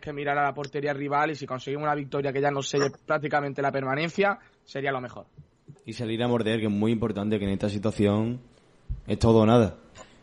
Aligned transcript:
que 0.00 0.12
mirar 0.12 0.38
a 0.38 0.44
la 0.44 0.54
portería 0.54 0.92
rival 0.92 1.30
y 1.30 1.34
si 1.34 1.46
conseguimos 1.46 1.84
una 1.84 1.94
victoria 1.94 2.32
que 2.32 2.40
ya 2.40 2.50
no 2.50 2.62
selle 2.62 2.90
prácticamente 3.06 3.62
la 3.62 3.72
permanencia, 3.72 4.38
sería 4.64 4.92
lo 4.92 5.00
mejor. 5.00 5.26
Y 5.84 5.92
salir 5.92 6.22
a 6.22 6.28
morder, 6.28 6.60
que 6.60 6.66
es 6.66 6.72
muy 6.72 6.92
importante, 6.92 7.38
que 7.38 7.44
en 7.44 7.50
esta 7.50 7.68
situación 7.68 8.40
es 9.06 9.18
todo 9.18 9.40
o 9.40 9.46
nada. 9.46 9.76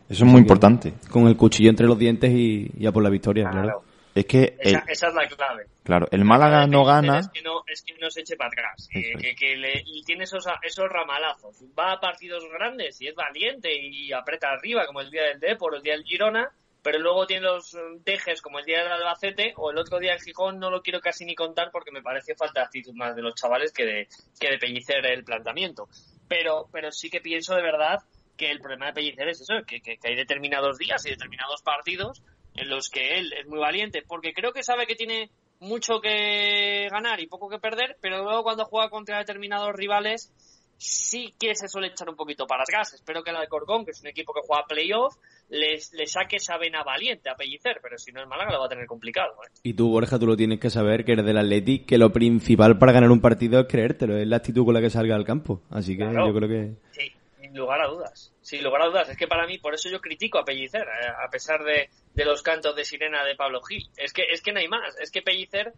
Eso 0.08 0.24
es 0.24 0.30
muy 0.30 0.40
importante. 0.40 0.94
Con 1.10 1.28
el 1.28 1.36
cuchillo 1.36 1.70
entre 1.70 1.86
los 1.86 1.98
dientes 1.98 2.30
y, 2.32 2.86
a 2.86 2.92
por 2.92 3.02
la 3.02 3.10
victoria, 3.10 3.48
claro. 3.50 3.84
Es 4.12 4.26
que 4.26 4.56
esa, 4.58 4.82
es 4.88 5.14
la 5.14 5.28
clave. 5.28 5.66
Claro, 5.84 6.08
el 6.10 6.24
Málaga 6.24 6.66
no 6.66 6.84
gana. 6.84 7.20
Es 7.20 7.28
que 7.28 7.42
no, 7.42 7.62
es 7.66 7.82
que 7.82 7.94
no 8.00 8.10
se 8.10 8.22
eche 8.22 8.36
para 8.36 8.48
atrás. 8.48 8.88
que, 8.90 9.34
que 9.36 9.56
le, 9.56 9.82
y 9.86 10.02
tiene 10.02 10.24
esos, 10.24 10.44
esos 10.62 10.88
ramalazos. 10.88 11.62
Va 11.78 11.92
a 11.92 12.00
partidos 12.00 12.44
grandes 12.52 13.00
y 13.00 13.06
es 13.06 13.14
valiente 13.14 13.70
y 13.72 14.12
aprieta 14.12 14.48
arriba, 14.48 14.84
como 14.86 15.00
el 15.00 15.10
día 15.10 15.22
del 15.22 15.38
Depor, 15.38 15.76
el 15.76 15.82
día 15.82 15.92
del 15.92 16.02
Girona 16.02 16.50
pero 16.82 16.98
luego 16.98 17.26
tiene 17.26 17.42
los 17.46 17.76
dejes 18.04 18.40
como 18.40 18.58
el 18.58 18.64
día 18.64 18.82
del 18.82 18.92
Albacete 18.92 19.52
o 19.56 19.70
el 19.70 19.78
otro 19.78 19.98
día 19.98 20.14
en 20.14 20.20
Gijón, 20.20 20.58
no 20.58 20.70
lo 20.70 20.82
quiero 20.82 21.00
casi 21.00 21.24
ni 21.24 21.34
contar 21.34 21.70
porque 21.70 21.90
me 21.90 22.02
parece 22.02 22.34
falta 22.34 22.62
actitud 22.62 22.94
más 22.94 23.14
de 23.14 23.22
los 23.22 23.34
chavales 23.34 23.72
que 23.72 23.84
de, 23.84 24.08
que 24.38 24.50
de 24.50 24.58
Pellicer 24.58 25.04
el 25.06 25.24
planteamiento. 25.24 25.88
Pero, 26.28 26.68
pero 26.72 26.90
sí 26.92 27.10
que 27.10 27.20
pienso 27.20 27.54
de 27.54 27.62
verdad 27.62 27.98
que 28.36 28.50
el 28.50 28.60
problema 28.60 28.86
de 28.86 28.92
Pellicer 28.94 29.28
es 29.28 29.40
eso, 29.42 29.54
que, 29.66 29.80
que, 29.80 29.98
hay 30.02 30.16
determinados 30.16 30.78
días 30.78 31.04
y 31.04 31.10
determinados 31.10 31.62
partidos 31.62 32.22
en 32.54 32.68
los 32.68 32.88
que 32.88 33.18
él 33.18 33.32
es 33.32 33.46
muy 33.46 33.58
valiente, 33.58 34.02
porque 34.06 34.32
creo 34.32 34.52
que 34.52 34.62
sabe 34.62 34.86
que 34.86 34.96
tiene 34.96 35.30
mucho 35.60 36.00
que 36.00 36.88
ganar 36.90 37.20
y 37.20 37.26
poco 37.26 37.50
que 37.50 37.58
perder, 37.58 37.96
pero 38.00 38.22
luego 38.22 38.42
cuando 38.42 38.64
juega 38.64 38.88
contra 38.88 39.18
determinados 39.18 39.74
rivales 39.74 40.32
sí 40.80 41.34
que 41.38 41.54
se 41.54 41.68
suele 41.68 41.88
echar 41.88 42.08
un 42.08 42.16
poquito 42.16 42.46
para 42.46 42.62
atrás. 42.62 42.94
Espero 42.94 43.22
que 43.22 43.32
la 43.32 43.40
de 43.40 43.48
Corcón, 43.48 43.84
que 43.84 43.90
es 43.90 44.00
un 44.00 44.08
equipo 44.08 44.32
que 44.32 44.40
juega 44.46 44.64
playoff, 44.66 45.14
les, 45.50 45.92
le 45.92 46.06
saque 46.06 46.36
esa 46.36 46.56
vena 46.56 46.82
valiente 46.82 47.28
a 47.28 47.34
Pellicer, 47.34 47.80
pero 47.82 47.98
si 47.98 48.12
no 48.12 48.22
es 48.22 48.26
Málaga 48.26 48.52
lo 48.52 48.60
va 48.60 48.66
a 48.66 48.68
tener 48.68 48.86
complicado. 48.86 49.34
¿eh? 49.44 49.50
Y 49.62 49.74
tú, 49.74 49.90
Borja, 49.90 50.18
tú 50.18 50.26
lo 50.26 50.36
tienes 50.36 50.58
que 50.58 50.70
saber, 50.70 51.04
que 51.04 51.12
eres 51.12 51.26
del 51.26 51.36
Atleti, 51.36 51.80
que 51.80 51.98
lo 51.98 52.10
principal 52.12 52.78
para 52.78 52.92
ganar 52.92 53.10
un 53.10 53.20
partido 53.20 53.60
es 53.60 53.66
creértelo, 53.68 54.16
es 54.16 54.26
la 54.26 54.36
actitud 54.36 54.64
con 54.64 54.74
la 54.74 54.80
que 54.80 54.90
salga 54.90 55.14
al 55.14 55.24
campo. 55.24 55.62
Así 55.70 55.96
que 55.98 56.04
yo 56.04 56.34
creo 56.34 56.48
que... 56.48 56.74
Sí, 56.92 57.12
sin 57.40 57.54
lugar 57.54 57.82
a 57.82 57.88
dudas. 57.88 58.32
Sin 58.40 58.64
lugar 58.64 58.82
a 58.82 58.86
dudas. 58.86 59.08
Es 59.10 59.18
que 59.18 59.28
para 59.28 59.46
mí, 59.46 59.58
por 59.58 59.74
eso 59.74 59.90
yo 59.90 60.00
critico 60.00 60.38
a 60.38 60.44
Pellicer, 60.44 60.82
eh, 60.82 61.08
a 61.26 61.28
pesar 61.30 61.62
de, 61.62 61.90
de 62.14 62.24
los 62.24 62.42
cantos 62.42 62.74
de 62.74 62.84
sirena 62.84 63.22
de 63.24 63.36
Pablo 63.36 63.60
Gil. 63.60 63.86
Es 63.98 64.14
que, 64.14 64.22
es 64.32 64.40
que 64.40 64.52
no 64.52 64.60
hay 64.60 64.68
más. 64.68 64.96
Es 64.98 65.10
que 65.10 65.20
Pellicer 65.20 65.74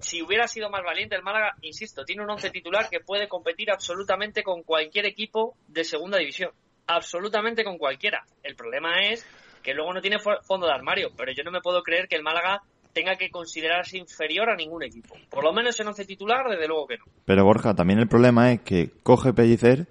si 0.00 0.22
hubiera 0.22 0.46
sido 0.48 0.70
más 0.70 0.82
valiente 0.84 1.16
el 1.16 1.22
Málaga, 1.22 1.54
insisto, 1.62 2.04
tiene 2.04 2.22
un 2.22 2.30
once 2.30 2.50
titular 2.50 2.88
que 2.88 3.00
puede 3.00 3.28
competir 3.28 3.70
absolutamente 3.70 4.42
con 4.42 4.62
cualquier 4.62 5.06
equipo 5.06 5.56
de 5.68 5.84
segunda 5.84 6.18
división. 6.18 6.50
Absolutamente 6.86 7.64
con 7.64 7.78
cualquiera. 7.78 8.24
El 8.42 8.56
problema 8.56 9.00
es 9.00 9.26
que 9.62 9.74
luego 9.74 9.94
no 9.94 10.00
tiene 10.00 10.18
fondo 10.18 10.66
de 10.66 10.72
armario, 10.72 11.10
pero 11.16 11.32
yo 11.32 11.42
no 11.42 11.50
me 11.50 11.60
puedo 11.60 11.82
creer 11.82 12.06
que 12.06 12.16
el 12.16 12.22
Málaga 12.22 12.62
tenga 12.92 13.16
que 13.16 13.30
considerarse 13.30 13.98
inferior 13.98 14.48
a 14.48 14.56
ningún 14.56 14.82
equipo. 14.82 15.16
Por 15.30 15.42
lo 15.42 15.52
menos 15.52 15.78
en 15.80 15.88
once 15.88 16.04
titular, 16.04 16.48
desde 16.48 16.68
luego 16.68 16.86
que 16.86 16.98
no. 16.98 17.04
Pero 17.24 17.44
Borja, 17.44 17.74
también 17.74 17.98
el 17.98 18.08
problema 18.08 18.52
es 18.52 18.60
que 18.60 18.90
coge 19.02 19.32
Pellicer 19.32 19.88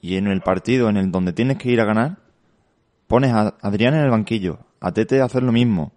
y 0.00 0.16
en 0.16 0.26
el 0.26 0.42
partido 0.42 0.88
en 0.88 0.96
el 0.96 1.10
donde 1.10 1.32
tienes 1.32 1.58
que 1.58 1.70
ir 1.70 1.80
a 1.80 1.84
ganar, 1.84 2.18
pones 3.06 3.32
a 3.32 3.56
Adrián 3.62 3.94
en 3.94 4.02
el 4.02 4.10
banquillo, 4.10 4.58
a 4.80 4.92
Tete 4.92 5.20
a 5.20 5.24
hacer 5.24 5.42
lo 5.42 5.52
mismo. 5.52 5.92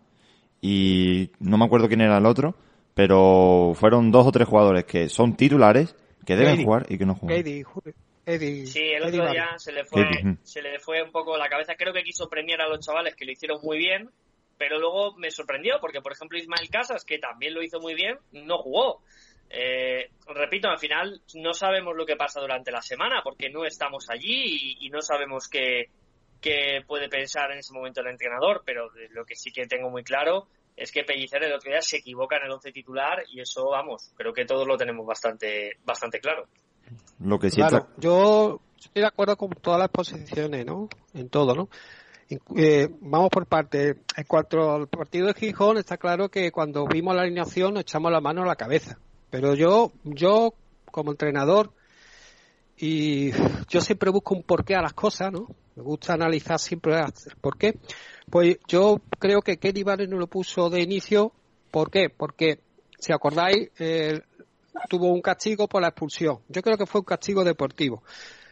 Y 0.61 1.31
no 1.39 1.58
me 1.58 1.66
acuerdo 1.66 1.88
quién 1.88 2.02
era 2.02 2.17
el 2.17 2.26
otro, 2.26 2.56
pero 2.96 3.74
fueron 3.76 4.10
dos 4.10 4.26
o 4.26 4.32
tres 4.32 4.48
jugadores 4.48 4.86
que 4.86 5.10
son 5.10 5.36
titulares, 5.36 5.96
que 6.26 6.36
deben 6.36 6.64
jugar 6.64 6.86
y 6.90 6.98
que 6.98 7.06
no 7.06 7.14
juegan. 7.14 7.44
sí, 8.66 8.80
el 8.80 9.04
otro 9.04 9.30
día 9.30 9.50
se 9.58 9.74
le, 9.74 9.84
fue, 9.84 10.04
se 10.42 10.62
le 10.62 10.80
fue 10.80 11.04
un 11.04 11.12
poco 11.12 11.38
la 11.38 11.50
cabeza. 11.50 11.76
Creo 11.76 11.94
que 11.94 12.04
quiso 12.04 12.30
premiar 12.30 12.62
a 12.62 12.70
los 12.70 12.80
chavales 12.80 13.16
que 13.16 13.26
lo 13.26 13.34
hicieron 13.34 13.60
muy 13.62 13.78
bien, 13.78 14.10
pero 14.58 14.80
luego 14.80 15.14
me 15.18 15.30
sorprendió 15.30 15.76
porque, 15.82 16.02
por 16.02 16.14
ejemplo, 16.14 16.38
Ismael 16.38 16.70
Casas, 16.70 17.04
que 17.04 17.20
también 17.20 17.54
lo 17.54 17.62
hizo 17.62 17.82
muy 17.82 17.96
bien, 17.96 18.18
no 18.32 18.58
jugó. 18.60 19.02
Eh, 19.50 20.10
repito, 20.28 20.70
al 20.70 20.80
final 20.80 21.22
no 21.36 21.54
sabemos 21.54 21.96
lo 21.96 22.06
que 22.06 22.16
pasa 22.16 22.40
durante 22.40 22.72
la 22.72 22.82
semana 22.82 23.22
porque 23.23 23.50
no 23.50 23.66
estamos 23.66 24.10
allí 24.10 24.78
y, 24.80 24.88
y 24.88 24.90
no 24.90 25.02
sabemos 25.02 25.50
qué, 25.50 25.89
qué, 26.42 26.82
puede 26.88 27.10
pensar 27.10 27.52
en 27.52 27.60
ese 27.60 27.73
momento 27.73 28.00
el 28.00 28.08
entrenador, 28.08 28.64
pero 28.66 28.89
lo 29.11 29.26
que 29.26 29.36
sí 29.36 29.52
que 29.52 29.67
tengo 29.67 29.89
muy 29.89 30.04
claro 30.04 30.48
es 30.75 30.91
que 30.91 31.03
Pellicer 31.03 31.43
el 31.43 31.53
otro 31.53 31.71
día 31.71 31.81
se 31.81 31.97
equivoca 31.97 32.37
en 32.37 32.45
el 32.45 32.52
once 32.52 32.71
titular 32.71 33.23
y 33.30 33.39
eso, 33.39 33.69
vamos, 33.69 34.11
creo 34.15 34.33
que 34.33 34.45
todos 34.45 34.67
lo 34.67 34.77
tenemos 34.77 35.05
bastante, 35.05 35.77
bastante 35.86 36.19
claro. 36.19 36.47
Lo 37.19 37.39
que 37.39 37.49
sí 37.49 37.58
claro, 37.58 37.87
yo 37.97 38.59
estoy 38.77 39.02
de 39.02 39.08
acuerdo 39.08 39.37
con 39.37 39.49
todas 39.52 39.80
las 39.80 39.89
posiciones, 39.89 40.65
¿no? 40.65 40.89
En 41.13 41.30
todo, 41.30 41.55
¿no? 41.55 41.69
Eh, 42.58 42.89
vamos 43.02 43.30
por 43.30 43.45
parte. 43.45 44.02
En 44.15 44.23
cuanto 44.27 44.73
al 44.73 44.87
partido 44.87 45.27
de 45.27 45.33
Gijón, 45.33 45.77
está 45.77 45.97
claro 45.97 46.30
que 46.30 46.52
cuando 46.52 46.86
vimos 46.86 47.15
la 47.15 47.21
alineación 47.21 47.73
nos 47.73 47.81
echamos 47.81 48.11
la 48.11 48.21
mano 48.21 48.43
a 48.43 48.45
la 48.45 48.55
cabeza. 48.55 48.97
Pero 49.30 49.53
yo, 49.53 49.92
yo 50.03 50.53
como 50.92 51.11
entrenador, 51.11 51.71
y 52.77 53.31
yo 53.69 53.81
siempre 53.81 54.09
busco 54.09 54.33
un 54.33 54.43
porqué 54.43 54.75
a 54.75 54.81
las 54.81 54.93
cosas, 54.93 55.31
¿no? 55.31 55.47
Me 55.75 55.83
gusta 55.83 56.13
analizar 56.13 56.59
siempre 56.59 56.97
el 56.97 57.36
porqué. 57.39 57.80
Pues 58.30 58.58
yo 58.67 59.02
creo 59.19 59.41
que 59.41 59.58
Kenny 59.58 59.83
Barnes 59.83 60.09
no 60.09 60.17
lo 60.17 60.27
puso 60.27 60.69
de 60.69 60.81
inicio. 60.81 61.31
¿Por 61.71 61.91
qué? 61.91 62.09
Porque, 62.09 62.59
si 62.99 63.13
acordáis, 63.13 63.69
tuvo 64.89 65.11
un 65.11 65.21
castigo 65.21 65.67
por 65.67 65.81
la 65.81 65.89
expulsión. 65.89 66.39
Yo 66.49 66.61
creo 66.61 66.77
que 66.77 66.86
fue 66.86 67.02
un 67.02 67.05
castigo 67.05 67.43
deportivo. 67.43 68.03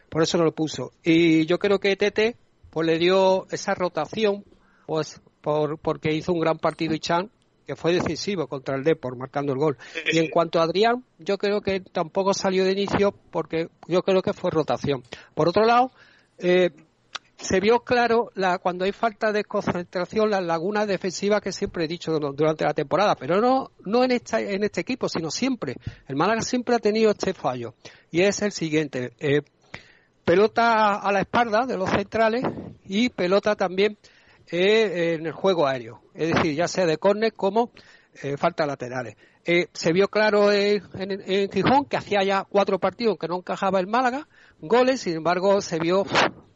Por 0.08 0.22
eso 0.22 0.38
no 0.38 0.44
lo 0.44 0.52
puso. 0.52 0.92
Y 1.02 1.46
yo 1.46 1.58
creo 1.58 1.78
que 1.78 1.96
Tete 1.96 2.36
pues 2.70 2.86
le 2.86 2.98
dio 2.98 3.46
esa 3.50 3.74
rotación 3.74 4.44
pues 4.86 5.20
por, 5.40 5.78
porque 5.78 6.12
hizo 6.12 6.32
un 6.32 6.40
gran 6.40 6.58
partido 6.58 6.94
y 6.94 6.98
Chan 6.98 7.30
que 7.66 7.76
fue 7.76 7.94
decisivo 7.94 8.46
contra 8.46 8.76
el 8.76 8.84
Depor 8.84 9.16
marcando 9.16 9.52
el 9.52 9.58
gol. 9.58 9.78
Y 10.12 10.18
en 10.18 10.28
cuanto 10.28 10.60
a 10.60 10.64
Adrián, 10.64 11.04
yo 11.18 11.38
creo 11.38 11.60
que 11.62 11.80
tampoco 11.80 12.34
salió 12.34 12.64
de 12.64 12.72
inicio 12.72 13.12
porque 13.30 13.68
yo 13.88 14.02
creo 14.02 14.22
que 14.22 14.32
fue 14.32 14.50
rotación. 14.50 15.02
Por 15.34 15.48
otro 15.48 15.64
lado, 15.64 15.90
eh, 16.38 16.70
se 17.36 17.60
vio 17.60 17.80
claro 17.80 18.30
la, 18.34 18.58
cuando 18.58 18.84
hay 18.84 18.92
falta 18.92 19.32
de 19.32 19.44
concentración 19.44 20.30
las 20.30 20.42
lagunas 20.42 20.86
defensivas 20.86 21.40
que 21.40 21.52
siempre 21.52 21.84
he 21.84 21.88
dicho 21.88 22.12
durante 22.18 22.64
la 22.64 22.74
temporada, 22.74 23.16
pero 23.16 23.40
no, 23.40 23.70
no 23.84 24.04
en, 24.04 24.12
esta, 24.12 24.40
en 24.40 24.64
este 24.64 24.80
equipo, 24.80 25.08
sino 25.08 25.30
siempre. 25.30 25.76
El 26.06 26.16
Málaga 26.16 26.42
siempre 26.42 26.76
ha 26.76 26.78
tenido 26.78 27.10
este 27.10 27.34
fallo 27.34 27.74
y 28.10 28.22
es 28.22 28.40
el 28.42 28.52
siguiente. 28.52 29.12
Eh, 29.18 29.42
pelota 30.24 30.94
a 30.96 31.12
la 31.12 31.20
espalda 31.20 31.66
de 31.66 31.76
los 31.76 31.90
centrales 31.90 32.44
y 32.84 33.10
pelota 33.10 33.54
también 33.56 33.98
eh, 34.50 35.14
en 35.14 35.26
el 35.26 35.32
juego 35.32 35.66
aéreo, 35.66 36.02
es 36.14 36.34
decir, 36.34 36.54
ya 36.54 36.68
sea 36.68 36.86
de 36.86 36.98
córner 36.98 37.32
como 37.34 37.70
eh, 38.22 38.36
falta 38.36 38.66
laterales. 38.66 39.16
Eh, 39.46 39.68
se 39.72 39.92
vio 39.92 40.08
claro 40.08 40.50
en, 40.52 40.82
Gijón 41.50 41.84
que 41.84 41.98
hacía 41.98 42.22
ya 42.22 42.46
cuatro 42.48 42.78
partidos 42.78 43.18
que 43.18 43.28
no 43.28 43.36
encajaba 43.36 43.80
el 43.80 43.86
Málaga, 43.86 44.26
goles, 44.60 45.02
sin 45.02 45.16
embargo 45.16 45.60
se 45.60 45.78
vio 45.78 46.04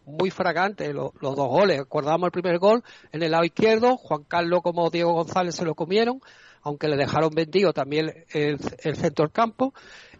muy 0.09 0.31
fragante 0.31 0.93
los, 0.93 1.13
dos 1.21 1.37
goles. 1.37 1.81
Acordamos 1.81 2.27
el 2.27 2.33
primer 2.33 2.59
gol 2.59 2.83
en 3.13 3.23
el 3.23 3.31
lado 3.31 3.45
izquierdo, 3.45 3.97
Juan 3.97 4.25
Carlos 4.25 4.63
como 4.63 4.91
Diego 4.91 5.13
González 5.13 5.55
se 5.55 5.65
lo 5.65 5.75
comieron, 5.75 6.21
aunque 6.63 6.89
le 6.89 6.97
dejaron 6.97 7.31
vendido 7.35 7.73
también 7.73 8.25
el, 8.31 8.59
centro 8.59 9.25
del 9.25 9.33
campo. 9.33 9.75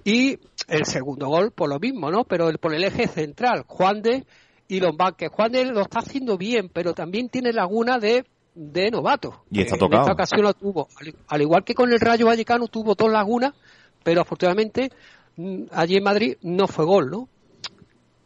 Y 0.05 0.39
el 0.69 0.85
segundo 0.85 1.29
gol 1.29 1.51
por 1.51 1.69
lo 1.69 1.79
mismo, 1.79 2.11
¿no? 2.11 2.25
Pero 2.25 2.51
por 2.59 2.75
el 2.75 2.85
eje 2.85 3.09
central, 3.09 3.65
Juan 3.67 4.03
de 4.03 4.25
y 4.69 4.81
Lombán, 4.81 5.15
Juan 5.31 5.53
de 5.53 5.65
lo 5.65 5.81
está 5.83 6.01
haciendo 6.01 6.37
bien, 6.37 6.69
pero 6.69 6.93
también 6.95 7.29
tiene 7.29 7.53
laguna 7.53 7.99
de 7.99 8.25
de 8.59 8.91
novato. 8.91 9.45
Y 9.51 9.61
está 9.61 9.77
tocado. 9.77 10.03
En 10.03 10.11
esta 10.11 10.13
ocasión 10.13 10.43
lo 10.43 10.53
tuvo. 10.53 10.89
Al, 11.29 11.43
igual 11.43 11.63
que 11.65 11.75
con 11.75 11.93
el 11.93 12.01
Rayo 12.01 12.27
Vallecano 12.27 12.67
tuvo 12.67 12.95
dos 12.97 13.11
lagunas, 13.11 13.55
pero 14.03 14.23
afortunadamente 14.23 14.91
mm, 15.37 15.65
allí 15.71 15.97
en 15.97 16.03
Madrid 16.03 16.37
no 16.43 16.67
fue 16.67 16.85
gol, 16.85 17.11
¿no? 17.11 17.29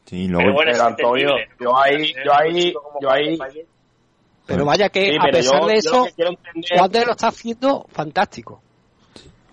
Sí, 0.04 0.28
luego 0.28 0.58
pero 0.64 0.84
Antonio, 0.84 1.30
yo 1.58 1.76
ahí, 1.76 2.12
yo 2.24 2.32
ahí, 2.34 2.74
yo 3.00 3.10
ahí. 3.10 3.38
Pero 4.46 4.64
vaya 4.64 4.88
que 4.88 5.16
a 5.18 5.30
pesar 5.30 5.64
de 5.64 5.74
eso, 5.74 6.06
Juan 6.76 6.90
de 6.90 7.06
lo 7.06 7.12
está 7.12 7.28
haciendo 7.28 7.86
fantástico. 7.88 8.60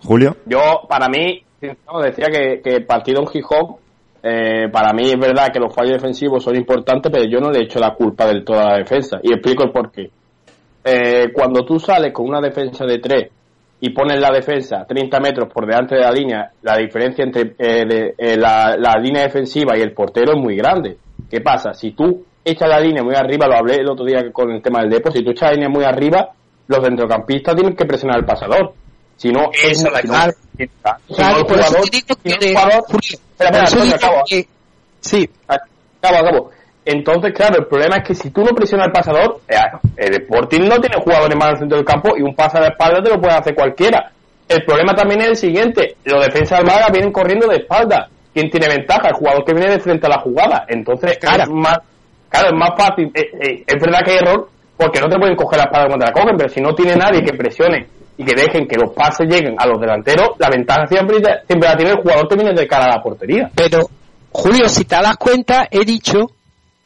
Julio. 0.02 0.36
Yo, 0.46 0.82
para 0.88 1.08
mí, 1.08 1.44
decía 1.60 2.26
que, 2.32 2.60
que 2.62 2.76
el 2.76 2.86
partido 2.86 3.20
en 3.20 3.28
Gijón, 3.28 3.76
eh, 4.22 4.68
para 4.70 4.92
mí 4.92 5.10
es 5.10 5.18
verdad 5.18 5.48
que 5.52 5.60
los 5.60 5.74
fallos 5.74 5.92
defensivos 5.92 6.42
son 6.42 6.56
importantes, 6.56 7.10
pero 7.12 7.24
yo 7.24 7.38
no 7.38 7.50
le 7.50 7.62
echo 7.62 7.78
la 7.78 7.94
culpa 7.94 8.26
del 8.26 8.44
todo 8.44 8.60
a 8.60 8.72
la 8.72 8.78
defensa. 8.78 9.18
Y 9.22 9.32
explico 9.32 9.64
el 9.64 9.72
porqué. 9.72 10.10
Eh, 10.84 11.30
cuando 11.32 11.64
tú 11.64 11.78
sales 11.78 12.12
con 12.12 12.26
una 12.28 12.40
defensa 12.40 12.84
de 12.84 12.98
tres 12.98 13.30
y 13.80 13.90
pones 13.90 14.20
la 14.20 14.30
defensa 14.30 14.84
30 14.86 15.20
metros 15.20 15.52
por 15.52 15.66
delante 15.66 15.94
de 15.94 16.02
la 16.02 16.12
línea, 16.12 16.50
la 16.62 16.76
diferencia 16.76 17.24
entre 17.24 17.54
eh, 17.58 18.14
eh, 18.16 18.36
la, 18.36 18.76
línea 19.00 19.22
defensiva 19.22 19.76
y 19.76 19.80
el 19.80 19.92
portero 19.92 20.32
es 20.32 20.38
muy 20.38 20.56
grande. 20.56 20.98
¿Qué 21.30 21.40
pasa? 21.40 21.72
Si 21.72 21.92
tú 21.92 22.24
echas 22.44 22.68
la 22.68 22.78
línea 22.78 23.02
muy 23.02 23.14
arriba, 23.14 23.46
lo 23.46 23.56
hablé 23.56 23.76
el 23.76 23.88
otro 23.88 24.04
día 24.04 24.20
con 24.32 24.50
el 24.50 24.62
tema 24.62 24.80
del 24.80 24.90
depo, 24.90 25.10
si 25.10 25.24
tú 25.24 25.30
echas 25.30 25.50
la 25.50 25.54
línea 25.54 25.68
muy 25.70 25.84
arriba, 25.84 26.30
los 26.66 26.84
centrocampistas 26.84 27.54
tienen 27.54 27.74
que 27.74 27.86
presionar 27.86 28.18
al 28.18 28.26
pasador. 28.26 28.74
Si 29.16 29.30
no, 29.30 29.50
es 29.52 29.82
la 29.82 30.00
claro, 30.00 30.32
jugador, 31.44 31.46
Sí. 35.00 35.28
Acabo, 36.02 36.18
acabo. 36.18 36.50
Entonces, 36.84 37.32
claro, 37.34 37.58
el 37.58 37.66
problema 37.66 37.96
es 37.96 38.08
que 38.08 38.14
si 38.14 38.30
tú 38.30 38.42
no 38.42 38.52
presionas 38.52 38.86
al 38.86 38.92
pasador, 38.92 39.40
eh, 39.48 39.56
el 39.96 40.22
Sporting 40.22 40.62
no 40.62 40.78
tiene 40.80 40.96
jugadores 41.02 41.36
más 41.36 41.50
al 41.50 41.58
centro 41.58 41.76
del 41.76 41.86
campo 41.86 42.16
y 42.16 42.22
un 42.22 42.34
pase 42.34 42.58
de 42.58 42.68
espalda 42.68 43.02
te 43.02 43.10
lo 43.10 43.20
puede 43.20 43.34
hacer 43.34 43.54
cualquiera. 43.54 44.10
El 44.48 44.64
problema 44.64 44.94
también 44.94 45.20
es 45.20 45.28
el 45.28 45.36
siguiente, 45.36 45.96
los 46.04 46.24
defensas 46.24 46.64
Málaga 46.64 46.88
vienen 46.92 47.12
corriendo 47.12 47.46
de 47.46 47.58
espalda. 47.58 48.08
¿Quién 48.32 48.50
tiene 48.50 48.68
ventaja? 48.68 49.08
El 49.08 49.14
jugador 49.14 49.44
que 49.44 49.54
viene 49.54 49.72
de 49.72 49.80
frente 49.80 50.06
a 50.06 50.10
la 50.10 50.20
jugada. 50.20 50.64
Entonces, 50.68 51.18
claro, 51.18 51.42
es 51.42 51.50
más, 51.50 51.78
claro, 52.28 52.48
es 52.48 52.54
más 52.54 52.70
fácil. 52.76 53.10
Eh, 53.14 53.22
eh, 53.40 53.64
es 53.66 53.80
verdad 53.80 54.00
que 54.04 54.12
hay 54.12 54.18
error, 54.18 54.48
porque 54.76 55.00
no 55.00 55.08
te 55.08 55.18
pueden 55.18 55.36
coger 55.36 55.58
la 55.58 55.64
espalda 55.64 55.88
cuando 55.88 56.06
la 56.06 56.12
cogen, 56.12 56.36
pero 56.36 56.48
si 56.48 56.60
no 56.60 56.74
tiene 56.74 56.96
nadie 56.96 57.22
que 57.22 57.36
presione 57.36 57.86
y 58.16 58.24
que 58.24 58.34
dejen 58.34 58.66
que 58.66 58.76
los 58.76 58.92
pases 58.94 59.28
lleguen 59.28 59.54
a 59.58 59.66
los 59.66 59.80
delanteros, 59.80 60.30
la 60.38 60.48
ventaja 60.48 60.86
siempre, 60.86 61.18
siempre 61.46 61.68
la 61.68 61.76
tiene 61.76 61.92
el 61.92 61.98
jugador 61.98 62.28
que 62.28 62.36
viene 62.36 62.52
de 62.52 62.66
cara 62.66 62.84
a 62.86 62.96
la 62.96 63.02
portería. 63.02 63.50
Pero, 63.54 63.88
Julio, 64.32 64.68
si 64.68 64.84
te 64.84 64.96
das 64.96 65.16
cuenta, 65.16 65.68
he 65.70 65.84
dicho 65.84 66.30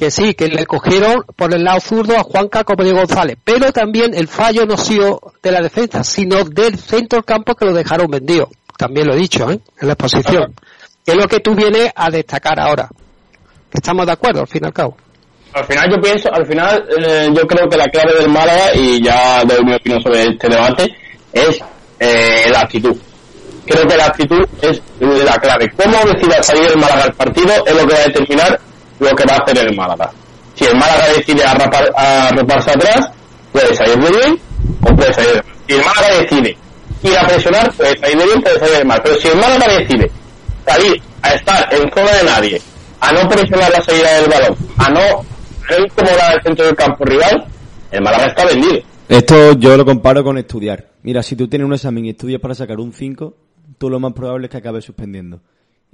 que 0.04 0.10
sí, 0.10 0.34
que 0.34 0.48
le 0.48 0.66
cogieron 0.66 1.24
por 1.34 1.54
el 1.54 1.64
lado 1.64 1.80
zurdo 1.80 2.14
a 2.18 2.22
Juanca 2.22 2.62
como 2.62 2.84
Diego 2.84 2.98
González, 2.98 3.38
pero 3.42 3.72
también 3.72 4.12
el 4.12 4.28
fallo 4.28 4.66
no 4.66 4.74
ha 4.74 4.76
sido 4.76 5.32
de 5.42 5.50
la 5.50 5.62
defensa, 5.62 6.04
sino 6.04 6.44
del 6.44 6.78
centro 6.78 7.16
del 7.16 7.24
campo 7.24 7.54
que 7.54 7.64
lo 7.64 7.72
dejaron 7.72 8.10
vendido. 8.10 8.50
También 8.76 9.06
lo 9.06 9.14
he 9.14 9.16
dicho, 9.16 9.50
¿eh? 9.50 9.60
En 9.80 9.88
la 9.88 9.94
exposición. 9.94 10.54
Que 11.06 11.12
es 11.12 11.16
lo 11.16 11.26
que 11.26 11.40
tú 11.40 11.54
vienes 11.54 11.90
a 11.96 12.10
destacar 12.10 12.60
ahora. 12.60 12.90
Estamos 13.72 14.04
de 14.04 14.12
acuerdo, 14.12 14.40
al 14.40 14.46
fin 14.46 14.60
y 14.62 14.66
al 14.66 14.74
cabo. 14.74 14.94
Al 15.54 15.64
final 15.64 15.90
yo 15.90 16.02
pienso, 16.02 16.28
al 16.30 16.46
final 16.46 16.86
eh, 17.00 17.30
yo 17.34 17.46
creo 17.46 17.66
que 17.66 17.78
la 17.78 17.86
clave 17.86 18.14
del 18.20 18.28
Málaga, 18.28 18.74
y 18.74 19.02
ya 19.02 19.42
doy 19.44 19.64
mi 19.64 19.74
opinión 19.74 20.02
sobre 20.02 20.20
este 20.20 20.50
debate, 20.50 20.94
es 21.32 21.60
eh, 21.98 22.50
la 22.50 22.60
actitud. 22.60 22.94
Creo 23.64 23.86
que 23.86 23.96
la 23.96 24.04
actitud 24.04 24.46
es 24.60 24.82
la 25.00 25.38
clave. 25.38 25.72
Cómo 25.74 25.96
decida 26.12 26.42
salir 26.42 26.64
el 26.64 26.76
Málaga 26.76 27.04
al 27.04 27.14
partido 27.14 27.54
es 27.64 27.74
lo 27.74 27.86
que 27.86 27.94
va 27.94 28.00
a 28.00 28.04
determinar 28.04 28.60
lo 28.99 29.11
que 29.11 29.25
va 29.25 29.37
a 29.37 29.38
hacer 29.38 29.58
el 29.67 29.76
Málaga. 29.76 30.11
Si 30.55 30.64
el 30.64 30.76
Málaga 30.76 31.08
decide 31.17 31.44
arroparse 31.44 32.70
atrás, 32.70 33.11
puede 33.52 33.75
salir 33.75 33.99
de 33.99 34.11
bien 34.11 34.41
o 34.82 34.94
puede 34.94 35.12
salir 35.12 35.31
de 35.31 35.37
mal. 35.37 35.55
Si 35.67 35.75
el 35.75 35.85
Málaga 35.85 36.08
decide 36.20 36.56
ir 37.02 37.19
a 37.19 37.26
presionar, 37.26 37.73
puede 37.75 37.99
salir 37.99 38.19
de 38.19 38.25
bien, 38.25 38.41
puede 38.43 38.58
salir 38.58 38.76
de 38.79 38.85
mal. 38.85 39.00
Pero 39.02 39.17
si 39.17 39.29
el 39.29 39.37
Málaga 39.37 39.79
decide 39.79 40.11
salir 40.67 41.02
a 41.23 41.32
estar 41.35 41.75
en 41.75 41.91
zona 41.93 42.12
de 42.12 42.25
nadie, 42.25 42.62
a 43.00 43.12
no 43.12 43.29
presionar 43.29 43.70
la 43.70 43.82
salida 43.82 44.20
del 44.20 44.31
balón, 44.31 44.56
a 44.79 44.91
no, 44.91 45.25
incomodar 45.85 46.35
el 46.37 46.43
centro 46.43 46.67
del 46.67 46.76
campo 46.76 47.05
rival, 47.05 47.47
el 47.90 48.02
Málaga 48.02 48.26
está 48.26 48.47
vendido. 48.47 48.81
Esto 49.08 49.52
yo 49.52 49.76
lo 49.76 49.85
comparo 49.85 50.25
con 50.25 50.38
estudiar. 50.38 50.88
Mira, 51.02 51.23
si 51.23 51.37
tú 51.37 51.49
tienes 51.49 51.67
un 51.67 51.75
examen 51.75 52.06
y 52.06 52.11
estudias 52.11 52.40
para 52.40 52.55
sacar 52.55 52.79
un 52.79 52.93
5, 52.93 53.37
tú 53.76 53.90
lo 53.90 54.00
más 54.00 54.14
probable 54.14 54.47
es 54.47 54.50
que 54.50 54.56
acabes 54.56 54.85
suspendiendo. 54.85 55.40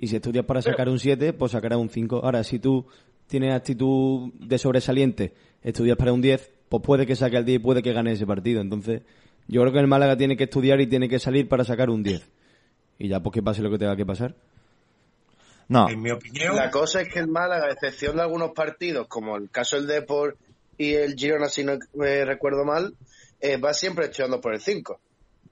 Y 0.03 0.07
si 0.07 0.17
estudias 0.17 0.47
para 0.47 0.63
sacar 0.63 0.89
un 0.89 0.99
7, 0.99 1.35
pues 1.35 1.53
sacarás 1.53 1.79
un 1.79 1.91
5. 1.91 2.23
Ahora, 2.25 2.43
si 2.43 2.59
tú 2.59 2.87
tienes 3.27 3.55
actitud 3.55 4.33
de 4.33 4.57
sobresaliente, 4.57 5.35
estudias 5.63 5.99
para 5.99 6.15
un 6.15 6.23
10, 6.23 6.51
pues 6.71 6.83
puede 6.83 7.07
que 7.07 7.15
saque 7.15 7.37
el 7.37 7.45
10 7.45 7.57
y 7.57 7.63
puede 7.63 7.83
que 7.83 7.93
gane 7.93 8.13
ese 8.13 8.25
partido. 8.25 8.63
Entonces, 8.63 9.03
yo 9.47 9.61
creo 9.61 9.75
que 9.75 9.79
el 9.79 9.89
Málaga 9.89 10.17
tiene 10.17 10.39
que 10.39 10.45
estudiar 10.45 10.81
y 10.81 10.87
tiene 10.87 11.07
que 11.07 11.19
salir 11.19 11.51
para 11.51 11.65
sacar 11.65 11.91
un 11.91 12.03
10. 12.03 12.27
Y 12.99 13.09
ya, 13.09 13.21
pues 13.21 13.35
que 13.35 13.43
pase 13.43 13.61
lo 13.61 13.71
que 13.71 13.77
tenga 13.77 13.95
que 13.95 14.07
pasar. 14.07 14.35
No. 15.69 15.87
En 15.91 16.01
mi 16.01 16.11
opinión. 16.11 16.57
La 16.57 16.71
cosa 16.71 17.03
es 17.03 17.13
que 17.13 17.19
el 17.19 17.29
Málaga, 17.29 17.67
a 17.67 17.73
excepción 17.73 18.17
de 18.17 18.23
algunos 18.23 18.53
partidos, 18.53 19.07
como 19.07 19.37
el 19.37 19.51
caso 19.51 19.77
del 19.77 19.87
Deport 19.87 20.39
y 20.79 20.95
el 20.95 21.15
Girona, 21.15 21.51
si 21.51 21.63
no 21.63 21.79
me 21.93 22.25
recuerdo 22.25 22.65
mal, 22.65 22.95
eh, 23.39 23.59
va 23.59 23.75
siempre 23.75 24.07
estudiando 24.07 24.41
por 24.41 24.55
el 24.55 24.63
5 24.63 24.99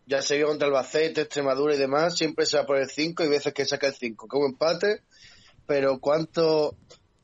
ya 0.09 0.23
se 0.23 0.37
vio 0.37 0.47
contra 0.49 0.67
Albacete, 0.67 1.21
Extremadura 1.23 1.75
y 1.75 1.79
demás, 1.79 2.17
siempre 2.17 2.47
se 2.47 2.57
va 2.57 2.65
por 2.65 2.79
el 2.79 2.89
5 2.89 3.25
y 3.25 3.29
veces 3.29 3.53
que 3.53 3.67
saca 3.67 3.89
el 3.89 3.95
5. 3.95 4.27
Como 4.27 4.47
empate, 4.47 5.03
pero 5.67 5.99
¿cuánto, 5.99 6.77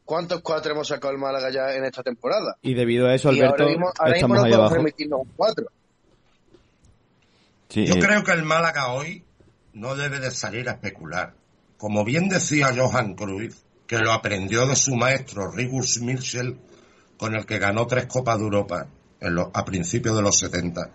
¿cuántos 0.05 0.43
cuatro 0.43 0.73
hemos 0.73 0.89
sacado 0.89 1.13
el 1.13 1.19
Málaga 1.19 1.51
ya 1.51 1.75
en 1.75 1.85
esta 1.85 2.03
temporada? 2.03 2.57
Y 2.61 2.75
debido 2.75 3.09
a 3.09 3.15
eso, 3.15 3.31
Alberto, 3.31 3.63
ahora 3.63 3.67
mismo, 3.67 3.93
ahora 3.99 4.15
estamos 4.15 4.37
mismo 4.37 4.47
no 4.47 4.51
podemos 4.51 4.73
permitirnos 4.73 5.21
un 5.21 5.33
4. 5.35 5.67
Sí, 7.71 7.87
Yo 7.87 7.95
eh, 7.95 7.99
creo 7.99 8.23
que 8.23 8.33
el 8.33 8.45
Málaga 8.45 8.93
hoy 8.93 9.25
no 9.73 9.97
debe 9.97 10.21
de 10.21 10.31
salir 10.31 10.69
a 10.69 10.73
especular. 10.73 11.33
Como 11.79 12.05
bien 12.05 12.29
decía 12.29 12.73
Johan 12.77 13.15
Cruyff, 13.15 13.57
que 13.87 13.99
lo 13.99 14.13
aprendió 14.13 14.67
de 14.67 14.77
su 14.77 14.95
maestro 14.95 15.51
Rigus 15.51 16.01
Mitchell, 16.03 16.59
con 17.17 17.35
el 17.35 17.47
que 17.47 17.59
ganó 17.59 17.87
tres 17.87 18.07
Copas 18.07 18.39
de 18.39 18.45
Europa 18.45 18.87
en 19.21 19.35
los, 19.35 19.49
a 19.55 19.65
principios 19.65 20.17
de 20.17 20.23
los 20.23 20.39
70 20.39 20.91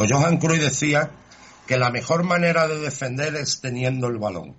pues 0.00 0.10
Johan 0.10 0.38
Cruyff 0.38 0.62
decía 0.62 1.10
que 1.66 1.76
la 1.76 1.90
mejor 1.90 2.24
manera 2.24 2.66
de 2.66 2.78
defender 2.78 3.36
es 3.36 3.60
teniendo 3.60 4.06
el 4.06 4.16
balón. 4.16 4.56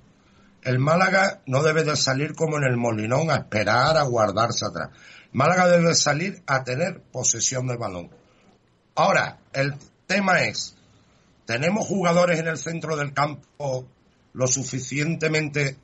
El 0.61 0.77
Málaga 0.77 1.41
no 1.47 1.63
debe 1.63 1.83
de 1.83 1.95
salir 1.95 2.35
como 2.35 2.57
en 2.57 2.63
el 2.65 2.77
Molinón 2.77 3.31
a 3.31 3.37
esperar, 3.37 3.97
a 3.97 4.03
guardarse 4.03 4.67
atrás. 4.67 4.89
Málaga 5.31 5.67
debe 5.67 5.95
salir 5.95 6.43
a 6.45 6.63
tener 6.63 7.01
posesión 7.01 7.65
del 7.65 7.79
balón. 7.79 8.11
Ahora, 8.93 9.39
el 9.51 9.73
tema 10.05 10.41
es, 10.41 10.75
¿tenemos 11.47 11.87
jugadores 11.87 12.39
en 12.39 12.45
el 12.45 12.59
centro 12.59 12.95
del 12.95 13.11
campo 13.11 13.87
lo 14.33 14.45
suficientemente 14.45 15.75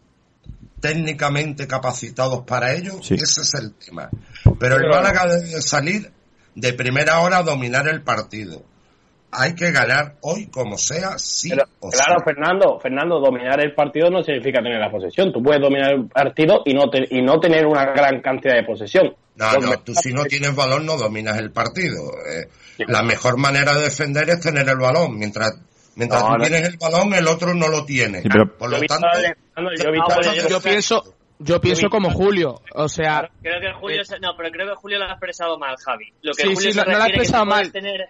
técnicamente 0.80 1.66
capacitados 1.66 2.44
para 2.46 2.76
ello? 2.76 3.02
Sí. 3.02 3.16
Ese 3.16 3.42
es 3.42 3.56
el 3.56 3.74
tema. 3.74 4.12
Pero 4.60 4.76
el 4.76 4.88
Málaga 4.88 5.26
debe 5.26 5.60
salir 5.64 6.14
de 6.54 6.74
primera 6.74 7.22
hora 7.22 7.38
a 7.40 7.44
dominar 7.44 7.88
el 7.88 8.04
partido 8.04 8.77
hay 9.32 9.54
que 9.56 9.72
ganar 9.72 10.16
hoy 10.22 10.48
como 10.48 10.78
sea, 10.78 11.18
sí 11.18 11.50
Pero, 11.50 11.64
o 11.80 11.90
claro. 11.90 12.24
Fernando, 12.24 12.80
Fernando, 12.80 13.20
dominar 13.20 13.60
el 13.60 13.74
partido 13.74 14.10
no 14.10 14.24
significa 14.24 14.60
tener 14.62 14.80
la 14.80 14.90
posesión. 14.90 15.32
Tú 15.34 15.44
puedes 15.44 15.62
dominar 15.62 15.92
el 15.92 16.08
partido 16.08 16.62
y 16.66 16.74
no, 16.74 16.90
te- 16.90 17.08
y 17.10 17.22
no 17.22 17.40
tener 17.40 17.66
una 17.66 17.86
gran 17.86 18.22
cantidad 18.22 18.56
de 18.56 18.64
posesión. 18.64 19.14
No, 19.36 19.46
Porque- 19.54 19.66
no, 19.68 19.80
tú 19.84 19.94
si 19.94 20.14
no 20.14 20.24
tienes 20.26 20.56
balón 20.56 20.86
no 20.86 20.98
dominas 20.98 21.38
el 21.38 21.52
partido. 21.52 22.12
Eh, 22.28 22.48
la 22.88 23.04
mejor 23.04 23.38
manera 23.38 23.74
de 23.76 23.82
defender 23.84 24.30
es 24.30 24.40
tener 24.40 24.68
el 24.68 24.78
balón. 24.78 25.18
Mientras, 25.18 25.52
mientras 25.96 26.22
No, 26.24 26.30
tú 26.30 26.38
no. 26.38 26.44
tienes 26.46 26.70
el 26.70 26.78
balón, 26.78 27.14
el 27.14 27.28
otro 27.28 27.54
no 27.54 27.68
lo 27.68 27.86
tiene. 27.86 28.22
Sí, 28.24 28.30
pero- 28.32 28.58
Por 28.58 28.72
Yo 28.72 28.78
lo 28.80 28.84
tanto, 28.88 29.08
yo 30.50 30.62
pienso, 30.62 31.04
yo 31.40 31.62
pienso 31.62 31.90
como 31.90 32.10
Julio. 32.12 32.62
O 32.74 32.88
sea, 32.88 33.30
creo 33.42 33.60
que 33.62 33.72
Julio 33.80 34.04
se- 34.04 34.20
no, 34.20 34.36
pero 34.36 34.50
creo 34.52 34.68
que 34.70 34.76
Julio 34.76 34.98
lo 35.00 35.06
ha 35.06 35.12
expresado 35.12 35.58
mal, 35.60 35.76
Javi. 35.86 36.12
Lo 36.22 36.34
que 36.34 36.44
Sí, 36.44 36.48
Julio 36.56 36.72
sí, 36.72 36.72
se 36.72 36.86
lo- 36.86 36.92
no 36.92 36.98
lo 36.98 37.04
ha 37.04 37.08
expresado 37.08 37.46
mal. 37.46 37.72
Tener, 37.72 38.10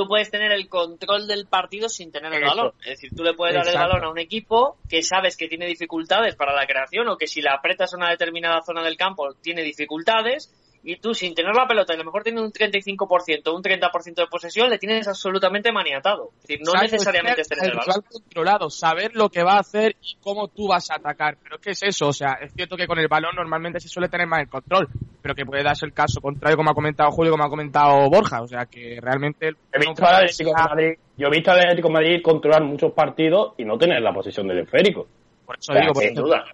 tú 0.00 0.08
puedes 0.08 0.30
tener 0.30 0.50
el 0.52 0.66
control 0.66 1.26
del 1.26 1.46
partido 1.46 1.90
sin 1.90 2.10
tener 2.10 2.32
el 2.32 2.42
Eso. 2.42 2.56
balón. 2.56 2.72
Es 2.80 2.92
decir, 2.92 3.10
tú 3.14 3.22
le 3.22 3.34
puedes 3.34 3.54
dar 3.54 3.68
el 3.68 3.74
balón 3.74 4.04
a 4.04 4.10
un 4.10 4.18
equipo 4.18 4.78
que 4.88 5.02
sabes 5.02 5.36
que 5.36 5.46
tiene 5.46 5.66
dificultades 5.66 6.36
para 6.36 6.54
la 6.54 6.66
creación 6.66 7.06
o 7.08 7.18
que 7.18 7.26
si 7.26 7.42
la 7.42 7.52
apretas 7.52 7.92
a 7.92 7.98
una 7.98 8.08
determinada 8.08 8.62
zona 8.62 8.82
del 8.82 8.96
campo 8.96 9.34
tiene 9.42 9.62
dificultades 9.62 10.50
y 10.82 10.96
tú 10.96 11.14
sin 11.14 11.34
tener 11.34 11.54
la 11.54 11.66
pelota 11.66 11.92
y 11.92 11.96
a 11.96 11.98
lo 11.98 12.04
mejor 12.04 12.22
tiene 12.22 12.40
un 12.40 12.52
35%, 12.52 13.54
un 13.54 13.62
30% 13.62 14.14
de 14.14 14.26
posesión, 14.26 14.70
le 14.70 14.78
tienes 14.78 15.06
absolutamente 15.08 15.72
maniatado. 15.72 16.30
Es 16.36 16.46
decir, 16.46 16.60
no 16.64 16.72
Exacto, 16.72 16.92
necesariamente 16.92 17.40
es 17.42 17.48
tener 17.48 17.64
el 17.64 17.70
el 17.72 17.76
balón. 17.78 18.04
controlado, 18.10 18.70
saber 18.70 19.10
lo 19.14 19.28
que 19.28 19.42
va 19.42 19.54
a 19.54 19.60
hacer 19.60 19.96
y 20.02 20.16
cómo 20.20 20.48
tú 20.48 20.68
vas 20.68 20.90
a 20.90 20.96
atacar. 20.96 21.36
Pero 21.42 21.56
es 21.56 21.62
que 21.62 21.70
es 21.70 21.82
eso, 21.82 22.08
o 22.08 22.12
sea, 22.12 22.38
es 22.40 22.52
cierto 22.54 22.76
que 22.76 22.86
con 22.86 22.98
el 22.98 23.08
balón 23.08 23.34
normalmente 23.36 23.80
se 23.80 23.88
suele 23.88 24.08
tener 24.08 24.26
más 24.26 24.40
el 24.40 24.48
control, 24.48 24.88
pero 25.20 25.34
que 25.34 25.44
puede 25.44 25.62
darse 25.62 25.86
el 25.86 25.92
caso 25.92 26.20
contrario, 26.20 26.56
como 26.56 26.70
ha 26.70 26.74
comentado 26.74 27.10
Julio, 27.10 27.32
como 27.32 27.44
ha 27.44 27.50
comentado 27.50 28.08
Borja, 28.08 28.40
o 28.42 28.48
sea, 28.48 28.66
que 28.66 28.98
realmente... 29.00 29.48
He 29.72 29.78
visto 29.78 30.06
al 30.06 30.14
Atlético 30.24 30.50
de 30.50 30.62
Madrid, 30.62 30.98
yo 31.16 31.26
he 31.26 31.30
visto 31.30 31.50
al 31.50 31.60
Atlético 31.60 31.88
de 31.88 31.94
Madrid 31.94 32.22
controlar 32.22 32.62
muchos 32.62 32.92
partidos 32.92 33.52
y 33.58 33.64
no 33.64 33.76
tener 33.76 34.00
la 34.00 34.12
posesión 34.12 34.48
del 34.48 34.60
esférico. 34.60 35.06
Por 35.44 35.58
eso 35.58 35.72
O 35.72 35.74
sea, 35.74 35.82
digo, 35.82 35.94
por 35.94 36.02
sin 36.02 36.14
duda. 36.14 36.44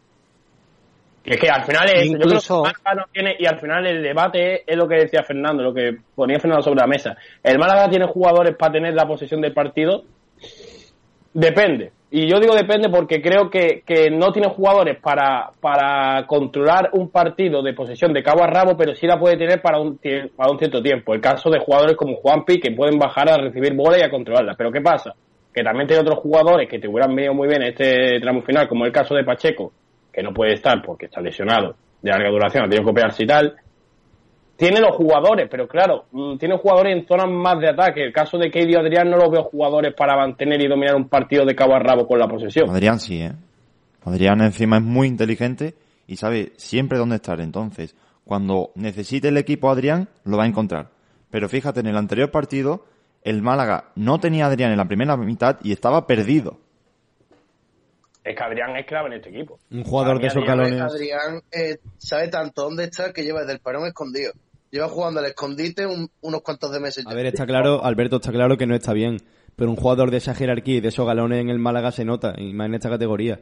Que 1.27 1.35
es 1.35 1.41
que 1.41 1.51
al 1.51 1.65
final 1.65 1.87
es, 1.93 2.05
yo 2.05 2.11
creo 2.13 2.21
que 2.21 2.25
Incluso- 2.29 2.65
el 2.65 2.73
Málaga 2.85 2.95
no 2.95 3.13
tiene, 3.13 3.37
y 3.37 3.47
al 3.47 3.59
final 3.59 3.85
el 3.87 4.01
debate 4.03 4.63
es, 4.65 4.77
lo 4.77 4.87
que 4.87 4.95
decía 4.95 5.25
Fernando, 5.25 5.65
lo 5.65 5.75
que 5.75 5.97
ponía 6.15 6.39
Fernando 6.39 6.63
sobre 6.63 6.81
la 6.81 6.87
mesa. 6.87 7.17
¿El 7.43 7.59
Málaga 7.59 7.89
tiene 7.91 8.07
jugadores 8.07 8.55
para 8.57 8.73
tener 8.73 8.95
la 8.95 9.09
posesión 9.09 9.41
del 9.41 9.53
partido? 9.53 10.05
Depende. 11.35 11.91
Y 12.11 12.31
yo 12.31 12.39
digo 12.39 12.55
depende 12.55 12.89
porque 12.89 13.21
creo 13.21 13.51
que, 13.51 13.83
que 13.85 14.09
no 14.11 14.31
tiene 14.33 14.49
jugadores 14.49 14.99
para, 15.01 15.51
para 15.61 16.25
controlar 16.29 16.91
un 16.93 17.11
partido 17.11 17.61
de 17.63 17.75
posesión 17.75 18.13
de 18.13 18.23
cabo 18.23 18.45
a 18.45 18.47
rabo, 18.47 18.77
pero 18.77 18.95
sí 18.95 19.09
la 19.09 19.19
puede 19.19 19.37
tener 19.37 19.61
para 19.61 19.81
un, 19.81 19.99
para 20.37 20.51
un 20.53 20.59
cierto 20.59 20.81
tiempo. 20.81 21.13
El 21.13 21.21
caso 21.21 21.51
de 21.51 21.59
jugadores 21.59 21.97
como 21.97 22.15
Juanpi 22.15 22.61
que 22.61 22.71
pueden 22.71 22.99
bajar 22.99 23.29
a 23.29 23.37
recibir 23.37 23.75
bola 23.75 23.99
y 23.99 24.03
a 24.03 24.11
controlarla. 24.11 24.55
Pero 24.57 24.71
¿qué 24.71 24.81
pasa? 24.81 25.15
Que 25.53 25.65
también 25.65 25.89
tiene 25.89 26.03
otros 26.03 26.21
jugadores 26.21 26.69
que 26.69 26.79
te 26.79 26.87
hubieran 26.87 27.15
venido 27.15 27.35
muy 27.35 27.49
bien 27.49 27.63
en 27.63 27.69
este 27.71 28.21
tramo 28.21 28.43
final, 28.43 28.69
como 28.69 28.87
el 28.87 28.93
caso 28.93 29.15
de 29.17 29.25
Pacheco, 29.25 29.73
que 30.17 30.23
no 30.23 30.33
puede 30.33 30.55
estar 30.55 30.81
porque 30.83 31.07
está 31.07 31.21
lesionado 31.21 31.77
de 32.01 32.11
larga 32.11 32.31
duración, 32.31 32.65
ha 32.65 32.69
tenido 32.69 32.85
que 32.85 32.91
operarse 32.91 33.25
y 33.25 33.27
tal. 33.27 33.55
Tiene 34.57 34.81
los 34.81 34.97
jugadores, 34.97 35.47
pero 35.51 35.69
claro, 35.69 36.07
mm, 36.11 36.39
tiene 36.39 36.57
jugadores 36.57 36.97
en 36.97 37.07
zonas 37.07 37.29
más 37.29 37.61
de 37.61 37.69
ataque. 37.69 38.03
El 38.03 38.15
caso 38.15 38.39
de 38.39 38.51
Keidi 38.51 38.75
Adrián 38.77 39.11
no 39.11 39.19
lo 39.19 39.31
veo 39.31 39.45
jugadores 39.45 39.93
para 39.95 40.17
mantener 40.17 40.63
y 40.63 40.69
dominar 40.69 40.97
un 40.97 41.11
partido 41.11 41.45
de 41.45 41.55
cabo 41.55 41.75
a 41.75 41.81
rabo 41.81 42.09
con 42.09 42.19
la 42.19 42.27
posesión. 42.27 42.71
Adrián 42.71 42.99
sí, 42.99 43.21
¿eh? 43.21 43.33
Adrián 44.07 44.41
encima 44.41 44.79
es 44.79 44.83
muy 44.83 45.07
inteligente 45.07 45.75
y 46.07 46.17
sabe 46.17 46.53
siempre 46.57 46.97
dónde 46.97 47.17
estar. 47.17 47.39
Entonces, 47.39 47.95
cuando 48.25 48.71
necesite 48.75 49.29
el 49.29 49.37
equipo 49.37 49.69
Adrián, 49.69 50.09
lo 50.25 50.39
va 50.39 50.45
a 50.45 50.49
encontrar. 50.49 50.89
Pero 51.31 51.51
fíjate, 51.51 51.81
en 51.81 51.89
el 51.89 51.97
anterior 51.99 52.31
partido, 52.31 52.87
el 53.23 53.43
Málaga 53.43 53.91
no 53.97 54.19
tenía 54.19 54.47
Adrián 54.47 54.71
en 54.71 54.79
la 54.79 54.87
primera 54.87 55.15
mitad 55.19 55.59
y 55.63 55.73
estaba 55.73 56.07
perdido. 56.07 56.59
Es 58.27 58.35
que 58.37 58.43
Adrián 58.43 58.77
es 58.77 58.87
clave 58.87 59.07
en 59.09 59.13
este 59.15 59.29
equipo. 59.31 59.59
Un 59.71 59.85
jugador 59.85 60.21
de 60.21 60.27
esos 60.27 60.45
galones. 60.45 60.81
Adrián 60.81 61.43
eh, 61.53 61.79
sabe 61.99 62.27
tanto 62.29 62.63
dónde 62.63 62.85
está 62.85 63.13
que 63.13 63.23
lleva 63.23 63.41
desde 63.41 63.53
el 63.55 63.61
parón 63.61 63.87
escondido. 63.87 64.33
Lleva 64.71 64.89
jugando 64.89 65.21
al 65.21 65.27
escondite 65.27 65.87
un- 65.87 66.11
unos 66.23 66.43
cuantos 66.43 66.73
de 66.73 66.81
meses. 66.81 67.07
A 67.07 67.11
ya. 67.11 67.17
ver, 67.17 67.27
está 67.27 67.47
claro, 67.47 67.85
Alberto, 67.85 68.17
está 68.17 68.33
claro 68.33 68.57
que 68.57 68.67
no 68.67 68.75
está 68.75 68.93
bien. 68.93 69.19
Pero 69.55 69.71
un 69.71 69.77
jugador 69.77 70.11
de 70.11 70.17
esa 70.17 70.35
jerarquía 70.35 70.77
y 70.77 70.81
de 70.81 70.89
esos 70.89 71.07
galones 71.07 71.41
en 71.41 71.51
el 71.51 71.59
Málaga 71.61 71.93
se 71.93 72.05
nota, 72.05 72.35
y 72.37 72.53
más 72.53 72.67
en 72.67 72.75
esta 72.75 72.91
categoría. 72.91 73.41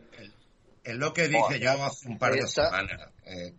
Es 0.85 0.95
lo 0.97 1.15
que 1.15 1.29
dije 1.29 1.59
ya 1.61 1.73
hace 1.87 2.07
un 2.09 2.19
par 2.19 2.35
de 2.35 2.41
está. 2.41 2.67
semanas. 2.67 3.09
Eh, 3.25 3.55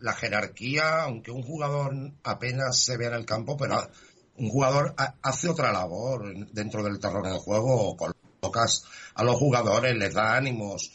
la 0.00 0.12
jerarquía, 0.12 1.04
aunque 1.04 1.30
un 1.30 1.42
jugador 1.42 1.92
apenas 2.22 2.78
se 2.78 2.96
vea 2.98 3.08
en 3.08 3.14
el 3.14 3.24
campo, 3.24 3.56
pero 3.56 3.76
un 4.36 4.48
jugador 4.50 4.94
ha- 4.98 5.14
hace 5.22 5.48
otra 5.48 5.72
labor 5.72 6.32
dentro 6.52 6.84
del 6.84 7.00
terreno 7.00 7.32
de 7.32 7.38
juego, 7.38 7.96
colocas 8.40 8.84
a 9.14 9.24
los 9.24 9.36
jugadores, 9.36 9.96
les 9.96 10.14
da 10.14 10.36
ánimos. 10.36 10.90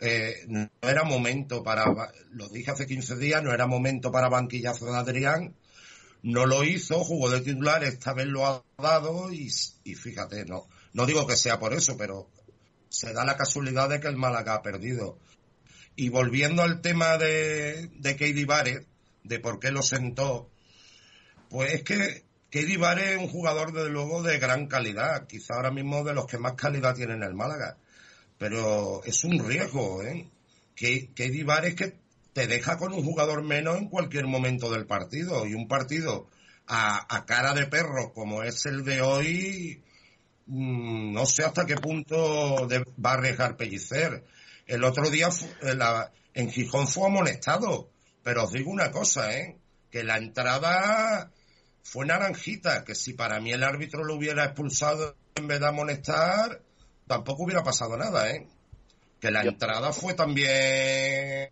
Eh, 0.00 0.44
no 0.46 0.68
era 0.80 1.04
momento 1.04 1.62
para, 1.62 1.86
lo 2.30 2.48
dije 2.48 2.70
hace 2.70 2.86
15 2.86 3.16
días, 3.16 3.42
no 3.42 3.52
era 3.52 3.66
momento 3.66 4.12
para 4.12 4.28
banquillazo 4.28 4.86
de 4.86 4.96
Adrián. 4.96 5.54
No 6.22 6.46
lo 6.46 6.64
hizo, 6.64 7.04
jugó 7.04 7.30
de 7.30 7.40
titular, 7.40 7.84
esta 7.84 8.12
vez 8.12 8.26
lo 8.26 8.46
ha 8.46 8.64
dado 8.76 9.32
y, 9.32 9.50
fíjate, 9.94 10.44
no, 10.46 10.66
no 10.92 11.06
digo 11.06 11.26
que 11.26 11.36
sea 11.36 11.60
por 11.60 11.72
eso, 11.72 11.96
pero 11.96 12.28
se 12.88 13.12
da 13.12 13.24
la 13.24 13.36
casualidad 13.36 13.88
de 13.88 14.00
que 14.00 14.08
el 14.08 14.16
Málaga 14.16 14.54
ha 14.54 14.62
perdido. 14.62 15.18
Y 15.94 16.08
volviendo 16.08 16.62
al 16.62 16.80
tema 16.80 17.18
de, 17.18 17.88
de 17.94 18.16
Keidi 18.16 18.44
Barrett, 18.44 18.86
de 19.22 19.38
por 19.38 19.60
qué 19.60 19.70
lo 19.70 19.82
sentó, 19.82 20.50
pues 21.50 21.74
es 21.74 21.82
que 21.82 22.27
Keidi 22.50 22.76
Barrett 22.76 23.16
es 23.16 23.18
un 23.18 23.28
jugador, 23.28 23.72
desde 23.72 23.90
luego, 23.90 24.22
de 24.22 24.38
gran 24.38 24.66
calidad, 24.66 25.26
quizá 25.26 25.54
ahora 25.54 25.70
mismo 25.70 26.02
de 26.04 26.14
los 26.14 26.26
que 26.26 26.38
más 26.38 26.54
calidad 26.54 26.94
tiene 26.94 27.14
en 27.14 27.22
el 27.22 27.34
Málaga. 27.34 27.76
Pero 28.38 29.02
es 29.04 29.24
un 29.24 29.38
riesgo, 29.46 30.02
¿eh? 30.02 30.28
Que 30.74 31.10
Barrett 31.44 31.80
es 31.80 31.90
que 31.90 31.98
te 32.32 32.46
deja 32.46 32.78
con 32.78 32.92
un 32.92 33.04
jugador 33.04 33.42
menos 33.42 33.76
en 33.78 33.88
cualquier 33.88 34.26
momento 34.26 34.70
del 34.70 34.86
partido. 34.86 35.46
Y 35.46 35.54
un 35.54 35.66
partido 35.68 36.28
a, 36.66 37.24
cara 37.26 37.52
de 37.54 37.66
perro 37.66 38.12
como 38.12 38.42
es 38.42 38.64
el 38.66 38.84
de 38.84 39.02
hoy, 39.02 39.82
Mm, 40.48 41.12
no 41.12 41.26
sé 41.26 41.44
hasta 41.44 41.66
qué 41.66 41.76
punto 41.76 42.66
va 42.66 43.10
a 43.10 43.14
arriesgar 43.14 43.56
Pellicer. 43.56 44.24
El 44.66 44.82
otro 44.84 45.10
día 45.10 45.28
la- 45.76 46.10
en 46.34 46.50
Gijón 46.50 46.88
fue 46.88 47.06
amonestado, 47.06 47.90
pero 48.22 48.44
os 48.44 48.52
digo 48.52 48.70
una 48.70 48.90
cosa, 48.90 49.36
¿eh? 49.36 49.58
que 49.90 50.04
la 50.04 50.16
entrada 50.16 51.30
fue 51.82 52.06
naranjita, 52.06 52.84
que 52.84 52.94
si 52.94 53.14
para 53.14 53.40
mí 53.40 53.52
el 53.52 53.62
árbitro 53.62 54.04
lo 54.04 54.14
hubiera 54.14 54.44
expulsado 54.44 55.16
en 55.34 55.48
vez 55.48 55.60
de 55.60 55.68
amonestar, 55.68 56.60
tampoco 57.06 57.44
hubiera 57.44 57.62
pasado 57.62 57.96
nada, 57.96 58.30
¿eh? 58.30 58.46
Que 59.20 59.30
la 59.30 59.42
entrada 59.42 59.92
fue 59.92 60.14
también... 60.14 61.50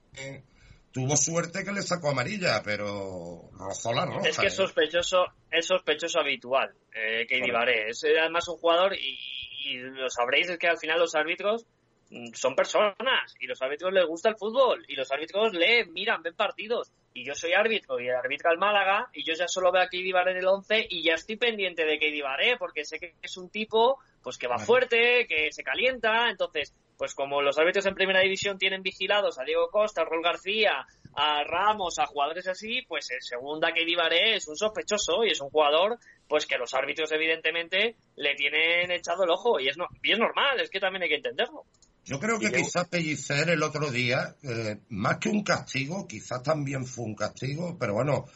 Tuvo 0.97 1.15
suerte 1.15 1.63
que 1.63 1.73
le 1.73 1.83
sacó 1.83 2.09
amarilla, 2.09 2.63
pero 2.65 3.51
rozó 3.53 3.93
la 3.93 4.07
roja. 4.07 4.31
Es 4.31 4.39
que 4.39 4.47
es 4.47 4.55
¿eh? 4.55 4.57
sospechoso, 4.57 5.27
es 5.51 5.67
sospechoso 5.67 6.21
habitual, 6.21 6.73
eh, 6.91 7.27
Keidi 7.27 7.51
Baré. 7.51 7.91
Es 7.91 8.03
eh, 8.05 8.19
además 8.19 8.49
un 8.49 8.57
jugador, 8.57 8.95
y, 8.95 9.19
y 9.67 9.77
lo 9.77 10.09
sabréis, 10.09 10.49
es 10.49 10.59
que 10.59 10.69
al 10.69 10.79
final 10.79 10.99
los 10.99 11.15
árbitros 11.15 11.67
mm, 12.09 12.33
son 12.33 12.57
personas, 12.57 13.35
y 13.39 13.47
los 13.47 13.61
árbitros 13.61 13.93
les 13.93 14.07
gusta 14.07 14.31
el 14.31 14.39
fútbol, 14.39 14.87
y 14.89 14.95
los 14.95 15.13
árbitros 15.13 15.53
leen, 15.53 15.93
miran, 15.93 16.23
ven 16.23 16.35
partidos. 16.35 16.91
Y 17.17 17.25
yo 17.25 17.35
soy 17.35 17.55
árbitro, 17.55 17.99
y 17.99 18.11
arbitra 18.11 18.53
el 18.53 18.59
Málaga, 18.59 19.09
y 19.15 19.25
yo 19.25 19.33
ya 19.33 19.49
solo 19.49 19.73
veo 19.73 19.81
a 19.81 19.89
Baré 20.13 20.33
en 20.33 20.37
el 20.37 20.47
11, 20.47 20.87
y 20.91 21.03
ya 21.03 21.15
estoy 21.15 21.37
pendiente 21.37 21.87
de 21.87 21.99
Keidi 21.99 22.21
Baré, 22.21 22.59
porque 22.59 22.85
sé 22.85 22.99
que 22.99 23.15
es 23.23 23.39
un 23.39 23.49
tipo 23.49 23.99
pues 24.23 24.37
que 24.37 24.47
va 24.47 24.57
Vale. 24.57 24.67
fuerte, 24.67 25.27
que 25.27 25.51
se 25.51 25.63
calienta, 25.63 26.29
entonces 26.29 26.75
pues 26.99 27.15
como 27.15 27.41
los 27.41 27.57
árbitros 27.59 27.87
en 27.87 27.95
primera 27.95 28.21
división 28.21 28.59
tienen 28.59 28.83
vigilados 28.83 29.39
a 29.39 29.45
Diego 29.45 29.71
Costa, 29.71 30.03
a 30.03 30.05
Rol 30.05 30.23
García, 30.23 30.87
a 31.15 31.43
Ramos, 31.45 31.99
a 31.99 32.07
jugadores 32.07 32.49
así, 32.49 32.83
pues 32.87 33.11
en 33.11 33.23
segunda 33.23 33.73
que 33.73 33.87
Baré 33.97 34.35
es 34.35 34.47
un 34.47 34.57
sospechoso 34.57 35.25
y 35.25 35.31
es 35.31 35.41
un 35.41 35.49
jugador 35.49 35.99
pues 36.29 36.45
que 36.45 36.59
los 36.59 36.75
árbitros 36.75 37.11
evidentemente 37.13 37.97
le 38.17 38.35
tienen 38.35 38.91
echado 38.91 39.25
el 39.25 39.31
ojo 39.31 39.59
y 39.59 39.69
es, 39.69 39.79
no, 39.79 39.87
y 40.03 40.13
es 40.13 40.19
normal, 40.19 40.61
es 40.61 40.69
que 40.69 40.81
también 40.81 41.05
hay 41.05 41.09
que 41.09 41.17
entenderlo. 41.17 41.65
Yo 42.07 42.21
creo 42.21 42.39
que 42.39 42.53
quizás 42.53 42.87
Pellicer 42.87 43.51
el 43.51 43.63
otro 43.65 43.91
día, 43.91 44.37
eh, 44.43 44.79
más 44.91 45.19
que 45.19 45.29
un 45.29 45.43
castigo, 45.43 46.07
quizás 46.07 46.43
también 46.43 46.87
fue 46.87 47.05
un 47.05 47.17
castigo, 47.17 47.77
pero 47.79 47.95
bueno, 47.95 48.27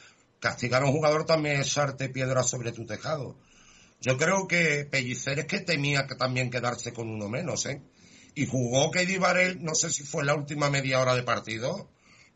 castigar 0.41 0.83
a 0.83 0.87
un 0.87 0.93
jugador 0.93 1.25
también 1.25 1.61
es 1.61 1.69
echarte 1.69 2.09
piedra 2.09 2.43
sobre 2.43 2.73
tu 2.73 2.85
tejado. 2.85 3.37
Yo 4.01 4.17
creo 4.17 4.49
que 4.49 4.87
Pellicer 4.91 5.39
es 5.39 5.47
que 5.47 5.61
temía 5.61 6.07
que 6.09 6.17
también 6.17 6.51
quedarse 6.51 6.93
con 6.93 7.09
uno 7.09 7.29
menos, 7.29 7.65
¿eh? 7.67 7.81
Y 8.35 8.47
jugó 8.47 8.91
que 8.91 9.19
Baré, 9.19 9.55
no 9.57 9.75
sé 9.75 9.91
si 9.91 10.03
fue 10.03 10.25
la 10.25 10.35
última 10.35 10.69
media 10.69 11.01
hora 11.01 11.15
de 11.15 11.23
partido, 11.23 11.91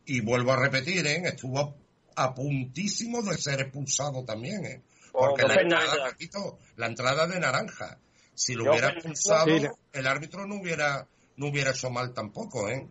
y 0.07 0.21
vuelvo 0.21 0.53
a 0.53 0.57
repetir, 0.57 1.07
¿eh? 1.07 1.23
Estuvo 1.25 1.77
a 2.15 2.35
puntísimo 2.35 3.23
de 3.23 3.37
ser 3.39 3.61
expulsado 3.61 4.25
también, 4.25 4.65
¿eh? 4.67 4.83
Porque 5.11 5.45
Oh, 5.45 5.49
la 5.49 5.55
Fernando. 5.55 5.85
entrada, 5.85 6.59
la 6.77 6.87
entrada 6.87 7.27
de 7.27 7.41
naranja. 7.41 7.99
Si 8.35 8.55
lo 8.55 8.71
hubiera 8.71 8.91
expulsado, 8.91 9.47
el 9.93 10.07
árbitro 10.07 10.47
no 10.47 10.57
hubiera, 10.57 11.07
no 11.37 11.49
hubiera 11.49 11.71
hecho 11.71 11.91
mal 11.91 12.13
tampoco, 12.13 12.69
¿eh? 12.69 12.87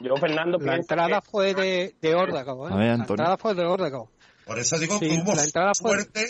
Yo, 0.00 0.16
Fernando, 0.16 0.58
La 0.58 0.76
entrada 0.76 1.20
que- 1.20 1.30
fue 1.30 1.54
de, 1.54 1.94
de 2.00 2.14
Órdago, 2.14 2.68
¿eh? 2.68 2.72
A 2.72 2.76
ver, 2.76 2.88
La 2.98 3.04
entrada 3.04 3.36
fue 3.36 3.54
de 3.54 3.64
Órdago. 3.64 4.10
Por 4.44 4.58
eso 4.58 4.78
digo 4.78 4.98
Sí, 4.98 5.08
que 5.08 5.14
hubo 5.22 5.34
la 5.34 5.44
entrada 5.44 5.72
fue- 5.78 5.90
suerte, 5.92 6.26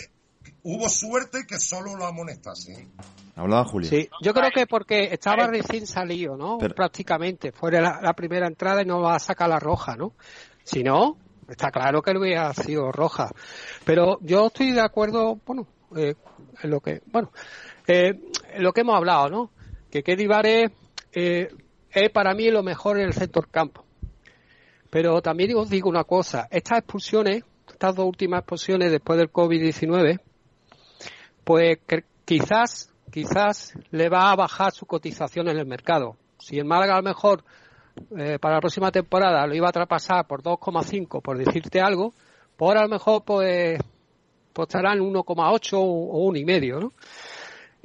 hubo 0.63 0.87
suerte 0.87 1.45
que 1.47 1.57
solo 1.59 1.95
lo 1.95 2.05
amonestasen. 2.05 2.91
Hablaba 3.35 3.65
Julio. 3.65 3.89
Sí, 3.89 4.07
yo 4.21 4.33
creo 4.33 4.49
que 4.51 4.65
porque 4.67 5.09
estaba 5.11 5.47
recién 5.47 5.85
salido, 5.87 6.37
¿no? 6.37 6.57
Pero- 6.59 6.75
Prácticamente. 6.75 7.51
Fue 7.51 7.71
la, 7.71 7.99
la 8.01 8.13
primera 8.13 8.47
entrada 8.47 8.81
y 8.81 8.85
no 8.85 9.01
va 9.01 9.15
a 9.15 9.19
sacar 9.19 9.49
la 9.49 9.59
roja, 9.59 9.95
¿no? 9.97 10.13
Si 10.63 10.83
no, 10.83 11.17
está 11.49 11.71
claro 11.71 12.01
que 12.01 12.13
le 12.13 12.19
hubiera 12.19 12.53
sido 12.53 12.91
roja. 12.91 13.29
Pero 13.83 14.19
yo 14.21 14.47
estoy 14.47 14.71
de 14.71 14.81
acuerdo, 14.81 15.39
bueno, 15.45 15.67
eh, 15.97 16.15
en 16.61 16.69
lo 16.69 16.79
que, 16.79 17.01
bueno, 17.11 17.31
eh, 17.87 18.13
en 18.53 18.63
lo 18.63 18.71
que 18.71 18.81
hemos 18.81 18.95
hablado, 18.95 19.29
¿no? 19.29 19.51
Que 19.91 20.01
Keddy 20.03 20.27
Vare 20.27 20.71
eh, 21.15 21.47
es 21.91 22.09
para 22.11 22.33
mí 22.33 22.51
lo 22.51 22.61
mejor 22.61 22.99
en 22.99 23.07
el 23.07 23.13
del 23.13 23.47
campo. 23.49 23.85
Pero 24.89 25.21
también 25.21 25.55
os 25.55 25.69
digo 25.69 25.89
una 25.89 26.03
cosa, 26.03 26.47
estas 26.51 26.79
expulsiones, 26.79 27.43
estas 27.71 27.95
dos 27.95 28.05
últimas 28.05 28.39
expulsiones 28.39 28.91
después 28.91 29.17
del 29.17 29.31
COVID-19, 29.31 30.19
pues 31.43 31.79
quizás, 32.25 32.93
quizás 33.11 33.73
le 33.91 34.09
va 34.09 34.31
a 34.31 34.35
bajar 34.35 34.71
su 34.73 34.85
cotización 34.85 35.47
en 35.47 35.57
el 35.57 35.65
mercado. 35.65 36.17
Si 36.37 36.57
el 36.57 36.65
Málaga 36.65 36.93
a 36.93 36.97
lo 36.97 37.03
mejor 37.03 37.43
eh, 38.17 38.37
para 38.39 38.55
la 38.55 38.61
próxima 38.61 38.91
temporada 38.91 39.47
lo 39.47 39.55
iba 39.55 39.69
a 39.69 39.71
traspasar 39.71 40.27
por 40.27 40.43
2,5, 40.43 41.21
por 41.21 41.37
decirte 41.37 41.79
algo, 41.79 42.13
pues 42.57 42.67
ahora 42.67 42.81
a 42.81 42.83
lo 42.83 42.89
mejor 42.89 43.23
pues, 43.23 43.79
pues 44.53 44.67
estarán 44.67 44.99
1,8 44.99 45.73
o, 45.73 45.79
o 45.81 46.31
1,5, 46.31 46.79
¿no? 46.79 46.93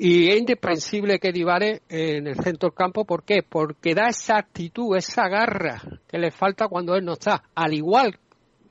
Y 0.03 0.31
es 0.31 0.39
indispensable 0.39 1.19
que 1.19 1.31
Divare 1.31 1.83
en 1.91 2.27
el 2.27 2.37
centro 2.37 2.71
del 2.71 2.75
campo, 2.75 3.05
¿por 3.05 3.23
qué? 3.23 3.43
Porque 3.47 3.95
da 3.95 4.09
esa 4.09 4.39
actitud, 4.39 4.97
esa 4.97 5.29
garra 5.29 5.79
que 6.09 6.17
le 6.17 6.31
falta 6.31 6.69
cuando 6.69 6.95
él 6.95 7.05
no 7.05 7.13
está. 7.13 7.43
Al 7.55 7.75
igual, 7.75 8.19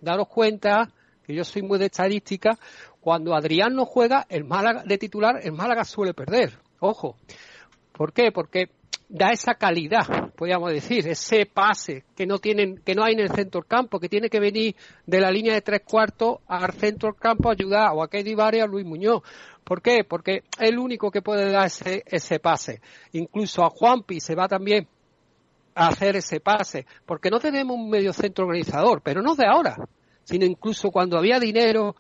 daros 0.02 0.28
cuenta, 0.28 0.90
que 1.24 1.36
yo 1.36 1.44
soy 1.44 1.62
muy 1.62 1.78
de 1.78 1.86
estadística, 1.86 2.58
cuando 3.00 3.36
Adrián 3.36 3.76
no 3.76 3.86
juega, 3.86 4.26
el 4.28 4.44
Málaga 4.44 4.82
de 4.84 4.98
titular, 4.98 5.36
el 5.44 5.52
Málaga 5.52 5.84
suele 5.84 6.16
perder. 6.16 6.58
Ojo. 6.80 7.16
¿Por 7.92 8.12
qué? 8.12 8.32
Porque 8.32 8.72
da 9.08 9.30
esa 9.32 9.54
calidad, 9.54 10.32
podríamos 10.36 10.72
decir, 10.72 11.08
ese 11.08 11.46
pase 11.46 12.06
que 12.16 12.26
no 12.26 12.40
tienen, 12.40 12.78
que 12.78 12.96
no 12.96 13.04
hay 13.04 13.14
en 13.14 13.20
el 13.20 13.30
centro 13.30 13.62
del 13.62 13.68
campo, 13.68 14.00
que 14.00 14.10
tiene 14.10 14.30
que 14.30 14.40
venir 14.40 14.76
de 15.06 15.20
la 15.20 15.30
línea 15.30 15.54
de 15.54 15.62
tres 15.62 15.82
cuartos 15.84 16.38
al 16.48 16.74
centro 16.74 17.12
del 17.12 17.20
campo 17.20 17.50
a 17.50 17.54
ayudar 17.54 17.92
o 17.94 18.02
a 18.02 18.08
Keddy 18.08 18.34
Vare 18.34 18.62
o 18.62 18.66
a 18.66 18.68
Luis 18.68 18.86
Muñoz. 18.86 19.22
¿Por 19.70 19.84
qué? 19.84 20.04
Porque 20.04 20.38
es 20.58 20.68
el 20.68 20.80
único 20.80 21.12
que 21.12 21.22
puede 21.22 21.52
dar 21.52 21.68
ese, 21.68 22.02
ese 22.08 22.40
pase. 22.40 22.82
Incluso 23.12 23.64
a 23.64 23.70
Juanpi 23.70 24.20
se 24.20 24.34
va 24.34 24.48
también 24.48 24.88
a 25.76 25.90
hacer 25.90 26.16
ese 26.16 26.40
pase, 26.40 26.88
porque 27.06 27.30
no 27.30 27.40
tenemos 27.40 27.78
un 27.78 27.88
medio 27.88 28.12
centro 28.12 28.46
organizador, 28.46 29.04
pero 29.04 29.22
no 29.22 29.36
de 29.36 29.46
ahora, 29.46 29.78
sino 30.24 30.44
incluso 30.44 30.90
cuando 30.90 31.20
había 31.20 31.40
dinero 31.40 31.96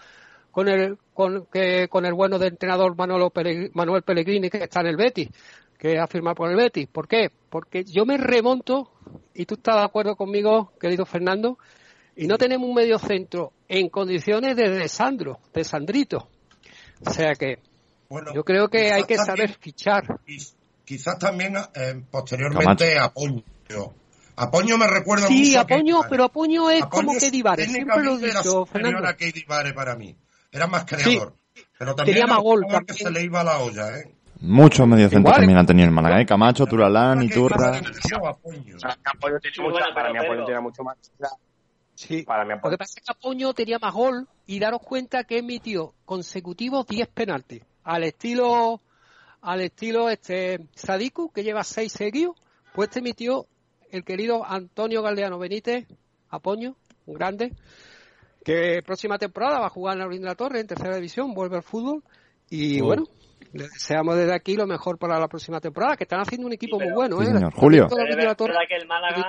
con 0.49 0.67
el 0.67 0.97
con, 1.13 1.45
que, 1.45 1.88
con 1.89 2.07
el 2.07 2.15
bueno 2.15 2.39
del 2.39 2.53
entrenador 2.53 2.97
Manolo 2.97 3.31
Manuel 3.73 4.01
Pellegrini 4.01 4.49
que 4.49 4.63
está 4.63 4.81
en 4.81 4.88
el 4.88 4.97
Betis, 4.97 5.29
que 5.77 5.99
ha 5.99 6.07
firmado 6.07 6.38
por 6.38 6.49
el 6.49 6.57
Betis. 6.57 6.88
¿Por 6.88 7.07
qué? 7.07 7.29
Porque 7.51 7.83
yo 7.83 8.03
me 8.03 8.17
remonto, 8.17 8.93
y 9.35 9.45
tú 9.45 9.53
estás 9.53 9.75
de 9.75 9.83
acuerdo 9.83 10.15
conmigo, 10.15 10.73
querido 10.79 11.05
Fernando, 11.05 11.59
y 12.15 12.25
no 12.25 12.39
tenemos 12.39 12.67
un 12.67 12.73
medio 12.73 12.97
centro 12.97 13.53
en 13.67 13.89
condiciones 13.89 14.55
de, 14.55 14.71
de 14.71 14.88
Sandro, 14.88 15.38
de 15.53 15.63
Sandrito. 15.63 16.29
O 17.06 17.10
sea 17.12 17.34
que 17.36 17.60
Bueno, 18.10 18.34
yo 18.34 18.44
creo 18.44 18.68
que 18.70 18.91
hay 18.91 19.03
que 19.03 19.18
saber 19.18 19.51
también- 19.51 19.60
fichar. 19.62 20.03
quiz- 20.25 20.56
Quizás 20.86 21.20
también 21.20 21.56
eh, 21.75 22.01
posteriormente 22.10 22.98
Apoño. 22.98 23.44
Apoño 24.38 24.77
me 24.77 24.88
recuerda 24.88 25.27
Sí, 25.27 25.48
mucho 25.50 25.60
a 25.60 25.62
Apoño, 25.62 25.77
Keidi 25.84 25.91
Vare. 25.94 26.08
pero 26.10 26.24
Apoño 26.24 26.70
es 26.72 26.82
Apoño 26.84 27.06
como 27.08 27.20
que 27.20 27.29
Divare, 27.32 27.65
siempre 27.65 28.03
lo 28.03 28.18
he 28.18 28.29
era 28.29 28.39
dicho, 28.41 28.65
Fernando. 28.65 29.08
a 29.08 29.13
Keidi 29.15 29.44
Vare 29.48 29.74
para 29.74 29.96
mí. 29.96 30.15
Era 30.51 30.65
más 30.68 30.86
creador. 30.86 31.34
Pero 31.77 31.94
también 31.94 32.15
Tenía 32.15 32.25
era 32.25 32.34
más 32.34 32.41
gol 32.44 32.65
que 32.88 32.94
se 32.94 33.12
le 33.12 33.22
iba 33.24 33.44
la 33.44 33.60
olla, 33.60 34.00
¿eh? 34.00 34.12
Muchos 34.41 34.88
mediocentros 34.88 35.36
también 35.36 35.58
han 35.60 35.65
tenido 35.65 35.86
el 35.88 35.94
Málaga, 35.94 36.22
¿eh? 36.22 36.25
Camacho, 36.25 36.65
Turalán, 36.65 37.22
Iturra. 37.22 37.58
Para 37.58 37.82
mí 40.12 40.18
Apoyo 40.18 40.39
Sí, 40.39 40.46
tiene 40.46 40.62
mucho 40.62 40.84
más. 40.84 40.98
Sí. 42.00 42.24
Para 42.24 42.46
mí 42.46 42.53
Lo 42.63 42.70
que 42.70 42.77
pasa 42.77 42.94
es 42.98 43.03
que 43.03 43.12
Apoño 43.12 43.53
tenía 43.53 43.77
más 43.77 43.94
gol 43.94 44.25
y 44.46 44.58
daros 44.60 44.82
cuenta 44.82 45.25
que 45.25 45.39
emitió 45.39 45.94
consecutivos 46.06 46.88
10 46.88 47.10
penaltis. 47.10 47.62
Al 47.84 48.06
estilo 48.06 48.79
al 49.41 49.60
estilo 49.62 50.10
este 50.10 50.65
Sadiku, 50.75 51.29
que 51.29 51.44
lleva 51.44 51.63
6 51.65 51.91
seguidos, 51.91 52.38
pues 52.74 52.89
te 52.89 53.00
emitió 53.00 53.48
el 53.91 54.06
querido 54.06 54.46
Antonio 54.46 55.01
Galdeano 55.01 55.39
Benítez, 55.39 55.88
Apoño, 56.29 56.77
un 57.06 57.15
grande, 57.15 57.51
que 58.46 58.82
próxima 58.86 59.18
temporada 59.18 59.60
va 59.60 59.65
a 59.68 59.70
jugar 59.70 59.96
en 59.96 60.00
la 60.00 60.06
Orilla 60.06 60.22
de 60.22 60.27
la 60.27 60.36
Torre, 60.36 60.62
en 60.62 60.68
tercera 60.68 60.96
división, 60.96 61.34
vuelve 61.34 61.58
al 61.58 61.63
fútbol. 61.63 62.01
Y 62.50 62.79
Oh. 62.82 62.86
bueno, 62.86 63.03
le 63.51 63.63
deseamos 63.63 64.15
desde 64.15 64.34
aquí 64.34 64.56
lo 64.56 64.68
mejor 64.68 64.98
para 64.98 65.20
la 65.20 65.27
próxima 65.27 65.60
temporada, 65.60 65.98
que 65.98 66.06
están 66.06 66.22
haciendo 66.22 66.48
un 66.48 66.53
equipo 66.53 66.79
Sí, 66.79 66.86
muy 66.86 66.94
bueno, 66.94 67.18
Sí, 67.18 67.24
¿eh? 67.24 67.34
señor. 67.34 67.53
Julio. 67.53 67.88
Pero 67.89 68.06
que 68.68 68.75
el 68.75 68.88
Málaga 68.88 69.27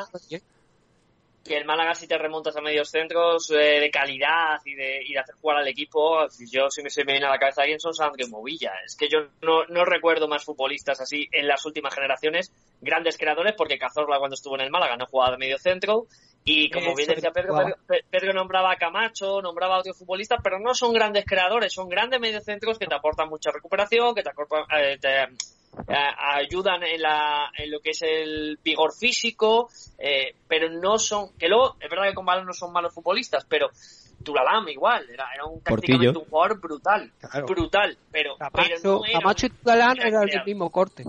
que 1.44 1.56
el 1.56 1.64
Málaga 1.64 1.94
si 1.94 2.06
te 2.06 2.18
remontas 2.18 2.56
a 2.56 2.60
medios 2.60 2.90
centros 2.90 3.50
eh, 3.50 3.80
de 3.80 3.90
calidad 3.90 4.60
y 4.64 4.74
de, 4.74 5.02
y 5.04 5.12
de 5.14 5.18
hacer 5.18 5.34
jugar 5.40 5.58
al 5.58 5.68
equipo, 5.68 6.26
yo 6.50 6.70
si 6.70 6.82
me 6.82 6.90
se 6.90 7.04
me 7.04 7.12
viene 7.12 7.26
a 7.26 7.30
la 7.30 7.38
cabeza 7.38 7.62
alguien 7.62 7.80
son 7.80 7.94
Sandro 7.94 8.26
y 8.26 8.30
Movilla. 8.30 8.72
Es 8.84 8.94
que 8.96 9.08
yo 9.08 9.20
no, 9.42 9.64
no 9.68 9.84
recuerdo 9.84 10.28
más 10.28 10.44
futbolistas 10.44 11.00
así 11.00 11.28
en 11.32 11.48
las 11.48 11.64
últimas 11.64 11.94
generaciones, 11.94 12.52
grandes 12.80 13.16
creadores, 13.16 13.54
porque 13.56 13.78
Cazorla 13.78 14.18
cuando 14.18 14.34
estuvo 14.34 14.54
en 14.56 14.62
el 14.62 14.70
Málaga 14.70 14.96
no 14.96 15.06
jugaba 15.06 15.32
de 15.32 15.38
medio 15.38 15.58
centro 15.58 16.06
y 16.44 16.70
como 16.70 16.94
bien 16.94 17.08
decía 17.08 17.30
Pedro. 17.32 17.54
Pedro, 17.86 18.02
Pedro 18.10 18.32
nombraba 18.32 18.72
a 18.72 18.76
Camacho, 18.76 19.42
nombraba 19.42 19.76
a 19.76 19.80
otros 19.80 19.98
futbolistas, 19.98 20.40
pero 20.42 20.58
no 20.58 20.74
son 20.74 20.92
grandes 20.92 21.24
creadores, 21.26 21.72
son 21.72 21.88
grandes 21.88 22.20
mediocentros 22.20 22.78
que 22.78 22.86
te 22.86 22.94
aportan 22.94 23.28
mucha 23.28 23.50
recuperación, 23.50 24.14
que 24.14 24.22
te, 24.22 24.30
acorpan- 24.30 24.66
eh, 24.76 24.98
te, 24.98 25.26
ayudan 25.86 26.82
en, 26.82 27.00
la, 27.02 27.50
en 27.56 27.70
lo 27.70 27.80
que 27.80 27.90
es 27.90 28.02
el 28.02 28.58
vigor 28.62 28.92
físico, 28.92 29.68
eh, 29.98 30.34
pero 30.48 30.68
no 30.70 30.98
son, 30.98 31.36
que 31.38 31.48
luego, 31.48 31.76
es 31.80 31.88
verdad 31.88 32.08
que 32.08 32.14
con 32.14 32.26
balón 32.26 32.46
no 32.46 32.52
son 32.52 32.72
malos 32.72 32.92
futbolistas, 32.94 33.44
pero 33.48 33.68
Tulalam 34.22 34.68
igual, 34.68 35.08
era, 35.08 35.26
era 35.34 35.44
un 35.46 35.60
tácticamente 35.62 36.12
Portillo. 36.12 36.20
un 36.20 36.28
jugador 36.30 36.60
brutal, 36.60 37.12
Claro. 37.20 37.46
brutal, 37.46 37.98
pero, 38.10 38.36
pero 38.36 38.50
Camacho, 38.52 38.98
no 38.98 39.04
era 39.06 39.18
Camacho 39.20 39.46
y 39.46 39.50
gran 39.62 39.98
eran 40.00 40.26
del 40.26 40.44
mismo 40.44 40.70
corte. 40.70 41.04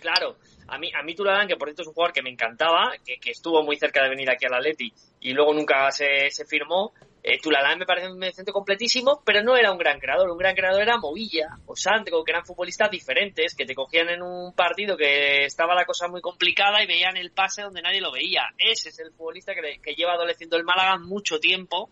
Claro, 0.00 0.36
a 0.68 0.78
mí, 0.78 0.90
a 0.98 1.02
mí 1.02 1.14
Tulalán, 1.14 1.48
que 1.48 1.56
por 1.56 1.68
cierto 1.68 1.82
es 1.82 1.88
un 1.88 1.94
jugador 1.94 2.12
que 2.14 2.22
me 2.22 2.30
encantaba, 2.30 2.92
que, 3.04 3.16
que 3.18 3.32
estuvo 3.32 3.62
muy 3.62 3.76
cerca 3.76 4.02
de 4.02 4.08
venir 4.08 4.30
aquí 4.30 4.46
al 4.46 4.54
Atleti 4.54 4.92
y 5.20 5.32
luego 5.32 5.52
nunca 5.52 5.90
se, 5.90 6.30
se 6.30 6.46
firmó, 6.46 6.92
eh, 7.22 7.38
Tulalán 7.40 7.78
me 7.78 7.86
parece 7.86 8.08
un 8.10 8.18
mediocentro 8.18 8.54
completísimo, 8.54 9.22
pero 9.24 9.42
no 9.42 9.56
era 9.56 9.72
un 9.72 9.78
gran 9.78 9.98
creador. 9.98 10.30
Un 10.30 10.38
gran 10.38 10.54
creador 10.54 10.82
era 10.82 10.98
Movilla 10.98 11.48
o 11.66 11.76
Sandro, 11.76 12.24
que 12.24 12.32
eran 12.32 12.44
futbolistas 12.44 12.90
diferentes, 12.90 13.54
que 13.54 13.66
te 13.66 13.74
cogían 13.74 14.08
en 14.08 14.22
un 14.22 14.54
partido 14.54 14.96
que 14.96 15.44
estaba 15.44 15.74
la 15.74 15.84
cosa 15.84 16.08
muy 16.08 16.20
complicada 16.20 16.82
y 16.82 16.86
veían 16.86 17.16
el 17.16 17.30
pase 17.32 17.62
donde 17.62 17.82
nadie 17.82 18.00
lo 18.00 18.12
veía. 18.12 18.42
Ese 18.56 18.88
es 18.88 18.98
el 19.00 19.12
futbolista 19.12 19.54
que, 19.54 19.80
que 19.82 19.94
lleva 19.94 20.14
adoleciendo 20.14 20.56
el 20.56 20.64
Málaga 20.64 20.98
mucho 20.98 21.38
tiempo 21.38 21.90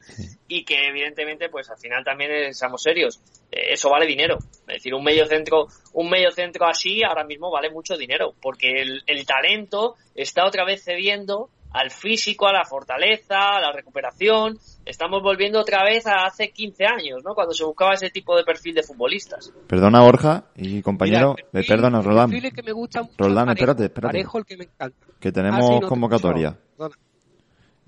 y 0.48 0.64
que 0.64 0.86
evidentemente, 0.88 1.48
pues 1.48 1.68
al 1.70 1.78
final 1.78 2.02
también 2.04 2.54
seamos 2.54 2.82
serios, 2.82 3.20
eh, 3.52 3.72
eso 3.72 3.90
vale 3.90 4.06
dinero. 4.06 4.38
Es 4.66 4.76
decir, 4.76 4.94
un 4.94 5.04
medio 5.04 5.26
centro, 5.26 5.66
un 5.92 6.08
medio 6.08 6.30
centro 6.30 6.66
así 6.66 7.02
ahora 7.02 7.24
mismo 7.24 7.50
vale 7.50 7.70
mucho 7.70 7.96
dinero, 7.96 8.34
porque 8.40 8.80
el, 8.80 9.02
el 9.06 9.26
talento 9.26 9.96
está 10.14 10.46
otra 10.46 10.64
vez 10.64 10.82
cediendo 10.82 11.50
al 11.72 11.90
físico, 11.90 12.46
a 12.48 12.52
la 12.52 12.64
fortaleza, 12.64 13.56
a 13.56 13.60
la 13.60 13.72
recuperación. 13.72 14.58
Estamos 14.86 15.22
volviendo 15.22 15.60
otra 15.60 15.84
vez 15.84 16.06
a 16.06 16.24
hace 16.24 16.50
15 16.50 16.84
años, 16.86 17.22
¿no? 17.24 17.34
Cuando 17.34 17.52
se 17.52 17.64
buscaba 17.64 17.94
ese 17.94 18.10
tipo 18.10 18.36
de 18.36 18.44
perfil 18.44 18.74
de 18.74 18.82
futbolistas. 18.82 19.52
Perdona, 19.66 20.00
Borja 20.00 20.44
y 20.56 20.80
compañero. 20.82 21.34
Mira, 21.36 21.48
el 21.52 21.60
eh, 21.60 21.64
perdona, 21.68 21.98
el 21.98 22.04
Roldán. 22.04 22.30
perfil 22.30 22.52
que 22.52 22.62
me 22.62 22.72
gusta 22.72 23.02
mucho 23.02 23.14
Roldán, 23.18 23.46
Parejo. 23.46 23.52
espérate, 23.60 23.84
espérate. 23.84 24.12
Parejo 24.12 24.38
el 24.38 24.44
que 24.46 24.56
me 24.56 24.64
encanta. 24.64 25.06
Que 25.20 25.28
Ah, 25.28 25.32
tenemos 25.32 25.66
sí, 25.66 25.72
no 25.74 25.80
te 25.80 25.86
he 25.86 25.88
convocatoria. 25.88 26.58
Perdona. 26.76 26.96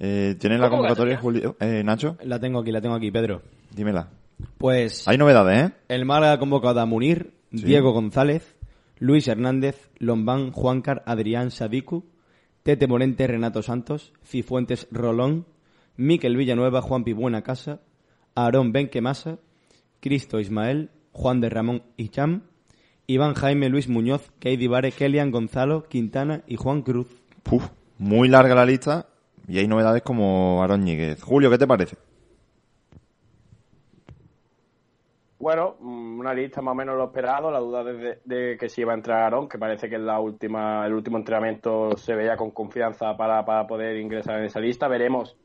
Eh, 0.02 0.36
¿Tienes 0.38 0.60
la 0.60 0.68
¿Cómo 0.70 0.82
convocatoria, 0.82 1.18
convocatoria? 1.20 1.54
Julio? 1.60 1.78
Eh, 1.78 1.82
Nacho, 1.84 2.16
La 2.22 2.38
tengo 2.38 2.60
aquí, 2.60 2.72
la 2.72 2.80
tengo 2.80 2.94
aquí, 2.94 3.10
Pedro. 3.10 3.42
dímela. 3.70 4.08
Pues 4.56 5.06
Hay 5.06 5.18
novedades, 5.18 5.70
¿eh? 5.70 5.74
el 5.88 6.04
Málaga 6.06 6.32
ha 6.34 6.38
convocado 6.38 6.80
a 6.80 6.86
Munir, 6.86 7.32
Sí. 7.52 7.64
Diego 7.64 7.92
González, 7.92 8.56
Luis 8.98 9.26
Hernández, 9.28 9.90
Lombán, 9.98 10.52
Juancar, 10.52 11.02
Adrián 11.04 11.50
Sadiku, 11.50 12.04
Tete 12.70 12.86
Morente, 12.86 13.26
Renato 13.26 13.64
Santos, 13.64 14.12
Cifuentes 14.22 14.86
Rolón, 14.92 15.44
Miquel 15.96 16.36
Villanueva, 16.36 16.80
Juanpi 16.80 17.12
Buena 17.12 17.42
Casa, 17.42 17.80
Aarón 18.36 18.70
Benquemasa, 18.70 19.40
Cristo 19.98 20.38
Ismael, 20.38 20.90
Juan 21.10 21.40
de 21.40 21.48
Ramón 21.48 21.82
Icham, 21.96 22.42
Iván 23.08 23.34
Jaime 23.34 23.70
Luis 23.70 23.88
Muñoz, 23.88 24.30
Keidi 24.38 24.68
Vare, 24.68 24.92
Kelian 24.92 25.32
Gonzalo, 25.32 25.88
Quintana 25.88 26.44
y 26.46 26.54
Juan 26.54 26.82
Cruz. 26.82 27.08
Puf, 27.42 27.70
muy 27.98 28.28
larga 28.28 28.54
la 28.54 28.64
lista 28.64 29.08
y 29.48 29.58
hay 29.58 29.66
novedades 29.66 30.02
como 30.02 30.64
Ñíguez. 30.78 31.20
Julio, 31.24 31.50
¿qué 31.50 31.58
te 31.58 31.66
parece? 31.66 31.96
Bueno, 35.40 35.76
mm, 35.80 36.20
una 36.20 36.34
lista 36.34 36.60
más 36.60 36.72
o 36.72 36.74
menos 36.76 36.96
lo 36.96 37.04
esperado, 37.06 37.50
la 37.50 37.60
duda 37.60 37.82
de, 37.82 38.20
de 38.24 38.56
que 38.58 38.68
si 38.68 38.82
iba 38.82 38.92
a 38.92 38.96
entrar 38.96 39.22
Aarón, 39.22 39.48
que 39.48 39.58
parece 39.58 39.88
que 39.88 39.96
en 39.96 40.04
la 40.06 40.20
última, 40.20 40.86
el 40.86 40.92
último 40.92 41.16
entrenamiento 41.16 41.96
se 41.96 42.14
veía 42.14 42.36
con 42.36 42.50
confianza 42.50 43.16
para, 43.16 43.44
para 43.44 43.66
poder 43.66 43.96
ingresar 43.96 44.38
en 44.38 44.44
esa 44.44 44.60
lista. 44.60 44.86
Veremos 44.88 45.36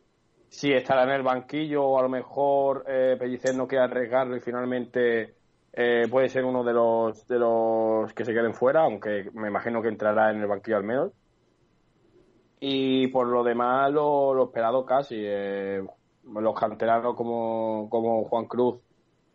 si 0.50 0.72
estará 0.74 1.04
en 1.04 1.12
el 1.12 1.24
banquillo 1.24 1.84
o 1.86 1.98
a 2.00 2.04
lo 2.04 2.10
mejor 2.10 2.84
eh, 2.88 3.16
Pellicer 3.20 3.56
no 3.56 3.68
quiere 3.68 3.86
arriesgarlo 3.86 4.36
y 4.36 4.42
finalmente 4.42 5.36
eh, 5.74 6.08
puede 6.12 6.28
ser 6.30 6.44
uno 6.46 6.64
de 6.64 6.74
los, 6.74 7.26
de 7.28 7.40
los 7.40 8.14
que 8.14 8.26
se 8.26 8.34
queden 8.34 8.54
fuera, 8.54 8.82
aunque 8.84 9.30
me 9.34 9.48
imagino 9.48 9.82
que 9.82 9.90
entrará 9.90 10.32
en 10.32 10.42
el 10.42 10.48
banquillo 10.48 10.78
al 10.78 10.84
menos. 10.84 11.14
Y 12.60 13.08
por 13.10 13.28
lo 13.28 13.44
demás, 13.44 13.92
lo, 13.92 14.34
lo 14.34 14.46
esperado 14.46 14.86
casi. 14.86 15.16
eh, 15.20 15.82
los 16.24 16.60
canteranos 16.60 17.16
como, 17.16 17.88
como 17.90 18.24
Juan 18.26 18.46
Cruz, 18.48 18.82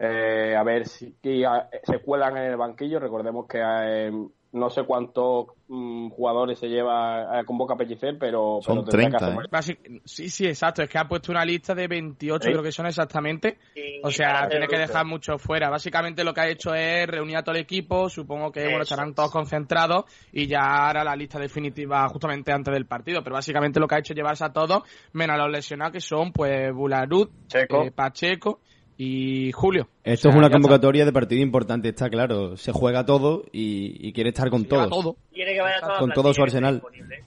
eh, 0.01 0.57
a 0.57 0.63
ver 0.65 0.87
si 0.89 1.15
y 1.23 1.45
a- 1.45 1.69
se 1.85 1.99
cuelan 1.99 2.37
en 2.39 2.45
el 2.45 2.57
banquillo. 2.57 2.99
Recordemos 2.99 3.47
que 3.47 3.61
eh, 3.63 4.11
no 4.53 4.69
sé 4.69 4.83
cuántos 4.83 5.47
mm, 5.69 6.09
jugadores 6.11 6.59
se 6.59 6.67
lleva 6.69 7.39
a 7.39 7.45
convoca 7.45 7.77
Pellicer, 7.77 8.17
pero, 8.19 8.59
Son 8.63 8.79
pero 8.85 8.89
tendrá 8.91 9.11
que 9.11 9.17
30, 9.19 9.27
hacer- 9.27 9.45
¿eh? 9.45 9.49
Basi- 9.79 10.01
Sí, 10.05 10.29
sí, 10.29 10.47
exacto. 10.47 10.83
Es 10.83 10.89
que 10.89 10.99
ha 10.99 11.07
puesto 11.07 11.31
una 11.31 11.45
lista 11.45 11.75
de 11.75 11.87
28, 11.87 12.45
Sí. 12.47 12.51
creo 12.51 12.63
que 12.65 12.73
son 12.73 12.87
exactamente. 12.87 13.59
O 14.03 14.11
sea, 14.11 14.49
tiene 14.49 14.67
que 14.67 14.79
dejar 14.79 15.05
muchos 15.07 15.41
fuera. 15.41 15.69
Básicamente 15.71 16.25
lo 16.25 16.33
que 16.35 16.41
ha 16.41 16.49
hecho 16.49 16.75
es 16.75 17.07
reunir 17.07 17.37
a 17.37 17.43
todo 17.45 17.55
el 17.55 17.61
equipo. 17.61 18.09
Supongo 18.09 18.51
que 18.51 18.65
bueno, 18.65 18.83
estarán 18.83 19.11
es. 19.11 19.15
todos 19.15 19.31
concentrados 19.31 20.05
y 20.33 20.47
ya 20.49 20.89
hará 20.89 21.05
la 21.05 21.15
lista 21.15 21.39
definitiva 21.39 22.09
justamente 22.09 22.51
antes 22.53 22.73
del 22.75 22.87
partido. 22.87 23.23
Pero 23.23 23.35
básicamente 23.35 23.79
lo 23.79 23.87
que 23.87 23.95
ha 23.97 23.99
hecho 23.99 24.15
es 24.15 24.17
llevarse 24.17 24.45
a 24.47 24.53
todos, 24.53 24.83
menos 25.13 25.35
a 25.35 25.39
los 25.45 25.51
lesionados 25.53 25.93
que 25.93 26.01
son 26.01 26.33
pues 26.33 26.73
Bularut, 26.75 27.31
Checo. 27.47 27.85
eh, 27.85 27.93
Pacheco 27.93 28.61
y 29.03 29.51
Julio. 29.53 29.89
Esto 30.05 30.29
O 30.29 30.33
sea, 30.33 30.39
es 30.41 30.45
una 30.47 30.51
convocatoria 30.51 31.07
de 31.07 31.13
partido 31.13 31.41
importante, 31.43 31.89
está 31.89 32.11
claro. 32.11 32.57
Se 32.59 32.71
juega 32.73 33.07
todo 33.07 33.45
y, 33.51 34.07
y 34.09 34.13
quiere 34.13 34.29
estar 34.29 34.51
con 34.51 34.67
todo. 34.67 35.17
Quiere 35.33 35.55
que 35.55 35.61
vaya 35.63 35.81
toda 35.81 35.99
Con 35.99 36.13
todo 36.13 36.35
su 36.35 36.43
que 36.43 36.49
esté 36.49 36.59
arsenal. 36.59 36.75
disponible. 36.75 37.25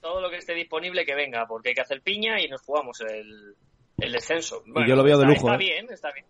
Todo 0.00 0.20
lo 0.20 0.30
que 0.30 0.36
esté 0.36 0.54
disponible 0.54 1.04
que 1.04 1.14
venga, 1.16 1.44
porque 1.48 1.70
hay 1.70 1.74
que 1.74 1.80
hacer 1.80 2.02
piña 2.02 2.40
y 2.40 2.46
nos 2.48 2.60
jugamos 2.62 3.00
el, 3.00 3.54
el 3.98 4.12
descenso. 4.12 4.62
yo 4.86 4.94
lo 4.94 5.02
veo 5.02 5.18
de 5.18 5.24
está- 5.24 5.34
lujo, 5.34 5.46
Está 5.48 5.54
¿eh? 5.54 5.58
bien, 5.58 5.86
está 5.90 6.12
bien. 6.12 6.26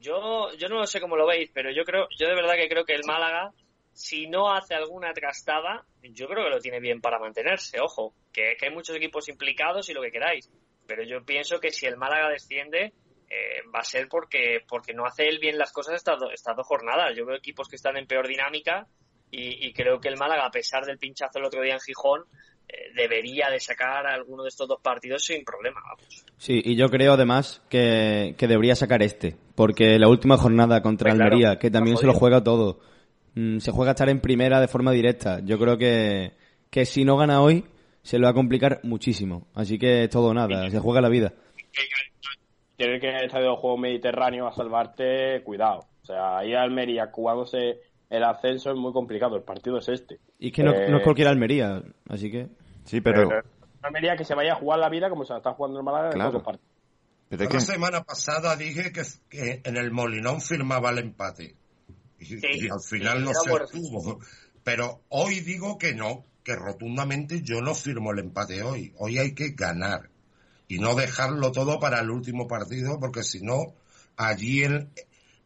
Yo, 0.00 0.52
yo 0.58 0.68
no 0.68 0.86
sé 0.86 1.00
cómo 1.00 1.16
lo 1.16 1.26
veis, 1.26 1.50
pero 1.52 1.70
yo 1.70 1.84
creo, 1.84 2.08
yo 2.18 2.28
de 2.28 2.34
verdad 2.34 2.54
que 2.54 2.68
creo 2.68 2.84
que 2.84 2.94
el 2.94 3.04
Málaga, 3.06 3.52
si 3.92 4.26
no 4.28 4.52
hace 4.52 4.74
alguna 4.74 5.12
trastada, 5.14 5.84
yo 6.02 6.28
creo 6.28 6.44
que 6.44 6.50
lo 6.50 6.60
tiene 6.60 6.80
bien 6.80 7.00
para 7.00 7.18
mantenerse. 7.18 7.80
Ojo, 7.80 8.12
que, 8.32 8.56
que 8.58 8.66
hay 8.66 8.74
muchos 8.74 8.94
equipos 8.94 9.28
implicados 9.28 9.88
y 9.88 9.94
lo 9.94 10.02
que 10.02 10.10
queráis. 10.12 10.50
Pero 10.86 11.02
yo 11.02 11.24
pienso 11.24 11.58
que 11.58 11.70
si 11.72 11.86
el 11.86 11.96
Málaga 11.96 12.28
desciende, 12.28 12.92
eh, 13.28 13.62
va 13.74 13.80
a 13.80 13.84
ser 13.84 14.08
porque, 14.08 14.60
porque 14.68 14.94
no 14.94 15.04
hace 15.06 15.28
él 15.28 15.38
bien 15.40 15.58
las 15.58 15.72
cosas 15.72 15.94
estas, 15.96 16.18
do- 16.18 16.30
estas 16.30 16.56
dos 16.56 16.66
jornadas. 16.66 17.14
Yo 17.16 17.26
veo 17.26 17.36
equipos 17.36 17.68
que 17.68 17.76
están 17.76 17.96
en 17.96 18.06
peor 18.06 18.28
dinámica 18.28 18.86
y, 19.30 19.66
y 19.66 19.72
creo 19.72 20.00
que 20.00 20.08
el 20.08 20.16
Málaga, 20.16 20.46
a 20.46 20.50
pesar 20.50 20.84
del 20.84 20.98
pinchazo 20.98 21.38
el 21.38 21.44
otro 21.44 21.62
día 21.62 21.74
en 21.74 21.80
Gijón, 21.80 22.22
eh, 22.68 22.92
debería 22.94 23.48
de 23.50 23.60
sacar 23.60 24.06
alguno 24.06 24.42
de 24.44 24.48
estos 24.48 24.68
dos 24.68 24.80
partidos 24.80 25.24
sin 25.24 25.44
problema. 25.44 25.80
Vamos. 25.88 26.24
Sí, 26.36 26.60
y 26.64 26.76
yo 26.76 26.88
creo 26.88 27.12
además 27.14 27.62
que, 27.68 28.34
que 28.38 28.46
debería 28.48 28.74
sacar 28.76 29.02
este, 29.02 29.36
porque 29.54 29.98
la 29.98 30.08
última 30.08 30.36
jornada 30.36 30.82
contra 30.82 31.10
Pues 31.10 31.16
claro, 31.16 31.34
Almería, 31.34 31.58
que 31.58 31.70
también 31.70 31.96
se 31.96 32.06
lo 32.06 32.12
juega 32.14 32.42
todo, 32.44 32.80
mm, 33.34 33.58
se 33.58 33.70
juega 33.72 33.92
estar 33.92 34.08
en 34.08 34.20
primera 34.20 34.60
de 34.60 34.68
forma 34.68 34.92
directa. 34.92 35.40
Yo 35.44 35.58
creo 35.58 35.76
que, 35.78 36.32
que 36.70 36.84
si 36.86 37.04
no 37.04 37.16
gana 37.16 37.40
hoy, 37.40 37.64
se 38.02 38.18
lo 38.18 38.24
va 38.26 38.30
a 38.30 38.34
complicar 38.34 38.80
muchísimo. 38.84 39.48
Así 39.54 39.78
que 39.78 40.04
es 40.04 40.10
todo 40.10 40.32
nada, 40.34 40.70
se 40.70 40.78
juega 40.78 41.00
la 41.00 41.08
vida. 41.08 41.34
Tienes 42.76 43.00
que 43.00 43.08
ir 43.08 43.14
al 43.14 43.24
estadio 43.26 43.50
de 43.52 43.56
juego 43.56 43.78
mediterráneo 43.78 44.46
a 44.46 44.52
salvarte, 44.54 45.42
cuidado. 45.44 45.86
O 46.02 46.06
sea, 46.06 46.38
ahí 46.38 46.54
a 46.54 46.62
Almería 46.62 47.10
jugándose 47.12 47.80
el 48.10 48.22
ascenso 48.22 48.70
es 48.70 48.76
muy 48.76 48.92
complicado. 48.92 49.36
El 49.36 49.42
partido 49.42 49.78
es 49.78 49.88
este. 49.88 50.18
Y 50.38 50.48
es 50.48 50.52
que 50.52 50.62
no, 50.62 50.72
Eh, 50.72 50.88
no 50.90 50.98
es 50.98 51.02
cualquier 51.02 51.28
Almería, 51.28 51.82
así 52.08 52.30
que... 52.30 52.48
Sí, 52.84 53.00
pero, 53.00 53.28
Pero 53.28 53.42
Almería 53.82 54.16
que 54.16 54.24
se 54.24 54.34
vaya 54.34 54.52
a 54.52 54.56
jugar 54.56 54.78
la 54.78 54.88
vida 54.88 55.08
como 55.08 55.24
se 55.24 55.32
la 55.32 55.38
está 55.38 55.52
jugando 55.54 55.78
el 55.78 55.84
Málaga 55.84 56.06
en 56.08 56.12
Claro. 56.12 56.30
todos 56.30 56.34
los 56.34 56.42
partidos. 56.44 56.70
pero 57.28 57.42
es 57.42 57.48
Yo 57.48 57.54
la 57.54 57.58
que 57.58 57.72
semana 57.72 58.02
pasada 58.04 58.56
dije 58.56 58.92
que, 58.92 59.02
que 59.28 59.60
en 59.64 59.76
el 59.76 59.90
Molinón 59.90 60.40
firmaba 60.40 60.90
el 60.90 60.98
empate. 60.98 61.56
Y, 62.20 62.24
Sí, 62.26 62.38
y 62.42 62.68
al 62.68 62.80
final 62.80 63.18
sí, 63.18 63.24
no 63.24 63.32
se 63.34 63.50
bueno. 63.50 63.66
tuvo. 63.66 64.18
Pero 64.62 65.00
hoy 65.08 65.40
digo 65.40 65.78
que 65.78 65.94
no, 65.94 66.24
que 66.44 66.54
rotundamente 66.54 67.40
yo 67.42 67.60
no 67.60 67.74
firmo 67.74 68.12
el 68.12 68.20
empate 68.20 68.62
hoy. 68.62 68.92
Hoy 68.98 69.18
hay 69.18 69.34
que 69.34 69.50
ganar 69.50 70.10
y 70.68 70.78
no 70.78 70.94
dejarlo 70.94 71.52
todo 71.52 71.78
para 71.78 72.00
el 72.00 72.10
último 72.10 72.46
partido, 72.48 72.98
porque 73.00 73.22
si 73.22 73.40
no, 73.42 73.74
allí 74.16 74.64
en, 74.64 74.90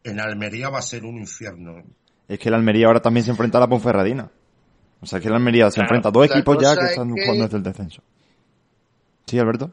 en 0.03 0.19
Almería 0.19 0.69
va 0.69 0.79
a 0.79 0.83
ser 0.83 1.05
un 1.05 1.17
infierno. 1.17 1.83
Es 2.27 2.39
que 2.39 2.49
el 2.49 2.55
Almería 2.55 2.87
ahora 2.87 3.01
también 3.01 3.23
se 3.25 3.31
enfrenta 3.31 3.57
a 3.57 3.61
la 3.61 3.67
Ponferradina. 3.67 4.31
O 5.01 5.05
sea, 5.05 5.19
que 5.19 5.27
el 5.27 5.33
Almería 5.33 5.69
se 5.69 5.75
Claro. 5.75 5.85
enfrenta 5.87 6.09
a 6.09 6.11
dos 6.11 6.25
equipos 6.27 6.57
ya 6.61 6.75
que 6.75 6.85
es 6.85 6.89
están 6.91 7.13
que- 7.13 7.21
jugando 7.23 7.43
desde 7.45 7.57
el 7.57 7.63
descenso. 7.63 8.01
Sí, 9.25 9.39
Alberto. 9.39 9.71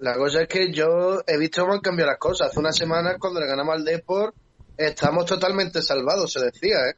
La 0.00 0.14
cosa 0.14 0.42
es 0.42 0.48
que 0.48 0.72
yo 0.72 1.20
he 1.26 1.36
visto 1.38 1.62
cómo 1.62 1.74
han 1.74 1.80
cambiado 1.80 2.10
las 2.12 2.18
cosas. 2.20 2.48
Hace 2.50 2.60
unas 2.60 2.76
semanas, 2.76 3.16
cuando 3.18 3.40
le 3.40 3.46
ganamos 3.46 3.74
al 3.74 3.84
Deport, 3.84 4.34
estamos 4.76 5.26
totalmente 5.26 5.82
salvados, 5.82 6.32
se 6.32 6.40
decía, 6.40 6.76
¿eh? 6.90 6.94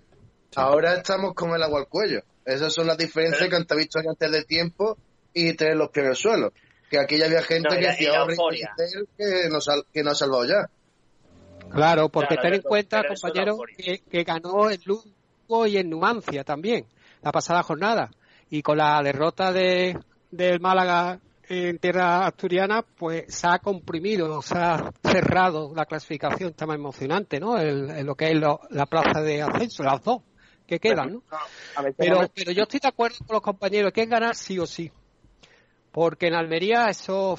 Ahora 0.56 0.94
estamos 0.94 1.32
con 1.34 1.50
el 1.54 1.62
agua 1.62 1.80
al 1.80 1.88
cuello. 1.88 2.20
Esas 2.44 2.72
son 2.74 2.86
las 2.86 2.98
diferencias 2.98 3.48
que 3.48 3.56
antes 3.56 3.76
visto 3.76 3.98
antes 4.00 4.30
de 4.30 4.44
tiempo 4.44 4.98
y 5.32 5.54
tener 5.54 5.76
los 5.76 5.88
pies 5.90 6.04
en 6.04 6.10
el 6.10 6.16
suelo. 6.16 6.52
Que 6.90 6.98
aquí 6.98 7.16
ya 7.18 7.26
había 7.26 7.42
gente 7.42 7.68
No, 7.68 7.74
que. 7.76 7.80
Riquelme, 8.26 8.34
que 9.16 9.48
nos, 9.48 9.68
ha- 9.68 9.82
que 9.92 10.02
nos 10.02 10.12
ha 10.14 10.24
salvado 10.26 10.44
ya. 10.44 10.68
Claro, 11.70 12.08
porque 12.08 12.34
Claro, 12.34 12.42
ten 12.42 12.54
en 12.54 12.62
cuenta, 12.62 13.04
compañero, 13.06 13.58
que, 13.76 13.98
que 14.10 14.24
ganó 14.24 14.70
en 14.70 14.80
Lugo 14.84 15.66
y 15.68 15.76
en 15.76 15.88
Numancia 15.88 16.42
también, 16.42 16.86
la 17.22 17.30
pasada 17.30 17.62
jornada. 17.62 18.10
Y 18.50 18.62
con 18.62 18.78
la 18.78 19.00
derrota 19.02 19.52
de, 19.52 19.96
del 20.32 20.58
Málaga 20.58 21.20
en 21.48 21.78
tierra 21.78 22.26
asturiana, 22.26 22.82
pues 22.82 23.32
se 23.32 23.46
ha 23.46 23.60
comprimido, 23.60 24.42
se 24.42 24.58
ha 24.58 24.90
cerrado 25.02 25.72
la 25.74 25.86
clasificación, 25.86 26.50
está 26.50 26.66
más 26.66 26.74
emocionante, 26.76 27.38
¿no? 27.38 27.56
El- 27.56 27.90
en 27.90 28.04
lo 28.06 28.16
que 28.16 28.30
es 28.32 28.34
lo- 28.36 28.60
la 28.70 28.86
plaza 28.86 29.20
de 29.20 29.42
ascenso, 29.42 29.84
las 29.84 30.02
dos 30.02 30.22
que 30.66 30.80
quedan, 30.80 31.14
¿no? 31.14 31.22
Pero, 31.96 32.18
pero 32.34 32.50
yo 32.52 32.62
estoy 32.64 32.80
de 32.80 32.88
acuerdo 32.88 33.16
con 33.26 33.34
los 33.34 33.42
compañeros, 33.42 33.92
que 33.92 34.02
es 34.02 34.08
ganar 34.08 34.34
sí 34.34 34.58
o 34.58 34.66
sí. 34.66 34.90
Porque 35.92 36.28
en 36.28 36.34
Almería 36.34 36.86
eso, 36.88 37.36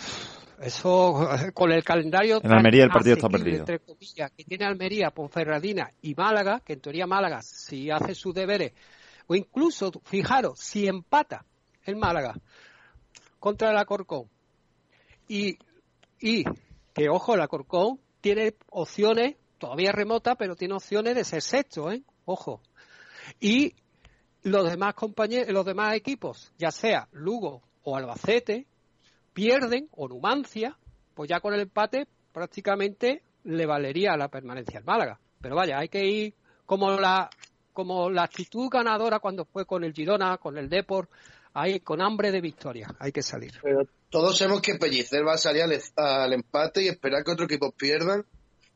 eso 0.62 1.30
con 1.54 1.72
el 1.72 1.84
calendario 1.84 2.42
En 2.44 2.52
Almería 2.52 2.84
el 2.84 2.90
partido 2.90 3.16
está 3.16 3.30
perdido. 3.30 3.60
entre 3.60 3.80
comillas, 3.80 4.32
que 4.32 4.44
tiene 4.44 4.66
Almería, 4.66 5.12
Ponferradina 5.12 5.92
y 6.02 6.14
Málaga, 6.16 6.60
que 6.60 6.74
en 6.74 6.82
teoría 6.82 7.08
Málaga, 7.08 7.42
si 7.42 7.90
hace 7.90 8.14
sus 8.14 8.34
deberes, 8.34 8.74
o 9.28 9.36
incluso, 9.36 9.92
fijaros, 10.04 10.60
si 10.60 10.88
empata 10.88 11.46
el 11.84 11.96
Málaga 11.96 12.36
contra 13.40 13.72
el 13.72 13.78
Alcorcón, 13.78 14.30
y, 15.28 15.58
y 16.20 16.44
que 16.94 17.10
ojo, 17.10 17.36
el 17.36 17.42
Alcorcón 17.42 18.00
tiene 18.20 18.56
opciones, 18.70 19.38
todavía 19.58 19.92
remota, 19.92 20.36
pero 20.36 20.56
tiene 20.56 20.74
opciones 20.74 21.16
de 21.16 21.24
ser 21.24 21.42
sexto, 21.42 21.92
¿eh? 21.92 22.04
Ojo. 22.26 22.62
Y 23.40 23.74
los 24.44 24.70
demás 24.70 24.94
compañeros, 24.94 25.50
los 25.54 25.66
demás 25.66 25.96
equipos, 25.96 26.52
ya 26.58 26.72
sea 26.72 27.08
Lugo 27.12 27.62
o 27.84 27.96
Albacete, 27.96 28.66
pierden 29.34 29.88
o 29.92 30.08
Numancia, 30.08 30.78
pues 31.14 31.30
ya 31.30 31.40
con 31.40 31.54
el 31.54 31.62
empate 31.62 32.08
prácticamente 32.32 33.24
le 33.44 33.66
valería 33.66 34.16
la 34.18 34.30
permanencia 34.30 34.80
al 34.80 34.86
Málaga. 34.86 35.20
Pero 35.42 35.56
vaya, 35.56 35.80
hay 35.80 35.90
que 35.90 36.06
ir 36.06 36.34
como 36.66 36.92
la 36.92 37.30
como 37.74 38.10
la 38.10 38.24
actitud 38.24 38.70
ganadora 38.70 39.20
cuando 39.20 39.46
fue 39.46 39.66
con 39.66 39.84
el 39.84 39.94
Girona, 39.94 40.38
con 40.38 40.58
el 40.58 40.70
Deport, 40.70 41.10
ahí 41.54 41.80
con 41.80 42.02
hambre 42.02 42.32
de 42.32 42.42
victoria, 42.42 42.94
hay 43.00 43.12
que 43.12 43.22
salir. 43.22 43.54
Pero 43.62 43.88
todos 44.10 44.38
sabemos 44.38 44.62
que 44.62 44.76
Pellicer 44.76 45.26
va 45.26 45.34
a 45.34 45.38
salir 45.38 45.64
al, 45.64 45.72
al 45.96 46.34
empate 46.34 46.84
y 46.84 46.90
esperar 46.90 47.24
que 47.24 47.32
otros 47.32 47.46
equipos 47.46 47.74
pierdan 47.74 48.26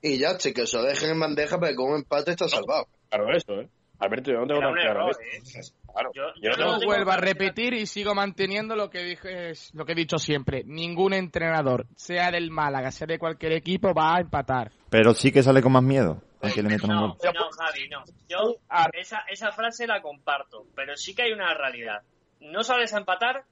y 0.01 0.17
ya, 0.17 0.37
che, 0.37 0.53
que 0.53 0.67
se 0.67 0.77
lo 0.77 0.83
dejen 0.83 1.09
en 1.09 1.19
bandeja 1.19 1.59
para 1.59 1.71
que 1.71 1.75
con 1.75 1.91
un 1.91 1.97
empate 1.97 2.31
está 2.31 2.47
salvado. 2.47 2.87
Claro, 3.09 3.35
eso, 3.35 3.53
¿eh? 3.53 3.69
Alberto, 3.99 4.31
yo 4.31 4.39
no 4.41 4.47
tengo 4.47 4.59
tan 4.61 4.73
claro 4.73 4.89
error, 4.91 5.15
eso. 5.33 5.59
¿eh? 5.59 5.61
Claro. 5.93 6.11
Yo, 6.13 6.23
Yo 6.41 6.51
no 6.57 6.79
vuelvo 6.85 7.11
a 7.11 7.17
repetir 7.17 7.73
y 7.73 7.85
sigo 7.85 8.13
manteniendo 8.13 8.75
lo 8.75 8.89
que 8.89 8.99
dije, 8.99 9.53
lo 9.73 9.85
que 9.85 9.93
he 9.93 9.95
dicho 9.95 10.17
siempre. 10.17 10.63
Ningún 10.65 11.13
entrenador, 11.13 11.87
sea 11.95 12.31
del 12.31 12.51
Málaga, 12.51 12.91
sea 12.91 13.07
de 13.07 13.17
cualquier 13.17 13.53
equipo, 13.53 13.93
va 13.93 14.15
a 14.17 14.19
empatar. 14.19 14.71
Pero 14.89 15.13
sí 15.13 15.31
que 15.31 15.41
sale 15.41 15.61
con 15.61 15.71
más 15.71 15.83
miedo. 15.83 16.21
Aunque 16.41 16.61
le 16.61 16.69
metan 16.69 16.91
un 16.91 16.95
No, 16.97 17.07
gol. 17.15 17.17
no, 17.33 17.49
Javi, 17.57 17.89
no. 17.89 18.03
Yo 18.27 18.57
esa, 18.93 19.19
esa 19.29 19.51
frase 19.53 19.87
la 19.87 20.01
comparto, 20.01 20.67
pero 20.75 20.95
sí 20.97 21.15
que 21.15 21.23
hay 21.23 21.31
una 21.31 21.53
realidad. 21.53 22.01
No 22.41 22.61
sales 22.63 22.93
a 22.93 22.97
empatar, 22.99 23.45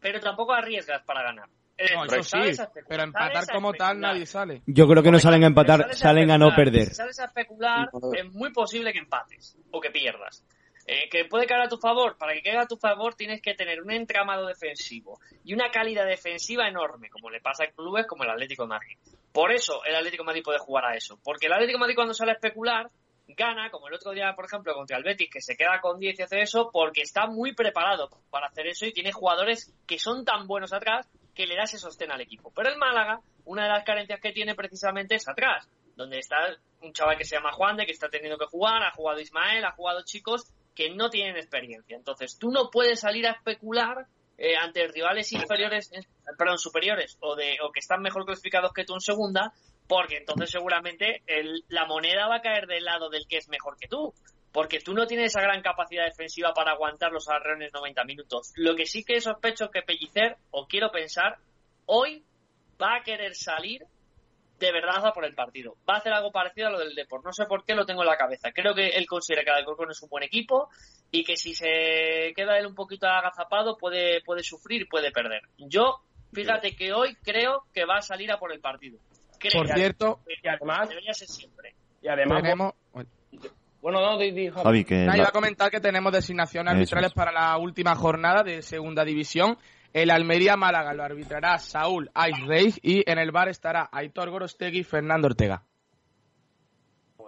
pero 0.00 0.20
tampoco 0.20 0.52
arriesgas 0.54 1.02
para 1.04 1.22
ganar. 1.24 1.48
Es 1.78 1.92
No, 1.94 2.04
eso 2.04 2.22
sí, 2.24 2.62
pero 2.88 3.04
empatar 3.04 3.46
como 3.46 3.72
tal 3.72 4.00
nadie 4.00 4.26
sale. 4.26 4.62
Yo 4.66 4.88
creo 4.88 5.00
que 5.00 5.12
no 5.12 5.20
salen 5.20 5.44
a 5.44 5.46
empatar, 5.46 5.82
Sales 5.82 5.98
salen 5.98 6.30
a 6.32 6.36
no 6.36 6.54
perder. 6.54 6.88
Si 6.88 6.94
sales 6.94 7.20
a 7.20 7.26
especular, 7.26 7.88
es 8.16 8.32
muy 8.32 8.52
posible 8.52 8.92
que 8.92 8.98
empates 8.98 9.56
o 9.70 9.80
que 9.80 9.90
pierdas. 9.90 10.44
Eh, 10.90 11.08
que 11.10 11.26
puede 11.26 11.46
caer 11.46 11.60
a 11.60 11.68
tu 11.68 11.76
favor. 11.76 12.16
Para 12.16 12.32
que 12.32 12.42
caiga 12.42 12.62
a 12.62 12.66
tu 12.66 12.76
favor 12.76 13.14
tienes 13.14 13.40
que 13.42 13.54
tener 13.54 13.82
un 13.82 13.92
entramado 13.92 14.46
defensivo 14.46 15.20
y 15.44 15.52
una 15.52 15.70
calidad 15.70 16.06
defensiva 16.06 16.66
enorme, 16.66 17.10
como 17.10 17.30
le 17.30 17.40
pasa 17.40 17.64
a 17.64 17.70
clubes 17.70 18.06
como 18.06 18.24
el 18.24 18.30
Atlético 18.30 18.62
de 18.64 18.70
Madrid. 18.70 18.98
Por 19.30 19.52
eso 19.52 19.84
el 19.84 19.94
Atlético 19.94 20.22
de 20.24 20.28
Madrid 20.28 20.42
puede 20.42 20.58
jugar 20.58 20.86
a 20.86 20.96
eso. 20.96 21.20
Porque 21.22 21.46
el 21.46 21.52
Atlético 21.52 21.76
de 21.76 21.80
Madrid 21.80 21.94
cuando 21.94 22.14
sale 22.14 22.32
a 22.32 22.34
especular 22.34 22.90
gana, 23.36 23.70
como 23.70 23.88
el 23.88 23.94
otro 23.94 24.12
día, 24.12 24.32
por 24.34 24.46
ejemplo, 24.46 24.74
contra 24.74 24.96
el 24.96 25.04
Betis, 25.04 25.28
que 25.30 25.42
se 25.42 25.56
queda 25.56 25.80
con 25.80 26.00
10 26.00 26.18
y 26.18 26.22
hace 26.22 26.40
eso, 26.40 26.70
porque 26.72 27.02
está 27.02 27.26
muy 27.26 27.54
preparado 27.54 28.08
para 28.30 28.46
hacer 28.46 28.66
eso 28.66 28.86
y 28.86 28.92
tiene 28.92 29.12
jugadores 29.12 29.74
que 29.86 29.98
son 29.98 30.24
tan 30.24 30.46
buenos 30.46 30.72
atrás 30.72 31.06
que 31.38 31.46
le 31.46 31.54
da 31.54 31.62
ese 31.62 31.78
sostén 31.78 32.10
al 32.10 32.20
equipo. 32.20 32.50
Pero 32.52 32.68
el 32.68 32.76
Málaga, 32.78 33.20
una 33.44 33.62
de 33.62 33.68
las 33.68 33.84
carencias 33.84 34.18
que 34.20 34.32
tiene 34.32 34.56
precisamente 34.56 35.14
es 35.14 35.28
atrás, 35.28 35.68
donde 35.94 36.18
está 36.18 36.36
un 36.82 36.92
chaval 36.92 37.16
que 37.16 37.24
se 37.24 37.36
llama 37.36 37.52
Juan 37.52 37.76
de 37.76 37.86
que 37.86 37.92
está 37.92 38.08
teniendo 38.08 38.36
que 38.38 38.46
jugar, 38.46 38.82
ha 38.82 38.90
jugado 38.90 39.20
Ismael, 39.20 39.64
ha 39.64 39.70
jugado 39.70 40.02
chicos 40.04 40.52
que 40.74 40.90
no 40.90 41.10
tienen 41.10 41.36
experiencia. 41.36 41.96
Entonces, 41.96 42.36
tú 42.40 42.50
no 42.50 42.70
puedes 42.72 42.98
salir 42.98 43.24
a 43.28 43.30
especular 43.32 44.06
eh, 44.36 44.56
ante 44.56 44.88
rivales 44.88 45.32
inferiores, 45.32 45.90
perdón, 46.36 46.58
superiores 46.58 47.16
o, 47.20 47.36
de, 47.36 47.56
o 47.62 47.70
que 47.70 47.78
están 47.80 48.02
mejor 48.02 48.24
clasificados 48.24 48.72
que 48.72 48.84
tú 48.84 48.94
en 48.94 49.00
segunda, 49.00 49.52
porque 49.88 50.16
entonces 50.18 50.50
seguramente 50.50 51.22
el- 51.26 51.62
la 51.68 51.86
moneda 51.86 52.26
va 52.28 52.36
a 52.36 52.42
caer 52.42 52.66
del 52.66 52.84
lado 52.84 53.10
del 53.10 53.26
que 53.28 53.36
es 53.38 53.48
mejor 53.48 53.76
que 53.78 53.86
tú. 53.88 54.12
Porque 54.58 54.80
tú 54.80 54.92
no 54.92 55.06
tienes 55.06 55.26
esa 55.26 55.40
gran 55.40 55.62
capacidad 55.62 56.04
defensiva 56.04 56.52
para 56.52 56.72
aguantar 56.72 57.12
los 57.12 57.28
arreones 57.28 57.72
90 57.72 58.02
minutos. 58.02 58.52
Lo 58.56 58.74
que 58.74 58.86
sí 58.86 59.04
que 59.04 59.20
sospecho 59.20 59.66
es 59.66 59.70
que 59.70 59.82
Pellicer, 59.82 60.36
o 60.50 60.66
quiero 60.66 60.90
pensar, 60.90 61.36
hoy 61.86 62.24
va 62.82 62.96
a 62.96 63.02
querer 63.04 63.36
salir 63.36 63.86
de 64.58 64.72
verdad 64.72 65.06
a 65.06 65.12
por 65.12 65.24
el 65.24 65.36
partido. 65.36 65.76
Va 65.88 65.94
a 65.94 65.98
hacer 65.98 66.12
algo 66.12 66.32
parecido 66.32 66.66
a 66.66 66.70
lo 66.72 66.80
del 66.80 66.96
Deport. 66.96 67.24
No 67.24 67.32
sé 67.32 67.46
por 67.46 67.64
qué 67.64 67.76
lo 67.76 67.86
tengo 67.86 68.02
en 68.02 68.08
la 68.08 68.16
cabeza. 68.16 68.50
Creo 68.50 68.74
que 68.74 68.88
él 68.88 69.06
considera 69.06 69.44
que 69.44 69.50
el 69.50 69.58
Alcorcón 69.58 69.92
es 69.92 70.02
un 70.02 70.08
buen 70.08 70.24
equipo 70.24 70.70
y 71.12 71.22
que 71.22 71.36
si 71.36 71.54
se 71.54 72.32
queda 72.34 72.58
él 72.58 72.66
un 72.66 72.74
poquito 72.74 73.06
agazapado 73.06 73.78
puede, 73.78 74.22
puede 74.22 74.42
sufrir 74.42 74.82
y 74.82 74.86
puede 74.86 75.12
perder. 75.12 75.42
Yo, 75.56 76.00
fíjate 76.32 76.74
que 76.74 76.92
hoy 76.92 77.14
creo 77.22 77.62
que 77.72 77.84
va 77.84 77.98
a 77.98 78.02
salir 78.02 78.32
a 78.32 78.40
por 78.40 78.52
el 78.52 78.58
partido. 78.58 78.98
Creo. 79.38 79.62
Por 79.62 79.68
cierto, 79.72 80.18
Y 80.26 80.48
además, 80.48 80.88
Debería 80.88 81.14
ser 81.14 81.28
siempre. 81.28 81.76
y 82.02 82.08
además 82.08 82.42
tenemos... 82.42 82.74
bueno, 83.80 84.00
no, 84.00 84.18
di, 84.18 84.32
di, 84.32 84.48
Javi. 84.50 84.62
Javi, 84.62 84.84
que 84.84 85.06
la- 85.06 85.16
iba 85.16 85.28
a 85.28 85.32
comentar 85.32 85.70
que 85.70 85.80
tenemos 85.80 86.12
designaciones 86.12 86.74
arbitrales 86.74 87.08
es. 87.10 87.14
para 87.14 87.32
la 87.32 87.56
última 87.58 87.94
jornada 87.94 88.42
de 88.42 88.62
segunda 88.62 89.04
división. 89.04 89.56
El 89.92 90.10
Almería 90.10 90.56
Málaga 90.56 90.92
lo 90.92 91.02
arbitrará 91.02 91.58
Saúl 91.58 92.10
Aizreig 92.12 92.74
y 92.82 93.10
en 93.10 93.18
el 93.18 93.30
bar 93.30 93.48
estará 93.48 93.88
Aitor 93.90 94.28
Gorostegui 94.30 94.80
y 94.80 94.84
Fernando 94.84 95.28
Ortega. 95.28 95.62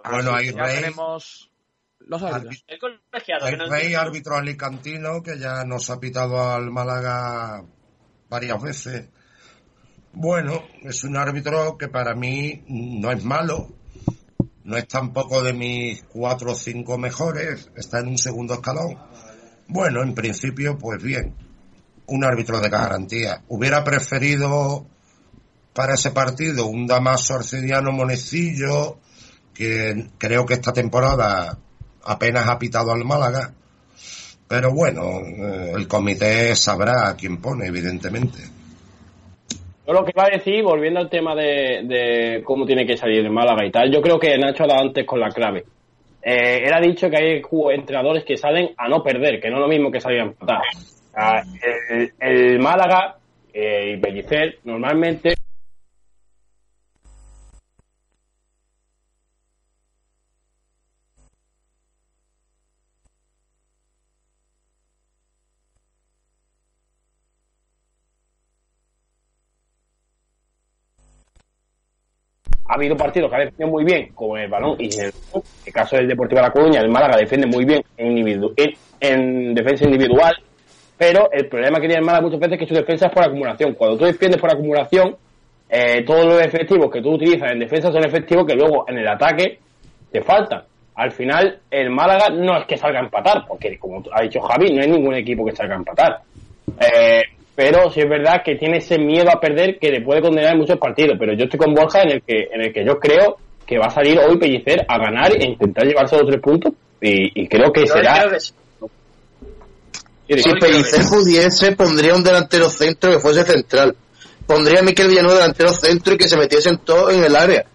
Bueno, 0.03 0.35
que 0.37 0.53
ya 0.53 0.63
tenemos 0.65 1.51
los 1.99 2.21
árbitros. 2.23 2.63
El 2.67 3.59
rey 3.69 3.81
entiendo. 3.85 3.99
árbitro 3.99 4.35
alicantino 4.37 5.21
que 5.23 5.37
ya 5.39 5.63
nos 5.65 5.89
ha 5.89 5.99
pitado 5.99 6.51
al 6.51 6.71
Málaga 6.71 7.63
varias 8.29 8.61
veces. 8.61 9.09
Bueno, 10.13 10.63
es 10.83 11.03
un 11.03 11.17
árbitro 11.17 11.77
que 11.77 11.87
para 11.87 12.15
mí 12.15 12.63
no 12.67 13.11
es 13.11 13.23
malo, 13.23 13.69
no 14.63 14.77
es 14.77 14.87
tampoco 14.87 15.41
de 15.41 15.53
mis 15.53 16.03
cuatro 16.03 16.51
o 16.51 16.55
cinco 16.55 16.97
mejores, 16.97 17.71
está 17.75 17.99
en 17.99 18.09
un 18.09 18.17
segundo 18.17 18.55
escalón. 18.55 18.97
Bueno, 19.67 20.03
en 20.03 20.13
principio, 20.13 20.77
pues 20.77 21.01
bien, 21.01 21.33
un 22.07 22.23
árbitro 22.23 22.59
de 22.59 22.69
garantía. 22.69 23.41
Hubiera 23.47 23.83
preferido 23.83 24.85
para 25.73 25.95
ese 25.95 26.11
partido 26.11 26.67
un 26.67 26.85
Damaso 26.85 27.35
Arcediano 27.35 27.91
Monecillo, 27.91 28.99
que 29.53 30.09
creo 30.17 30.45
que 30.45 30.55
esta 30.55 30.73
temporada 30.73 31.57
apenas 32.03 32.47
ha 32.47 32.59
pitado 32.59 32.91
al 32.91 33.05
Málaga. 33.05 33.53
Pero 34.47 34.73
bueno, 34.73 35.03
eh, 35.21 35.73
el 35.75 35.87
comité 35.87 36.55
sabrá 36.55 37.07
a 37.07 37.15
quién 37.15 37.37
pone, 37.37 37.67
evidentemente. 37.67 38.60
Yo 39.85 39.93
lo 39.93 40.05
que 40.05 40.11
iba 40.15 40.25
a 40.25 40.29
decir, 40.29 40.63
volviendo 40.63 40.99
al 40.99 41.09
tema 41.09 41.35
de, 41.35 41.81
de 41.83 42.43
cómo 42.43 42.65
tiene 42.65 42.85
que 42.85 42.97
salir 42.97 43.19
el 43.19 43.31
Málaga 43.31 43.65
y 43.65 43.71
tal, 43.71 43.91
yo 43.91 44.01
creo 44.01 44.19
que 44.19 44.37
Nacho 44.37 44.63
ha 44.63 44.67
dado 44.67 44.81
antes 44.81 45.05
con 45.05 45.19
la 45.19 45.29
clave. 45.29 45.63
Eh, 46.23 46.63
él 46.65 46.73
ha 46.73 46.79
dicho 46.79 47.09
que 47.09 47.17
hay 47.17 47.41
entrenadores 47.73 48.23
que 48.23 48.37
salen 48.37 48.71
a 48.77 48.87
no 48.87 49.01
perder, 49.01 49.39
que 49.39 49.49
no 49.49 49.55
es 49.55 49.61
lo 49.61 49.67
mismo 49.67 49.91
que 49.91 49.99
salir 49.99 50.19
a 50.19 50.25
empatar. 50.25 50.61
El, 51.89 52.13
el 52.19 52.59
Málaga 52.59 53.15
eh, 53.53 53.95
y 53.95 53.97
Pellicer 53.99 54.59
normalmente 54.63 55.33
ha 72.71 72.75
habido 72.75 72.95
partidos 72.95 73.29
que 73.29 73.35
ha 73.35 73.39
defendido 73.39 73.69
muy 73.69 73.83
bien, 73.83 74.13
como 74.15 74.37
el 74.37 74.49
balón, 74.49 74.77
y 74.79 74.85
en 74.97 75.11
el, 75.35 75.73
caso 75.73 75.97
del 75.97 76.07
Deportivo 76.07 76.39
de 76.39 76.47
La 76.47 76.53
Coruña, 76.53 76.79
el 76.79 76.89
Málaga 76.89 77.17
defiende 77.17 77.45
muy 77.45 77.65
bien 77.65 77.83
en, 77.97 79.53
defensa 79.53 79.83
individual, 79.83 80.33
pero 80.97 81.29
el 81.33 81.49
problema 81.49 81.81
que 81.81 81.87
tiene 81.87 81.99
el 81.99 82.05
Málaga 82.05 82.23
muchas 82.23 82.39
veces 82.39 82.53
es 82.53 82.59
que 82.59 82.73
su 82.73 82.73
defensa 82.73 83.07
es 83.07 83.11
por 83.11 83.25
acumulación. 83.25 83.73
Cuando 83.73 83.97
tú 83.97 84.05
defiendes 84.05 84.39
por 84.39 84.53
acumulación, 84.53 85.17
eh, 85.69 86.03
todos 86.05 86.25
los 86.25 86.41
efectivos 86.41 86.89
que 86.89 87.01
tú 87.01 87.11
utilizas 87.11 87.51
en 87.51 87.59
defensa 87.59 87.91
son 87.91 88.05
efectivos 88.05 88.45
que 88.45 88.55
luego 88.55 88.85
en 88.87 88.99
el 88.99 89.07
ataque 89.07 89.59
te 90.09 90.21
faltan. 90.21 90.63
Al 90.95 91.11
final, 91.11 91.59
el 91.69 91.89
Málaga 91.89 92.29
no 92.29 92.57
es 92.57 92.65
que 92.67 92.77
salga 92.77 92.99
a 92.99 93.03
empatar, 93.03 93.43
porque 93.45 93.77
como 93.77 94.01
ha 94.13 94.21
dicho 94.21 94.39
Javi, 94.39 94.71
no 94.73 94.81
hay 94.81 94.89
ningún 94.89 95.15
equipo 95.15 95.43
que 95.43 95.53
salga 95.53 95.75
a 95.75 95.79
empatar. 95.79 96.21
Eh, 96.79 97.21
pero 97.55 97.91
sí 97.91 97.99
es 97.99 98.09
verdad 98.09 98.41
que 98.43 98.55
tiene 98.55 98.77
ese 98.77 98.97
miedo 98.97 99.29
a 99.29 99.39
perder 99.39 99.77
que 99.79 99.89
le 99.89 100.01
puede 100.01 100.21
condenar 100.21 100.53
en 100.53 100.59
muchos 100.59 100.79
partidos. 100.79 101.17
Pero 101.19 101.33
yo 101.33 101.43
estoy 101.45 101.59
con 101.59 101.73
Borja 101.73 102.01
en 102.01 102.11
el 102.11 102.21
que, 102.23 102.47
en 102.51 102.61
el 102.61 102.73
que 102.73 102.85
yo 102.85 102.97
creo 102.97 103.37
que 103.65 103.77
va 103.77 103.87
a 103.87 103.89
salir 103.89 104.19
hoy 104.19 104.37
Pellicer 104.37 104.85
a 104.87 104.97
ganar 104.97 105.31
e 105.33 105.45
intentar 105.45 105.85
llevarse 105.85 106.17
los 106.17 106.27
tres 106.27 106.41
puntos. 106.41 106.73
Y, 107.01 107.43
y 107.43 107.47
creo 107.47 107.71
que 107.71 107.85
Yo 107.85 107.93
será. 107.93 108.19
creo 108.19 108.31
que 108.31 108.39
sí. 108.39 108.53
Si 110.27 110.53
Pellicer 110.59 111.01
pudiese, 111.09 111.71
pondría 111.73 112.15
un 112.15 112.23
delantero 112.23 112.69
centro 112.69 113.11
que 113.11 113.19
fuese 113.19 113.43
central. 113.43 113.95
Pondría 114.47 114.79
a 114.79 114.83
Miquel 114.83 115.09
Villanueva 115.09 115.39
delantero 115.39 115.73
centro 115.73 116.13
y 116.13 116.17
que 116.17 116.29
se 116.29 116.37
metiesen 116.37 116.77
todos 116.77 117.13
en 117.13 117.23
el 117.23 117.35
área. 117.35 117.65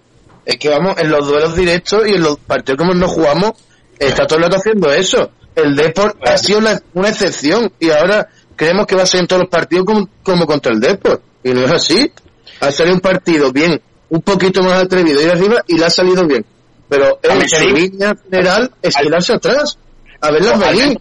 Es 0.44 0.56
que 0.56 0.68
vamos, 0.68 0.96
en 0.98 1.10
los 1.10 1.26
duelos 1.28 1.54
directos 1.54 2.06
y 2.06 2.14
en 2.14 2.22
los 2.22 2.38
partidos 2.38 2.78
como 2.78 2.94
no 2.94 3.08
jugamos, 3.08 3.52
está 3.98 4.26
todo 4.26 4.38
el 4.38 4.44
rato 4.44 4.56
haciendo 4.56 4.90
eso. 4.90 5.30
El 5.54 5.74
Deport 5.74 6.16
ha 6.26 6.38
sido 6.38 6.60
una 6.94 7.08
excepción 7.08 7.72
y 7.78 7.90
ahora 7.90 8.28
creemos 8.56 8.86
que 8.86 8.96
va 8.96 9.02
a 9.02 9.06
ser 9.06 9.20
en 9.20 9.26
todos 9.26 9.42
los 9.42 9.50
partidos 9.50 9.84
como, 9.84 10.08
como 10.22 10.46
contra 10.46 10.72
el 10.72 10.80
Deport. 10.80 11.22
Y 11.44 11.52
no 11.52 11.60
es 11.64 11.70
así. 11.70 12.10
Ha 12.60 12.72
salido 12.72 12.96
un 12.96 13.00
partido 13.00 13.52
bien, 13.52 13.80
un 14.08 14.22
poquito 14.22 14.62
más 14.62 14.82
atrevido 14.82 15.20
ir 15.20 15.30
arriba 15.30 15.62
y 15.66 15.78
le 15.78 15.84
ha 15.84 15.90
salido 15.90 16.26
bien. 16.26 16.44
Pero 16.88 17.18
en 17.22 17.48
su 17.48 17.68
línea 17.68 18.14
general 18.28 18.70
es 18.82 18.96
quedarse 18.96 19.34
atrás. 19.34 19.78
A 20.20 20.30
verlas 20.30 20.58
venir. 20.58 20.98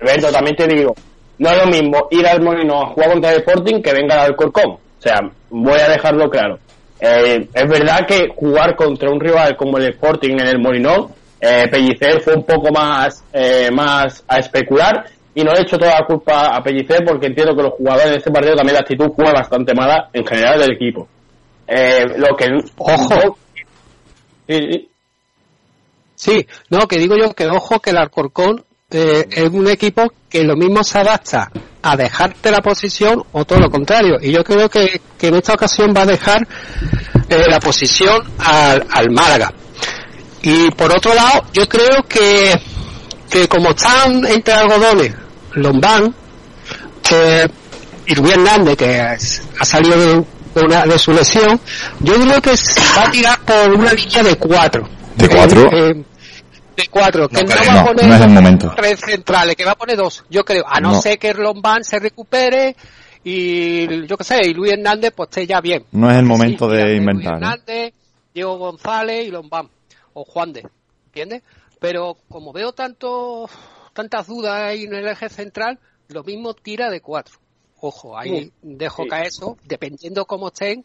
Alberto, 0.00 0.32
también 0.32 0.56
te 0.56 0.66
digo, 0.66 0.94
no 1.38 1.50
es 1.50 1.58
lo 1.58 1.66
mismo 1.66 2.08
ir 2.10 2.26
al 2.26 2.40
Molino 2.40 2.82
a 2.82 2.86
jugar 2.88 3.10
contra 3.12 3.32
el 3.32 3.40
Sporting 3.40 3.82
que 3.82 3.92
venga 3.92 4.14
al 4.14 4.30
Alcorcón. 4.30 4.70
O 4.70 5.00
sea, 5.00 5.18
voy 5.50 5.78
a 5.78 5.88
dejarlo 5.88 6.30
claro. 6.30 6.58
Eh, 7.00 7.48
es 7.52 7.68
verdad 7.68 8.06
que 8.06 8.28
jugar 8.34 8.74
contra 8.74 9.10
un 9.10 9.20
rival 9.20 9.56
como 9.56 9.78
el 9.78 9.90
Sporting 9.90 10.34
en 10.40 10.46
el 10.46 10.58
Molinón, 10.58 11.08
eh, 11.40 11.68
Pellicer 11.70 12.20
fue 12.20 12.34
un 12.34 12.44
poco 12.44 12.72
más, 12.72 13.22
eh, 13.32 13.70
más 13.72 14.24
a 14.26 14.38
especular 14.38 15.04
y 15.38 15.44
no 15.44 15.52
he 15.54 15.62
hecho 15.62 15.78
toda 15.78 16.00
la 16.00 16.04
culpa 16.04 16.48
a 16.48 16.60
Pellicer 16.60 17.04
porque 17.06 17.28
entiendo 17.28 17.54
que 17.54 17.62
los 17.62 17.74
jugadores 17.74 18.06
en 18.06 18.14
este 18.16 18.32
partido 18.32 18.56
también 18.56 18.74
la 18.74 18.80
actitud 18.80 19.12
fue 19.14 19.32
bastante 19.32 19.72
mala 19.72 20.10
en 20.12 20.26
general 20.26 20.58
del 20.58 20.72
equipo. 20.72 21.06
Eh, 21.64 22.06
lo 22.16 22.36
que... 22.36 22.46
Ojo. 22.76 23.38
Sí, 24.48 24.58
sí. 24.58 24.88
Sí, 26.16 26.46
no, 26.70 26.88
que 26.88 26.98
digo 26.98 27.14
yo 27.16 27.32
que 27.34 27.46
ojo 27.46 27.78
que 27.78 27.90
el 27.90 27.98
Alcorcón 27.98 28.64
eh, 28.90 29.26
es 29.30 29.48
un 29.48 29.68
equipo 29.68 30.12
que 30.28 30.42
lo 30.42 30.56
mismo 30.56 30.82
se 30.82 30.98
adapta 30.98 31.52
a 31.82 31.96
dejarte 31.96 32.50
la 32.50 32.60
posición 32.60 33.22
o 33.30 33.44
todo 33.44 33.60
lo 33.60 33.70
contrario. 33.70 34.16
Y 34.20 34.32
yo 34.32 34.42
creo 34.42 34.68
que, 34.68 35.00
que 35.16 35.28
en 35.28 35.36
esta 35.36 35.52
ocasión 35.52 35.94
va 35.96 36.02
a 36.02 36.06
dejar 36.06 36.48
eh, 37.28 37.44
la 37.48 37.60
posición 37.60 38.24
al, 38.40 38.84
al 38.90 39.10
Málaga. 39.12 39.52
Y 40.42 40.68
por 40.72 40.90
otro 40.90 41.14
lado, 41.14 41.44
yo 41.52 41.68
creo 41.68 42.02
que, 42.08 42.54
que 43.30 43.46
como 43.46 43.68
están 43.68 44.26
entre 44.26 44.54
algodones 44.54 45.27
Lombán 45.62 46.14
eh, 47.12 47.46
y 48.06 48.14
Rubén 48.14 48.40
Hernández, 48.46 48.76
que 48.76 49.00
ha 49.00 49.64
salido 49.64 49.96
de, 50.54 50.62
una, 50.64 50.82
de 50.84 50.98
su 50.98 51.12
lesión, 51.12 51.60
yo 52.00 52.14
creo 52.14 52.40
que 52.40 52.56
se 52.56 52.80
va 52.96 53.04
a 53.06 53.10
tirar 53.10 53.38
por 53.40 53.74
una 53.74 53.92
línea 53.92 54.22
de 54.22 54.36
cuatro. 54.36 54.88
¿De 55.16 55.28
cuatro? 55.28 55.62
Eh, 55.72 56.04
de 56.76 56.86
cuatro, 56.90 57.28
que 57.28 57.42
No 57.42 57.54
no, 57.54 57.74
va 57.74 57.80
a 57.80 57.84
poner 57.86 58.06
no 58.06 58.14
es 58.14 58.20
el 58.20 58.30
momento. 58.30 58.72
tres 58.76 59.00
centrales, 59.00 59.56
que 59.56 59.64
va 59.64 59.72
a 59.72 59.76
poner 59.76 59.96
dos, 59.96 60.24
yo 60.30 60.44
creo, 60.44 60.64
a 60.68 60.80
no, 60.80 61.00
ser 61.00 61.18
que 61.18 61.34
Lombán 61.34 61.82
se 61.84 61.98
recupere 61.98 62.76
y 63.24 64.06
yo 64.06 64.16
qué 64.16 64.24
sé, 64.24 64.36
y 64.44 64.54
Luis 64.54 64.72
Hernández 64.72 65.12
pues 65.14 65.28
esté 65.28 65.46
ya 65.46 65.60
bien. 65.60 65.84
No 65.92 66.08
es 66.10 66.16
el 66.16 66.24
momento 66.24 66.70
Sí, 66.70 66.76
de 66.76 66.84
Luis 66.84 66.98
inventar. 66.98 67.32
¿eh? 67.34 67.36
Hernández, 67.36 67.94
Diego 68.32 68.56
González 68.58 69.26
y 69.26 69.30
Lombán, 69.30 69.68
o 70.14 70.24
Juan 70.24 70.52
de, 70.52 70.62
¿entiendes? 71.06 71.42
Pero 71.80 72.16
como 72.28 72.52
veo 72.52 72.72
tanto, 72.72 73.48
tantas 73.92 74.26
dudas 74.26 74.54
ahí 74.54 74.84
en 74.84 74.94
el 74.94 75.06
eje 75.08 75.28
central, 75.28 75.78
lo 76.08 76.24
mismo 76.24 76.54
tira 76.54 76.90
de 76.90 77.00
cuatro. 77.00 77.38
Ojo, 77.80 78.18
ahí 78.18 78.50
dejo 78.62 79.04
Sí. 79.04 79.08
caer 79.08 79.26
eso, 79.28 79.56
dependiendo 79.64 80.24
cómo 80.26 80.48
estén, 80.48 80.82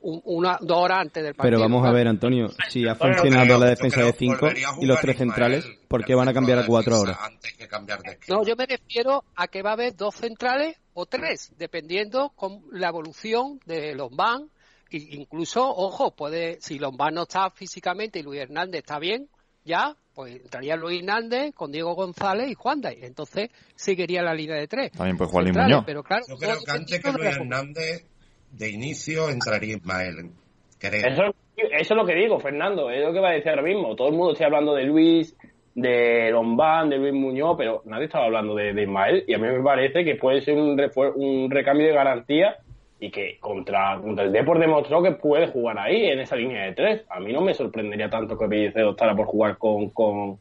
un- 0.00 0.20
una, 0.24 0.58
dos 0.60 0.76
horas 0.78 0.98
antes 1.00 1.22
del 1.22 1.34
partido. 1.34 1.56
Pero 1.58 1.60
vamos 1.60 1.86
a 1.86 1.90
ver, 1.92 2.08
Antonio, 2.08 2.48
si 2.68 2.86
ha 2.86 2.94
funcionado 2.94 3.44
creo- 3.46 3.58
la 3.58 3.66
defensa 3.66 4.00
de 4.02 4.12
que 4.12 4.18
5 4.18 4.38
volvería 4.40 4.68
a 4.68 4.76
y 4.80 4.86
los 4.86 5.00
tres 5.00 5.16
centrales, 5.18 5.66
¿por 5.88 6.04
qué 6.04 6.12
el 6.12 6.18
van 6.18 6.28
a 6.28 6.32
cambiar 6.34 6.58
a 6.58 6.62
centro 6.62 6.76
de 6.78 6.84
4 6.84 6.96
ahora? 6.96 7.10
defensa 7.12 7.26
Antes 7.34 7.52
que 7.56 7.68
cambiar 7.68 8.02
de. 8.02 8.18
No, 8.28 8.44
yo 8.44 8.54
me 8.56 8.66
refiero 8.66 9.24
a 9.34 9.48
que 9.48 9.62
va 9.62 9.70
a 9.70 9.72
haber 9.74 9.96
dos 9.96 10.14
centrales 10.14 10.76
o 10.92 11.06
tres, 11.06 11.52
dependiendo 11.56 12.30
con 12.36 12.62
la 12.72 12.88
evolución 12.88 13.60
de 13.66 13.94
Lombán. 13.94 14.50
Y 14.90 15.16
incluso, 15.16 15.66
ojo, 15.68 16.14
puede, 16.14 16.60
si 16.60 16.78
Lombán 16.78 17.14
no 17.14 17.22
está 17.22 17.50
físicamente 17.50 18.18
y 18.18 18.22
Luis 18.22 18.40
Hernández 18.42 18.80
está 18.80 18.98
bien, 18.98 19.28
ya, 19.64 19.94
pues 20.14 20.36
entraría 20.36 20.76
Luis 20.76 21.00
Hernández 21.00 21.54
con 21.54 21.72
Diego 21.72 21.94
González 21.94 22.50
y 22.50 22.54
Juan 22.54 22.80
Day. 22.80 22.98
Entonces 23.02 23.50
seguiría 23.74 24.22
la 24.22 24.34
línea 24.34 24.56
de 24.56 24.68
tres. 24.68 24.92
También 24.92 25.16
puede 25.16 25.30
jugar 25.30 25.52
Muñoz. 25.52 25.84
Pero 25.86 26.02
claro, 26.02 26.24
Yo 26.28 26.36
creo 26.36 26.56
que 26.64 26.70
antes 26.70 27.02
que 27.02 27.12
Luis 27.12 27.36
Hernández, 27.36 28.06
de 28.52 28.70
inicio 28.70 29.28
entraría 29.28 29.76
Ismael. 29.76 30.30
Creo. 30.78 31.06
Eso, 31.06 31.22
eso 31.56 31.94
es 31.94 31.96
lo 31.96 32.06
que 32.06 32.14
digo, 32.14 32.38
Fernando, 32.38 32.90
es 32.90 33.02
lo 33.02 33.12
que 33.12 33.20
va 33.20 33.30
a 33.30 33.34
decir 33.34 33.50
ahora 33.50 33.62
mismo. 33.62 33.96
Todo 33.96 34.08
el 34.08 34.14
mundo 34.14 34.32
está 34.32 34.46
hablando 34.46 34.74
de 34.74 34.84
Luis, 34.84 35.36
de 35.74 36.30
Lombán, 36.30 36.90
de 36.90 36.98
Luis 36.98 37.14
Muñoz, 37.14 37.56
pero 37.56 37.82
nadie 37.86 38.04
estaba 38.04 38.26
hablando 38.26 38.54
de, 38.54 38.72
de 38.72 38.82
Ismael. 38.82 39.24
Y 39.26 39.34
a 39.34 39.38
mí 39.38 39.48
me 39.48 39.62
parece 39.62 40.04
que 40.04 40.16
puede 40.16 40.42
ser 40.42 40.56
un, 40.56 40.78
un 41.16 41.50
recambio 41.50 41.86
de 41.86 41.94
garantía 41.94 42.56
y 43.00 43.10
que 43.10 43.38
contra, 43.40 44.00
contra 44.00 44.24
el 44.24 44.32
Depor 44.32 44.58
demostró 44.58 45.02
que 45.02 45.12
puede 45.12 45.48
jugar 45.48 45.78
ahí, 45.78 46.06
en 46.06 46.20
esa 46.20 46.36
línea 46.36 46.64
de 46.64 46.72
tres. 46.72 47.02
A 47.10 47.20
mí 47.20 47.32
no 47.32 47.40
me 47.40 47.52
sorprendería 47.54 48.08
tanto 48.08 48.38
que 48.38 48.46
Pellicer 48.46 48.84
optara 48.84 49.14
por 49.14 49.26
jugar 49.26 49.58
con, 49.58 49.90
con, 49.90 50.38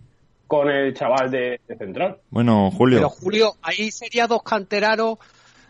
con 0.47 0.69
el 0.69 0.93
chaval 0.93 1.31
de, 1.31 1.59
de 1.67 1.77
central. 1.77 2.17
Bueno, 2.29 2.71
Julio, 2.71 2.97
Pero 2.99 3.09
Julio, 3.09 3.53
ahí 3.61 3.91
sería 3.91 4.27
dos 4.27 4.43
canteranos, 4.43 5.17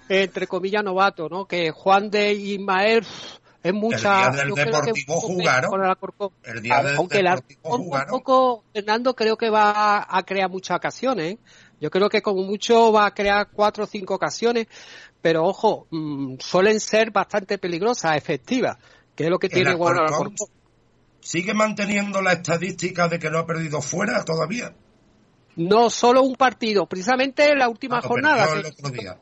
entre 0.10 0.46
comillas, 0.48 0.84
novatos, 0.84 1.32
¿no? 1.32 1.46
Que 1.46 1.72
Juan 1.72 2.10
de 2.12 2.34
Ismael 2.34 3.04
es 3.64 3.74
mucha. 3.74 4.30
día 4.30 4.44
del 4.44 4.50
yo 4.50 4.56
creo 4.56 4.66
que 4.66 4.72
Deportivo 4.92 5.22
jugaron. 5.22 5.72
con 5.72 5.84
el. 5.86 5.92
El 6.44 6.62
día 6.62 6.84
del 6.84 6.96
Aunque 6.98 7.20
el 7.20 7.24
Deportivo 7.24 7.60
Alcorcón 7.64 7.84
jugaron. 7.86 8.08
tampoco, 8.08 8.64
Fernando, 8.74 9.16
creo 9.16 9.38
que 9.38 9.50
va 9.50 10.06
a 10.08 10.24
crear 10.24 10.50
muchas 10.50 10.78
ocasiones. 10.78 11.34
¿eh? 11.34 11.38
Yo 11.80 11.90
creo 11.90 12.10
que 12.10 12.22
como 12.22 12.44
mucho 12.44 12.92
va 12.92 13.06
a 13.08 13.14
crear 13.14 13.48
cuatro 13.52 13.86
o 13.86 13.88
cinco 13.88 14.16
ocasiones, 14.16 14.68
pero 15.24 15.44
ojo, 15.46 15.88
mm, 15.90 16.36
suelen 16.40 16.80
ser 16.80 17.10
bastante 17.10 17.58
peligrosas, 17.58 18.16
efectivas, 18.16 18.78
que 19.16 19.24
es 19.24 19.30
lo 19.32 19.40
que 19.40 19.50
tiene 19.50 19.72
Alcorcón 19.72 20.36
sigue 21.22 21.54
manteniendo 21.54 22.22
la 22.22 22.34
estadística 22.34 23.08
de 23.08 23.18
que 23.18 23.30
no 23.30 23.40
ha 23.40 23.46
perdido 23.46 23.82
fuera 23.82 24.26
todavía. 24.26 24.76
No 25.56 25.90
solo 25.90 26.22
un 26.22 26.36
partido, 26.36 26.86
precisamente 26.86 27.56
la 27.56 27.70
última 27.70 28.00
Ah, 28.00 28.02
jornada, 28.02 28.46
perdió 28.48 28.68
el 28.68 28.76
que- 28.76 28.82
otro 28.82 28.92
día. 28.92 29.18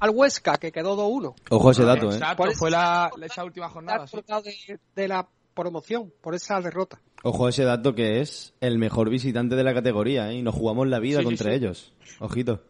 al 0.00 0.10
Huesca, 0.14 0.56
que 0.56 0.72
quedó 0.72 0.96
2-1. 0.96 1.34
Ojo 1.50 1.68
a 1.68 1.72
ese 1.72 1.84
dato, 1.84 2.10
¿eh? 2.10 2.14
Exacto, 2.14 2.50
fue 2.52 2.70
la, 2.70 3.10
esa 3.22 3.44
última 3.44 3.68
jornada. 3.68 4.06
sí. 4.06 4.16
De, 4.16 4.78
de 4.94 5.08
la 5.08 5.28
promoción, 5.52 6.10
por 6.22 6.34
esa 6.34 6.58
derrota. 6.62 6.98
Ojo 7.22 7.46
a 7.46 7.50
ese 7.50 7.64
dato 7.64 7.94
que 7.94 8.20
es 8.22 8.54
el 8.60 8.78
mejor 8.78 9.10
visitante 9.10 9.56
de 9.56 9.64
la 9.64 9.74
categoría, 9.74 10.30
¿eh? 10.30 10.36
Y 10.36 10.42
nos 10.42 10.54
jugamos 10.54 10.86
la 10.88 10.98
vida 11.00 11.18
Sí, 11.18 11.24
sí, 11.24 11.26
contra 11.26 11.50
sí. 11.50 11.56
ellos. 11.58 11.92
Ojito. 12.20 12.62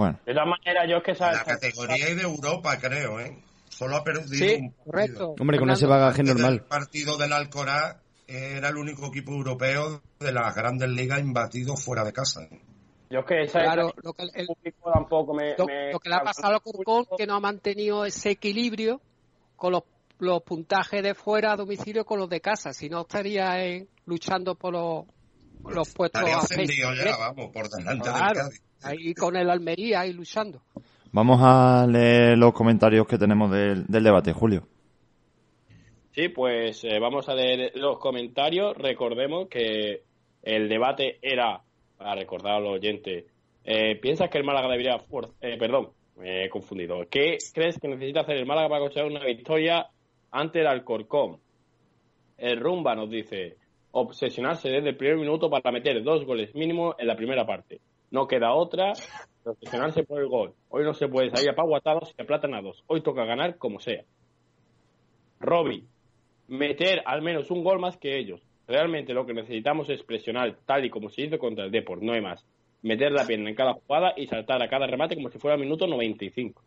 Bueno, 0.00 0.18
De 0.26 0.32
todas 0.32 0.48
maneras, 0.48 0.86
yo 0.88 0.96
es 0.96 1.02
que 1.04 1.10
esa, 1.12 1.32
la 1.32 1.44
categoría 1.44 2.08
y 2.10 2.14
de 2.14 2.22
Europa, 2.22 2.78
creo, 2.80 3.20
¿eh? 3.20 3.36
Solo 3.68 3.96
ha 3.96 4.04
perdido 4.04 4.26
Sí, 4.28 4.54
un 4.60 4.70
correcto. 4.84 5.34
Hombre, 5.38 5.58
con 5.58 5.68
Fernando. 5.68 5.72
ese 5.74 5.86
bagaje 5.86 6.22
normal. 6.22 6.64
partido 6.68 7.16
del 7.18 7.32
Alcoraz 7.32 7.96
era 8.26 8.68
el 8.68 8.76
único 8.76 9.06
equipo 9.08 9.32
europeo 9.32 10.00
de 10.18 10.32
las 10.32 10.54
grandes 10.54 10.88
ligas 10.88 11.20
imbatido 11.20 11.76
fuera 11.76 12.04
de 12.04 12.12
casa. 12.12 12.48
yo 13.10 13.20
es 13.20 13.24
que 13.26 13.42
esa 13.42 13.60
Claro, 13.60 13.92
lo 14.02 14.12
que, 14.12 14.22
el- 14.34 14.46
público 14.46 14.90
tampoco 14.92 15.34
me, 15.34 15.54
lo- 15.58 15.66
me- 15.66 15.92
lo 15.92 15.98
que 15.98 16.08
le 16.08 16.14
ha 16.14 16.22
pasado 16.22 16.56
a 16.56 16.60
Corcón 16.60 17.06
que 17.18 17.26
no 17.26 17.34
ha 17.34 17.40
mantenido 17.40 18.04
ese 18.04 18.30
equilibrio 18.30 19.00
con 19.56 19.72
los, 19.72 19.82
los 20.18 20.42
puntajes 20.42 21.02
de 21.02 21.14
fuera 21.14 21.52
a 21.52 21.56
domicilio 21.56 22.04
con 22.04 22.18
los 22.20 22.28
de 22.28 22.40
casa. 22.40 22.72
Si 22.72 22.88
no, 22.88 23.00
estaría 23.02 23.64
en- 23.64 23.88
luchando 24.06 24.54
por 24.54 24.72
los, 24.72 25.04
los 25.68 25.92
puestos 25.94 26.22
a 26.22 26.24
ya, 26.24 27.16
vamos, 27.18 27.50
por 27.52 27.68
delante 27.68 28.08
del 28.08 28.18
Cádiz. 28.18 28.62
ahí 28.82 29.14
con 29.14 29.36
el 29.36 29.50
Almería 29.50 30.00
ahí 30.00 30.12
luchando. 30.12 30.62
vamos 31.12 31.40
a 31.42 31.86
leer 31.86 32.38
los 32.38 32.52
comentarios 32.52 33.06
que 33.06 33.18
tenemos 33.18 33.50
del, 33.50 33.86
del 33.86 34.02
debate, 34.04 34.32
Julio. 34.32 34.66
Sí, 36.12 36.28
pues 36.28 36.82
eh, 36.84 36.98
vamos 36.98 37.28
a 37.28 37.34
leer 37.34 37.72
los 37.76 37.98
comentarios. 37.98 38.76
Recordemos 38.76 39.48
que 39.48 40.02
el 40.42 40.68
debate 40.68 41.18
era, 41.22 41.62
para 41.96 42.14
recordar 42.16 42.54
a 42.54 42.60
los 42.60 42.70
oyentes, 42.72 43.24
eh, 43.64 43.96
¿piensas 44.00 44.28
que 44.30 44.38
el 44.38 44.44
Málaga 44.44 44.68
debería... 44.68 44.98
for- 44.98 45.34
eh, 45.40 45.56
perdón, 45.58 45.90
me 46.16 46.44
he 46.44 46.48
confundido. 46.50 47.06
¿Qué 47.08 47.38
crees 47.54 47.78
que 47.78 47.88
necesita 47.88 48.20
hacer 48.22 48.36
el 48.38 48.46
Málaga 48.46 48.68
para 48.68 48.80
conseguir 48.80 49.10
una 49.10 49.24
victoria 49.24 49.86
ante 50.30 50.60
el 50.60 50.66
Alcorcón? 50.66 51.38
el 52.38 52.58
Rumba 52.58 52.94
nos 52.94 53.10
dice, 53.10 53.58
obsesionarse 53.92 54.68
desde 54.68 54.90
el 54.90 54.96
primer 54.96 55.16
minuto 55.16 55.50
para 55.50 55.72
meter 55.72 56.02
dos 56.02 56.24
goles 56.24 56.54
mínimo 56.54 56.94
en 56.98 57.06
la 57.06 57.16
primera 57.16 57.46
parte. 57.46 57.80
No 58.10 58.26
queda 58.26 58.52
otra, 58.54 58.92
obsesionarse 59.44 60.04
por 60.04 60.20
el 60.20 60.28
gol. 60.28 60.54
Hoy 60.68 60.84
no 60.84 60.94
se 60.94 61.08
puede 61.08 61.30
salir 61.30 61.50
a 61.50 61.54
paguatados 61.54 62.14
y 62.16 62.22
aplatanados. 62.22 62.82
Hoy 62.86 63.02
toca 63.02 63.24
ganar 63.24 63.56
como 63.56 63.80
sea. 63.80 64.04
Robbie, 65.40 65.84
meter 66.48 67.02
al 67.06 67.22
menos 67.22 67.50
un 67.50 67.64
gol 67.64 67.78
más 67.78 67.96
que 67.96 68.18
ellos. 68.18 68.42
Realmente 68.66 69.14
lo 69.14 69.26
que 69.26 69.34
necesitamos 69.34 69.88
es 69.90 70.02
presionar 70.02 70.56
tal 70.66 70.84
y 70.84 70.90
como 70.90 71.08
se 71.08 71.22
hizo 71.22 71.38
contra 71.38 71.64
el 71.64 71.70
Deport, 71.70 72.02
no 72.02 72.12
hay 72.12 72.20
más. 72.20 72.46
Meter 72.82 73.12
la 73.12 73.26
pierna 73.26 73.50
en 73.50 73.56
cada 73.56 73.74
jugada 73.74 74.14
y 74.16 74.26
saltar 74.26 74.62
a 74.62 74.68
cada 74.68 74.86
remate 74.86 75.16
como 75.16 75.28
si 75.30 75.38
fuera 75.38 75.56
minuto 75.56 75.86
95. 75.86 76.62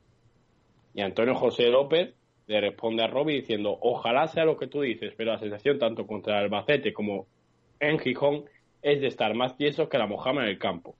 Y 0.95 1.01
Antonio 1.01 1.36
José 1.36 1.69
López 1.69 2.13
le 2.47 2.62
responde 2.62 3.03
a 3.03 3.08
Robbie 3.08 3.36
diciendo, 3.36 3.77
ojalá 3.82 4.27
sea 4.27 4.45
lo 4.45 4.58
que 4.58 4.67
tú 4.67 4.82
dices, 4.82 5.13
pero 5.15 5.32
la 5.32 5.39
sensación 5.39 5.79
tanto 5.79 6.06
contra 6.06 6.38
el 6.38 6.45
Albacete 6.45 6.93
como 6.93 7.27
en 7.79 7.99
Gijón 7.99 8.45
es 8.82 9.01
de 9.01 9.08
estar 9.08 9.34
más 9.34 9.56
tiesos 9.58 9.89
que 9.89 9.97
la 9.97 10.08
mojama 10.08 10.43
en 10.43 10.49
el 10.49 10.60
campo. 10.60 10.95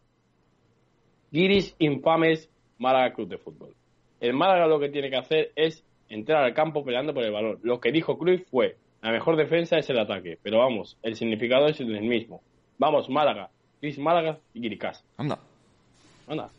Guiris 1.32 1.76
infames 1.80 2.50
Málaga 2.78 3.14
Club 3.14 3.28
de 3.28 3.38
Fútbol. 3.38 3.76
El 4.20 4.34
Málaga 4.34 4.68
lo 4.68 4.80
que 4.80 4.90
tiene 4.90 5.10
que 5.10 5.18
hacer 5.18 5.52
es 5.56 5.84
entrar 6.10 6.44
al 6.44 6.54
campo 6.54 6.84
peleando 6.84 7.14
por 7.14 7.24
el 7.24 7.32
balón. 7.32 7.60
Lo 7.64 7.80
que 7.80 7.92
dijo 7.92 8.18
Cruz 8.18 8.44
fue, 8.50 8.78
la 9.02 9.12
mejor 9.12 9.36
defensa 9.36 9.78
es 9.78 9.90
el 9.90 10.00
ataque, 10.00 10.38
pero 10.42 10.60
vamos, 10.60 10.98
el 11.02 11.16
significado 11.16 11.68
es 11.68 11.80
el 11.80 12.02
mismo. 12.04 12.42
Vamos, 12.78 13.10
Málaga, 13.10 13.50
Luis 13.82 14.00
Málaga 14.00 14.40
y 14.54 14.62
Guiricás. 14.62 15.04
Anda. 15.18 15.40
Anda. 16.28 16.50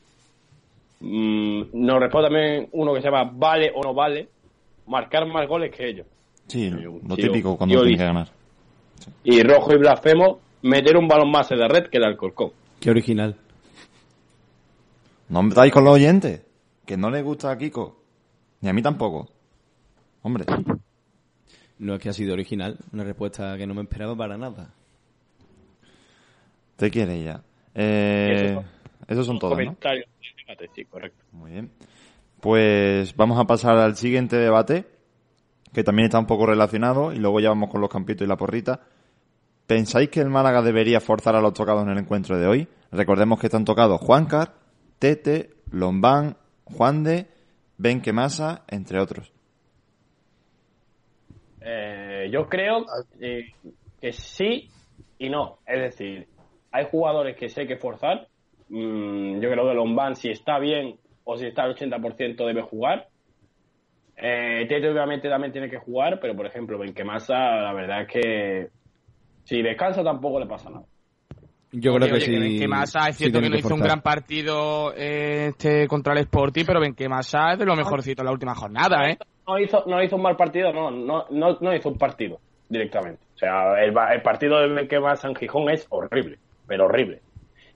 Mm, 1.00 1.62
nos 1.72 2.00
responde 2.00 2.28
también 2.28 2.68
uno 2.72 2.94
que 2.94 3.00
se 3.00 3.08
llama 3.10 3.30
vale 3.34 3.72
o 3.74 3.82
no 3.82 3.94
vale, 3.94 4.28
marcar 4.86 5.26
más 5.26 5.46
goles 5.48 5.74
que 5.74 5.88
ellos. 5.88 6.06
Sí, 6.46 6.70
lo, 6.70 6.98
lo 7.06 7.16
Tío, 7.16 7.26
típico 7.28 7.56
cuando 7.56 7.76
tiene 7.80 7.92
y- 7.94 7.96
que 7.98 8.04
ganar. 8.04 8.28
Y 9.24 9.42
rojo 9.42 9.72
y 9.74 9.78
blasfemo, 9.78 10.40
meter 10.62 10.96
un 10.96 11.08
balón 11.08 11.30
más 11.30 11.50
en 11.50 11.58
la 11.60 11.68
red 11.68 11.88
que 11.88 11.98
el 11.98 12.04
Alcorcón. 12.04 12.52
Qué 12.80 12.90
original. 12.90 13.36
No 15.28 15.42
me 15.42 15.48
estáis 15.50 15.72
con 15.72 15.84
los 15.84 15.94
oyentes. 15.94 16.42
Que 16.86 16.96
no 16.96 17.10
les 17.10 17.24
gusta 17.24 17.50
a 17.50 17.58
Kiko. 17.58 18.00
Ni 18.60 18.68
a 18.68 18.72
mí 18.72 18.82
tampoco. 18.82 19.28
Hombre. 20.22 20.44
No 21.78 21.94
es 21.94 22.00
que 22.00 22.08
ha 22.10 22.12
sido 22.12 22.34
original, 22.34 22.78
una 22.92 23.04
respuesta 23.04 23.56
que 23.56 23.66
no 23.66 23.74
me 23.74 23.82
esperaba 23.82 24.14
para 24.16 24.36
nada. 24.38 24.72
Te 26.76 26.90
quiere 26.90 27.22
ya. 27.22 27.42
Eh, 27.74 28.58
esos 29.08 29.26
son 29.26 29.38
todos, 29.38 29.52
¿no? 29.58 29.64
Comentarios 29.64 30.06
de 30.20 30.42
debate, 30.46 30.70
sí, 30.74 30.84
correcto. 30.84 31.24
Muy 31.32 31.52
bien. 31.52 31.70
Pues 32.44 33.16
vamos 33.16 33.40
a 33.40 33.46
pasar 33.46 33.78
al 33.78 33.96
siguiente 33.96 34.36
debate, 34.36 34.84
que 35.72 35.82
también 35.82 36.04
está 36.04 36.18
un 36.18 36.26
poco 36.26 36.44
relacionado, 36.44 37.10
y 37.10 37.16
luego 37.16 37.40
ya 37.40 37.48
vamos 37.48 37.70
con 37.70 37.80
los 37.80 37.88
campitos 37.88 38.26
y 38.26 38.28
la 38.28 38.36
porrita. 38.36 38.82
¿Pensáis 39.66 40.10
que 40.10 40.20
el 40.20 40.28
Málaga 40.28 40.60
debería 40.60 41.00
forzar 41.00 41.36
a 41.36 41.40
los 41.40 41.54
tocados 41.54 41.84
en 41.84 41.88
el 41.88 41.96
encuentro 41.96 42.38
de 42.38 42.46
hoy? 42.46 42.68
Recordemos 42.92 43.40
que 43.40 43.46
están 43.46 43.64
tocados 43.64 43.98
Juancar, 43.98 44.52
Tete, 44.98 45.54
Lombán, 45.70 46.36
Juan 46.64 47.02
de, 47.02 47.28
Benquemasa, 47.78 48.64
entre 48.68 49.00
otros. 49.00 49.32
Eh, 51.62 52.28
yo 52.30 52.46
creo 52.46 52.84
eh, 53.20 53.54
que 54.02 54.12
sí 54.12 54.68
y 55.18 55.30
no. 55.30 55.60
Es 55.66 55.80
decir, 55.80 56.28
hay 56.72 56.88
jugadores 56.90 57.38
que 57.38 57.48
sé 57.48 57.66
que 57.66 57.78
forzar. 57.78 58.28
Mm, 58.68 59.40
yo 59.40 59.50
creo 59.50 59.66
que 59.66 59.74
Lombán, 59.74 60.14
si 60.14 60.28
está 60.28 60.58
bien 60.58 60.98
o 61.24 61.36
si 61.36 61.46
está 61.46 61.62
al 61.64 61.74
80%, 61.74 62.46
debe 62.46 62.62
jugar. 62.62 63.08
Eh, 64.16 64.66
Tete 64.68 64.88
obviamente 64.90 65.28
también 65.28 65.52
tiene 65.52 65.68
que 65.68 65.78
jugar, 65.78 66.18
pero 66.20 66.36
por 66.36 66.46
ejemplo, 66.46 66.78
Benquemasa, 66.78 67.34
la 67.34 67.72
verdad 67.72 68.02
es 68.02 68.08
que 68.08 68.68
si 69.44 69.60
descansa 69.62 70.02
tampoco 70.04 70.38
le 70.38 70.46
pasa 70.46 70.70
nada. 70.70 70.84
Yo 71.72 71.92
creo 71.96 72.06
que 72.06 72.14
Oye, 72.14 72.24
sí. 72.26 72.38
Benquemasa 72.38 73.08
es 73.08 73.16
sí 73.16 73.24
cierto 73.24 73.40
que 73.40 73.50
no 73.50 73.56
hizo 73.56 73.74
un 73.74 73.80
gran 73.80 74.00
partido 74.00 74.94
eh, 74.96 75.46
este 75.48 75.88
contra 75.88 76.12
el 76.12 76.20
Sporting, 76.20 76.64
pero 76.64 76.78
Benquemasa 76.80 77.52
es 77.54 77.58
de 77.58 77.66
lo 77.66 77.74
mejorcito 77.74 78.22
en 78.22 78.26
la 78.26 78.32
última 78.32 78.54
jornada, 78.54 79.08
¿eh? 79.10 79.18
No 79.46 79.58
hizo, 79.58 79.82
no 79.86 80.00
hizo 80.02 80.14
un 80.16 80.22
mal 80.22 80.36
partido, 80.36 80.72
no, 80.72 80.90
no, 80.92 81.26
no, 81.30 81.58
no 81.60 81.74
hizo 81.74 81.88
un 81.88 81.98
partido 81.98 82.38
directamente. 82.68 83.20
O 83.34 83.38
sea, 83.38 83.82
el, 83.82 83.90
ba- 83.90 84.14
el 84.14 84.22
partido 84.22 84.60
de 84.60 84.68
Benquemasa 84.68 85.26
en 85.28 85.34
Gijón 85.34 85.68
es 85.68 85.84
horrible, 85.90 86.38
pero 86.68 86.84
horrible. 86.84 87.20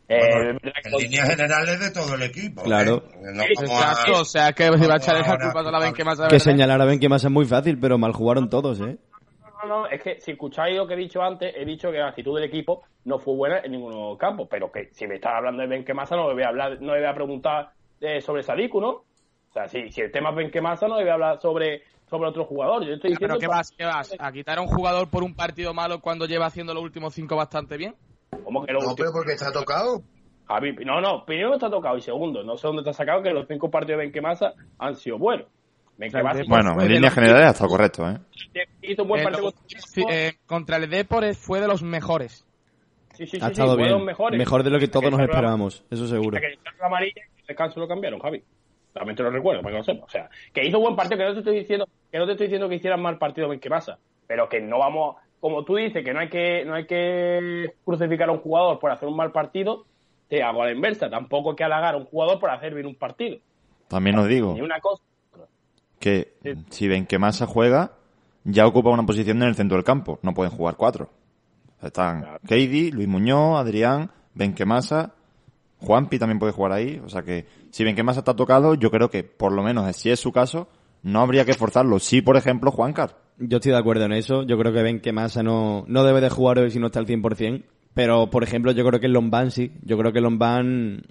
Eh, 0.09 0.17
Bueno, 0.55 0.59
en 0.85 0.93
líneas 1.03 1.29
generales 1.29 1.81
de 1.81 1.91
todo 1.91 2.15
el 2.15 2.23
equipo. 2.23 2.63
Claro. 2.63 3.03
¿eh? 3.15 3.19
No 3.35 3.43
a- 3.43 3.47
Exacto, 3.47 4.21
o 4.21 4.25
sea, 4.25 4.53
que 4.53 4.65
si 4.65 4.87
va 4.87 4.95
a 4.95 4.97
echar 4.97 5.17
esa 5.17 5.33
Ahora, 5.33 5.45
culpa 5.53 5.69
a 5.69 5.73
la 5.73 5.79
Benquemasa 5.81 6.23
Que 6.29 6.35
verdad. 6.37 6.39
señalar 6.45 6.81
a 6.81 6.85
Benquemasa 6.87 7.27
es 7.29 7.33
muy 7.33 7.45
fácil, 7.45 7.79
pero 7.79 7.99
mal 7.99 8.13
jugaron 8.13 8.49
todos, 8.49 8.81
¿eh? 8.81 8.97
No, 9.63 9.69
no, 9.69 9.87
es 9.87 10.01
que 10.03 10.21
si 10.21 10.31
escucháis 10.31 10.77
lo 10.77 10.87
que 10.87 10.95
he 10.95 10.97
dicho 10.97 11.21
antes, 11.21 11.53
he 11.55 11.65
dicho 11.65 11.91
que 11.91 11.99
la 11.99 12.09
actitud 12.09 12.35
del 12.37 12.45
equipo 12.49 12.85
no 13.05 13.19
fue 13.19 13.35
buena 13.35 13.59
en 13.59 13.73
ningún 13.73 14.17
campo, 14.17 14.49
pero 14.49 14.71
que 14.73 14.89
si 14.93 15.07
me 15.07 15.17
estás 15.17 15.33
hablando 15.35 15.61
de 15.63 15.69
Benquemasa 15.69 16.17
no 16.17 16.29
me 16.29 16.35
voy 16.35 16.43
a 16.45 16.49
hablar, 16.49 16.81
no 16.81 16.93
me 16.93 16.99
voy 17.01 17.09
a 17.09 17.15
preguntar 17.15 17.71
eh, 18.01 18.21
sobre 18.23 18.43
Sadiku, 18.43 18.81
¿no? 18.81 18.89
O 18.91 19.53
sea, 19.53 19.69
si, 19.69 19.91
si 19.91 20.01
el 20.01 20.11
tema 20.13 20.31
es 20.31 20.37
Benquemasa 20.37 20.87
no 20.89 20.97
debe 20.97 21.11
hablar 21.11 21.39
sobre, 21.41 21.83
sobre 22.09 22.29
otro 22.31 22.45
jugador. 22.47 22.85
Yo 22.87 22.95
estoy 22.95 23.11
diciendo 23.11 23.35
Pero 23.37 23.41
¿qué 23.41 23.47
vas? 23.49 23.73
¿Qué 23.77 23.85
vas? 23.85 24.15
¿A 24.19 24.33
quitar 24.33 24.59
a 24.59 24.61
un 24.63 24.69
jugador 24.69 25.11
por 25.11 25.23
un 25.25 25.35
partido 25.35 25.75
malo 25.75 26.01
cuando 26.01 26.25
lleva 26.27 26.47
haciendo 26.47 26.73
los 26.73 26.83
últimos 26.83 27.13
cinco 27.15 27.35
bastante 27.37 27.77
bien? 27.77 27.95
¿Cómo 28.45 28.65
que 28.65 28.73
lo 28.73 28.81
No, 28.81 28.95
pero 28.97 29.11
porque 29.13 29.33
está 29.33 29.53
tocado. 29.53 30.03
Javi, 30.47 30.73
no, 30.85 31.01
no, 31.01 31.25
primero 31.27 31.55
está 31.55 31.69
tocado 31.71 31.99
y 31.99 32.01
segundo, 32.01 32.43
no 32.43 32.57
sé 32.57 32.67
dónde 32.67 32.83
te 32.83 32.91
has 32.91 32.97
sacado 32.97 33.23
que 33.23 33.31
los 33.31 33.47
cinco 33.47 33.71
partidos 33.71 33.99
de 33.99 34.05
Benquemasa 34.07 34.55
han 34.79 34.95
sido 34.97 35.19
buenos. 35.19 35.47
Benquemasa 35.99 36.43
Bueno, 36.49 36.81
en 36.81 36.89
líneas 36.93 37.13
generales 37.15 37.51
está 37.53 37.67
correcto, 37.67 38.09
¿eh? 38.09 38.19
hizo 38.83 39.03
un 39.03 39.09
buen 39.09 39.21
Eh, 39.21 39.25
partido 39.25 39.45
lo- 39.47 39.53
contra 39.53 39.81
sí, 39.81 40.05
eh, 40.09 40.33
contra 40.47 40.77
el 40.79 40.89
Depor 40.89 41.35
fue 41.35 41.61
de 41.61 41.67
los 41.69 41.83
mejores. 41.83 42.47
Sí, 43.15 43.27
sí, 43.27 43.33
sí, 43.33 43.39
Ha 43.43 43.47
sí, 43.47 43.53
estado 43.53 43.71
fue 43.75 43.79
de 43.79 43.83
bien. 43.89 43.99
los 43.99 44.07
mejores. 44.07 44.39
Mejor 44.39 44.63
de 44.63 44.71
lo 44.71 44.79
que 44.79 44.89
todos 44.89 45.11
nos 45.11 45.21
esperábamos, 45.21 45.85
eso 45.91 46.07
seguro. 46.07 46.39
Que 46.41 46.57
la 46.81 46.87
amarilla 46.87 47.13
y 47.37 47.41
el 47.41 47.47
descanso 47.47 47.81
lo 47.81 47.89
cambiaron, 47.89 48.21
Javi. 48.21 48.43
También 48.95 49.17
te 49.17 49.23
lo 49.25 49.31
recuerdo, 49.31 49.61
para 49.63 49.73
que 49.75 49.79
lo 49.79 49.85
sepas. 49.85 50.05
O 50.05 50.09
sea, 50.11 50.31
que 50.55 50.65
hizo 50.67 50.79
buen 50.81 50.97
partido, 50.97 51.19
que 51.19 51.25
no 51.25 51.33
te 51.35 51.39
estoy 51.41 51.59
diciendo 51.59 51.87
que 52.11 52.19
no 52.19 52.25
te 52.27 52.33
estoy 52.33 52.47
diciendo 52.47 52.69
que 52.69 52.77
hicieran 52.77 53.03
mal 53.03 53.19
partido 53.19 53.53
en 53.53 53.61
que 53.61 53.69
pasa, 53.69 53.99
pero 54.27 54.49
que 54.49 54.61
no 54.61 54.79
vamos, 54.79 55.17
como 55.41 55.65
tú 55.65 55.77
dices, 55.77 56.05
que 56.05 56.13
no 56.13 56.21
hay 56.21 56.29
que 56.29 56.65
no 56.65 56.75
hay 56.75 56.87
que 56.87 57.75
crucificar 57.85 58.29
a 58.29 58.33
un 58.33 58.39
jugador 58.41 58.79
por 58.79 58.91
hacer 58.91 59.09
un 59.09 59.17
mal 59.17 59.33
partido, 59.33 59.85
te 60.29 60.43
hago 60.43 60.63
a 60.63 60.67
la 60.67 60.73
inversa. 60.73 61.09
Tampoco 61.09 61.51
hay 61.51 61.57
que 61.57 61.65
halagar 61.65 61.95
a 61.95 61.99
un 61.99 62.05
jugador 62.05 62.39
por 62.39 62.51
hacer 62.51 62.75
bien 62.75 62.87
un 62.87 62.95
partido. 62.95 63.39
También 63.89 64.19
os 64.19 64.29
digo 64.29 64.55
Ni 64.55 64.61
una 64.61 64.81
cosa. 64.81 65.03
que 65.99 66.35
si 66.71 66.89
Benquemasa 66.89 67.47
juega, 67.47 67.93
ya 68.45 68.67
ocupa 68.67 68.91
una 68.91 69.07
posición 69.07 69.43
en 69.43 69.49
el 69.49 69.55
centro 69.55 69.77
del 69.77 69.85
campo. 69.85 70.19
No 70.23 70.35
pueden 70.35 70.53
jugar 70.53 70.77
cuatro. 70.77 71.11
Están 71.83 72.23
Claro. 72.23 72.39
Luis 72.49 73.09
Muñoz, 73.09 73.59
Adrián, 73.59 74.11
Benquemasa, 74.35 75.15
Juanpi 75.81 76.19
también 76.19 76.39
puede 76.39 76.53
jugar 76.53 76.73
ahí. 76.73 77.01
O 77.05 77.09
sea 77.09 77.23
que 77.23 77.47
si 77.71 77.85
Benquemasa 77.85 78.21
está 78.21 78.35
tocado, 78.35 78.75
yo 78.75 78.91
creo 78.91 79.11
que 79.11 79.23
por 79.25 79.53
lo 79.53 79.63
menos 79.63 79.95
si 79.97 80.11
es 80.11 80.21
su 80.21 80.33
caso, 80.33 80.69
no 81.03 81.21
habría 81.21 81.45
que 81.45 81.55
forzarlo. 81.55 81.99
Sí, 81.99 82.23
por 82.23 82.37
ejemplo, 82.37 82.71
Juancar. 82.71 83.17
Yo 83.39 83.59
estoy 83.59 83.73
de 83.73 83.79
acuerdo 83.79 84.05
en 84.05 84.13
eso. 84.13 84.43
Yo 84.43 84.59
creo 84.59 84.73
que 84.73 84.83
Benquemasa 84.83 85.43
no, 85.43 85.85
no 85.87 86.05
debe 86.05 86.21
de 86.21 86.29
jugar 86.29 86.59
hoy 86.59 86.71
si 86.71 86.79
no 86.79 86.87
está 86.87 86.99
al 86.99 87.07
100%. 87.07 87.63
Pero, 87.95 88.31
por 88.31 88.43
ejemplo, 88.43 88.73
yo 88.73 88.85
creo 88.85 89.01
que 89.01 89.09
Lombán 89.09 89.51
sí. 89.51 89.73
Yo 89.83 89.97
creo 89.97 90.13
que 90.13 90.21
Lombán, 90.21 91.03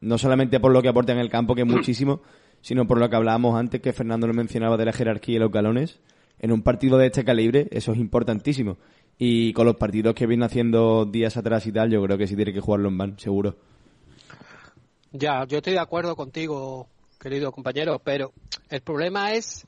no 0.00 0.18
solamente 0.18 0.60
por 0.60 0.72
lo 0.72 0.82
que 0.82 0.88
aporta 0.88 1.12
en 1.12 1.18
el 1.18 1.30
campo, 1.30 1.54
que 1.54 1.62
es 1.62 1.66
muchísimo, 1.66 2.22
sino 2.60 2.86
por 2.86 2.98
lo 2.98 3.10
que 3.10 3.16
hablábamos 3.16 3.56
antes, 3.58 3.80
que 3.80 3.92
Fernando 3.92 4.26
lo 4.26 4.34
mencionaba 4.34 4.76
de 4.76 4.84
la 4.84 4.92
jerarquía 4.92 5.36
y 5.36 5.38
los 5.38 5.50
galones. 5.50 6.00
En 6.38 6.52
un 6.52 6.62
partido 6.62 6.98
de 6.98 7.06
este 7.06 7.24
calibre, 7.24 7.68
eso 7.70 7.92
es 7.92 7.98
importantísimo. 7.98 8.78
Y 9.18 9.52
con 9.52 9.66
los 9.66 9.76
partidos 9.76 10.14
que 10.14 10.26
viene 10.26 10.44
haciendo 10.44 11.04
días 11.04 11.36
atrás 11.36 11.66
y 11.66 11.72
tal, 11.72 11.90
yo 11.90 12.02
creo 12.02 12.18
que 12.18 12.26
sí 12.26 12.36
tiene 12.36 12.52
que 12.52 12.60
jugar 12.60 12.80
Lombán, 12.80 13.18
seguro. 13.18 13.56
Ya, 15.12 15.44
yo 15.44 15.58
estoy 15.58 15.74
de 15.74 15.78
acuerdo 15.78 16.16
contigo, 16.16 16.88
querido 17.20 17.52
compañero, 17.52 18.00
pero 18.02 18.32
el 18.68 18.80
problema 18.80 19.32
es, 19.32 19.66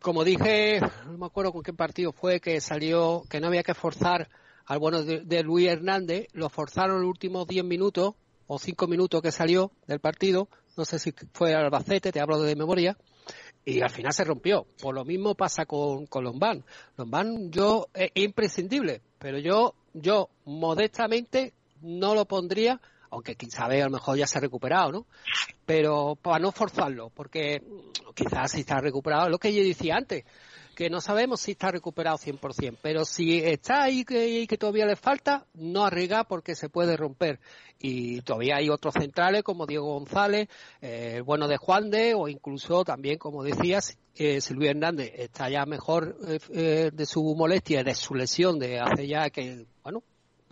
como 0.00 0.24
dije, 0.24 0.80
no 1.06 1.18
me 1.18 1.26
acuerdo 1.26 1.52
con 1.52 1.62
qué 1.62 1.72
partido 1.72 2.12
fue 2.12 2.40
que 2.40 2.60
salió, 2.60 3.22
que 3.28 3.40
no 3.40 3.46
había 3.46 3.62
que 3.62 3.74
forzar 3.74 4.28
al 4.66 4.78
bueno 4.78 5.02
de, 5.02 5.42
Luis 5.42 5.68
Hernández, 5.68 6.26
lo 6.32 6.48
forzaron 6.48 7.00
los 7.00 7.08
últimos 7.08 7.46
10 7.46 7.64
minutos 7.64 8.14
o 8.46 8.58
5 8.58 8.86
minutos 8.86 9.22
que 9.22 9.32
salió 9.32 9.72
del 9.86 10.00
partido, 10.00 10.48
no 10.76 10.84
sé 10.84 10.98
si 10.98 11.12
fue 11.32 11.54
Albacete, 11.54 12.12
te 12.12 12.20
hablo 12.20 12.40
de 12.40 12.56
memoria, 12.56 12.96
y 13.64 13.80
al 13.80 13.90
final 13.90 14.12
se 14.12 14.24
rompió. 14.24 14.66
Por 14.80 14.94
lo 14.94 15.04
mismo 15.04 15.34
pasa 15.34 15.66
con, 15.66 16.06
con 16.06 16.24
Lombán. 16.24 16.64
Lombán 16.96 17.50
yo 17.50 17.88
es 17.94 18.10
imprescindible, 18.14 19.02
pero 19.18 19.38
yo, 19.38 19.74
yo 19.94 20.30
modestamente 20.44 21.54
no 21.80 22.14
lo 22.14 22.24
pondría 22.26 22.80
aunque 23.12 23.36
quién 23.36 23.50
sabe, 23.50 23.82
a 23.82 23.84
lo 23.84 23.92
mejor 23.92 24.16
ya 24.16 24.26
se 24.26 24.38
ha 24.38 24.40
recuperado, 24.40 24.90
¿no? 24.90 25.06
Pero 25.66 26.16
para 26.20 26.38
no 26.38 26.50
forzarlo, 26.50 27.10
porque 27.10 27.62
quizás 28.14 28.52
si 28.52 28.60
está 28.60 28.80
recuperado, 28.80 29.28
lo 29.28 29.38
que 29.38 29.54
yo 29.54 29.62
decía 29.62 29.96
antes, 29.96 30.24
que 30.74 30.88
no 30.88 31.02
sabemos 31.02 31.40
si 31.40 31.52
está 31.52 31.70
recuperado 31.70 32.16
100%, 32.16 32.78
pero 32.80 33.04
si 33.04 33.38
está 33.38 33.82
ahí 33.82 34.04
que, 34.04 34.46
que 34.48 34.56
todavía 34.56 34.86
le 34.86 34.96
falta, 34.96 35.46
no 35.52 35.84
arriesga 35.84 36.24
porque 36.24 36.54
se 36.54 36.70
puede 36.70 36.96
romper. 36.96 37.38
Y 37.78 38.22
todavía 38.22 38.56
hay 38.56 38.70
otros 38.70 38.94
centrales 38.94 39.42
como 39.42 39.66
Diego 39.66 39.92
González, 39.92 40.48
eh, 40.80 41.16
el 41.16 41.22
bueno 41.22 41.48
de 41.48 41.58
Juan 41.58 41.90
de, 41.90 42.14
o 42.14 42.28
incluso 42.28 42.82
también, 42.82 43.18
como 43.18 43.42
decías, 43.42 43.98
eh, 44.14 44.40
Silvio 44.40 44.70
Hernández 44.70 45.12
está 45.16 45.50
ya 45.50 45.66
mejor 45.66 46.16
eh, 46.26 46.38
eh, 46.50 46.90
de 46.92 47.06
su 47.06 47.22
molestia, 47.34 47.84
de 47.84 47.94
su 47.94 48.14
lesión 48.14 48.58
de 48.58 48.80
hace 48.80 49.06
ya 49.06 49.28
que, 49.28 49.66
bueno, 49.82 50.02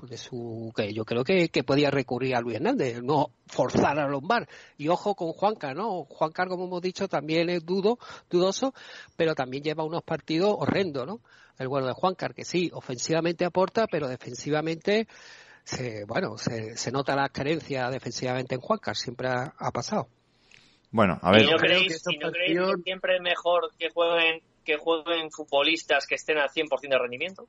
de 0.09 0.17
su 0.17 0.73
que 0.75 0.93
yo 0.93 1.05
creo 1.05 1.25
que, 1.25 1.49
que 1.49 1.65
podía 1.65 1.91
recurrir 1.91 2.37
a 2.37 2.41
Luis 2.41 2.57
Hernández, 2.57 3.03
no 3.03 3.31
forzar 3.47 3.99
a 3.99 4.09
Lombard. 4.09 4.49
Y 4.77 4.89
ojo 4.89 5.15
con 5.15 5.33
Juanca, 5.33 5.75
¿no? 5.75 6.05
Juanca, 6.05 6.47
como 6.47 6.67
hemos 6.67 6.83
dicho, 6.83 7.09
también 7.09 7.51
es 7.51 7.65
dudo, 7.65 7.99
dudoso, 8.29 8.75
pero 9.17 9.35
también 9.35 9.63
lleva 9.63 9.85
unos 9.85 10.03
partidos 10.03 10.55
horrendos, 10.59 11.07
¿no? 11.07 11.21
El 11.59 11.69
bueno 11.69 11.87
de 11.87 11.93
Juancar, 11.93 12.35
que 12.35 12.45
sí, 12.45 12.71
ofensivamente 12.73 13.45
aporta, 13.45 13.87
pero 13.87 14.09
defensivamente 14.09 15.07
se, 15.65 16.05
bueno, 16.07 16.39
se, 16.39 16.77
se 16.77 16.91
nota 16.91 17.15
la 17.15 17.29
carencia 17.29 17.91
defensivamente 17.91 18.55
en 18.55 18.61
Juancar, 18.61 18.97
siempre 18.97 19.29
ha, 19.29 19.55
ha 19.59 19.71
pasado. 19.71 20.09
Bueno, 20.91 21.19
a 21.23 21.31
ver. 21.31 21.43
¿Y 21.43 21.51
no 21.51 21.57
creo 21.57 21.79
creéis, 21.79 22.03
que 22.03 22.15
y 22.15 22.19
no 22.19 22.31
creéis 22.33 22.59
que 22.59 22.83
siempre 22.83 23.17
es 23.17 23.23
mejor 23.23 23.71
que 23.79 23.91
jueguen 23.91 24.41
que 24.65 24.77
jueguen 24.77 25.31
futbolistas 25.31 26.07
que 26.07 26.17
estén 26.17 26.39
al 26.39 26.49
100% 26.49 26.89
de 26.89 26.99
rendimiento? 26.99 27.49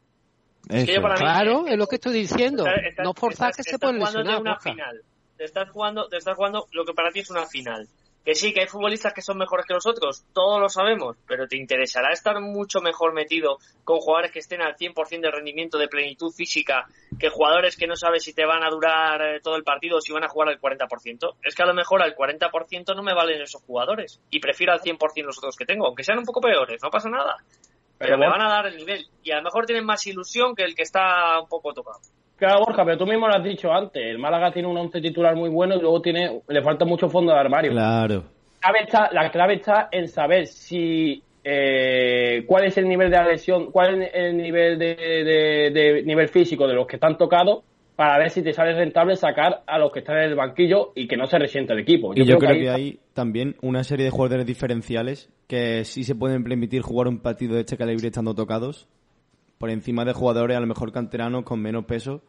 Eso. 0.70 0.86
que 0.86 1.16
Claro, 1.16 1.68
es 1.68 1.78
lo 1.78 1.88
que 1.88 1.96
estoy 1.96 2.14
diciendo. 2.14 2.66
No 3.04 3.14
forzar 3.14 3.54
que 3.54 3.64
se 3.64 3.78
puede 3.80 3.98
jugando 3.98 4.20
lesionar. 4.20 4.42
una 4.42 4.60
final. 4.60 5.02
Te 5.38 5.46
estás 5.46 5.70
jugando, 5.72 6.08
te 6.08 6.18
estás 6.18 6.36
jugando 6.36 6.68
lo 6.72 6.86
que 6.86 6.94
para 6.94 7.10
ti 7.10 7.20
es 7.20 7.30
una 7.30 7.46
final. 7.46 7.88
Que 8.24 8.36
sí, 8.36 8.54
que 8.54 8.62
hay 8.62 8.68
futbolistas 8.68 9.14
que 9.14 9.24
son 9.24 9.40
mejores 9.40 9.66
que 9.66 9.74
los 9.74 9.88
otros, 9.88 10.24
todos 10.32 10.62
lo 10.62 10.70
sabemos, 10.70 11.18
pero 11.28 11.48
te 11.48 11.58
interesará 11.58 12.14
estar 12.14 12.40
mucho 12.40 12.80
mejor 12.80 13.14
metido 13.14 13.58
con 13.84 13.98
jugadores 13.98 14.32
que 14.32 14.38
estén 14.38 14.62
al 14.62 14.76
100% 14.76 15.22
de 15.22 15.32
rendimiento, 15.32 15.80
de 15.80 15.88
plenitud 15.88 16.32
física, 16.32 16.86
que 17.20 17.30
jugadores 17.30 17.76
que 17.76 17.88
no 17.88 17.96
sabes 17.96 18.24
si 18.24 18.34
te 18.34 18.46
van 18.46 18.64
a 18.64 18.70
durar 18.70 19.22
eh, 19.24 19.40
todo 19.42 19.56
el 19.56 19.64
partido 19.64 19.98
o 19.98 20.02
si 20.02 20.14
van 20.14 20.24
a 20.24 20.30
jugar 20.30 20.50
al 20.50 20.62
40%. 20.62 21.34
Es 21.42 21.56
que 21.56 21.64
a 21.64 21.66
lo 21.66 21.74
mejor 21.74 22.04
al 22.04 22.16
40% 22.16 22.96
no 22.96 23.02
me 23.02 23.16
valen 23.16 23.42
esos 23.42 23.64
jugadores 23.64 24.22
y 24.30 24.40
prefiero 24.40 24.74
al 24.74 24.82
100% 24.82 25.00
los 25.24 25.40
otros 25.40 25.56
que 25.56 25.66
tengo, 25.66 25.88
aunque 25.88 26.04
sean 26.04 26.20
un 26.20 26.26
poco 26.26 26.42
peores, 26.42 26.80
no 26.84 26.92
pasa 26.92 27.10
nada. 27.10 27.38
Pero 28.02 28.18
Pero 28.18 28.18
me 28.20 28.30
van 28.30 28.42
a 28.42 28.50
dar 28.50 28.66
el 28.68 28.78
nivel 28.78 29.06
y 29.24 29.32
a 29.32 29.38
lo 29.38 29.44
mejor 29.44 29.66
tienen 29.66 29.86
más 29.86 30.06
ilusión 30.08 30.56
que 30.56 30.64
el 30.64 30.76
que 30.76 30.84
está 30.84 31.40
un 31.42 31.48
poco 31.48 31.74
tocado. 31.74 32.00
Claro, 32.38 32.60
Borja, 32.66 32.84
pero 32.84 32.98
tú 32.98 33.06
mismo 33.06 33.28
lo 33.28 33.36
has 33.36 33.44
dicho 33.44 33.72
antes. 33.72 34.04
El 34.04 34.18
Málaga 34.18 34.52
tiene 34.52 34.68
un 34.68 34.76
once 34.78 35.00
titular 35.00 35.36
muy 35.36 35.50
bueno 35.50 35.76
y 35.76 35.80
luego 35.82 36.02
tiene 36.02 36.42
le 36.48 36.62
falta 36.64 36.86
mucho 36.86 37.08
fondo 37.08 37.32
de 37.34 37.40
armario. 37.40 37.72
Claro. 37.72 38.24
La, 38.24 38.60
clave 38.72 38.80
está, 38.84 39.10
la 39.12 39.32
clave 39.32 39.54
está 39.56 39.90
en 39.92 40.08
saber 40.08 40.48
si 40.48 41.22
eh, 41.44 42.44
cuál 42.48 42.66
es 42.66 42.78
el 42.78 42.88
nivel 42.88 43.10
de 43.12 43.18
la 43.18 43.26
lesión, 43.28 43.72
cuál 43.72 44.02
es 44.02 44.12
el 44.14 44.38
nivel 44.38 44.78
de, 44.80 44.96
de- 44.96 45.72
de 45.72 46.04
nivel 46.04 46.30
físico 46.30 46.68
de 46.68 46.74
los 46.74 46.88
que 46.88 46.96
están 46.98 47.18
tocados 47.18 47.64
para 48.02 48.18
ver 48.18 48.32
si 48.32 48.42
te 48.42 48.52
sale 48.52 48.74
rentable 48.74 49.16
sacar 49.16 49.62
a 49.68 49.78
los 49.78 49.92
que 49.92 50.00
están 50.00 50.18
en 50.18 50.24
el 50.24 50.36
banquillo 50.36 50.92
y 50.96 51.08
que 51.08 51.16
no 51.16 51.28
se 51.28 51.38
resiente 51.38 51.74
el 51.74 51.82
equipo. 51.82 52.14
Y 52.16 52.26
yo 52.26 52.40
creo 52.40 52.50
ahí 52.50 52.62
que 52.62 52.70
hay 52.72 53.00
también 53.14 53.58
una 53.62 53.84
serie 53.84 54.06
de 54.06 54.10
jugadores 54.10 54.48
diferenciales 54.48 55.30
que 55.46 55.86
sí 55.86 56.04
se 56.04 56.16
pueden 56.16 56.44
permitir 56.44 56.82
jugar 56.82 57.08
un 57.08 57.20
partido 57.20 57.54
de 57.54 57.60
este 57.60 57.78
calibre 57.78 58.08
estando 58.08 58.34
tocados 58.34 58.88
por 59.60 59.70
encima 59.70 60.04
de 60.04 60.14
jugadores 60.14 60.58
a 60.58 60.60
lo 60.60 60.66
mejor 60.66 60.92
canteranos 60.92 61.44
con 61.44 61.62
menos 61.62 61.86
peso 61.86 62.24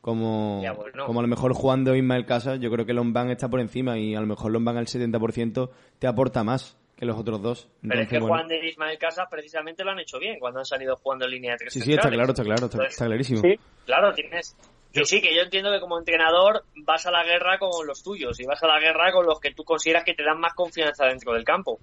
como, 0.00 0.60
Ya, 0.60 0.72
bueno. 0.72 1.06
como 1.06 1.20
a 1.20 1.22
lo 1.22 1.28
mejor 1.28 1.52
Juan 1.54 1.84
de 1.84 1.96
Ismael 1.96 2.26
Casas 2.26 2.58
yo 2.58 2.72
creo 2.72 2.84
que 2.84 2.92
Lombán 2.92 3.30
está 3.30 3.48
por 3.48 3.60
encima 3.60 3.96
y 4.00 4.16
a 4.16 4.20
lo 4.20 4.26
mejor 4.26 4.50
Lombán 4.50 4.76
al 4.76 4.86
70% 4.86 5.70
te 6.00 6.08
aporta 6.08 6.42
más 6.42 6.76
que 6.96 7.06
los 7.06 7.16
otros 7.16 7.40
dos 7.40 7.68
Pero 7.88 8.00
es 8.02 8.08
que 8.08 8.18
bueno. 8.18 8.34
Juan 8.34 8.48
de 8.48 8.66
Ismael 8.66 8.98
Casas 8.98 9.28
precisamente 9.30 9.84
lo 9.84 9.92
han 9.92 10.00
hecho 10.00 10.18
bien 10.18 10.40
cuando 10.40 10.58
han 10.58 10.64
salido 10.64 10.96
jugando 10.96 11.26
en 11.26 11.30
línea 11.30 11.52
de 11.52 11.58
tres 11.58 11.72
sí 11.72 11.80
sí 11.80 11.92
está 11.92 12.10
claro 12.10 12.30
está 12.30 12.42
claro 12.42 12.66
está, 12.66 12.84
está 12.86 13.06
clarísimo 13.06 13.40
Sí. 13.40 13.56
Claro, 13.84 14.12
tienes. 14.12 14.56
Que 14.92 15.04
sí, 15.04 15.20
que 15.20 15.34
yo 15.34 15.42
entiendo 15.42 15.70
que 15.72 15.80
como 15.80 15.98
entrenador 15.98 16.64
vas 16.84 17.06
a 17.06 17.10
la 17.10 17.24
guerra 17.24 17.58
con 17.58 17.86
los 17.86 18.02
tuyos 18.02 18.38
y 18.40 18.44
vas 18.44 18.62
a 18.62 18.66
la 18.66 18.78
guerra 18.78 19.12
con 19.12 19.24
los 19.26 19.40
que 19.40 19.52
tú 19.54 19.64
consideras 19.64 20.04
que 20.04 20.14
te 20.14 20.22
dan 20.24 20.38
más 20.40 20.54
confianza 20.54 21.06
dentro 21.06 21.32
del 21.32 21.44
campo. 21.44 21.78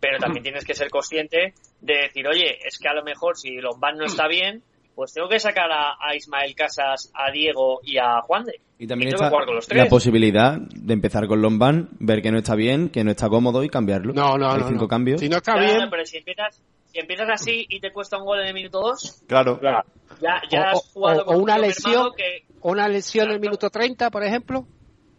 Pero 0.00 0.18
también 0.18 0.42
tienes 0.44 0.64
que 0.64 0.74
ser 0.74 0.90
consciente 0.90 1.54
de 1.80 1.94
decir, 1.94 2.26
oye, 2.26 2.58
es 2.66 2.78
que 2.78 2.88
a 2.88 2.94
lo 2.94 3.02
mejor 3.04 3.36
si 3.36 3.56
Lombán 3.56 3.96
no 3.98 4.04
está 4.06 4.26
bien, 4.28 4.62
pues 4.94 5.12
tengo 5.12 5.28
que 5.28 5.40
sacar 5.40 5.70
a, 5.72 5.94
a 6.00 6.14
Ismael 6.14 6.54
Casas, 6.54 7.10
a 7.14 7.30
Diego 7.32 7.80
y 7.82 7.98
a 7.98 8.20
Juan 8.22 8.44
de. 8.44 8.60
y 8.78 8.86
también 8.86 9.10
tengo 9.10 9.22
que 9.22 9.24
está 9.24 9.30
jugar 9.30 9.46
con 9.46 9.56
los 9.56 9.68
la 9.74 9.86
posibilidad 9.86 10.56
de 10.56 10.92
empezar 10.94 11.26
con 11.26 11.42
Lombán 11.42 11.88
ver 11.98 12.22
que 12.22 12.30
no 12.30 12.38
está 12.38 12.54
bien 12.54 12.88
que 12.90 13.02
no 13.02 13.10
está 13.10 13.28
cómodo 13.28 13.64
y 13.64 13.68
cambiarlo 13.68 14.12
No, 14.14 14.38
no, 14.38 14.52
hay 14.52 14.60
no, 14.60 14.68
cinco 14.68 14.82
no. 14.82 14.88
cambios 14.88 15.20
Si 15.20 15.28
no 15.28 15.38
está 15.38 15.54
Claro, 15.54 15.74
bien, 15.74 15.90
pero 15.90 16.06
si 16.06 16.18
empiezas, 16.18 16.62
si 16.86 17.00
empiezas 17.00 17.28
así 17.28 17.66
y 17.68 17.80
te 17.80 17.90
cuesta 17.92 18.18
un 18.18 18.24
gol 18.24 18.40
en 18.42 18.46
el 18.46 18.54
minuto 18.54 18.80
dos, 18.82 19.20
Claro. 19.26 19.58
Claro. 19.58 19.82
ya, 20.20 20.40
ya 20.48 20.60
O- 20.60 20.64
has 20.76 20.92
jugado 20.92 21.22
o- 21.22 21.24
con 21.24 21.34
o 21.34 21.38
un 21.38 21.42
una 21.42 21.58
lesión. 21.58 22.10
que, 22.16 22.43
una 22.72 22.88
lesión 22.88 23.26
en 23.28 23.32
el 23.34 23.40
minuto 23.40 23.68
30, 23.70 24.10
por 24.10 24.24
ejemplo, 24.24 24.66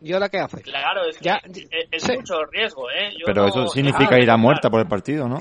¿y 0.02 0.14
ahora 0.14 0.30
qué 0.30 0.40
hace? 0.40 0.62
claro, 0.62 1.06
es, 1.06 1.18
que 1.18 1.26
Ya, 1.26 1.40
es, 1.44 1.68
es 1.92 2.04
sí. 2.04 2.14
mucho 2.14 2.44
riesgo, 2.46 2.90
¿eh? 2.90 3.12
Yo 3.14 3.26
Pero 3.26 3.44
no- 3.44 3.48
eso 3.50 3.68
significa 3.68 4.08
Claro, 4.10 4.18
ir 4.18 4.24
a 4.24 4.26
claro. 4.34 4.40
muerta 4.40 4.70
por 4.70 4.80
el 4.82 4.88
partido, 4.88 5.28
¿no? 5.28 5.38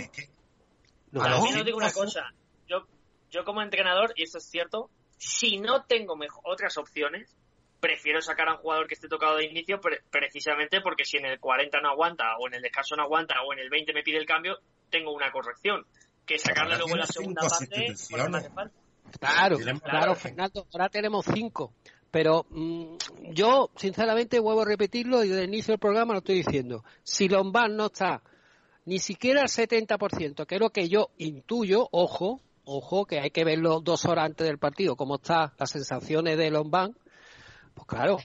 No, 1.13 1.23
A 1.23 1.29
mí 1.41 1.51
no. 1.51 1.59
no 1.59 1.65
digo 1.65 1.77
una 1.79 1.93
cosa. 1.93 2.23
Yo, 2.69 2.87
yo 3.31 3.45
como 3.45 3.63
entrenador, 3.63 4.13
y 4.17 4.25
esto 4.25 4.39
es 4.39 4.45
cierto, 4.49 4.91
si 5.17 5.59
no 5.59 5.85
tengo 5.85 6.17
mejo- 6.17 6.41
otras 6.45 6.77
opciones, 6.77 7.35
prefiero 7.81 8.21
sacar 8.21 8.49
a 8.49 8.53
un 8.53 8.59
jugador 8.59 8.87
que 8.87 8.95
esté 8.95 9.09
tocado 9.09 9.37
de 9.37 9.45
inicio 9.47 9.81
pre- 9.81 10.01
precisamente 10.11 10.81
porque 10.81 11.05
si 11.05 11.19
en 11.19 11.27
el 11.27 11.39
40 11.39 11.81
no 11.81 11.91
aguanta, 11.91 12.25
o 12.39 12.49
en 12.49 12.55
el 12.55 12.63
descanso 12.63 12.97
no 12.97 13.05
aguanta, 13.05 13.35
o 13.47 13.53
en 13.53 13.61
el 13.61 13.71
20 13.71 13.93
me 13.95 14.03
pide 14.03 14.19
el 14.19 14.27
cambio, 14.27 14.59
tengo 14.91 15.13
una 15.13 15.31
corrección. 15.31 15.85
Que 16.27 16.39
sacarle 16.39 16.77
luego 16.77 16.93
en 16.93 17.01
la 17.01 17.07
segunda 17.07 17.43
parte, 17.43 17.87
sustituciones. 17.89 18.35
hace 18.45 18.51
falta. 18.51 18.75
Claro, 19.21 19.59
claro, 19.85 20.15
Fernando, 20.15 20.67
ahora 20.73 20.89
tenemos 20.89 21.27
cinco. 21.33 21.75
Pero 22.15 22.47
mm, 22.49 22.95
yo, 23.33 23.71
sinceramente, 23.75 24.39
vuelvo 24.39 24.63
a 24.63 24.67
repetirlo 24.67 25.25
y 25.25 25.29
desde 25.31 25.43
el 25.43 25.49
inicio 25.49 25.73
del 25.73 25.81
programa 25.81 26.13
lo 26.13 26.21
estoy 26.21 26.37
diciendo. 26.37 26.85
Si 27.03 27.29
Lombán 27.29 27.75
no 27.75 27.87
está 27.87 28.23
ni 28.85 29.01
siquiera 29.01 29.41
al 29.41 29.49
70%, 29.49 30.47
que 30.47 30.55
es 30.55 30.61
lo 30.61 30.71
que 30.71 30.89
yo 30.89 31.11
intuyo, 31.19 31.89
ojo, 31.91 32.41
ojo, 32.63 33.05
que 33.05 33.19
hay 33.19 33.33
que 33.33 33.43
verlo 33.43 33.81
dos 33.81 34.05
horas 34.05 34.27
antes 34.27 34.47
del 34.47 34.59
partido, 34.59 34.95
cómo 34.95 35.17
están 35.17 35.55
las 35.59 35.71
sensaciones 35.73 36.39
de 36.39 36.53
Lombán, 36.53 36.97
pues 37.75 37.89
claro, 37.89 38.19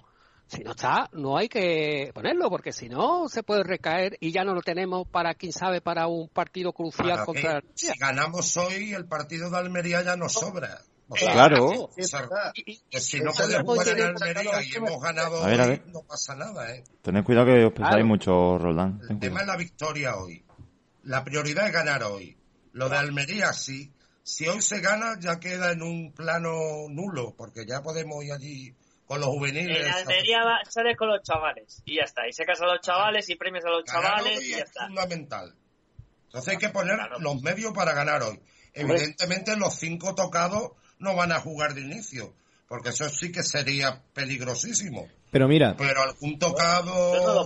si 0.45 0.63
no 0.63 0.71
está, 0.71 1.09
no 1.13 1.35
hay 1.35 1.49
que 1.49 2.11
ponerlo, 2.13 2.47
porque 2.51 2.73
si 2.73 2.89
no 2.89 3.27
se 3.27 3.41
puede 3.41 3.63
recaer 3.63 4.17
y 4.19 4.31
ya 4.31 4.43
no 4.43 4.53
lo 4.53 4.61
tenemos 4.61 5.07
para, 5.07 5.33
quién 5.33 5.51
sabe, 5.51 5.81
para 5.81 6.05
un 6.05 6.29
partido 6.29 6.73
crucial 6.73 7.25
contra 7.25 7.63
si 7.73 7.87
ganamos 7.99 8.55
hoy, 8.55 8.93
el 8.93 9.07
partido 9.07 9.49
de 9.49 9.57
Almería 9.57 10.03
ya 10.03 10.15
nos 10.15 10.33
sobra. 10.33 10.79
Sea, 11.15 11.31
Claro. 11.33 11.89
que 12.89 12.99
si 12.99 13.19
no 13.21 13.31
en 13.31 13.65
posibilidad, 13.65 14.09
Almería 14.21 14.61
y 14.63 14.75
hemos 14.75 15.01
ganado 15.01 15.43
A 15.43 15.47
ver, 15.47 15.59
a 15.61 15.63
hoy, 15.63 15.69
ver. 15.71 15.87
no 15.87 16.01
pasa 16.03 16.35
nada, 16.35 16.73
¿eh? 16.75 16.83
Tened 17.01 17.23
cuidado 17.23 17.47
que 17.47 17.65
os 17.65 17.73
pensáis 17.73 17.93
Claro. 17.95 18.05
mucho, 18.05 18.57
Roldán. 18.59 18.99
Ten 18.99 19.11
El 19.13 19.19
tema 19.19 19.41
es 19.41 19.47
la 19.47 19.57
victoria 19.57 20.15
hoy. 20.17 20.43
La 21.03 21.23
prioridad 21.23 21.65
es 21.67 21.73
ganar 21.73 22.03
hoy. 22.03 22.37
Lo 22.73 22.89
de 22.89 22.97
Almería 22.97 23.53
sí. 23.53 23.91
Si 24.21 24.47
hoy 24.47 24.61
se 24.61 24.79
gana, 24.81 25.15
ya 25.19 25.39
queda 25.39 25.71
en 25.71 25.81
un 25.81 26.11
plano 26.13 26.51
nulo, 26.89 27.33
porque 27.35 27.65
ya 27.65 27.81
podemos 27.81 28.23
ir 28.23 28.33
allí 28.33 28.75
con 29.07 29.19
los 29.19 29.29
juveniles. 29.29 29.87
En 29.87 29.91
Almería 29.91 30.43
va- 30.43 30.59
sales 30.69 30.95
con 30.95 31.07
los 31.07 31.23
chavales 31.23 31.81
y 31.85 31.95
ya 31.95 32.03
está. 32.03 32.27
Y 32.27 32.33
sacas 32.33 32.61
a 32.61 32.65
los 32.67 32.81
chavales 32.81 33.27
y 33.29 33.35
premias 33.35 33.65
a 33.65 33.69
los 33.69 33.83
Ganar 33.85 34.03
chavales 34.03 34.37
hoy 34.37 34.45
y 34.45 34.49
ya 34.51 34.57
es 34.57 34.63
está. 34.65 34.85
fundamental. 34.85 35.55
Entonces 36.25 36.49
hay 36.51 36.57
que 36.57 36.69
poner 36.69 36.99
los 37.19 37.41
medios 37.41 37.73
para 37.73 37.93
ganar 37.93 38.21
hoy. 38.21 38.39
Evidentemente 38.73 39.55
los 39.57 39.73
cinco 39.73 40.13
tocados 40.13 40.73
no 40.99 41.15
van 41.15 41.31
a 41.31 41.39
jugar 41.39 41.73
de 41.73 41.81
inicio, 41.81 42.33
porque 42.67 42.89
eso 42.89 43.09
sí 43.09 43.31
que 43.31 43.43
sería 43.43 44.01
peligrosísimo. 44.13 45.07
pero 45.31 45.47
mira 45.47 45.75
Pero 45.77 46.01
algún 46.01 46.37
tocado... 46.37 47.45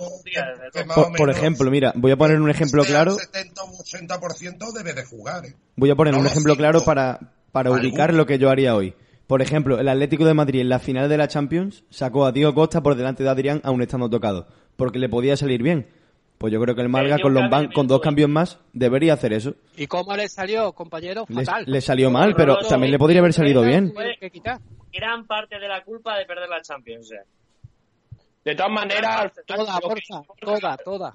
que 0.72 0.84
por, 1.16 1.30
ejemplo 1.30 1.70
mira 1.70 1.92
voy 1.96 2.12
a 2.12 2.16
poner 2.16 2.40
un 2.40 2.50
ejemplo 2.50 2.84
claro 2.84 3.16
70 3.16 3.62
o 3.62 3.78
80% 3.78 4.72
debe 4.72 4.92
de 4.92 5.04
jugar. 5.04 5.46
¿eh? 5.46 5.54
Voy 5.76 5.90
a 5.90 5.94
poner 5.94 6.14
No 6.14 6.20
un 6.20 6.26
ejemplo 6.26 6.56
claro 6.56 6.82
para, 6.84 7.32
para 7.52 7.70
ubicar 7.70 8.12
lo 8.12 8.26
que 8.26 8.38
yo 8.38 8.50
haría 8.50 8.74
hoy. 8.74 8.94
Por 9.26 9.40
ejemplo, 9.40 9.80
el 9.80 9.88
Atlético 9.88 10.26
de 10.26 10.34
Madrid 10.34 10.60
en 10.60 10.68
la 10.68 10.78
final 10.78 11.08
de 11.08 11.16
la 11.16 11.28
Champions 11.28 11.84
sacó 11.88 12.26
a 12.26 12.32
Diego 12.32 12.54
Costa 12.54 12.82
por 12.82 12.94
delante 12.94 13.22
de 13.22 13.30
Adrián 13.30 13.60
aún 13.64 13.80
estando 13.80 14.10
tocado, 14.10 14.48
porque 14.76 14.98
le 14.98 15.08
podía 15.08 15.36
salir 15.36 15.62
bien. 15.62 15.88
Pues 16.44 16.52
yo 16.52 16.60
creo 16.60 16.74
que 16.74 16.82
el 16.82 16.90
Malga 16.90 17.16
con, 17.18 17.32
los 17.32 17.44
ban- 17.44 17.72
con 17.72 17.86
dos 17.88 18.02
cambios 18.02 18.28
más 18.28 18.60
debería 18.74 19.14
hacer 19.14 19.32
eso. 19.32 19.54
¿Y 19.78 19.86
cómo 19.86 20.14
le 20.14 20.28
salió, 20.28 20.74
compañero? 20.74 21.24
Le, 21.30 21.42
Fatal. 21.42 21.64
le 21.66 21.80
salió 21.80 22.10
mal, 22.10 22.34
pero 22.36 22.58
también 22.68 22.92
le 22.92 22.98
podría 22.98 23.20
haber 23.20 23.32
salido 23.32 23.62
bien. 23.62 23.94
Gran 24.92 25.26
parte 25.26 25.58
de 25.58 25.66
la 25.66 25.82
culpa 25.82 26.18
de 26.18 26.26
perder 26.26 26.50
la 26.50 26.60
Champions. 26.60 27.06
o 27.06 27.08
sea. 27.08 27.22
De 28.44 28.54
todas 28.54 28.70
maneras, 28.72 29.32
Toda, 29.46 29.80
Borja, 29.80 30.22
toda, 30.38 30.76
toda. 30.76 31.12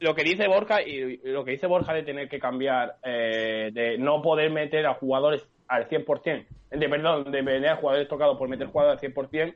lo 0.00 0.14
que 0.14 0.24
dice 0.24 0.48
Borja 0.48 0.80
y 0.80 1.18
lo 1.18 1.44
que 1.44 1.50
dice 1.50 1.66
Borja 1.66 1.92
de 1.92 2.02
tener 2.04 2.30
que 2.30 2.38
cambiar, 2.38 2.96
eh, 3.04 3.68
de 3.74 3.98
no 3.98 4.22
poder 4.22 4.50
meter 4.50 4.86
a 4.86 4.94
jugadores 4.94 5.46
al 5.68 5.86
100%, 5.86 6.46
de, 6.70 6.88
perdón, 6.88 7.30
de 7.30 7.42
meter 7.42 7.68
a 7.68 7.76
jugadores 7.76 8.08
tocados 8.08 8.38
por 8.38 8.48
meter 8.48 8.68
jugadores 8.68 9.02
al 9.02 9.12
100%, 9.12 9.54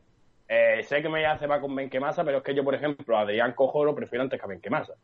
Eh, 0.49 0.83
sé 0.85 1.03
que 1.03 1.09
me 1.09 1.27
hace 1.27 1.47
va 1.47 1.61
con 1.61 1.75
Benquemasa, 1.75 2.25
pero 2.25 2.39
es 2.39 2.45
que 2.45 2.55
yo, 2.55 2.63
por 2.63 2.75
ejemplo, 2.75 3.17
a 3.17 3.23
Adrián 3.23 3.53
Cojoro 3.53 3.95
prefiero 3.95 4.23
antes 4.23 4.39
que 4.39 4.45
a 4.45 4.49
Benquemasa. 4.49 4.95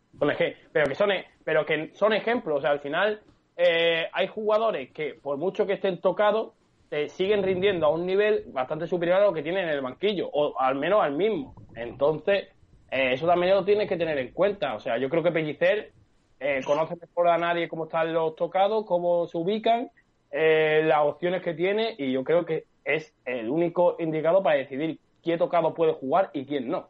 Pero 0.72 0.86
que 0.86 0.95
son, 0.95 1.11
e- 1.11 1.26
pero 1.45 1.66
que 1.66 1.90
son 1.95 2.12
ejemplos, 2.12 2.59
o 2.59 2.61
sea, 2.61 2.70
al 2.70 2.80
final 2.80 3.20
eh, 3.57 4.09
hay 4.12 4.26
jugadores 4.28 4.93
que, 4.93 5.14
por 5.14 5.36
mucho 5.38 5.66
que 5.66 5.74
estén 5.74 6.01
tocados, 6.01 6.53
eh, 6.90 7.09
siguen 7.09 7.43
rindiendo 7.43 7.86
a 7.86 7.90
un 7.90 8.07
nivel 8.07 8.45
bastante 8.49 8.86
superior 8.86 9.18
a 9.18 9.24
lo 9.24 9.32
que 9.32 9.43
tienen 9.43 9.64
en 9.64 9.70
el 9.70 9.80
banquillo, 9.80 10.28
o 10.32 10.59
al 10.61 10.76
menos 10.76 11.03
al 11.03 11.16
mismo. 11.16 11.55
Entonces, 11.74 12.49
eh, 12.90 13.14
eso 13.14 13.26
también 13.26 13.55
lo 13.55 13.64
tienes 13.64 13.88
que 13.88 13.97
tener 13.97 14.18
en 14.18 14.32
cuenta. 14.32 14.74
O 14.74 14.80
sea, 14.80 14.99
yo 14.99 15.09
creo 15.09 15.22
que 15.22 15.32
Pellicer 15.32 15.90
eh, 16.38 16.61
conoce 16.64 16.95
mejor 17.01 17.28
a 17.28 17.38
nadie 17.38 17.68
cómo 17.68 17.84
están 17.84 18.12
los 18.12 18.36
tocados, 18.36 18.84
cómo 18.86 19.26
se 19.26 19.38
ubican, 19.38 19.90
eh, 20.30 20.82
las 20.84 21.01
opciones 21.01 21.43
que 21.43 21.55
tiene, 21.55 21.95
y 21.99 22.12
yo 22.12 22.22
creo 22.24 22.45
que 22.45 22.64
es 22.84 23.14
el 23.24 23.49
único 23.49 23.97
indicado 23.99 24.43
para 24.43 24.57
decidir 24.57 24.99
quién 25.22 25.38
tocado 25.38 25.72
puede 25.74 25.92
jugar 25.92 26.30
y 26.34 26.44
quién 26.44 26.68
no. 26.68 26.88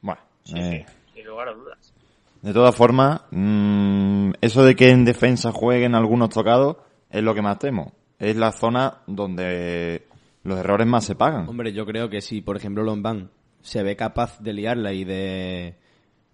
Bueno, 0.00 0.20
Sí, 0.44 0.54
eh, 0.58 0.86
sí, 0.86 1.12
sin 1.14 1.26
lugar 1.26 1.48
a 1.48 1.52
dudas. 1.54 1.92
de 2.42 2.52
todas 2.52 2.74
formas, 2.74 3.22
mm, 3.30 4.32
eso 4.40 4.64
de 4.64 4.76
que 4.76 4.90
en 4.90 5.04
defensa 5.04 5.52
jueguen 5.52 5.94
algunos 5.94 6.30
tocados 6.30 6.76
es 7.10 7.22
lo 7.22 7.34
que 7.34 7.42
más 7.42 7.58
temo. 7.58 7.92
Es 8.18 8.36
la 8.36 8.52
zona 8.52 8.98
donde 9.06 10.06
los 10.42 10.58
errores 10.58 10.86
más 10.86 11.04
se 11.04 11.14
pagan. 11.14 11.48
Hombre, 11.48 11.72
yo 11.72 11.84
creo 11.86 12.08
que 12.08 12.20
si, 12.20 12.40
por 12.40 12.56
ejemplo, 12.56 12.82
Lombán 12.82 13.30
se 13.60 13.82
ve 13.82 13.96
capaz 13.96 14.40
de 14.40 14.52
liarla 14.52 14.92
y 14.92 15.04
de 15.04 15.76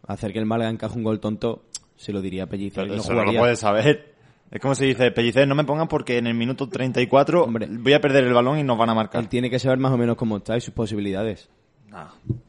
hacer 0.06 0.32
que 0.32 0.38
el 0.38 0.46
Málaga 0.46 0.70
encaje 0.70 0.96
un 0.96 1.04
gol 1.04 1.20
tonto, 1.20 1.64
se 1.96 2.12
lo 2.12 2.20
diría 2.20 2.44
a 2.44 2.46
Pellicer. 2.46 2.84
Pero 2.84 2.94
no 2.96 3.00
eso 3.00 3.10
no 3.12 3.16
lo 3.16 3.20
jugaría. 3.22 3.40
puedes 3.40 3.58
saber. 3.60 4.13
Es 4.54 4.60
como 4.60 4.76
si 4.76 4.86
dice, 4.86 5.10
Pellicer, 5.10 5.48
no 5.48 5.56
me 5.56 5.64
pongan 5.64 5.88
porque 5.88 6.16
en 6.16 6.28
el 6.28 6.34
minuto 6.34 6.68
34 6.68 7.42
Hombre. 7.42 7.66
voy 7.68 7.92
a 7.92 8.00
perder 8.00 8.22
el 8.22 8.32
balón 8.32 8.56
y 8.56 8.62
nos 8.62 8.78
van 8.78 8.88
a 8.88 8.94
marcar. 8.94 9.20
Él 9.20 9.28
tiene 9.28 9.50
que 9.50 9.58
saber 9.58 9.78
más 9.78 9.90
o 9.90 9.96
menos 9.98 10.16
cómo 10.16 10.36
está 10.36 10.56
y 10.56 10.60
sus 10.60 10.72
posibilidades, 10.72 11.48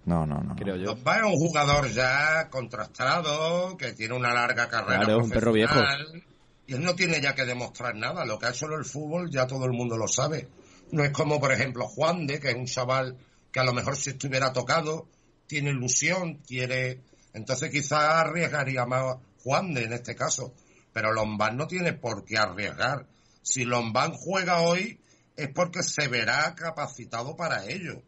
No, 0.05 0.27
no, 0.27 0.39
no. 0.43 0.55
creo 0.55 0.75
yo. 0.75 0.91
Es 0.91 1.23
un 1.23 1.33
jugador 1.33 1.89
ya 1.89 2.47
contrastado, 2.51 3.75
que 3.75 3.93
tiene 3.93 4.13
una 4.13 4.35
larga 4.35 4.69
carrera 4.69 4.99
Claro, 4.99 5.17
es 5.17 5.23
un 5.23 5.31
perro 5.31 5.51
viejo. 5.51 5.73
profesional, 5.73 6.23
Y 6.67 6.73
él 6.75 6.83
no 6.83 6.93
tiene 6.93 7.19
ya 7.19 7.33
que 7.33 7.43
demostrar 7.43 7.95
nada. 7.95 8.23
Lo 8.23 8.37
que 8.37 8.45
ha 8.45 8.49
hecho 8.51 8.67
en 8.67 8.73
el 8.73 8.85
fútbol 8.85 9.31
ya 9.31 9.47
todo 9.47 9.65
el 9.65 9.71
mundo 9.71 9.97
lo 9.97 10.07
sabe. 10.07 10.47
No 10.91 11.03
es 11.03 11.09
como, 11.09 11.39
por 11.39 11.51
ejemplo, 11.51 11.87
Juan 11.87 12.27
de, 12.27 12.39
que 12.39 12.51
es 12.51 12.55
un 12.55 12.67
chaval 12.67 13.17
que 13.51 13.59
a 13.59 13.63
lo 13.63 13.73
mejor 13.73 13.97
si 13.97 14.11
estuviera 14.11 14.53
tocado, 14.53 15.07
tiene 15.47 15.71
ilusión, 15.71 16.35
quiere... 16.47 16.99
Entonces 17.33 17.71
quizás 17.71 17.99
arriesgaría 18.13 18.85
más 18.85 19.17
Juan 19.43 19.73
de 19.73 19.85
en 19.85 19.93
este 19.93 20.15
caso. 20.15 20.53
Pero 20.95 21.11
Lombán 21.11 21.57
no 21.57 21.67
tiene 21.67 21.91
por 21.91 22.23
qué 22.23 22.37
arriesgar. 22.37 23.05
Si 23.41 23.65
Lombán 23.65 24.13
juega 24.13 24.61
hoy 24.61 24.97
es 25.35 25.49
porque 25.49 25.83
se 25.83 26.07
verá 26.07 26.55
capacitado 26.55 27.35
para 27.35 27.65
ello. 27.65 28.01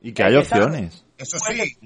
Y 0.00 0.12
que 0.12 0.24
hay 0.24 0.34
opciones. 0.34 1.04
Eso 1.16 1.38
sí, 1.38 1.76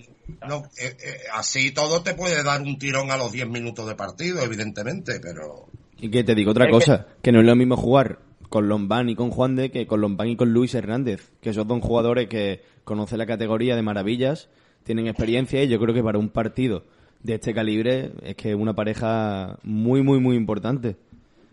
no, 0.48 0.62
eh, 0.78 0.96
eh, 0.98 1.16
así 1.34 1.72
todo 1.72 2.02
te 2.02 2.14
puede 2.14 2.42
dar 2.42 2.62
un 2.62 2.78
tirón 2.78 3.10
a 3.10 3.18
los 3.18 3.32
10 3.32 3.50
minutos 3.50 3.86
de 3.86 3.96
partido, 3.96 4.42
evidentemente, 4.42 5.20
pero 5.20 5.68
Y 5.98 6.10
que 6.10 6.24
te 6.24 6.34
digo 6.34 6.52
otra 6.52 6.70
cosa, 6.70 7.06
que... 7.20 7.32
no 7.32 7.40
es 7.40 7.46
lo 7.46 7.54
mismo 7.54 7.76
jugar 7.76 8.20
con 8.48 8.66
Lombán 8.66 9.10
y 9.10 9.14
con 9.14 9.30
Juan 9.30 9.56
de 9.56 9.70
que 9.70 9.86
con 9.86 10.00
Lombán 10.00 10.28
y 10.28 10.36
con 10.36 10.54
Luis 10.54 10.74
Hernández, 10.74 11.32
que 11.42 11.52
son 11.52 11.68
dos 11.68 11.82
jugadores 11.82 12.30
que 12.30 12.62
conocen 12.84 13.18
la 13.18 13.26
categoría 13.26 13.76
de 13.76 13.82
maravillas, 13.82 14.48
tienen 14.84 15.06
experiencia 15.06 15.62
y 15.62 15.68
yo 15.68 15.78
creo 15.78 15.94
que 15.94 16.02
para 16.02 16.18
un 16.18 16.30
partido 16.30 16.84
de 17.22 17.34
este 17.34 17.52
calibre 17.54 18.12
es 18.22 18.36
que 18.36 18.50
es 18.50 18.56
una 18.56 18.74
pareja 18.74 19.58
muy, 19.62 20.02
muy, 20.02 20.20
muy 20.20 20.36
importante. 20.36 20.96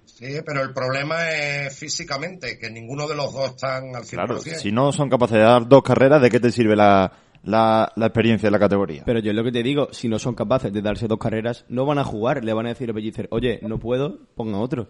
sí, 0.05 0.25
pero 0.45 0.61
el 0.61 0.73
problema 0.73 1.29
es 1.31 1.77
físicamente, 1.77 2.57
que 2.59 2.69
ninguno 2.69 3.07
de 3.07 3.15
los 3.15 3.33
dos 3.33 3.51
están 3.51 3.95
al 3.95 4.03
100%. 4.03 4.09
Claro, 4.09 4.39
si 4.39 4.71
no 4.71 4.91
son 4.91 5.09
capaces 5.09 5.37
de 5.37 5.43
dar 5.43 5.67
dos 5.67 5.81
carreras, 5.83 6.21
¿de 6.21 6.29
qué 6.29 6.39
te 6.39 6.51
sirve 6.51 6.75
la, 6.75 7.11
la, 7.43 7.91
la 7.95 8.05
experiencia 8.05 8.47
de 8.47 8.51
la 8.51 8.59
categoría? 8.59 9.03
Pero 9.05 9.19
yo 9.19 9.31
es 9.31 9.35
lo 9.35 9.43
que 9.43 9.51
te 9.51 9.63
digo, 9.63 9.89
si 9.91 10.07
no 10.07 10.19
son 10.19 10.35
capaces 10.35 10.71
de 10.71 10.81
darse 10.81 11.07
dos 11.07 11.17
carreras, 11.19 11.65
no 11.69 11.85
van 11.85 11.97
a 11.99 12.03
jugar, 12.03 12.43
le 12.43 12.53
van 12.53 12.65
a 12.67 12.69
decir 12.69 12.89
a 12.89 12.93
Pellicer, 12.93 13.27
oye, 13.31 13.59
no 13.63 13.79
puedo, 13.79 14.19
ponga 14.35 14.57
otro. 14.59 14.89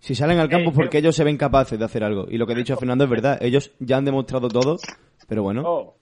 Si 0.00 0.14
salen 0.16 0.38
al 0.40 0.48
campo 0.48 0.70
Eh, 0.70 0.72
es 0.72 0.76
porque 0.76 0.98
ellos 0.98 1.14
se 1.14 1.22
ven 1.24 1.36
capaces 1.36 1.78
de 1.78 1.84
hacer 1.84 2.02
algo. 2.02 2.26
Y 2.28 2.36
lo 2.36 2.44
que 2.46 2.54
ha 2.54 2.56
dicho 2.56 2.76
Fernando 2.76 3.04
es 3.04 3.10
verdad, 3.10 3.38
ellos 3.40 3.70
ya 3.78 3.96
han 3.98 4.04
demostrado 4.04 4.48
todo, 4.48 4.76
pero 5.28 5.44
bueno, 5.44 5.62
No. 5.62 5.94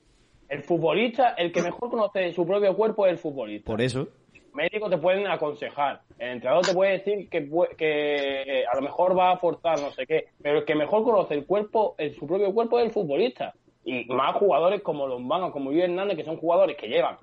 El 0.51 0.63
futbolista, 0.65 1.35
el 1.39 1.53
que 1.53 1.63
mejor 1.63 1.89
conoce 1.91 2.33
su 2.33 2.45
propio 2.45 2.77
cuerpo 2.77 3.07
es 3.07 3.13
el 3.13 3.19
futbolista. 3.19 3.67
por 3.67 3.81
eso. 3.81 4.09
médicos 4.53 4.91
te 4.91 4.99
pueden 4.99 5.27
aconsejar, 5.29 6.03
el 6.19 6.31
entrenador 6.33 6.67
te 6.67 6.75
puede 6.75 6.93
decir 6.99 7.29
que, 7.31 7.49
que 7.79 8.43
eh, 8.43 8.65
a 8.67 8.75
lo 8.75 8.83
mejor 8.83 9.17
va 9.17 9.31
a 9.33 9.39
forzar 9.39 9.81
no 9.81 9.93
sé 9.93 10.07
qué, 10.07 10.27
pero 10.43 10.59
el 10.59 10.65
que 10.65 10.75
mejor 10.75 11.05
conoce 11.05 11.35
el 11.35 11.47
cuerpo, 11.47 11.95
el, 11.99 12.17
su 12.17 12.27
propio 12.27 12.53
cuerpo 12.53 12.81
es 12.81 12.87
el 12.87 12.91
futbolista. 12.91 13.55
Y 13.85 14.05
más 14.07 14.35
jugadores 14.35 14.83
como 14.83 15.07
Lombán 15.07 15.45
o 15.45 15.53
como 15.53 15.71
Luis 15.71 15.85
Hernández, 15.85 16.17
que 16.17 16.25
son 16.25 16.37
jugadores 16.37 16.77
que 16.77 16.89
llevan 16.89 17.17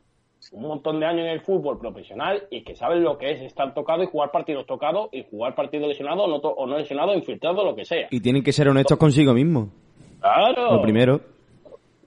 un 0.51 0.61
montón 0.61 0.99
de 0.99 1.05
años 1.05 1.25
en 1.25 1.31
el 1.31 1.41
fútbol 1.41 1.77
profesional 1.77 2.43
y 2.49 2.63
que 2.63 2.75
saben 2.75 3.03
lo 3.03 3.17
que 3.17 3.31
es 3.31 3.41
estar 3.41 3.73
tocado 3.73 4.03
y 4.03 4.05
jugar 4.05 4.31
partidos 4.31 4.65
tocados 4.65 5.09
y 5.11 5.25
jugar 5.29 5.55
partidos 5.55 5.89
lesionados 5.89 6.25
o 6.25 6.27
no, 6.27 6.37
o 6.37 6.65
no 6.65 6.77
lesionados, 6.77 7.15
infiltrados, 7.15 7.65
lo 7.65 7.75
que 7.75 7.85
sea. 7.85 8.07
Y 8.09 8.21
tienen 8.21 8.43
que 8.43 8.53
ser 8.53 8.69
honestos 8.69 8.97
consigo 8.97 9.33
mismos. 9.33 9.69
Claro. 10.21 10.75
Lo 10.75 10.81
primero. 10.81 11.36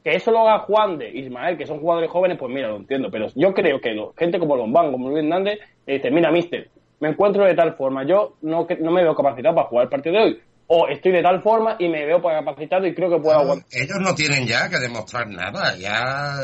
Que 0.02 0.14
eso 0.16 0.30
lo 0.30 0.40
haga 0.48 0.60
Juan 0.60 0.98
de 0.98 1.10
Ismael, 1.10 1.58
que 1.58 1.66
son 1.66 1.78
jugadores 1.80 2.10
jóvenes, 2.10 2.38
pues 2.38 2.52
mira, 2.52 2.68
lo 2.68 2.76
entiendo. 2.76 3.10
Pero 3.10 3.26
yo 3.34 3.52
creo 3.52 3.80
que 3.80 3.90
lo- 3.92 4.14
gente 4.16 4.38
como 4.38 4.56
Lombán, 4.56 4.90
como 4.92 5.10
Luis 5.10 5.22
Hernández, 5.24 5.58
le 5.86 5.94
dice, 5.94 6.10
mira, 6.10 6.30
mister, 6.32 6.70
me 7.00 7.08
encuentro 7.10 7.44
de 7.44 7.54
tal 7.54 7.74
forma, 7.76 8.04
yo 8.06 8.36
no, 8.42 8.66
que- 8.66 8.76
no 8.76 8.90
me 8.90 9.02
veo 9.02 9.14
capacitado 9.14 9.54
para 9.54 9.68
jugar 9.68 9.84
el 9.84 9.90
partido 9.90 10.14
de 10.16 10.22
hoy. 10.22 10.40
O 10.72 10.86
estoy 10.86 11.10
de 11.10 11.20
tal 11.22 11.42
forma 11.42 11.74
y 11.80 11.88
me 11.88 12.06
veo 12.06 12.22
capacitado 12.22 12.86
y 12.86 12.94
creo 12.94 13.10
que 13.10 13.18
puedo 13.18 13.36
aguantar. 13.40 13.66
Ellos 13.72 13.96
no 14.00 14.14
tienen 14.14 14.46
ya 14.46 14.68
que 14.70 14.78
demostrar 14.78 15.28
nada, 15.28 15.74
ya 15.76 16.36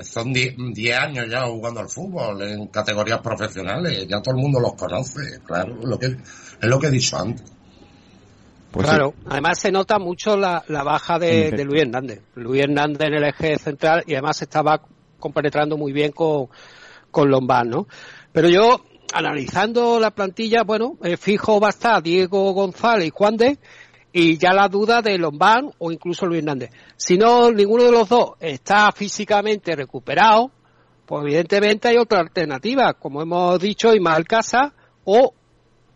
eh, 0.00 0.04
son 0.04 0.32
10 0.32 0.54
años 0.98 1.26
ya 1.30 1.42
jugando 1.46 1.80
al 1.80 1.88
fútbol 1.88 2.42
en 2.42 2.66
categorías 2.66 3.20
profesionales, 3.20 4.06
ya 4.06 4.20
todo 4.20 4.34
el 4.36 4.42
mundo 4.42 4.60
los 4.60 4.74
conoce, 4.74 5.40
claro, 5.46 5.74
lo 5.82 5.98
que, 5.98 6.06
es 6.06 6.18
lo 6.68 6.78
que 6.78 6.88
he 6.88 6.90
dicho 6.90 7.16
antes. 7.16 7.51
Pues 8.72 8.86
claro, 8.86 9.12
además 9.26 9.58
se 9.58 9.70
nota 9.70 9.98
mucho 9.98 10.34
la, 10.34 10.64
la 10.68 10.82
baja 10.82 11.18
de, 11.18 11.62
Luis 11.62 11.82
Hernández. 11.82 12.22
Luis 12.34 12.62
Hernández 12.62 13.08
en 13.08 13.14
el 13.14 13.24
eje 13.24 13.58
central 13.58 14.02
y 14.06 14.14
además 14.14 14.40
estaba 14.40 14.80
compenetrando 15.20 15.76
muy 15.76 15.92
bien 15.92 16.10
con, 16.12 16.48
con 17.10 17.28
Lombán, 17.28 17.68
¿no? 17.68 17.86
Pero 18.32 18.48
yo, 18.48 18.80
analizando 19.12 20.00
la 20.00 20.10
plantilla, 20.10 20.62
bueno, 20.64 20.96
eh, 21.04 21.18
fijo 21.18 21.60
va 21.60 21.66
a 21.66 21.70
estar 21.70 22.02
Diego 22.02 22.52
González 22.54 23.08
y 23.08 23.10
Juan 23.10 23.36
de, 23.36 23.58
y 24.10 24.38
ya 24.38 24.54
la 24.54 24.68
duda 24.68 25.02
de 25.02 25.18
Lombán 25.18 25.70
o 25.78 25.92
incluso 25.92 26.24
Luis 26.24 26.38
Hernández. 26.38 26.70
Si 26.96 27.18
no, 27.18 27.52
ninguno 27.52 27.84
de 27.84 27.92
los 27.92 28.08
dos 28.08 28.32
está 28.40 28.90
físicamente 28.92 29.76
recuperado, 29.76 30.50
pues 31.04 31.24
evidentemente 31.24 31.88
hay 31.88 31.98
otra 31.98 32.20
alternativa, 32.20 32.94
como 32.94 33.20
hemos 33.20 33.60
dicho, 33.60 33.92
Ismael 33.92 34.26
Casa 34.26 34.72
o 35.04 35.34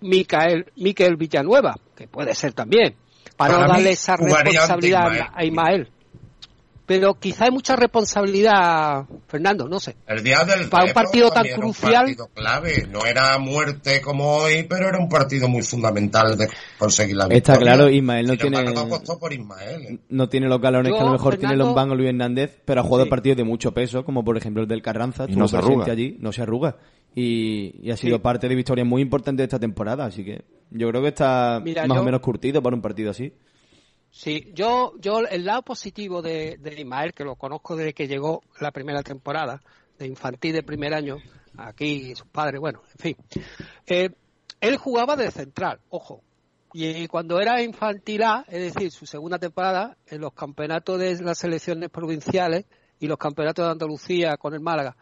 Micael, 0.01 0.66
Miquel 0.76 1.16
Villanueva, 1.16 1.74
que 1.94 2.07
puede 2.09 2.34
ser 2.34 2.53
también, 2.53 2.94
para, 3.36 3.55
Para 3.55 3.66
no 3.66 3.72
darle 3.74 3.90
esa 3.90 4.16
responsabilidad 4.16 5.28
a 5.34 5.44
Ismael. 5.44 5.88
Pero 6.86 7.14
quizá 7.14 7.47
hay 7.47 7.51
mucha 7.51 7.74
responsabilidad, 7.74 9.07
Fernando, 9.26 9.68
no 9.68 9.80
sé. 9.80 9.97
El 10.07 10.22
día 10.22 10.44
del 10.44 10.68
Para 10.68 10.84
un 10.84 10.92
partido 10.92 11.30
tan 11.30 11.44
un 11.47 11.55
crucial- 11.57 12.05
partido 12.05 12.28
clave, 12.32 12.86
no 12.88 13.05
era 13.05 13.36
muerte 13.38 14.01
como 14.01 14.36
hoy, 14.36 14.64
pero 14.68 14.88
era 14.88 14.97
un 14.99 15.09
partido 15.09 15.49
muy 15.49 15.62
fundamental 15.62 16.36
de 16.38 16.49
conseguir 16.78 17.16
la 17.16 17.24
victoria. 17.24 17.38
Está 17.38 17.57
claro, 17.59 17.88
Ismael 17.90 18.26
no 18.28 18.36
tiene- 18.36 18.62
no 18.72 18.80
apostó 18.82 19.18
por 19.18 19.32
Ismael. 19.32 19.82
¿eh? 19.82 19.99
No 20.11 20.28
tiene 20.28 20.47
los 20.47 20.61
galones 20.61 20.90
Yo, 20.90 20.97
que 20.97 21.03
a 21.03 21.07
lo 21.07 21.12
mejor 21.12 21.36
tiene 21.38 21.57
Lombán 21.57 21.90
o 21.90 21.97
Luis 21.97 22.09
Hernández, 22.11 22.61
pero 22.64 22.82
ha 22.82 22.84
jugado 22.84 23.05
Sí. 23.05 23.11
partidos 23.11 23.36
de 23.38 23.44
mucho 23.44 23.72
peso, 23.74 24.05
como 24.05 24.24
por 24.24 24.36
ejemplo 24.36 24.62
el 24.62 24.68
del 24.68 24.80
Carranza, 24.82 25.26
Y 25.28 25.34
no 25.34 25.49
se 25.49 25.57
presente 25.57 25.74
arruga. 25.74 25.92
allí, 25.92 26.16
no 26.20 26.30
se 26.32 26.42
arruga. 26.42 26.76
Y, 27.18 27.74
y 27.82 27.90
ha 27.90 27.96
sido 27.96 28.20
parte 28.20 28.46
de 28.46 28.54
victorias 28.54 28.86
muy 28.86 29.00
importantes 29.00 29.38
de 29.38 29.44
esta 29.44 29.58
temporada, 29.58 30.04
así 30.04 30.22
que 30.22 30.44
yo 30.70 30.90
creo 30.90 31.00
que 31.00 31.08
está 31.08 31.60
Mira, 31.64 31.86
más 31.86 31.96
yo- 31.96 32.02
o 32.02 32.04
menos 32.04 32.20
curtido 32.20 32.62
para 32.62 32.76
un 32.76 32.82
partido 32.82 33.10
así. 33.10 33.32
Sí, 34.10 34.50
yo, 34.54 34.92
yo 35.00 35.20
el 35.20 35.44
lado 35.46 35.62
positivo 35.62 36.20
de, 36.20 36.58
de 36.60 36.78
Ismael, 36.80 37.14
que 37.14 37.24
lo 37.24 37.36
conozco 37.36 37.74
desde 37.74 37.94
que 37.94 38.06
llegó 38.06 38.42
la 38.60 38.70
primera 38.70 39.02
temporada, 39.02 39.62
de 39.98 40.06
infantil 40.06 40.52
de 40.52 40.62
primer 40.62 40.92
año, 40.92 41.16
aquí 41.56 42.14
sus 42.14 42.26
padres, 42.28 42.60
bueno, 42.60 42.82
en 42.92 42.98
fin. 42.98 43.16
Eh, 43.86 44.10
él 44.60 44.76
jugaba 44.76 45.16
de 45.16 45.30
central, 45.30 45.80
ojo. 45.88 46.22
Y 46.74 47.06
cuando 47.08 47.40
era 47.40 47.62
infantil 47.62 48.22
A, 48.24 48.44
es 48.48 48.74
decir, 48.74 48.90
su 48.90 49.06
segunda 49.06 49.38
temporada, 49.38 49.96
en 50.06 50.20
los 50.20 50.34
campeonatos 50.34 50.98
de 50.98 51.16
las 51.22 51.38
selecciones 51.38 51.88
provinciales 51.88 52.66
y 53.00 53.06
los 53.06 53.16
campeonatos 53.16 53.64
de 53.64 53.72
Andalucía 53.72 54.36
con 54.36 54.52
el 54.52 54.60
Málaga 54.60 54.96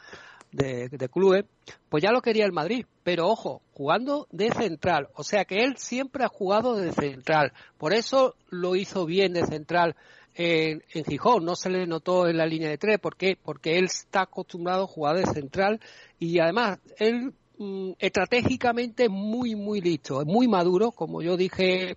de, 0.54 0.88
de 0.88 1.08
clubes, 1.08 1.44
pues 1.88 2.02
ya 2.02 2.10
lo 2.12 2.22
quería 2.22 2.44
el 2.44 2.52
Madrid. 2.52 2.86
Pero 3.02 3.28
ojo, 3.28 3.62
jugando 3.72 4.26
de 4.30 4.50
central. 4.50 5.08
O 5.14 5.24
sea 5.24 5.44
que 5.44 5.62
él 5.62 5.76
siempre 5.76 6.24
ha 6.24 6.28
jugado 6.28 6.76
de 6.76 6.92
central. 6.92 7.52
Por 7.76 7.92
eso 7.92 8.34
lo 8.48 8.76
hizo 8.76 9.04
bien 9.04 9.32
de 9.32 9.44
central 9.44 9.96
en, 10.34 10.82
en 10.92 11.04
Gijón. 11.04 11.44
No 11.44 11.56
se 11.56 11.70
le 11.70 11.86
notó 11.86 12.28
en 12.28 12.36
la 12.36 12.46
línea 12.46 12.70
de 12.70 12.78
tres. 12.78 12.98
¿Por 12.98 13.16
qué? 13.16 13.36
Porque 13.42 13.78
él 13.78 13.84
está 13.84 14.22
acostumbrado 14.22 14.84
a 14.84 14.88
jugar 14.88 15.16
de 15.16 15.26
central 15.26 15.80
y 16.18 16.38
además 16.38 16.78
él 16.98 17.34
mm, 17.58 17.92
estratégicamente 17.98 19.04
es 19.04 19.10
muy, 19.10 19.56
muy 19.56 19.80
listo. 19.80 20.20
Es 20.20 20.26
muy 20.26 20.46
maduro, 20.46 20.92
como 20.92 21.20
yo 21.20 21.36
dije 21.36 21.96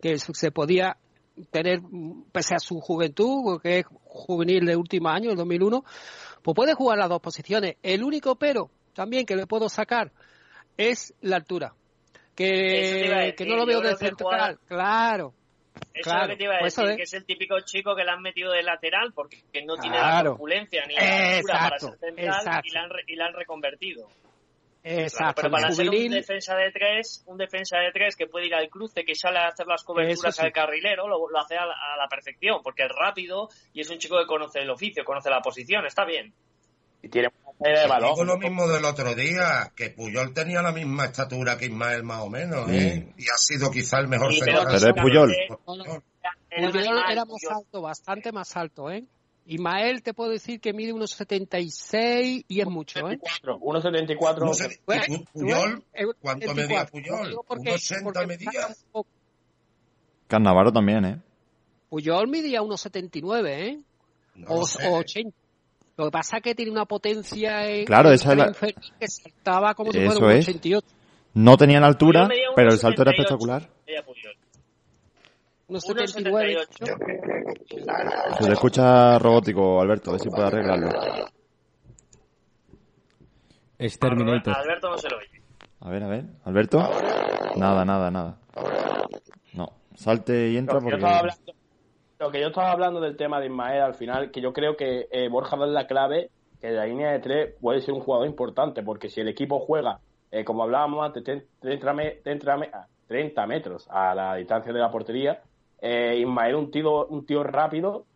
que 0.00 0.18
se 0.18 0.50
podía 0.50 0.96
tener, 1.50 1.80
pese 2.32 2.54
a 2.54 2.58
su 2.58 2.80
juventud, 2.80 3.60
que 3.62 3.80
es 3.80 3.86
juvenil 4.04 4.64
de 4.64 4.76
último 4.76 5.08
año, 5.08 5.30
el 5.30 5.36
2001, 5.36 5.84
pues 6.44 6.54
puede 6.54 6.74
jugar 6.74 6.98
las 6.98 7.08
dos 7.08 7.22
posiciones. 7.22 7.76
El 7.82 8.04
único 8.04 8.36
pero 8.36 8.70
también 8.92 9.24
que 9.24 9.34
le 9.34 9.46
puedo 9.46 9.70
sacar 9.70 10.12
es 10.76 11.14
la 11.22 11.36
altura. 11.36 11.72
Que, 12.36 13.34
que 13.34 13.46
no 13.46 13.56
lo 13.56 13.64
veo 13.64 13.80
de 13.80 13.96
central, 13.96 14.58
claro. 14.66 15.32
Eso 15.94 16.10
es 16.10 16.22
lo 16.22 16.28
que 16.28 16.36
te 16.36 16.44
iba 16.44 16.56
a 16.56 16.58
pues 16.58 16.76
decir, 16.76 16.96
que 16.96 17.02
es 17.04 17.14
el 17.14 17.24
típico 17.24 17.58
chico 17.60 17.96
que 17.96 18.04
le 18.04 18.10
han 18.10 18.20
metido 18.20 18.52
de 18.52 18.62
lateral 18.62 19.12
porque 19.14 19.38
no 19.64 19.76
tiene 19.76 19.96
la 19.96 20.22
corpulencia 20.22 20.82
ni 20.86 20.94
la 20.94 21.36
altura 21.36 21.58
para 21.58 21.78
ser 21.78 21.98
central 21.98 22.62
y 22.64 22.70
la, 22.72 22.80
han, 22.82 22.90
y 23.06 23.16
la 23.16 23.26
han 23.26 23.32
reconvertido. 23.32 24.08
Exacto. 24.86 25.40
pero 25.40 25.50
para 25.50 25.72
ser 25.72 25.88
un 25.88 26.10
defensa 26.10 26.54
de 26.56 26.70
tres, 26.70 27.24
un 27.26 27.38
defensa 27.38 27.78
de 27.78 27.90
tres 27.90 28.14
que 28.16 28.26
puede 28.26 28.46
ir 28.46 28.54
al 28.54 28.68
cruce, 28.68 29.02
que 29.02 29.14
sale 29.14 29.38
a 29.38 29.48
hacer 29.48 29.66
las 29.66 29.82
coberturas 29.82 30.38
al 30.40 30.52
carrilero, 30.52 31.08
lo, 31.08 31.26
hace 31.38 31.56
a 31.56 31.64
la, 31.64 32.06
perfección, 32.10 32.60
porque 32.62 32.82
es 32.84 32.90
rápido 32.90 33.48
y 33.72 33.80
es 33.80 33.88
un 33.88 33.96
chico 33.96 34.18
que 34.18 34.26
conoce 34.26 34.60
el 34.60 34.68
oficio, 34.68 35.02
conoce 35.02 35.30
la 35.30 35.40
posición, 35.40 35.86
está 35.86 36.04
bien. 36.04 36.34
Y 37.02 37.08
tiene 37.08 37.30
de 37.60 37.86
balón. 37.86 38.26
lo 38.26 38.36
mismo 38.36 38.68
del 38.68 38.84
otro 38.84 39.14
día, 39.14 39.72
que 39.74 39.88
Puyol 39.88 40.34
tenía 40.34 40.60
la 40.60 40.72
misma 40.72 41.06
estatura 41.06 41.56
que 41.56 41.66
Ismael 41.66 42.02
más 42.02 42.20
o 42.20 42.28
menos, 42.28 42.68
¿eh? 42.70 43.08
Y 43.16 43.24
ha 43.30 43.38
sido 43.38 43.70
quizá 43.70 44.00
el 44.00 44.08
mejor 44.08 44.34
central. 44.34 44.66
Pero 44.66 44.76
es 44.76 45.02
Puyol. 45.02 45.34
Puyol 45.64 47.02
era 47.10 47.24
más 47.24 47.44
alto, 47.50 47.80
bastante 47.80 48.32
más 48.32 48.54
alto, 48.56 48.90
¿eh? 48.90 49.04
Ismael 49.46 50.02
te 50.02 50.14
puedo 50.14 50.30
decir 50.30 50.60
que 50.60 50.72
mide 50.72 50.92
unos 50.92 51.10
76 51.12 52.44
y 52.48 52.60
es 52.60 52.66
mucho, 52.66 53.10
¿eh? 53.10 53.18
1,74. 53.42 55.26
Puyol, 55.32 55.84
¿cuánto 56.20 56.54
medía 56.54 56.86
Puyol? 56.86 57.36
Unos 57.48 57.80
60 57.82 58.26
medía. 58.26 58.50
Carnavaro 60.26 60.72
también, 60.72 61.04
¿eh? 61.04 61.20
Puyol 61.90 62.28
medía 62.28 62.62
unos 62.62 62.80
79, 62.80 63.68
¿eh? 63.68 63.78
o, 64.48 64.64
80. 64.98 65.36
Lo 65.96 66.06
que 66.06 66.10
pasa 66.10 66.38
es 66.38 66.42
que 66.42 66.54
tiene 66.54 66.72
una 66.72 66.86
potencia 66.86 67.68
en 67.68 67.84
claro, 67.84 68.10
esa 68.10 68.32
es 68.32 68.38
la... 68.38 68.52
que 68.52 69.06
saltaba 69.06 69.74
como 69.74 69.92
si 69.92 69.98
fuera 69.98 70.18
un 70.18 70.24
88. 70.24 70.86
No 71.34 71.56
tenía 71.56 71.80
la 71.80 71.86
altura, 71.88 72.28
pero 72.56 72.72
el 72.72 72.78
salto 72.78 73.02
era 73.02 73.10
espectacular. 73.12 73.68
Unos 75.74 75.82
79. 75.86 76.66
Se 78.38 78.46
le 78.46 78.52
escucha 78.52 79.18
robótico, 79.18 79.80
Alberto, 79.80 80.10
a 80.10 80.12
ver 80.12 80.20
si 80.20 80.30
puede 80.30 80.46
arreglarlo. 80.46 80.88
Exterminator. 83.76 84.56
Alberto 84.56 84.90
no 84.90 84.98
se 84.98 85.08
lo 85.08 85.16
oye. 85.16 85.42
A 85.80 85.90
ver, 85.90 86.04
a 86.04 86.06
ver. 86.06 86.24
¿Alberto? 86.44 86.78
Nada, 87.56 87.84
nada, 87.84 88.08
nada. 88.12 88.38
No. 89.54 89.72
Salte 89.96 90.50
y 90.50 90.58
entra 90.58 90.78
porque... 90.78 91.04
Lo 92.20 92.30
que 92.30 92.40
yo 92.40 92.46
estaba 92.46 92.70
hablando 92.70 93.00
del 93.00 93.16
tema 93.16 93.40
de 93.40 93.46
Ismael 93.46 93.82
al 93.82 93.94
final, 93.94 94.30
que 94.30 94.40
yo 94.40 94.52
creo 94.52 94.76
que 94.76 95.08
eh, 95.10 95.28
Borja 95.28 95.56
da 95.56 95.66
la 95.66 95.88
clave 95.88 96.30
que 96.60 96.70
la 96.70 96.86
línea 96.86 97.10
de 97.10 97.18
tres 97.18 97.54
puede 97.60 97.80
ser 97.80 97.94
un 97.94 98.00
jugador 98.00 98.28
importante, 98.28 98.84
porque 98.84 99.08
si 99.08 99.20
el 99.20 99.28
equipo 99.28 99.58
juega, 99.58 99.98
eh, 100.30 100.44
como 100.44 100.62
hablábamos 100.62 101.04
antes, 101.04 101.24
30, 101.58 103.46
metros 103.46 103.88
a 103.90 104.14
la 104.14 104.36
distancia 104.36 104.72
de 104.72 104.78
la 104.78 104.92
portería, 104.92 105.42
eh, 105.86 106.16
Ismael 106.18 106.54
un 106.54 106.70
tío, 106.70 107.06
un 107.08 107.26
tío 107.26 107.42
rápido 107.42 108.06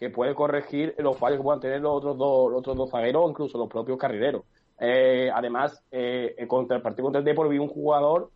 que 0.00 0.10
puede 0.10 0.34
corregir 0.34 0.96
los 0.98 1.16
fallos 1.16 1.38
que 1.38 1.44
puedan 1.44 1.60
tener 1.60 1.80
los 1.80 1.92
otros 1.92 2.18
dos, 2.18 2.50
los 2.50 2.58
otros 2.58 2.76
dos 2.76 2.90
zagueros 2.90 3.24
o 3.24 3.30
incluso 3.30 3.56
los 3.56 3.68
propios 3.68 3.96
carrileros. 3.96 4.42
Eh, 4.80 5.30
además, 5.32 5.80
eh, 5.92 6.34
contra 6.48 6.76
el 6.76 6.82
partido 6.82 7.04
contra 7.04 7.20
el 7.20 7.24
Depor 7.24 7.48
vi 7.48 7.58
un 7.58 7.68
jugador 7.68 8.30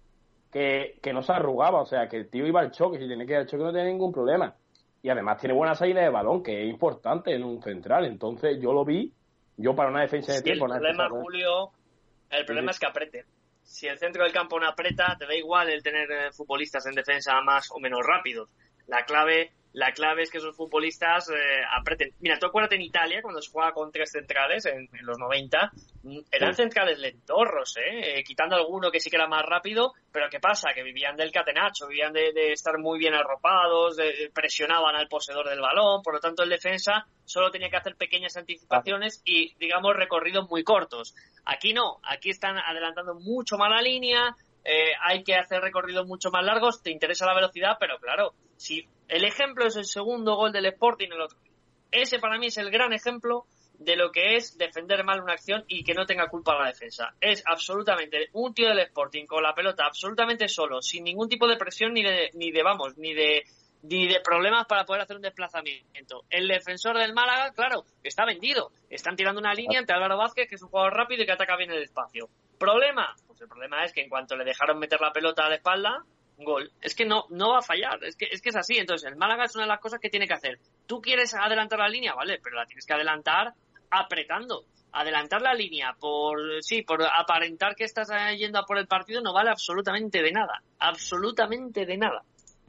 que, 0.52 1.00
que, 1.02 1.12
no 1.12 1.22
se 1.22 1.32
arrugaba, 1.32 1.80
o 1.80 1.86
sea, 1.86 2.08
que 2.08 2.18
el 2.18 2.30
tío 2.30 2.46
iba 2.46 2.60
al 2.60 2.70
choque, 2.70 3.00
si 3.00 3.08
tiene 3.08 3.26
que 3.26 3.32
ir 3.32 3.38
al 3.40 3.46
choque 3.46 3.64
no 3.64 3.72
tiene 3.72 3.90
ningún 3.90 4.12
problema. 4.12 4.54
Y 5.02 5.08
además 5.08 5.38
tiene 5.38 5.54
buena 5.54 5.74
salida 5.74 6.00
de 6.00 6.08
balón, 6.08 6.44
que 6.44 6.62
es 6.62 6.70
importante 6.70 7.34
en 7.34 7.42
un 7.42 7.60
central. 7.60 8.04
Entonces 8.04 8.60
yo 8.60 8.72
lo 8.72 8.84
vi, 8.84 9.12
yo 9.56 9.74
para 9.74 9.90
una 9.90 10.02
defensa 10.02 10.34
de 10.34 10.42
tiempo... 10.42 10.66
El 10.66 10.72
problema, 10.78 11.08
Julio, 11.08 11.70
el 12.30 12.44
problema 12.44 12.70
es 12.70 12.78
que 12.78 12.86
aprete 12.86 13.24
si 13.70 13.86
el 13.86 13.98
centro 13.98 14.24
del 14.24 14.32
campo 14.32 14.58
no 14.58 14.66
aprieta, 14.66 15.16
te 15.16 15.26
da 15.26 15.34
igual 15.34 15.70
el 15.70 15.80
tener 15.80 16.10
eh, 16.10 16.32
futbolistas 16.32 16.86
en 16.86 16.94
defensa 16.94 17.40
más 17.40 17.70
o 17.70 17.78
menos 17.78 18.00
rápidos. 18.04 18.50
La 18.88 19.04
clave 19.04 19.52
la 19.72 19.92
clave 19.92 20.22
es 20.22 20.30
que 20.30 20.38
esos 20.38 20.56
futbolistas 20.56 21.28
eh, 21.30 21.62
apreten. 21.76 22.12
Mira, 22.20 22.38
tú 22.38 22.46
acuérdate 22.46 22.74
en 22.74 22.82
Italia, 22.82 23.22
cuando 23.22 23.40
se 23.40 23.50
jugaba 23.50 23.72
con 23.72 23.92
tres 23.92 24.10
centrales 24.10 24.66
en, 24.66 24.88
los 25.02 25.18
90, 25.18 25.72
mm, 26.02 26.18
eran 26.32 26.54
centrales 26.54 26.98
lentorros, 26.98 27.76
¿eh? 27.76 28.18
¿eh? 28.18 28.24
Quitando 28.24 28.56
alguno 28.56 28.90
que 28.90 29.00
sí 29.00 29.10
que 29.10 29.16
era 29.16 29.28
más 29.28 29.44
rápido, 29.44 29.92
pero 30.12 30.28
¿qué 30.28 30.40
pasa? 30.40 30.72
Que 30.74 30.82
vivían 30.82 31.16
del 31.16 31.30
catenacho, 31.30 31.86
vivían 31.86 32.12
de, 32.12 32.52
estar 32.52 32.78
muy 32.78 32.98
bien 32.98 33.14
arropados, 33.14 33.96
presionaban 34.34 34.96
al 34.96 35.08
poseedor 35.08 35.48
del 35.48 35.60
balón, 35.60 36.02
por 36.02 36.14
lo 36.14 36.20
tanto 36.20 36.42
el 36.42 36.50
defensa 36.50 37.06
solo 37.24 37.50
tenía 37.50 37.70
que 37.70 37.76
hacer 37.76 37.94
pequeñas 37.94 38.36
anticipaciones 38.36 39.22
y, 39.24 39.54
digamos, 39.58 39.94
recorridos 39.94 40.48
muy 40.50 40.64
cortos. 40.64 41.14
Aquí 41.44 41.72
no, 41.72 42.00
aquí 42.02 42.30
están 42.30 42.58
adelantando 42.58 43.14
mucho 43.14 43.56
más 43.56 43.70
la 43.70 43.80
línea, 43.80 44.36
eh, 44.64 44.92
hay 45.00 45.22
que 45.22 45.36
hacer 45.36 45.62
recorridos 45.62 46.06
mucho 46.06 46.30
más 46.30 46.44
largos, 46.44 46.82
te 46.82 46.90
interesa 46.90 47.26
la 47.26 47.34
velocidad, 47.34 47.76
pero 47.78 47.98
claro, 47.98 48.34
si 48.60 48.86
el 49.08 49.24
ejemplo 49.24 49.66
es 49.66 49.76
el 49.76 49.86
segundo 49.86 50.36
gol 50.36 50.52
del 50.52 50.66
Sporting, 50.66 51.08
el 51.10 51.22
otro. 51.22 51.38
Ese 51.90 52.18
para 52.18 52.38
mí 52.38 52.48
es 52.48 52.58
el 52.58 52.70
gran 52.70 52.92
ejemplo 52.92 53.46
de 53.78 53.96
lo 53.96 54.12
que 54.12 54.36
es 54.36 54.58
defender 54.58 55.02
mal 55.02 55.22
una 55.22 55.32
acción 55.32 55.64
y 55.66 55.82
que 55.82 55.94
no 55.94 56.04
tenga 56.04 56.28
culpa 56.28 56.58
la 56.58 56.66
defensa. 56.66 57.14
Es 57.22 57.42
absolutamente 57.46 58.28
un 58.34 58.52
tío 58.52 58.68
del 58.68 58.80
Sporting 58.80 59.24
con 59.24 59.42
la 59.42 59.54
pelota 59.54 59.86
absolutamente 59.86 60.46
solo, 60.46 60.82
sin 60.82 61.04
ningún 61.04 61.30
tipo 61.30 61.48
de 61.48 61.56
presión 61.56 61.94
ni 61.94 62.02
de, 62.02 62.30
ni 62.34 62.50
de 62.52 62.62
vamos, 62.62 62.98
ni 62.98 63.14
de 63.14 63.44
ni 63.82 64.06
de 64.06 64.20
problemas 64.20 64.66
para 64.66 64.84
poder 64.84 65.00
hacer 65.00 65.16
un 65.16 65.22
desplazamiento. 65.22 66.24
El 66.28 66.46
defensor 66.46 66.98
del 66.98 67.14
Málaga, 67.14 67.52
claro, 67.52 67.86
está 68.02 68.26
vendido. 68.26 68.72
Están 68.90 69.16
tirando 69.16 69.40
una 69.40 69.54
línea 69.54 69.80
entre 69.80 69.96
Álvaro 69.96 70.18
Vázquez, 70.18 70.50
que 70.50 70.56
es 70.56 70.62
un 70.62 70.68
jugador 70.68 70.92
rápido 70.92 71.22
y 71.22 71.26
que 71.26 71.32
ataca 71.32 71.56
bien 71.56 71.70
el 71.70 71.82
espacio. 71.82 72.28
¿Problema? 72.58 73.16
Pues 73.26 73.40
el 73.40 73.48
problema 73.48 73.82
es 73.86 73.94
que 73.94 74.02
en 74.02 74.10
cuanto 74.10 74.36
le 74.36 74.44
dejaron 74.44 74.78
meter 74.78 75.00
la 75.00 75.14
pelota 75.14 75.46
a 75.46 75.48
la 75.48 75.54
espalda, 75.54 76.04
gol. 76.44 76.70
Es 76.80 76.94
que 76.94 77.04
no, 77.04 77.24
no 77.30 77.50
va 77.50 77.58
a 77.58 77.62
fallar, 77.62 78.02
es 78.04 78.16
que, 78.16 78.26
es 78.30 78.40
que 78.40 78.50
es 78.50 78.56
así. 78.56 78.78
Entonces, 78.78 79.10
el 79.10 79.16
Málaga 79.16 79.44
es 79.44 79.54
una 79.54 79.64
de 79.64 79.70
las 79.70 79.80
cosas 79.80 80.00
que 80.00 80.10
tiene 80.10 80.26
que 80.26 80.34
hacer. 80.34 80.58
Tú 80.86 81.00
quieres 81.00 81.34
adelantar 81.34 81.78
la 81.78 81.88
línea, 81.88 82.14
vale, 82.14 82.38
pero 82.42 82.56
la 82.56 82.66
tienes 82.66 82.86
que 82.86 82.94
adelantar 82.94 83.52
apretando. 83.90 84.64
Adelantar 84.92 85.40
la 85.42 85.54
línea 85.54 85.94
por, 85.98 86.38
sí, 86.62 86.82
por 86.82 87.02
aparentar 87.02 87.76
que 87.76 87.84
estás 87.84 88.08
yendo 88.36 88.58
a 88.58 88.64
por 88.64 88.78
el 88.78 88.88
partido 88.88 89.20
no 89.20 89.32
vale 89.32 89.50
absolutamente 89.50 90.22
de 90.22 90.32
nada. 90.32 90.62
Absolutamente 90.78 91.86
de 91.86 91.96
nada. 91.96 92.22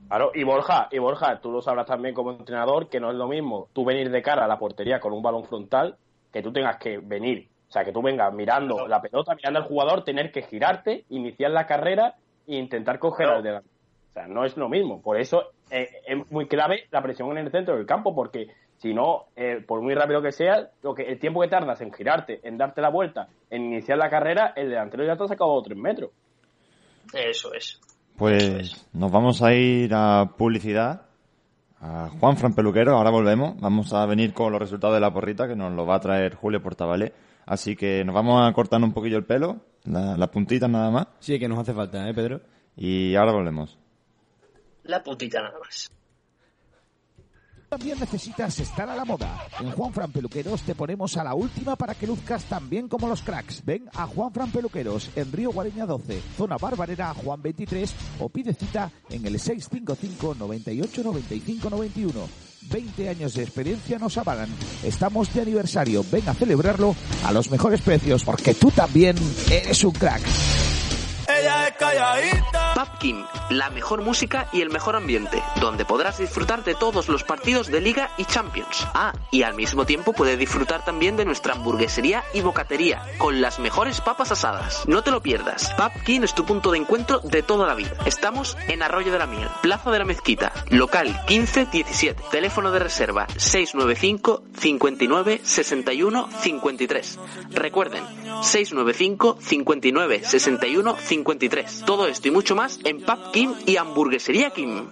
Claro, 0.08 0.32
y 0.34 0.44
Borja, 0.44 0.88
y 0.92 1.00
Borja, 1.00 1.40
tú 1.40 1.52
lo 1.52 1.62
sabrás 1.62 1.86
también 1.86 2.14
como 2.14 2.32
entrenador 2.32 2.90
que 2.90 3.00
no 3.00 3.12
es 3.12 3.18
lo 3.18 3.28
mismo 3.28 3.70
tú 3.72 3.86
venir 3.86 4.10
de 4.10 4.22
cara 4.22 4.46
a 4.46 4.48
la 4.48 4.58
portería 4.58 5.00
con 5.00 5.14
un 5.14 5.22
balón 5.22 5.46
frontal 5.46 5.96
que 6.34 6.42
tú 6.42 6.52
tengas 6.52 6.78
que 6.78 6.98
venir 6.98 7.52
o 7.72 7.74
sea, 7.74 7.86
que 7.86 7.94
tú 7.94 8.02
vengas 8.02 8.34
mirando 8.34 8.86
la 8.86 9.02
pelota, 9.02 9.34
mirando 9.34 9.60
al 9.60 9.66
jugador, 9.66 10.04
tener 10.04 10.34
que 10.34 10.42
girarte, 10.42 11.06
iniciar 11.08 11.52
la 11.52 11.66
carrera 11.66 12.16
e 12.56 12.60
intentar 12.60 13.00
coger 13.00 13.28
al 13.28 13.44
delante. 13.44 13.70
O 14.10 14.14
sea, 14.14 14.28
no 14.28 14.44
es 14.44 14.58
lo 14.58 14.68
mismo. 14.68 15.02
Por 15.02 15.20
eso 15.20 15.52
eh, 15.70 15.90
es 16.06 16.32
muy 16.32 16.48
clave 16.48 16.86
la 16.92 17.02
presión 17.02 17.32
en 17.32 17.46
el 17.46 17.52
centro 17.52 17.78
del 17.78 17.86
campo, 17.86 18.14
porque 18.14 18.48
si 18.78 18.94
no, 18.94 19.28
eh, 19.36 19.64
por 19.66 19.82
muy 19.82 19.94
rápido 19.94 20.22
que 20.22 20.32
sea, 20.32 20.70
lo 20.82 20.94
que 20.94 21.04
el 21.04 21.20
tiempo 21.20 21.42
que 21.42 21.48
tardas 21.48 21.80
en 21.82 21.94
girarte, 21.94 22.42
en 22.44 22.58
darte 22.58 22.82
la 22.82 22.90
vuelta, 22.90 23.28
en 23.50 23.66
iniciar 23.66 23.98
la 23.98 24.10
carrera, 24.10 24.54
el 24.56 24.70
delantero 24.70 25.06
ya 25.06 25.16
te 25.16 25.24
ha 25.24 25.28
sacado 25.28 25.62
tres 25.62 25.78
metros. 25.78 26.12
Eso 27.14 27.54
es. 27.54 27.80
Pues 28.18 28.88
nos 28.94 29.12
vamos 29.12 29.42
a 29.42 29.54
ir 29.54 29.94
a 29.94 30.32
publicidad. 30.38 31.04
A 31.84 32.10
Juan 32.20 32.38
Fran 32.38 32.54
Peluquero, 32.54 32.96
ahora 32.96 33.10
volvemos. 33.10 33.60
Vamos 33.60 33.92
a 33.94 34.06
venir 34.06 34.34
con 34.34 34.52
los 34.52 34.62
resultados 34.62 34.94
de 34.96 35.02
la 35.02 35.12
porrita 35.12 35.48
que 35.48 35.56
nos 35.56 35.74
lo 35.74 35.86
va 35.86 35.96
a 35.96 36.00
traer 36.00 36.36
Julio 36.36 36.62
Portavale. 36.62 37.14
Así 37.46 37.76
que 37.76 38.04
nos 38.06 38.14
vamos 38.14 38.48
a 38.48 38.54
cortar 38.54 38.84
un 38.84 38.94
poquillo 38.94 39.18
el 39.18 39.26
pelo, 39.26 39.62
las 39.84 40.30
puntitas 40.30 40.70
nada 40.70 40.92
más. 40.92 41.08
Sí, 41.20 41.40
que 41.40 41.48
nos 41.48 41.60
hace 41.60 41.74
falta, 41.74 42.08
¿eh, 42.08 42.14
Pedro? 42.14 42.42
Y 42.76 43.16
ahora 43.16 43.32
volvemos. 43.32 43.78
La 44.84 45.04
puntita 45.04 45.42
nada 45.42 45.60
más. 45.60 45.92
También 47.70 47.98
necesitas 47.98 48.60
estar 48.60 48.90
a 48.90 48.96
la 48.98 49.06
moda. 49.06 49.48
En 49.62 49.72
Juan 49.72 49.94
Fran 49.94 50.12
Peluqueros 50.12 50.62
te 50.64 50.76
ponemos 50.76 51.16
a 51.16 51.24
la 51.24 51.34
última 51.34 51.78
para 51.78 51.96
que 51.96 52.06
luzcas 52.06 52.44
tan 52.44 52.70
bien 52.70 52.90
como 52.90 53.08
los 53.08 53.22
cracks. 53.22 53.64
Ven 53.64 53.88
a 53.94 54.08
Juan 54.08 54.34
Fran 54.34 54.52
Peluqueros 54.52 55.10
en 55.16 55.32
Río 55.32 55.52
Guareña 55.52 55.86
12, 55.86 56.22
zona 56.36 56.58
Barbarera 56.58 57.14
Juan 57.14 57.42
23 57.42 57.96
o 58.20 58.28
pide 58.28 58.54
cita 58.54 58.92
en 59.10 59.26
el 59.26 59.40
655 59.40 60.36
98 60.38 61.02
95 61.02 61.70
91. 61.70 62.51
20 62.70 63.10
años 63.10 63.34
de 63.34 63.44
experiencia 63.44 64.00
nos 64.00 64.18
avalan. 64.18 64.50
Estamos 64.84 65.34
de 65.34 65.42
aniversario. 65.42 66.06
Ven 66.12 66.28
a 66.28 66.34
celebrarlo 66.34 66.96
a 67.26 67.32
los 67.32 67.50
mejores 67.50 67.82
precios 67.82 68.24
porque 68.24 68.54
tú 68.54 68.72
también 68.72 69.16
eres 69.50 69.84
un 69.84 69.92
crack. 69.92 70.22
King, 73.02 73.24
la 73.50 73.72
mejor 73.72 74.04
música 74.04 74.48
y 74.54 74.62
el 74.62 74.70
mejor 74.70 74.96
ambiente, 74.96 75.42
donde 75.60 75.86
podrás 75.86 76.20
disfrutar 76.20 76.64
de 76.64 76.76
todos 76.76 77.10
los 77.10 77.24
partidos 77.24 77.68
de 77.68 77.82
Liga 77.82 78.12
y 78.18 78.26
Champions. 78.26 78.88
Ah, 78.94 79.14
y 79.32 79.42
al 79.42 79.56
mismo 79.56 79.86
tiempo 79.86 80.14
puedes 80.14 80.38
disfrutar 80.38 80.86
también 80.86 81.18
de 81.18 81.26
nuestra 81.26 81.54
hamburguesería 81.54 82.24
y 82.34 82.42
bocatería, 82.42 83.04
con 83.18 83.42
las 83.42 83.58
mejores 83.60 84.02
papas 84.02 84.32
asadas. 84.32 84.88
No 84.88 85.02
te 85.02 85.10
lo 85.10 85.22
pierdas. 85.22 85.74
Pub 85.74 86.04
King 86.04 86.22
es 86.22 86.36
tu 86.36 86.46
punto 86.46 86.72
de 86.72 86.78
encuentro 86.78 87.20
de 87.20 87.42
toda 87.42 87.66
la 87.66 87.74
vida. 87.74 87.94
Estamos 88.06 88.56
en 88.68 88.84
Arroyo 88.84 89.12
de 89.12 89.18
la 89.18 89.26
Miel, 89.26 89.50
Plaza 89.64 89.90
de 89.90 89.98
la 89.98 90.06
Mezquita, 90.06 90.54
local 90.70 91.08
1517, 91.28 92.24
teléfono 92.30 92.72
de 92.72 92.80
reserva 92.80 93.26
695 93.36 94.44
59 94.60 95.42
61 95.44 96.30
53. 96.40 97.20
Recuerden, 97.50 98.04
695 98.42 99.38
59 99.40 100.22
61 100.24 100.96
53. 100.98 101.84
Todo 101.86 102.08
esto 102.08 102.28
y 102.28 102.32
mucho 102.32 102.56
más 102.56 102.80
en 102.84 103.02
Pub 103.02 103.32
Kim 103.32 103.54
y 103.66 103.78
Hamburguesería 103.78 104.52
Kim. 104.52 104.92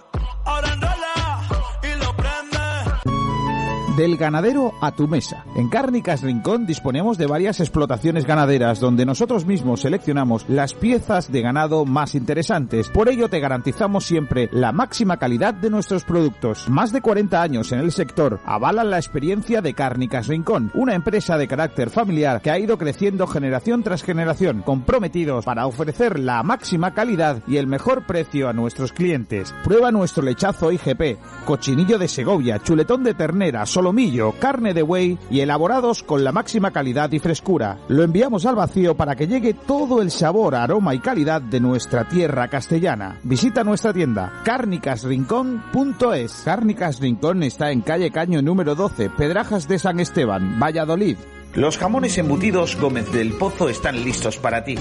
Del 3.96 4.16
ganadero 4.16 4.72
a 4.80 4.92
tu 4.92 5.08
mesa. 5.08 5.44
En 5.56 5.68
Cárnicas 5.68 6.22
Rincón 6.22 6.64
disponemos 6.64 7.18
de 7.18 7.26
varias 7.26 7.58
explotaciones 7.58 8.24
ganaderas 8.24 8.78
donde 8.78 9.04
nosotros 9.04 9.46
mismos 9.46 9.80
seleccionamos 9.80 10.48
las 10.48 10.74
piezas 10.74 11.32
de 11.32 11.42
ganado 11.42 11.84
más 11.84 12.14
interesantes. 12.14 12.88
Por 12.88 13.08
ello 13.08 13.28
te 13.28 13.40
garantizamos 13.40 14.06
siempre 14.06 14.48
la 14.52 14.70
máxima 14.70 15.16
calidad 15.16 15.54
de 15.54 15.70
nuestros 15.70 16.04
productos. 16.04 16.68
Más 16.68 16.92
de 16.92 17.00
40 17.00 17.42
años 17.42 17.72
en 17.72 17.80
el 17.80 17.90
sector 17.90 18.38
avalan 18.46 18.90
la 18.90 18.96
experiencia 18.98 19.60
de 19.60 19.74
Cárnicas 19.74 20.28
Rincón, 20.28 20.70
una 20.74 20.94
empresa 20.94 21.36
de 21.36 21.48
carácter 21.48 21.90
familiar 21.90 22.40
que 22.40 22.52
ha 22.52 22.60
ido 22.60 22.78
creciendo 22.78 23.26
generación 23.26 23.82
tras 23.82 24.04
generación, 24.04 24.62
comprometidos 24.62 25.44
para 25.44 25.66
ofrecer 25.66 26.20
la 26.20 26.44
máxima 26.44 26.94
calidad 26.94 27.42
y 27.48 27.56
el 27.56 27.66
mejor 27.66 28.06
precio 28.06 28.48
a 28.48 28.52
nuestros 28.52 28.92
clientes. 28.92 29.52
Prueba 29.64 29.90
nuestro 29.90 30.22
lechazo 30.22 30.70
IGP, 30.70 31.18
cochinillo 31.44 31.98
de 31.98 32.06
Segovia, 32.06 32.60
chuletón 32.62 33.02
de 33.02 33.14
ternera, 33.14 33.66
solomillo, 33.80 34.34
carne 34.38 34.74
de 34.74 34.82
buey 34.82 35.18
y 35.30 35.40
elaborados 35.40 36.02
con 36.02 36.22
la 36.22 36.32
máxima 36.32 36.70
calidad 36.70 37.10
y 37.12 37.18
frescura. 37.18 37.78
Lo 37.88 38.02
enviamos 38.02 38.44
al 38.44 38.54
vacío 38.54 38.94
para 38.94 39.16
que 39.16 39.26
llegue 39.26 39.54
todo 39.54 40.02
el 40.02 40.10
sabor, 40.10 40.54
aroma 40.54 40.94
y 40.94 40.98
calidad 40.98 41.40
de 41.40 41.60
nuestra 41.60 42.06
tierra 42.06 42.48
castellana. 42.48 43.18
Visita 43.22 43.64
nuestra 43.64 43.94
tienda 43.94 44.42
carnicasrincón.es. 44.44 46.42
Cárnicas 46.44 47.00
Rincón 47.00 47.42
está 47.42 47.70
en 47.70 47.80
calle 47.80 48.10
Caño 48.10 48.42
número 48.42 48.74
12, 48.74 49.08
Pedrajas 49.08 49.66
de 49.66 49.78
San 49.78 49.98
Esteban, 49.98 50.60
Valladolid. 50.60 51.16
Los 51.54 51.78
jamones 51.78 52.18
embutidos 52.18 52.76
Gómez 52.76 53.10
del 53.12 53.32
Pozo 53.32 53.70
están 53.70 54.04
listos 54.04 54.36
para 54.36 54.62
ti. 54.62 54.74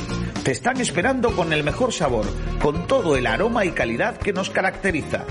Te 0.44 0.52
están 0.52 0.82
esperando 0.82 1.34
con 1.38 1.54
el 1.54 1.64
mejor 1.64 1.94
sabor, 1.94 2.26
con 2.62 2.86
todo 2.86 3.16
el 3.16 3.28
aroma 3.28 3.64
y 3.64 3.72
calidad 3.72 4.18
que 4.18 4.34
nos 4.34 4.50
caracteriza. 4.50 5.24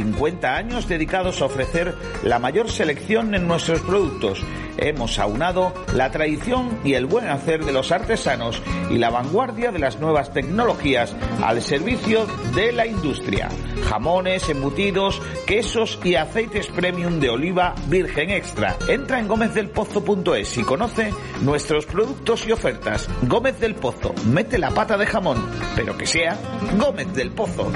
50 0.00 0.56
años 0.56 0.88
dedicados 0.88 1.42
a 1.42 1.44
ofrecer 1.44 1.94
la 2.22 2.38
mayor 2.38 2.70
selección 2.70 3.34
en 3.34 3.46
nuestros 3.46 3.80
productos. 3.82 4.42
Hemos 4.78 5.18
aunado 5.18 5.74
la 5.94 6.10
tradición 6.10 6.78
y 6.84 6.94
el 6.94 7.04
buen 7.04 7.28
hacer 7.28 7.66
de 7.66 7.72
los 7.72 7.92
artesanos 7.92 8.62
y 8.90 8.96
la 8.96 9.10
vanguardia 9.10 9.72
de 9.72 9.78
las 9.78 10.00
nuevas 10.00 10.32
tecnologías 10.32 11.14
al 11.42 11.60
servicio 11.60 12.26
de 12.54 12.72
la 12.72 12.86
industria. 12.86 13.50
Jamones, 13.90 14.48
embutidos, 14.48 15.20
quesos 15.46 15.98
y 16.02 16.14
aceites 16.14 16.68
premium 16.68 17.20
de 17.20 17.28
oliva 17.28 17.74
virgen 17.88 18.30
extra. 18.30 18.76
Entra 18.88 19.20
en 19.20 19.28
gómezdelpozo.es 19.28 20.56
y 20.56 20.62
conoce 20.62 21.12
nuestros 21.42 21.84
productos 21.84 22.46
y 22.46 22.52
ofertas. 22.52 23.06
Gómez 23.22 23.60
del 23.60 23.74
Pozo, 23.74 24.14
mete 24.26 24.56
la 24.56 24.70
pata 24.70 24.96
de 24.96 25.04
jamón, 25.04 25.44
pero 25.76 25.98
que 25.98 26.06
sea 26.06 26.38
Gómez 26.78 27.12
del 27.12 27.32
Pozo. 27.32 27.70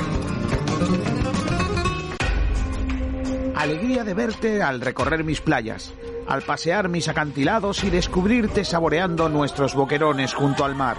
Alegría 3.56 4.04
de 4.04 4.14
verte 4.14 4.62
al 4.62 4.80
recorrer 4.80 5.24
mis 5.24 5.40
playas, 5.40 5.92
al 6.26 6.42
pasear 6.42 6.88
mis 6.88 7.08
acantilados 7.08 7.84
y 7.84 7.90
descubrirte 7.90 8.64
saboreando 8.64 9.28
nuestros 9.28 9.74
boquerones 9.74 10.34
junto 10.34 10.64
al 10.64 10.74
mar. 10.74 10.96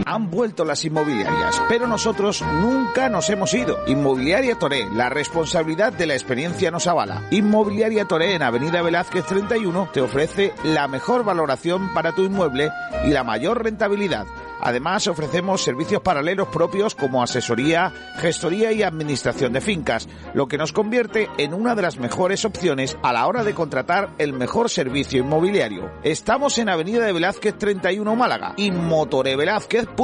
Han 0.10 0.32
vuelto 0.32 0.66
las 0.66 0.84
inmobiliarias, 0.86 1.62
pero 1.70 1.86
nosotros 1.86 2.42
nunca 2.42 3.10
nos 3.10 3.30
hemos 3.30 3.54
ido. 3.54 3.78
Inmobiliaria 3.86 4.58
Toré, 4.58 4.90
la 4.92 5.08
responsabilidad 5.08 5.94
de 5.94 6.08
la 6.08 6.16
experiencia 6.16 6.72
nos 6.72 6.88
avala. 6.88 7.28
Inmobiliaria 7.30 8.06
Toré 8.06 8.34
en 8.34 8.42
Avenida 8.42 8.82
Velázquez 8.82 9.24
31 9.28 9.90
te 9.94 10.02
ofrece 10.02 10.52
la 10.64 10.88
mejor 10.88 11.24
valoración 11.24 11.94
para 11.94 12.14
tu 12.14 12.24
inmueble 12.24 12.72
y 13.06 13.10
la 13.10 13.24
mayor 13.24 13.64
rentabilidad. 13.64 14.26
Además, 14.62 15.08
ofrecemos 15.08 15.62
servicios 15.64 16.02
paralelos 16.02 16.50
propios 16.50 16.94
como 16.96 17.24
asesoría, 17.24 17.94
gestoría 18.18 18.74
y 18.74 18.84
administración 18.84 19.54
de 19.54 19.62
fincas, 19.62 20.10
lo 20.34 20.48
que 20.48 20.58
nos 20.58 20.74
convierte 20.74 21.30
en 21.38 21.54
una 21.54 21.76
de 21.76 21.82
las 21.82 21.98
mejores 21.98 22.44
opciones 22.44 22.98
a 23.02 23.14
la 23.14 23.26
hora 23.28 23.44
de 23.44 23.54
contratar 23.54 24.10
el 24.18 24.34
mejor 24.34 24.70
servicio 24.70 25.20
inmobiliario. 25.20 25.92
Estamos 26.04 26.58
en 26.58 26.68
Avenida 26.68 27.06
de 27.06 27.14
Velázquez 27.14 27.58
31 27.58 28.16
Málaga 28.16 28.54
y 28.58 28.72
motorevelázquez.com. 28.72 29.99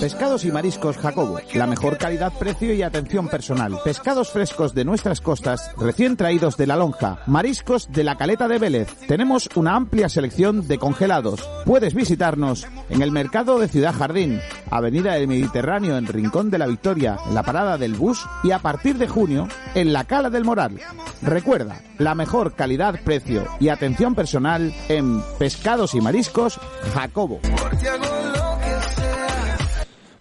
Pescados 0.00 0.44
y 0.44 0.52
mariscos 0.52 0.98
Jacobo, 0.98 1.38
la 1.54 1.66
mejor 1.66 1.96
calidad, 1.96 2.32
precio 2.38 2.74
y 2.74 2.82
atención 2.82 3.28
personal. 3.28 3.78
Pescados 3.82 4.30
frescos 4.30 4.74
de 4.74 4.84
nuestras 4.84 5.20
costas, 5.20 5.70
recién 5.78 6.16
traídos 6.16 6.56
de 6.56 6.66
la 6.66 6.76
lonja. 6.76 7.18
Mariscos 7.26 7.90
de 7.90 8.04
la 8.04 8.16
caleta 8.16 8.46
de 8.46 8.58
Vélez. 8.58 8.94
Tenemos 9.06 9.48
una 9.54 9.74
amplia 9.74 10.08
selección 10.08 10.68
de 10.68 10.78
congelados. 10.78 11.48
Puedes 11.64 11.94
visitarnos 11.94 12.66
en 12.90 13.02
el 13.02 13.10
mercado 13.10 13.58
de 13.58 13.68
Ciudad 13.68 13.94
Jardín, 13.94 14.40
Avenida 14.70 15.14
del 15.14 15.28
Mediterráneo 15.28 15.96
en 15.96 16.06
Rincón 16.06 16.50
de 16.50 16.58
la 16.58 16.66
Victoria, 16.66 17.18
en 17.26 17.34
la 17.34 17.42
parada 17.42 17.78
del 17.78 17.94
bus 17.94 18.24
y 18.44 18.50
a 18.50 18.58
partir 18.58 18.98
de 18.98 19.08
junio 19.08 19.48
en 19.74 19.92
la 19.92 20.04
Cala 20.04 20.30
del 20.30 20.44
Moral. 20.44 20.78
Recuerda, 21.22 21.80
la 21.98 22.14
mejor 22.14 22.54
calidad, 22.54 23.00
precio 23.02 23.46
y 23.60 23.70
atención 23.70 24.14
personal 24.14 24.74
en 24.88 25.22
Pescados 25.38 25.94
y 25.94 26.00
Mariscos 26.00 26.60
Jacobo. 26.94 27.40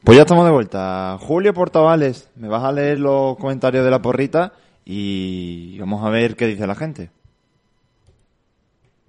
Pues 0.08 0.16
ya 0.16 0.22
estamos 0.22 0.46
de 0.46 0.52
vuelta. 0.52 1.18
Julio 1.20 1.54
Portavales, 1.54 2.32
me 2.38 2.48
vas 2.48 2.64
a 2.64 2.72
leer 2.72 2.98
los 2.98 3.36
comentarios 3.36 3.84
de 3.84 3.92
la 3.92 4.02
porrita 4.02 4.54
y 4.86 5.78
vamos 5.80 6.02
a 6.02 6.10
ver 6.10 6.38
qué 6.38 6.48
dice 6.48 6.66
la 6.66 6.76
gente. 6.76 7.12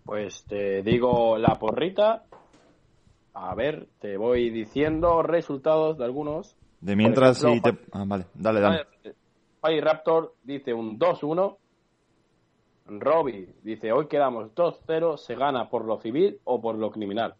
Pues 0.04 0.42
te 0.48 0.82
digo 0.82 1.38
la 1.38 1.54
porrita. 1.54 2.24
A 3.32 3.54
ver, 3.54 3.86
te 4.00 4.16
voy 4.16 4.50
diciendo 4.50 5.22
resultados 5.22 5.98
de 5.98 6.04
algunos. 6.04 6.56
De 6.80 6.96
mientras, 6.96 7.44
ejemplo, 7.44 7.74
te... 7.74 7.78
Ah, 7.92 8.02
vale, 8.04 8.24
dale, 8.34 8.60
dale. 8.60 8.86
Fire 9.60 9.84
Raptor 9.84 10.34
dice 10.42 10.74
un 10.74 10.98
2-1. 10.98 11.56
Robbie 12.86 13.54
dice, 13.62 13.92
hoy 13.92 14.08
quedamos 14.08 14.52
2-0, 14.52 15.16
se 15.16 15.36
gana 15.36 15.70
por 15.70 15.84
lo 15.84 16.00
civil 16.00 16.40
o 16.42 16.60
por 16.60 16.74
lo 16.74 16.90
criminal. 16.90 17.36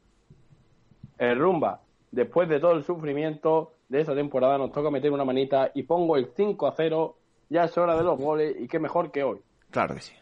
el 1.19 1.41
Rumba, 1.41 1.81
después 2.11 2.49
de 2.49 2.61
todo 2.61 2.73
el 2.73 2.85
sufrimiento 2.85 3.73
de 3.89 4.01
esta 4.01 4.15
temporada, 4.15 4.59
nos 4.59 4.73
toca 4.73 4.91
meter 4.91 5.11
una 5.13 5.25
manita 5.25 5.71
y 5.75 5.83
pongo 5.83 6.17
el 6.17 6.29
5 6.35 6.67
a 6.67 6.73
0. 6.77 7.17
Ya 7.51 7.65
es 7.65 7.79
hora 7.79 7.97
de 7.97 8.03
los 8.03 8.19
goles 8.19 8.57
y 8.59 8.69
qué 8.69 8.79
mejor 8.79 9.11
que 9.11 9.23
hoy. 9.23 9.41
Claro 9.71 9.95
que 9.95 10.01
sí. 10.01 10.15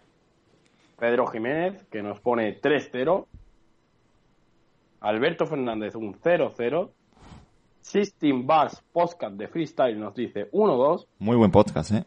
Pedro 0.99 1.27
Jiménez, 1.27 1.85
que 1.91 2.03
nos 2.03 2.21
pone 2.21 2.61
3-0. 2.61 3.27
Alberto 5.01 5.47
Fernández, 5.47 5.95
un 5.95 6.15
0-0. 6.15 6.91
Sistine 7.81 8.43
Bars 8.45 8.83
Podcast 8.93 9.37
de 9.37 9.47
Freestyle 9.47 9.99
nos 9.99 10.15
dice 10.15 10.51
1-2. 10.51 11.07
Muy 11.19 11.37
buen 11.37 11.51
podcast, 11.51 11.93
¿eh? 11.93 12.05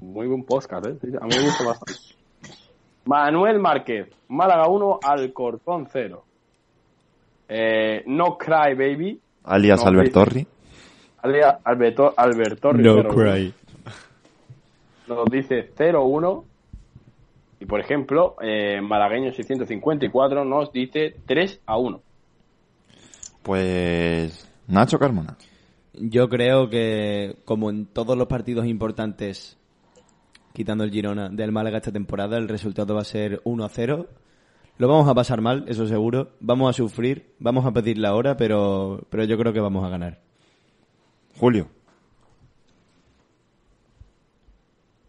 Muy 0.00 0.26
buen 0.26 0.44
podcast, 0.44 0.86
¿eh? 0.86 0.98
A 1.20 1.26
mí 1.26 1.34
me 1.36 1.44
gusta 1.44 1.64
bastante. 1.64 1.92
Manuel 3.04 3.58
Márquez, 3.58 4.08
Málaga 4.28 4.68
1, 4.68 5.00
Alcorcón 5.02 5.88
0. 5.90 6.24
Eh, 7.52 8.04
no 8.06 8.38
Cry 8.38 8.74
Baby. 8.76 9.20
Alias 9.44 9.80
No, 9.82 9.88
Albertorri. 9.88 10.46
Alias 11.22 11.56
Alberto, 11.64 12.14
Albertorri. 12.16 12.82
No 12.82 13.02
0-1. 13.02 13.14
cry. 13.14 13.54
Nos 15.08 15.24
dice 15.30 15.68
0-1. 15.76 16.44
Y 17.58 17.66
por 17.66 17.80
ejemplo, 17.80 18.36
eh, 18.40 18.80
Malagueño 18.80 19.32
654 19.32 20.44
nos 20.44 20.72
dice 20.72 21.16
3-1. 21.26 22.00
Pues 23.42 24.48
Nacho 24.68 24.98
Carmona. 24.98 25.36
Yo 25.94 26.28
creo 26.28 26.70
que, 26.70 27.36
como 27.44 27.68
en 27.68 27.86
todos 27.86 28.16
los 28.16 28.28
partidos 28.28 28.64
importantes, 28.66 29.58
quitando 30.54 30.84
el 30.84 30.90
Girona 30.90 31.28
del 31.28 31.50
Málaga 31.52 31.78
esta 31.78 31.92
temporada, 31.92 32.38
el 32.38 32.48
resultado 32.48 32.94
va 32.94 33.00
a 33.00 33.04
ser 33.04 33.40
1 33.44 33.64
a 33.64 33.68
0. 33.68 34.06
Lo 34.80 34.88
vamos 34.88 35.06
a 35.10 35.14
pasar 35.14 35.42
mal, 35.42 35.66
eso 35.68 35.86
seguro. 35.86 36.30
Vamos 36.40 36.70
a 36.70 36.72
sufrir, 36.72 37.34
vamos 37.38 37.66
a 37.66 37.70
pedir 37.70 37.98
la 37.98 38.14
hora, 38.14 38.38
pero, 38.38 39.02
pero 39.10 39.24
yo 39.24 39.36
creo 39.36 39.52
que 39.52 39.60
vamos 39.60 39.84
a 39.84 39.90
ganar. 39.90 40.20
Julio. 41.38 41.68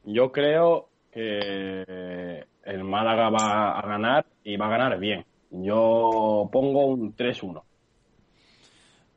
Yo 0.03 0.29
creo 0.33 0.89
que 1.13 2.43
el 2.65 2.83
Málaga 2.83 3.29
va 3.29 3.79
a 3.79 3.87
ganar 3.87 4.25
y 4.43 4.57
va 4.57 4.65
a 4.65 4.71
ganar 4.77 4.99
bien. 4.99 5.23
Yo 5.51 6.49
pongo 6.51 6.87
un 6.87 7.15
3-1. 7.15 7.63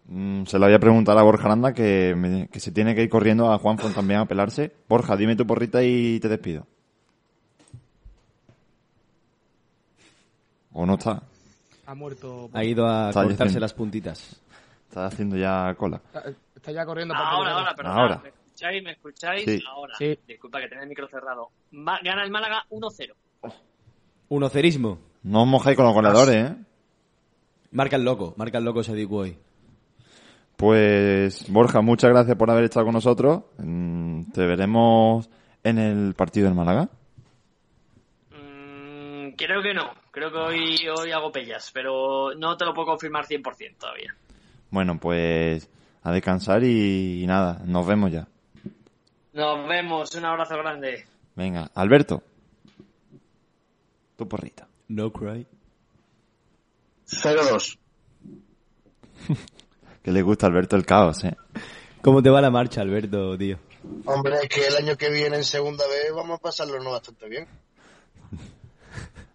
Mm, 0.07 0.45
se 0.45 0.59
lo 0.61 0.67
voy 0.67 0.75
a 0.77 0.79
preguntar 0.79 1.19
a 1.19 1.23
Borja 1.23 1.47
Aranda 1.47 1.73
que, 1.75 2.15
me- 2.17 2.47
que 2.47 2.61
se 2.61 2.71
tiene 2.71 2.95
que 2.95 3.03
ir 3.03 3.09
corriendo 3.09 3.51
a 3.51 3.59
Juanfon 3.59 3.93
también 3.93 4.21
a 4.21 4.27
pelarse. 4.27 4.71
Borja, 4.89 5.17
dime 5.17 5.35
tu 5.35 5.47
porrita 5.49 5.83
y 5.83 6.21
te 6.21 6.29
despido. 6.29 6.69
¿O 10.75 10.85
no 10.85 10.95
está? 10.95 11.23
Ha 11.87 11.95
muerto. 11.95 12.51
Ha 12.53 12.63
ido 12.65 12.87
a 12.87 13.09
Está 13.09 13.23
cortarse 13.25 13.59
las 13.59 13.73
puntitas. 13.73 14.41
Está 14.89 15.07
haciendo 15.07 15.37
ya 15.37 15.75
cola. 15.77 15.97
Está, 16.07 16.25
está 16.55 16.73
ya 16.73 16.85
corriendo 16.87 17.15
por 17.15 17.23
Ahora, 17.23 17.53
ahora, 17.53 17.75
perdón. 17.75 17.93
Ahora. 17.99 18.21
¿Me 18.23 18.29
escucháis? 18.29 18.83
¿Me 18.85 18.91
escucháis? 18.93 19.45
Sí. 19.45 19.63
Ahora. 19.69 19.95
Sí. 19.99 20.19
Disculpa 20.29 20.61
que 20.61 20.69
tenía 20.69 20.83
el 20.85 20.89
micro 20.89 21.09
cerrado. 21.09 21.49
Ma- 21.73 21.99
gana 22.03 22.23
el 22.25 22.31
Málaga 22.31 22.65
1-0. 22.71 23.15
Uno 24.29 24.49
cerismo. 24.49 24.99
No 25.25 25.43
os 25.43 25.49
mojáis 25.49 25.77
con 25.77 25.87
los 25.87 25.95
goleadores, 25.95 26.35
¿eh? 26.51 26.57
Marca 27.73 27.97
el 27.97 28.05
loco, 28.05 28.35
marca 28.37 28.59
el 28.59 28.65
loco 28.65 28.81
ese 28.81 28.95
Diku 28.95 29.17
hoy. 29.17 29.39
Pues 30.57 31.51
Borja, 31.51 31.81
muchas 31.81 32.11
gracias 32.11 32.37
por 32.37 32.51
haber 32.51 32.65
estado 32.65 32.87
con 32.87 32.95
nosotros. 32.95 33.43
Mm, 33.59 34.31
Te 34.33 34.47
veremos 34.47 35.29
en 35.65 35.79
el 35.79 36.15
partido 36.15 36.47
del 36.47 36.55
Málaga. 36.55 36.89
Mm, 38.31 39.31
creo 39.37 39.63
que 39.63 39.75
no. 39.75 39.91
Creo 40.15 40.31
que 40.31 40.39
hoy, 40.39 40.89
hoy 40.97 41.11
hago 41.11 41.33
pellas, 41.33 41.73
pero 41.75 42.37
no 42.37 42.57
te 42.57 42.65
lo 42.65 42.73
puedo 42.73 42.87
confirmar 42.87 43.27
100% 43.27 43.79
todavía. 43.79 44.15
Bueno, 44.71 44.97
pues 45.01 45.69
a 46.05 46.13
descansar 46.13 46.63
y, 46.63 47.25
y 47.25 47.27
nada, 47.27 47.61
nos 47.65 47.85
vemos 47.85 48.13
ya. 48.13 48.29
Nos 49.33 49.69
vemos. 49.69 50.15
Un 50.15 50.25
abrazo 50.25 50.57
grande. 50.57 51.05
Venga, 51.35 51.69
Alberto. 51.75 52.23
Tu 54.17 54.29
porrita. 54.29 54.69
No 54.87 55.13
cry. 55.13 55.47
0-2. 57.09 57.79
Que 60.05 60.13
le 60.13 60.21
gusta 60.21 60.47
a 60.47 60.51
Alberto 60.51 60.77
el 60.77 60.85
caos, 60.85 61.25
¿eh? 61.25 61.35
¿Cómo 62.03 62.23
te 62.23 62.29
va 62.29 62.43
la 62.43 62.51
marcha, 62.51 62.83
Alberto, 62.83 63.39
tío? 63.39 63.59
Hombre, 64.05 64.37
es 64.43 64.49
que 64.51 64.67
el 64.67 64.77
año 64.77 64.99
que 64.99 65.09
viene 65.09 65.37
en 65.39 65.45
segunda 65.45 65.85
vez 65.87 66.13
vamos 66.15 66.39
a 66.39 66.43
pasarlo 66.43 66.79
no 66.79 66.91
bastante 66.91 67.27
bien. 67.27 67.49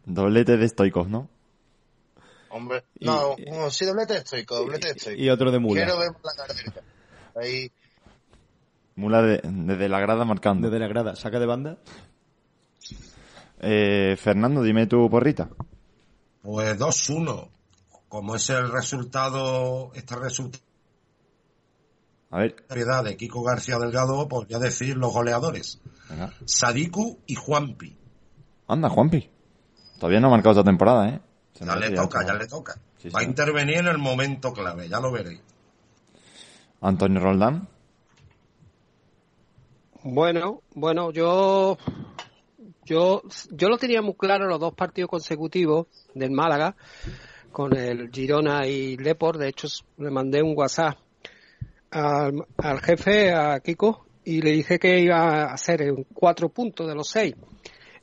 Doblete 0.09 0.57
de 0.57 0.65
estoicos, 0.65 1.07
¿no? 1.07 1.29
Hombre, 2.49 2.83
Y- 2.99 3.05
no, 3.05 3.35
sí, 3.69 3.85
doblete 3.85 4.17
estoico, 4.17 4.55
doblete 4.55 4.89
estoico. 4.89 5.21
Y 5.21 5.29
otro 5.29 5.51
de 5.51 5.59
mula. 5.59 5.83
Quiero 5.85 5.99
ver 5.99 6.09
la 6.23 6.45
cartera. 6.45 6.81
Ahí, 7.35 7.71
Mula 8.95 9.21
de- 9.21 9.41
desde 9.43 9.87
la 9.87 9.99
grada 9.99 10.25
marcando. 10.25 10.67
Desde 10.67 10.79
la 10.79 10.87
grada. 10.87 11.15
¿Saca 11.15 11.39
de 11.39 11.45
banda? 11.45 11.77
Eh, 13.61 14.15
Fernando, 14.17 14.63
dime 14.63 14.87
tu 14.87 15.09
porrita. 15.09 15.49
Pues 16.41 16.77
2-1. 16.77 17.49
Como 18.09 18.35
es 18.35 18.49
el 18.49 18.71
resultado, 18.71 19.91
este 19.93 20.15
resultado 20.15 20.63
A 22.31 22.39
ver, 22.39 22.55
de 23.03 23.17
Kiko 23.17 23.43
García 23.43 23.77
Delgado, 23.77 24.27
pues 24.27 24.47
voy 24.47 24.55
a 24.55 24.59
decir 24.59 24.97
los 24.97 25.13
goleadores. 25.13 25.79
venga. 26.09 26.33
Sadiku 26.45 27.19
y 27.27 27.35
Juanpi. 27.35 27.95
Anda, 28.67 28.89
Juanpi. 28.89 29.29
Todavía 29.99 30.21
no 30.21 30.27
ha 30.27 30.31
marcado 30.31 30.51
esta 30.51 30.63
temporada, 30.63 31.09
¿eh? 31.09 31.19
Se 31.53 31.65
Ya 31.65 31.75
le 31.75 31.91
toca, 31.91 32.25
ya 32.25 32.33
le 32.33 32.47
toca. 32.47 32.79
Sí, 32.97 33.09
Va 33.09 33.19
a 33.19 33.23
intervenir 33.23 33.77
en 33.77 33.87
el 33.87 33.97
momento 33.97 34.53
clave, 34.53 34.87
ya 34.87 34.99
lo 34.99 35.11
veréis. 35.11 35.41
Antonio 36.81 37.19
Roldán. 37.19 37.67
Bueno, 40.03 40.61
bueno, 40.73 41.11
yo, 41.11 41.77
yo, 42.85 43.21
yo 43.51 43.67
lo 43.67 43.77
tenía 43.77 44.01
muy 44.01 44.13
claro 44.13 44.47
los 44.47 44.59
dos 44.59 44.73
partidos 44.73 45.09
consecutivos 45.09 45.87
del 46.13 46.31
Málaga 46.31 46.77
con 47.51 47.75
el 47.75 48.09
Girona 48.09 48.65
y 48.65 48.95
Leport. 48.95 49.37
De 49.37 49.49
hecho, 49.49 49.67
le 49.97 50.09
mandé 50.11 50.41
un 50.41 50.53
WhatsApp 50.55 50.97
al, 51.91 52.45
al 52.57 52.79
jefe, 52.79 53.33
a 53.33 53.59
Kiko, 53.59 54.05
y 54.23 54.41
le 54.41 54.51
dije 54.51 54.79
que 54.79 55.01
iba 55.01 55.17
a 55.17 55.53
hacer 55.53 55.81
en 55.81 56.05
cuatro 56.13 56.47
puntos 56.47 56.87
de 56.87 56.95
los 56.95 57.09
seis. 57.09 57.35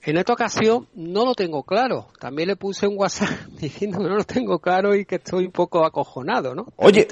En 0.07 0.17
esta 0.17 0.35
ocasión 0.35 0.87
no 0.95 1.25
lo 1.25 1.35
tengo 1.35 1.65
claro. 1.65 2.07
También 2.21 2.47
le 2.49 2.57
puse 2.57 2.87
un 2.87 2.97
WhatsApp 2.97 3.29
diciendo 3.61 3.99
que 3.99 4.05
no 4.05 4.17
lo 4.17 4.25
tengo 4.25 4.61
claro 4.61 4.95
y 4.95 5.05
que 5.05 5.17
estoy 5.17 5.47
un 5.47 5.53
poco 5.53 5.85
acojonado, 5.85 6.55
¿no? 6.55 6.67
Oye. 6.77 7.09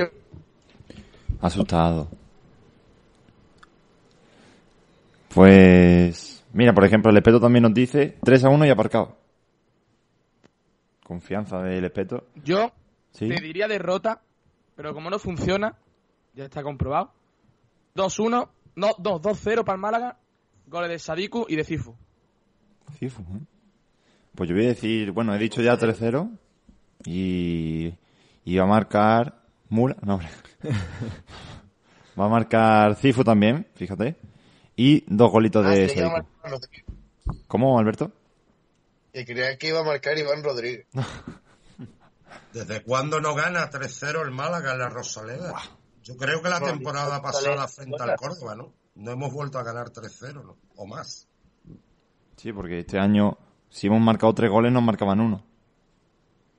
Asustado. 1.41 2.09
Pues, 5.35 6.45
mira, 6.53 6.73
por 6.73 6.85
ejemplo, 6.85 7.11
el 7.11 7.17
Espeto 7.17 7.41
también 7.41 7.65
nos 7.65 7.75
dice 7.75 8.17
3 8.23 8.45
a 8.45 8.49
1 8.51 8.67
y 8.67 8.71
aparcado. 8.71 9.17
Confianza 11.05 11.59
del 11.59 11.85
Espeto. 11.85 12.29
Yo 12.45 12.71
Sí. 13.11 13.29
te 13.29 13.41
diría 13.43 13.67
derrota, 13.67 14.23
pero 14.77 14.95
como 14.95 15.11
no 15.11 15.19
funciona, 15.19 15.77
ya 16.35 16.45
está 16.45 16.63
comprobado. 16.63 17.13
2-1, 17.97 18.49
no, 18.77 18.89
2-2-0 18.99 19.65
para 19.65 19.75
el 19.75 19.81
Málaga, 19.81 20.19
goles 20.69 20.91
de 20.91 20.99
Sadiku 21.01 21.47
y 21.49 21.57
de 21.57 21.65
Cifu. 21.65 21.97
Cifu, 22.99 23.23
¿eh? 23.23 23.41
Pues 24.35 24.49
yo 24.49 24.57
voy 24.57 24.65
a 24.65 24.69
decir, 24.69 25.13
bueno, 25.13 25.35
he 25.35 25.39
dicho 25.39 25.63
ya 25.63 25.79
3-0 25.79 26.39
y, 27.05 27.95
y 28.45 28.57
va 28.57 28.65
a 28.65 28.67
marcar 28.69 29.43
Mura, 29.69 29.97
no, 30.03 30.15
hombre. 30.15 30.29
va 32.19 32.27
a 32.27 32.29
marcar 32.29 32.97
Cifu 32.97 33.25
también, 33.25 33.67
fíjate. 33.75 34.17
Y 34.77 35.05
dos 35.07 35.31
golitos 35.31 35.65
Ah, 35.65 35.71
de 35.71 35.87
que 35.87 36.03
Rodríguez. 36.43 36.85
¿Cómo, 37.47 37.79
Alberto? 37.79 38.13
Y 39.13 39.25
creía 39.25 39.57
que 39.57 39.69
iba 39.69 39.81
a 39.81 39.85
marcar 39.85 40.19
Iván 40.19 40.43
Rodríguez. 40.43 40.87
¿Desde 42.53 42.83
cuándo 42.83 43.21
no 43.21 43.35
gana 43.35 43.71
3-0 43.71 44.23
el 44.23 44.31
Málaga 44.31 44.73
en 44.73 44.79
la 44.81 44.89
Rosaleda? 44.89 45.55
Yo 46.03 46.17
creo 46.17 46.43
que 46.43 46.49
la 46.51 46.61
temporada 46.61 47.23
pasada 47.23 47.67
frente 47.69 48.03
al 48.03 48.17
Córdoba, 48.17 48.55
¿no? 48.55 48.75
No 48.95 49.11
hemos 49.13 49.33
vuelto 49.33 49.59
a 49.59 49.63
ganar 49.63 49.91
3-0, 49.91 50.45
¿no? 50.45 50.57
O 50.77 50.87
más. 50.87 51.29
Sí, 52.45 52.53
porque 52.53 52.81
este 52.81 52.99
año, 52.99 53.39
si 53.71 53.87
hemos 53.87 54.03
marcado 54.03 54.35
tres 54.35 54.51
goles, 54.51 54.71
nos 54.71 54.83
marcaban 54.83 55.19
uno. 55.19 55.43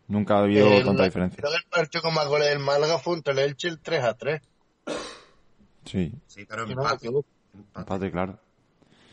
Nunca 0.07 0.33
ha 0.35 0.39
habido 0.39 0.67
El- 0.67 0.83
tanta 0.83 1.03
diferencia. 1.03 1.37
Creo 1.37 1.51
que 1.51 1.57
el 1.59 1.69
partido 1.69 2.01
con 2.01 2.15
más 2.15 2.27
goles 2.27 2.49
del 2.49 2.57
Málaga 2.57 2.97
fue 2.97 3.13
entre 3.17 3.33
el 3.33 3.39
Elche 3.51 3.67
el 3.67 3.77
3 3.79 4.03
a 4.03 4.15
3. 4.15 4.41
Sí, 5.85 6.11
Sí, 6.25 6.43
pero 6.49 6.63
empate. 6.67 7.07
empate, 7.75 8.11
claro. 8.11 8.39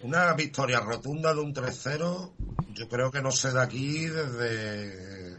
Una 0.03 0.33
victoria 0.33 0.81
rotunda 0.81 1.35
de 1.35 1.41
un 1.43 1.53
3-0, 1.53 2.33
yo 2.73 2.89
creo 2.89 3.11
que 3.11 3.21
no 3.21 3.31
se 3.33 3.53
da 3.53 3.65
aquí 3.65 4.07
desde, 4.07 5.37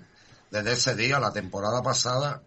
desde 0.52 0.72
ese 0.72 0.96
día, 0.96 1.20
la 1.20 1.34
temporada 1.34 1.82
pasada, 1.82 2.44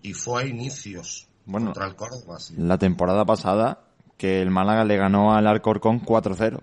y 0.00 0.14
fue 0.14 0.44
a 0.44 0.46
inicios 0.46 1.28
Bueno, 1.44 1.66
contra 1.66 1.86
el 1.86 1.94
Córdoba. 1.94 2.38
sí. 2.40 2.54
la 2.56 2.78
temporada 2.78 3.26
pasada, 3.26 3.82
que 4.16 4.40
el 4.40 4.50
Málaga 4.50 4.84
le 4.84 4.96
ganó 4.96 5.34
al 5.34 5.46
Alcorcón 5.46 6.00
4-0. 6.00 6.58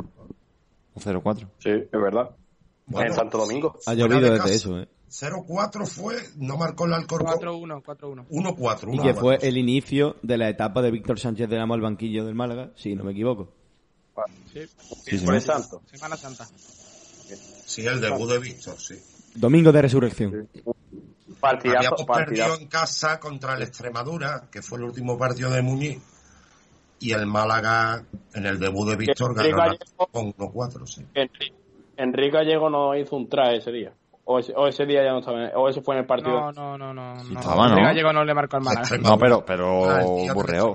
O 0.97 0.99
0-4. 0.99 1.47
Sí, 1.59 1.69
es 1.69 1.91
verdad. 1.91 2.31
Bueno, 2.87 3.09
en 3.09 3.15
Santo 3.15 3.37
Domingo. 3.37 3.77
Ha 3.85 3.93
llovido 3.93 4.21
de 4.21 4.31
desde 4.31 4.55
eso, 4.55 4.79
¿eh? 4.79 4.87
0-4 5.09 5.85
fue, 5.85 6.15
no 6.37 6.57
marcó 6.57 6.85
el 6.85 6.93
Alcorcón. 6.93 7.39
4-1, 7.39 7.83
4-1. 7.83 8.27
1-4. 8.29 8.95
Y 8.95 8.99
que 8.99 9.13
fue 9.13 9.37
el 9.41 9.57
inicio 9.57 10.15
de 10.21 10.37
la 10.37 10.49
etapa 10.49 10.81
de 10.81 10.91
Víctor 10.91 11.19
Sánchez 11.19 11.49
de 11.49 11.59
Amo 11.59 11.75
al 11.75 11.81
banquillo 11.81 12.25
del 12.25 12.35
Málaga, 12.35 12.71
si 12.75 12.95
no 12.95 13.03
me 13.03 13.11
equivoco. 13.11 13.53
Sí. 14.51 14.61
Sí, 15.05 15.17
sí, 15.17 15.19
sí. 15.19 15.41
santo. 15.41 15.81
Semana 15.85 16.17
Santa. 16.17 16.45
Sí, 16.45 17.85
el 17.85 18.01
debut 18.01 18.29
de 18.31 18.39
Víctor, 18.39 18.75
sí. 18.79 18.95
Domingo 19.35 19.71
de 19.71 19.81
resurrección. 19.81 20.49
Partidazo, 21.39 21.77
Habíamos 21.77 22.05
perdido 22.05 22.45
partidazo. 22.45 22.61
en 22.61 22.67
casa 22.67 23.19
contra 23.19 23.53
el 23.55 23.61
Extremadura, 23.61 24.47
que 24.51 24.63
fue 24.63 24.79
el 24.79 24.85
último 24.85 25.17
partido 25.17 25.51
de 25.51 25.61
Muñiz, 25.61 25.99
y 26.99 27.11
el 27.13 27.25
Málaga, 27.25 28.03
en 28.33 28.45
el 28.45 28.59
debut 28.59 28.89
de 28.89 28.95
Víctor, 28.95 29.35
ganó 29.35 29.55
Gallego- 29.57 30.07
con 30.11 30.33
1-4, 30.33 30.85
sí. 30.87 31.05
Enri- 31.13 31.53
Enrique 31.97 32.31
Gallego 32.37 32.69
no 32.69 32.95
hizo 32.95 33.15
un 33.15 33.27
traje 33.29 33.57
ese 33.57 33.71
día. 33.71 33.93
O 34.25 34.39
ese, 34.39 34.53
o 34.55 34.67
ese 34.67 34.85
día 34.85 35.03
ya 35.03 35.11
no 35.11 35.19
estaba. 35.19 35.47
O 35.55 35.69
ese 35.69 35.81
fue 35.81 35.95
en 35.95 36.01
el 36.01 36.05
partido. 36.07 36.51
No, 36.51 36.51
no, 36.51 36.77
no, 36.77 36.93
no. 36.93 37.19
Sí 37.23 37.33
no. 37.33 37.39
estaba, 37.39 37.67
¿no? 37.69 37.77
El 37.77 37.83
gallego 37.85 38.11
no 38.11 38.25
le 38.25 38.33
marcó 38.33 38.57
al 38.57 38.63
Málaga. 38.63 38.87
No, 39.01 39.17
pero, 39.17 39.45
pero 39.45 39.89
Ah, 39.89 40.33
burreó. 40.33 40.73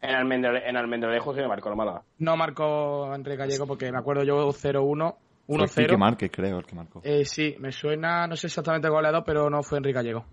En 0.00 0.10
Almendrele- 0.14 0.62
en 0.66 0.76
Almendralejo 0.76 1.34
se 1.34 1.40
me 1.42 1.48
marcó 1.48 1.68
el 1.70 1.76
Málaga. 1.76 2.02
No 2.18 2.36
marcó 2.36 3.14
Enrique 3.14 3.36
Gallego 3.36 3.66
porque 3.66 3.90
me 3.92 3.98
acuerdo 3.98 4.22
yo 4.24 4.50
0-1, 4.52 5.16
Fue 5.46 5.56
Quique 5.66 5.82
1-0. 5.94 5.98
Márquez, 5.98 6.30
creo, 6.32 6.58
el 6.58 6.64
que 6.66 6.74
marcó. 6.74 7.00
Eh, 7.04 7.24
sí, 7.26 7.54
me 7.58 7.70
suena, 7.70 8.26
no 8.26 8.34
sé 8.36 8.46
exactamente 8.46 8.86
el 8.88 8.92
goleador, 8.94 9.24
pero 9.26 9.48
no 9.50 9.62
fue 9.62 9.78
Enrique 9.78 9.96
Gallego. 9.96 10.24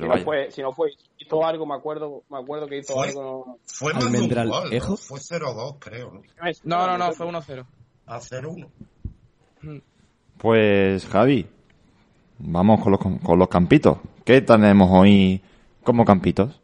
Pero 0.00 0.06
si, 0.06 0.08
vaya. 0.08 0.18
no 0.20 0.24
fue, 0.24 0.50
si 0.50 0.62
no 0.62 0.72
fue, 0.72 0.90
hizo 1.18 1.44
algo, 1.46 1.64
me 1.66 1.74
acuerdo, 1.74 2.22
me 2.28 2.38
acuerdo 2.38 2.66
que 2.66 2.78
hizo 2.78 2.92
Fue- 2.94 3.08
algo. 3.08 3.58
Fue 3.66 3.94
más 3.94 4.12
de 4.12 4.18
un 4.20 4.28
gol, 4.28 4.70
¿no? 4.70 4.96
Fue 4.98 5.18
0-2, 5.20 5.76
creo, 5.78 6.10
¿no? 6.12 6.22
No, 6.64 6.86
no, 6.86 6.98
no, 6.98 7.12
fue 7.12 7.26
1-0. 7.26 7.64
A 8.06 8.20
0-1. 8.20 8.68
Pues, 10.38 11.06
Javi, 11.06 11.46
vamos 12.38 12.80
con 12.82 12.92
los, 12.92 13.00
con 13.00 13.38
los 13.38 13.48
campitos. 13.48 13.98
¿Qué 14.24 14.40
tenemos 14.42 14.88
hoy 14.92 15.40
como 15.82 16.04
campitos? 16.04 16.60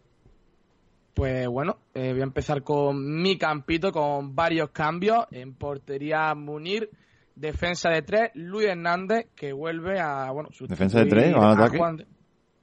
Pues 1.15 1.47
bueno, 1.49 1.77
eh, 1.95 2.13
voy 2.13 2.21
a 2.21 2.25
empezar 2.25 2.63
con 2.63 3.23
mi 3.23 3.37
campito, 3.39 3.93
con 3.93 4.35
varios 4.35 4.71
cambios. 4.71 5.27
En 5.31 5.55
portería 5.55 6.35
Munir, 6.35 6.91
defensa 7.35 7.91
de 7.91 8.03
tres, 8.03 8.31
Luis 8.35 8.69
Hernández, 8.69 9.29
que 9.35 9.53
vuelve 9.53 10.01
a, 10.01 10.31
bueno, 10.33 10.49
¿Defensa 10.61 11.01
de 11.01 11.07
tres 11.07 11.35
o 11.35 11.43
ataque? 11.43 11.79
Juan 11.79 11.97
de- 11.99 12.07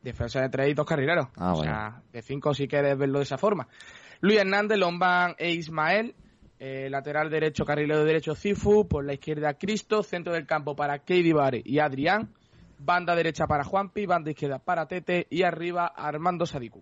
Defensa 0.02 0.42
de 0.42 0.50
tres 0.50 0.70
y 0.70 0.74
dos 0.74 0.86
carrileros. 0.86 1.28
Ah, 1.36 1.54
o 1.54 1.64
sea, 1.64 2.02
de 2.12 2.22
cinco 2.22 2.54
si 2.54 2.68
quieres 2.68 2.98
verlo 2.98 3.20
de 3.20 3.24
esa 3.24 3.38
forma. 3.38 3.68
Luis 4.22 4.40
Hernández, 4.40 4.78
Lombán 4.78 5.36
e 5.38 5.52
Ismael. 5.52 6.16
eh, 6.60 6.90
lateral 6.90 7.30
derecho, 7.30 7.66
carrilero 7.66 8.04
derecho 8.04 8.36
Cifu. 8.36 8.88
Por 8.88 9.06
la 9.06 9.14
izquierda 9.14 9.54
Cristo. 9.54 10.04
Centro 10.04 10.34
del 10.34 10.46
campo 10.46 10.76
para 10.76 11.00
Keidi 11.00 11.32
Bare 11.32 11.62
y 11.64 11.80
Adrián. 11.80 12.30
Banda 12.80 13.16
derecha 13.16 13.48
para 13.48 13.64
Juanpi. 13.64 14.06
Banda 14.06 14.32
izquierda 14.32 14.60
para 14.60 14.86
Tete. 14.88 15.28
Y 15.30 15.44
arriba 15.44 15.86
Armando 15.88 16.46
Sadiku. 16.46 16.82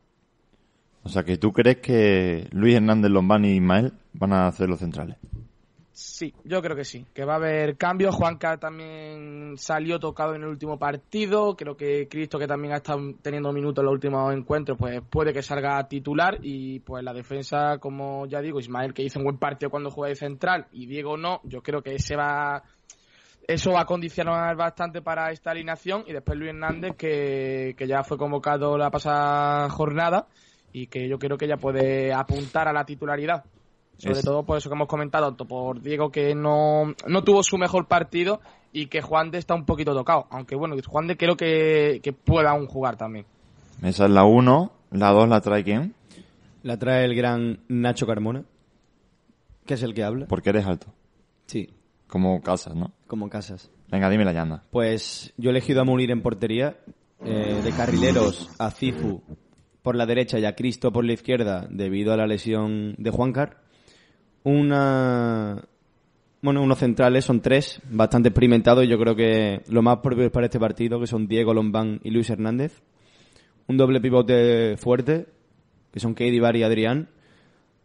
O 1.03 1.09
sea, 1.09 1.24
que 1.24 1.38
tú 1.38 1.53
crees 1.53 1.78
que 1.78 2.47
Luis 2.51 2.76
Hernández, 2.76 3.11
Lombán 3.11 3.45
y 3.45 3.55
Ismael 3.55 3.93
van 4.13 4.34
a 4.34 4.51
ser 4.51 4.68
los 4.68 4.80
centrales. 4.80 5.18
Sí, 6.00 6.32
yo 6.43 6.62
creo 6.62 6.76
que 6.76 6.86
sí, 6.86 7.08
que 7.12 7.26
va 7.26 7.34
a 7.34 7.38
haber 7.38 7.76
cambios. 7.76 8.14
Juanca 8.14 8.58
también 8.58 9.56
salió 9.58 10.00
tocado 10.00 10.36
en 10.36 10.43
el 10.43 10.48
último 10.48 10.78
partido. 10.78 11.56
Creo 11.56 11.76
que 11.76 12.08
Cristo, 12.08 12.38
que 12.38 12.45
también 12.45 12.76
ha 12.76 12.78
estado 12.78 13.16
teniendo 13.20 13.52
minutos 13.52 13.82
en 13.82 13.86
los 13.88 13.93
últimos 13.93 14.32
encuentros, 14.32 14.78
pues 14.78 15.02
puede 15.10 15.34
que 15.34 15.41
salga 15.41 15.88
titular. 15.88 16.38
Y 16.43 16.82
pues 16.82 17.04
la 17.04 17.14
defensa, 17.14 17.80
como 17.80 18.28
ya 18.28 18.41
digo, 18.41 18.60
Ismael, 18.60 18.93
que 18.93 19.02
hizo 19.02 19.18
un 19.18 19.26
buen 19.26 19.39
partido 19.39 19.72
cuando 19.72 19.89
juega 19.89 20.10
de 20.10 20.16
central, 20.18 20.68
y 20.72 20.86
Diego 20.86 21.18
no, 21.18 21.41
yo 21.45 21.64
creo 21.64 21.82
que 21.82 21.95
ese 21.95 22.16
va. 22.16 22.62
Eso 23.48 23.72
va 23.72 23.82
a 23.82 23.86
condicionar 23.86 24.56
bastante 24.56 25.02
para 25.02 25.32
esta 25.32 25.50
alineación. 25.50 26.04
Y 26.06 26.14
después 26.14 26.38
Luis 26.38 26.52
Hernández, 26.52 26.95
que, 26.95 27.74
que 27.76 27.88
ya 27.88 28.04
fue 28.04 28.20
convocado 28.20 28.78
la 28.78 28.91
pasada 28.91 29.68
jornada 29.72 30.28
y 30.72 30.86
que 30.86 31.10
yo 31.10 31.18
creo 31.18 31.39
que 31.39 31.48
ya 31.48 31.58
puede 31.58 32.14
apuntar 32.14 32.68
a 32.68 32.74
la 32.74 32.86
titularidad. 32.86 33.45
Sobre 33.98 34.20
Es- 34.20 34.26
todo 34.26 34.43
por 34.43 34.58
eso 34.58 34.70
que 34.70 34.76
hemos 34.76 34.88
comentado, 34.88 35.28
tanto 35.28 35.45
por 35.45 35.82
Diego 35.82 36.12
que 36.12 36.36
no, 36.36 36.93
no 37.08 37.24
tuvo 37.24 37.41
su 37.43 37.58
mejor 37.58 37.88
partido 37.88 38.39
y 38.72 38.88
que 38.88 39.02
Juan 39.02 39.32
de 39.32 39.38
está 39.39 39.56
un 39.56 39.66
poquito 39.66 39.93
tocado. 39.95 40.28
Aunque 40.30 40.56
bueno, 40.56 40.76
Juan 40.86 41.08
de 41.08 41.18
creo 41.18 41.36
que, 41.36 42.00
que 42.04 42.14
pueda 42.14 42.52
aún 42.52 42.68
jugar 42.68 42.95
también. 42.98 43.26
Esa 43.84 44.06
es 44.06 44.12
la 44.12 44.24
1. 44.24 44.72
La 44.91 45.10
2 45.12 45.28
la 45.30 45.41
trae 45.41 45.64
quién? 45.64 45.93
La 46.64 46.78
trae 46.78 47.06
el 47.06 47.16
gran 47.16 47.60
Nacho 47.68 48.06
Carmona, 48.08 48.43
que 49.66 49.74
es 49.74 49.84
el 49.84 49.93
que 49.93 50.04
habla. 50.04 50.26
Porque 50.28 50.50
eres 50.50 50.66
alto. 50.66 50.88
Sí, 51.45 51.70
Como 52.08 52.41
Casas, 52.41 52.76
¿no? 52.76 52.91
como 53.08 53.30
Casas. 53.30 53.70
Venga, 53.89 54.10
dime 54.10 54.26
la 54.26 54.34
llanda. 54.34 54.64
Pues 54.72 55.34
yo 55.38 55.50
he 55.50 55.52
elegido 55.52 55.82
a 55.82 55.86
Munir 55.86 56.12
en 56.12 56.22
portería, 56.22 56.78
eh, 57.24 57.62
de 57.64 57.72
carrileros 57.72 58.50
a 58.60 58.70
Cifu 58.72 59.22
por 59.82 59.95
la 59.95 60.06
derecha 60.06 60.38
y 60.39 60.45
a 60.45 60.56
Cristo 60.56 60.91
por 60.91 61.06
la 61.06 61.14
izquierda 61.14 61.66
debido 61.70 62.14
a 62.14 62.18
la 62.18 62.28
lesión 62.28 62.95
de 62.98 63.10
Juancar. 63.12 63.62
Una... 64.48 65.62
Bueno, 66.41 66.64
unos 66.64 66.78
centrales 66.78 67.26
son 67.26 67.41
tres, 67.41 67.82
bastante 67.89 68.30
experimentados 68.30 68.86
y 68.86 68.88
yo 68.88 68.98
creo 68.98 69.14
que 69.14 69.62
lo 69.68 69.82
más 69.82 69.98
propio 69.98 70.32
para 70.32 70.45
este 70.45 70.58
partido, 70.58 71.02
que 71.02 71.08
son 71.08 71.28
Diego 71.28 71.54
Lombán 71.54 72.00
y 72.02 72.12
Luis 72.12 72.30
Hernández. 72.30 72.82
Un 73.68 73.76
doble 73.76 74.00
pivote 74.00 74.78
fuerte, 74.78 75.26
que 75.91 76.00
son 76.00 76.16
Keidi 76.16 76.39
Bar 76.39 76.56
y 76.56 76.64
Adrián. 76.64 77.10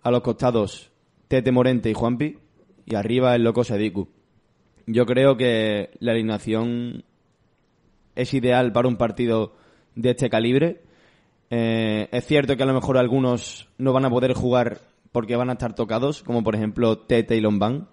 A 0.05 0.13
los 0.13 0.21
costados, 0.21 0.93
Tete 1.27 1.51
Morente 1.51 1.91
y 1.91 1.95
Juanpi. 1.95 2.39
Y 2.87 2.95
arriba 2.95 3.35
el 3.35 3.43
loco 3.43 3.65
Sadiku. 3.65 4.09
Yo 4.87 5.05
creo 5.05 5.37
que 5.37 5.91
la 5.99 6.13
alineación 6.13 7.03
es 8.15 8.35
ideal 8.35 8.71
para 8.71 8.87
un 8.87 8.99
partido 8.99 9.57
de 9.97 10.11
este 10.11 10.31
calibre. 10.31 10.83
Eh, 11.51 12.09
es 12.13 12.25
cierto 12.25 12.57
que 12.57 12.63
a 12.63 12.67
lo 12.67 12.75
mejor 12.75 12.99
algunos 12.99 13.69
no 13.79 13.93
van 13.93 14.05
a 14.05 14.11
poder 14.11 14.33
jugar 14.35 14.92
porque 15.13 15.37
van 15.37 15.51
a 15.51 15.55
estar 15.55 15.75
tocados, 15.75 16.23
como 16.23 16.43
por 16.43 16.55
ejemplo 16.55 16.99
Tete 16.99 17.37
y 17.37 17.41
Lombán. 17.41 17.89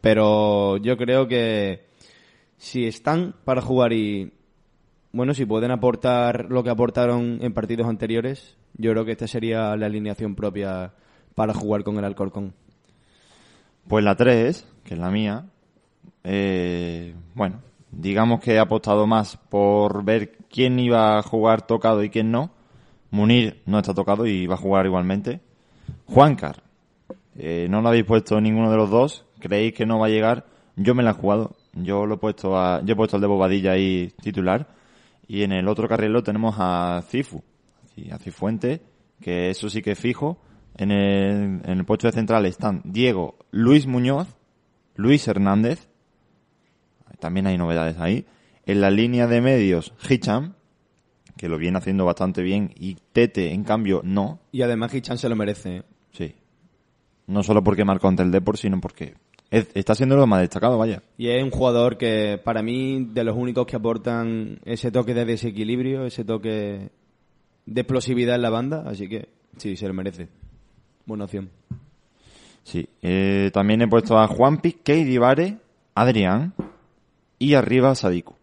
Pero 0.00 0.78
yo 0.78 0.96
creo 0.96 1.28
que 1.28 1.86
si 2.56 2.86
están 2.86 3.34
para 3.44 3.62
jugar 3.62 3.92
y, 3.92 4.32
bueno, 5.12 5.34
si 5.34 5.44
pueden 5.44 5.70
aportar 5.70 6.46
lo 6.50 6.64
que 6.64 6.70
aportaron 6.70 7.38
en 7.40 7.54
partidos 7.54 7.86
anteriores, 7.86 8.56
yo 8.74 8.90
creo 8.92 9.04
que 9.04 9.12
esta 9.12 9.28
sería 9.28 9.76
la 9.76 9.86
alineación 9.86 10.34
propia 10.34 10.92
para 11.34 11.54
jugar 11.54 11.84
con 11.84 11.98
el 11.98 12.04
Alcorcón. 12.04 12.54
Pues 13.86 14.04
la 14.04 14.16
3, 14.16 14.66
que 14.84 14.94
es 14.94 15.00
la 15.00 15.10
mía, 15.10 15.46
eh, 16.24 17.14
bueno, 17.34 17.60
digamos 17.90 18.40
que 18.40 18.54
he 18.54 18.58
apostado 18.58 19.06
más 19.06 19.36
por 19.36 20.04
ver 20.04 20.38
quién 20.50 20.78
iba 20.78 21.18
a 21.18 21.22
jugar 21.22 21.66
tocado 21.66 22.02
y 22.02 22.10
quién 22.10 22.30
no. 22.30 22.50
Munir 23.10 23.62
no 23.66 23.78
está 23.78 23.92
tocado 23.92 24.26
y 24.26 24.46
va 24.46 24.54
a 24.54 24.58
jugar 24.58 24.86
igualmente. 24.86 25.40
Juancar, 26.06 26.61
eh, 27.36 27.66
no 27.70 27.80
lo 27.80 27.88
habéis 27.88 28.04
puesto 28.04 28.40
ninguno 28.40 28.70
de 28.70 28.76
los 28.76 28.90
dos. 28.90 29.26
¿Creéis 29.38 29.74
que 29.74 29.86
no 29.86 29.98
va 29.98 30.06
a 30.06 30.10
llegar? 30.10 30.46
Yo 30.76 30.94
me 30.94 31.02
la 31.02 31.10
he 31.10 31.14
jugado. 31.14 31.56
Yo 31.74 32.06
lo 32.06 32.14
he 32.14 32.18
puesto 32.18 32.56
a, 32.58 32.82
yo 32.84 32.92
he 32.92 32.96
puesto 32.96 33.16
al 33.16 33.22
de 33.22 33.26
Bobadilla 33.26 33.72
ahí 33.72 34.12
titular. 34.22 34.68
Y 35.26 35.42
en 35.42 35.52
el 35.52 35.68
otro 35.68 35.88
carril 35.88 36.22
tenemos 36.22 36.56
a 36.58 37.02
Cifu, 37.08 37.42
a 38.10 38.18
Cifuente, 38.18 38.82
que 39.20 39.50
eso 39.50 39.70
sí 39.70 39.82
que 39.82 39.92
es 39.92 39.98
fijo. 39.98 40.38
En 40.76 40.90
el, 40.90 41.60
en 41.64 41.78
el 41.78 41.84
puesto 41.84 42.06
de 42.06 42.12
central 42.12 42.46
están 42.46 42.80
Diego, 42.84 43.36
Luis 43.50 43.86
Muñoz, 43.86 44.28
Luis 44.94 45.26
Hernández. 45.28 45.88
También 47.18 47.46
hay 47.46 47.56
novedades 47.56 47.98
ahí. 47.98 48.26
En 48.64 48.80
la 48.80 48.90
línea 48.90 49.26
de 49.26 49.40
medios, 49.40 49.92
Hicham, 50.08 50.54
que 51.36 51.48
lo 51.48 51.58
viene 51.58 51.78
haciendo 51.78 52.04
bastante 52.04 52.42
bien, 52.42 52.72
y 52.76 52.96
Tete, 53.12 53.52
en 53.52 53.64
cambio, 53.64 54.00
no. 54.04 54.40
Y 54.52 54.62
además 54.62 54.94
Hichan 54.94 55.18
se 55.18 55.28
lo 55.28 55.36
merece. 55.36 55.82
No 57.26 57.42
solo 57.42 57.62
porque 57.62 57.84
marcó 57.84 58.08
ante 58.08 58.22
el 58.22 58.30
Depor, 58.30 58.56
sino 58.58 58.80
porque 58.80 59.14
es- 59.50 59.68
está 59.74 59.94
siendo 59.94 60.16
lo 60.16 60.26
más 60.26 60.40
destacado, 60.40 60.78
vaya. 60.78 61.02
Y 61.16 61.28
es 61.28 61.42
un 61.42 61.50
jugador 61.50 61.96
que 61.98 62.40
para 62.42 62.62
mí 62.62 63.06
de 63.12 63.24
los 63.24 63.36
únicos 63.36 63.66
que 63.66 63.76
aportan 63.76 64.58
ese 64.64 64.90
toque 64.90 65.14
de 65.14 65.24
desequilibrio, 65.24 66.04
ese 66.06 66.24
toque 66.24 66.90
de 67.66 67.80
explosividad 67.80 68.34
en 68.36 68.42
la 68.42 68.50
banda, 68.50 68.82
así 68.86 69.08
que 69.08 69.28
sí, 69.56 69.76
se 69.76 69.86
lo 69.86 69.94
merece. 69.94 70.28
Buena 71.06 71.24
opción. 71.24 71.50
Sí. 72.64 72.88
Eh, 73.02 73.50
también 73.52 73.82
he 73.82 73.88
puesto 73.88 74.18
a 74.18 74.26
Juanpi, 74.28 74.72
Keidi 74.72 75.18
Vare, 75.18 75.58
Adrián 75.94 76.54
y 77.38 77.54
arriba 77.54 77.94
Sadiku. 77.94 78.34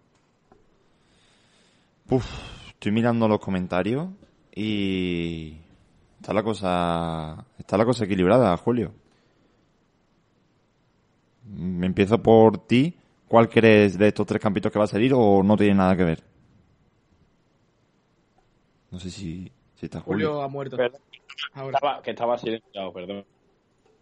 Uf, 2.09 2.25
estoy 2.69 2.91
mirando 2.91 3.27
los 3.27 3.39
comentarios 3.39 4.07
y 4.55 5.53
está 6.19 6.33
la 6.33 6.43
cosa 6.43 7.45
está 7.57 7.77
la 7.77 7.85
cosa 7.85 8.05
equilibrada, 8.05 8.55
Julio. 8.57 8.91
Me 11.45 11.87
empiezo 11.87 12.21
por 12.21 12.67
ti. 12.67 12.95
¿Cuál 13.27 13.47
crees 13.49 13.97
de 13.97 14.07
estos 14.07 14.25
tres 14.25 14.41
campitos 14.41 14.71
que 14.71 14.79
va 14.79 14.85
a 14.85 14.87
salir 14.87 15.13
o 15.15 15.43
no 15.43 15.55
tiene 15.55 15.75
nada 15.75 15.95
que 15.95 16.03
ver? 16.03 16.23
No 18.91 18.99
sé 18.99 19.09
si, 19.09 19.51
si 19.75 19.85
está 19.85 19.99
Julio. 19.99 20.29
Julio 20.29 20.41
ha 20.43 20.47
muerto. 20.47 20.77
Perdón. 20.77 21.01
Ahora. 21.53 21.77
Estaba, 21.77 22.01
que 22.01 22.09
estaba 22.11 22.37
silenciado, 22.37 22.91
perdón. 22.91 23.25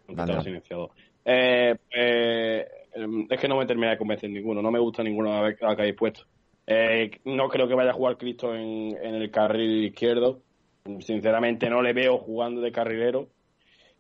Vale, 0.08 0.22
estaba 0.24 0.44
silenciado. 0.44 0.92
Eh, 1.26 1.76
eh, 1.94 2.68
es 3.30 3.40
que 3.40 3.48
no 3.50 3.58
me 3.58 3.66
termina 3.66 3.92
de 3.92 3.98
convencer 3.98 4.30
ninguno. 4.30 4.62
No 4.62 4.72
me 4.72 4.80
gusta 4.80 5.04
ninguno 5.04 5.34
a 5.34 5.42
ver- 5.42 5.58
a 5.62 5.76
que 5.76 5.82
habéis 5.82 5.96
puesto. 5.98 6.22
Eh, 6.66 7.12
no 7.26 7.50
creo 7.50 7.68
que 7.68 7.74
vaya 7.76 7.92
a 7.92 7.94
jugar 7.94 8.18
Cristo 8.18 8.56
en, 8.56 8.96
en 8.98 9.16
el 9.16 9.30
carril 9.30 9.86
izquierdo. 9.86 10.42
Sinceramente 11.00 11.70
no 11.70 11.82
le 11.82 11.94
veo 11.94 12.18
jugando 12.18 12.62
de 12.62 12.72
carrilero. 12.72 13.28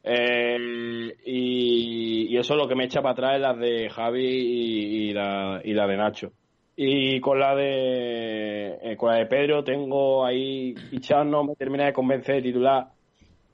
Eh, 0.03 1.15
y, 1.25 2.37
eso 2.37 2.53
es 2.53 2.57
lo 2.57 2.67
que 2.67 2.75
me 2.75 2.85
echa 2.85 3.01
para 3.01 3.13
atrás 3.13 3.41
las 3.41 3.59
de 3.59 3.89
Javi 3.89 4.25
y, 4.25 5.13
la, 5.13 5.61
y 5.63 5.73
la 5.73 5.87
de 5.87 5.97
Nacho. 5.97 6.31
Y 6.75 7.19
con 7.19 7.39
la 7.39 7.55
de 7.55 8.77
eh, 8.81 8.95
con 8.95 9.11
la 9.11 9.17
de 9.17 9.25
Pedro 9.25 9.63
tengo 9.63 10.23
ahí 10.23 10.75
Ichan 10.91 11.31
no 11.31 11.43
me 11.43 11.55
termina 11.55 11.85
de 11.85 11.93
convencer 11.93 12.35
de 12.35 12.43
titular 12.43 12.89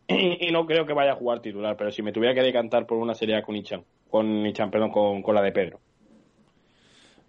y, 0.07 0.51
no 0.51 0.65
creo 0.65 0.86
que 0.86 0.93
vaya 0.93 1.13
a 1.13 1.15
jugar 1.15 1.41
titular, 1.41 1.77
pero 1.77 1.89
si 1.89 2.01
me 2.01 2.11
tuviera 2.11 2.36
que 2.36 2.41
decantar 2.41 2.86
por 2.86 2.97
una 2.97 3.13
sería 3.13 3.41
con 3.41 3.55
Ichan, 3.55 3.84
con 4.09 4.45
Ichan, 4.45 4.69
perdón, 4.69 4.91
con, 4.91 5.21
con 5.21 5.36
la 5.36 5.41
de 5.41 5.53
Pedro. 5.53 5.79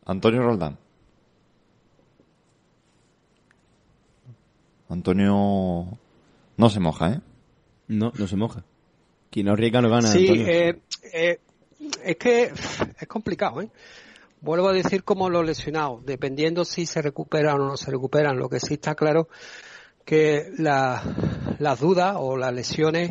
Antonio 0.04 0.42
Roldán. 0.42 0.76
Antonio 4.88 5.98
no 6.56 6.70
se 6.70 6.80
moja, 6.80 7.12
¿eh? 7.12 7.20
No, 7.88 8.12
no 8.16 8.26
se 8.26 8.36
moja. 8.36 8.64
Quien 9.30 9.46
no 9.46 9.52
arriesga 9.52 9.80
no 9.82 9.90
gana, 9.90 10.08
Sí, 10.08 10.20
Antonio. 10.28 10.46
eh, 10.48 10.80
eh, 11.12 11.40
es 12.04 12.16
que 12.16 12.44
es 13.00 13.08
complicado, 13.08 13.60
¿eh? 13.62 13.68
Vuelvo 14.40 14.68
a 14.68 14.72
decir 14.72 15.04
como 15.04 15.30
los 15.30 15.44
lesionados, 15.44 16.04
dependiendo 16.04 16.64
si 16.64 16.86
se 16.86 17.00
recuperan 17.02 17.60
o 17.60 17.66
no 17.66 17.76
se 17.76 17.90
recuperan. 17.90 18.36
Lo 18.38 18.48
que 18.48 18.60
sí 18.60 18.74
está 18.74 18.94
claro 18.94 19.28
que 20.04 20.50
la- 20.58 21.02
las 21.58 21.80
dudas 21.80 22.16
o 22.18 22.36
las 22.36 22.52
lesiones 22.52 23.10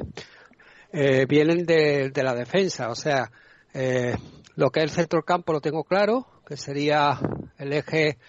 eh, 0.92 1.26
vienen 1.28 1.66
de, 1.66 2.12
de 2.12 2.24
la 2.24 2.36
defensa. 2.36 2.90
O 2.90 2.96
sea, 2.96 3.32
eh, 3.74 4.16
lo 4.56 4.70
que 4.70 4.82
es 4.82 4.84
el 4.84 4.90
centro 4.92 5.18
del 5.18 5.26
campo 5.26 5.54
lo 5.54 5.60
tengo 5.62 5.84
claro, 5.84 6.28
que 6.46 6.56
sería 6.56 7.20
el 7.58 7.74
eje 7.74 8.20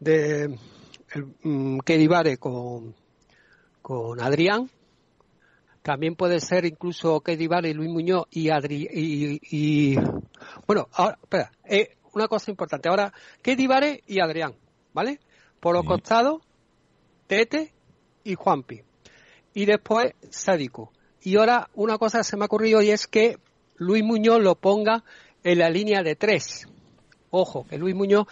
de 0.00 0.58
el, 1.14 1.26
mm, 1.42 1.78
Keddy 1.80 2.06
Vare 2.06 2.36
con, 2.38 2.94
con 3.80 4.20
Adrián. 4.20 4.70
También 5.82 6.14
puede 6.14 6.40
ser 6.40 6.64
incluso 6.64 7.20
Keddy 7.20 7.48
Vare 7.48 7.70
y 7.70 7.74
Luis 7.74 7.90
Muñoz 7.90 8.26
y 8.30 8.50
Adri 8.50 8.88
y, 8.92 9.40
y- 9.50 9.96
bueno, 10.66 10.88
ahora, 10.92 11.18
espera, 11.22 11.50
eh, 11.64 11.96
una 12.14 12.28
cosa 12.28 12.50
importante. 12.50 12.88
Ahora, 12.88 13.12
Keddy 13.42 13.66
Vare 13.66 14.02
y 14.06 14.20
Adrián, 14.20 14.54
¿vale? 14.92 15.18
Por 15.60 15.74
los 15.74 15.84
costados, 15.84 16.42
Tete 17.26 17.72
y 18.24 18.34
Juanpi. 18.34 18.82
Y 19.54 19.64
después 19.66 20.12
Sádico. 20.30 20.92
Y 21.20 21.36
ahora 21.36 21.68
una 21.74 21.98
cosa 21.98 22.18
que 22.18 22.24
se 22.24 22.36
me 22.36 22.44
ha 22.44 22.46
ocurrido 22.46 22.82
y 22.82 22.90
es 22.90 23.06
que 23.06 23.38
Luis 23.76 24.04
Muñoz 24.04 24.40
lo 24.40 24.54
ponga 24.54 25.04
en 25.42 25.58
la 25.58 25.68
línea 25.70 26.02
de 26.02 26.16
tres. 26.16 26.66
Ojo, 27.30 27.66
que 27.66 27.78
Luis 27.78 27.94
Muñoz 27.94 28.26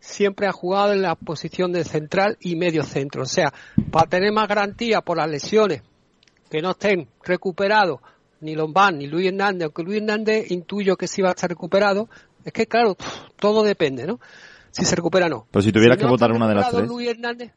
siempre 0.00 0.46
ha 0.46 0.52
jugado 0.52 0.92
en 0.92 1.02
la 1.02 1.14
posición 1.14 1.72
de 1.72 1.84
central 1.84 2.36
y 2.40 2.56
medio 2.56 2.82
centro. 2.84 3.22
O 3.22 3.26
sea, 3.26 3.52
para 3.90 4.08
tener 4.08 4.32
más 4.32 4.48
garantía 4.48 5.00
por 5.00 5.16
las 5.16 5.28
lesiones, 5.30 5.82
que 6.50 6.62
no 6.62 6.70
estén 6.70 7.08
recuperados 7.24 8.00
ni 8.40 8.54
Lombán 8.54 8.98
ni 8.98 9.06
Luis 9.06 9.28
Hernández, 9.28 9.64
aunque 9.64 9.82
Luis 9.82 9.98
Hernández 9.98 10.50
intuyo 10.50 10.96
que 10.96 11.08
sí 11.08 11.22
va 11.22 11.28
a 11.30 11.32
estar 11.32 11.50
recuperado, 11.50 12.08
es 12.44 12.52
que 12.52 12.66
claro, 12.66 12.96
todo 13.36 13.62
depende, 13.62 14.06
¿no? 14.06 14.20
Si 14.70 14.84
se 14.84 14.94
recupera 14.94 15.26
o 15.26 15.28
no. 15.28 15.46
Pero 15.50 15.62
si 15.62 15.72
tuvieras 15.72 15.96
Si 15.98 16.04
que 16.04 16.10
votar 16.10 16.30
una 16.32 16.48
de 16.48 16.54
las 16.54 16.70
tres. 16.70 16.88
Luis 16.88 17.08
Hernández, 17.08 17.52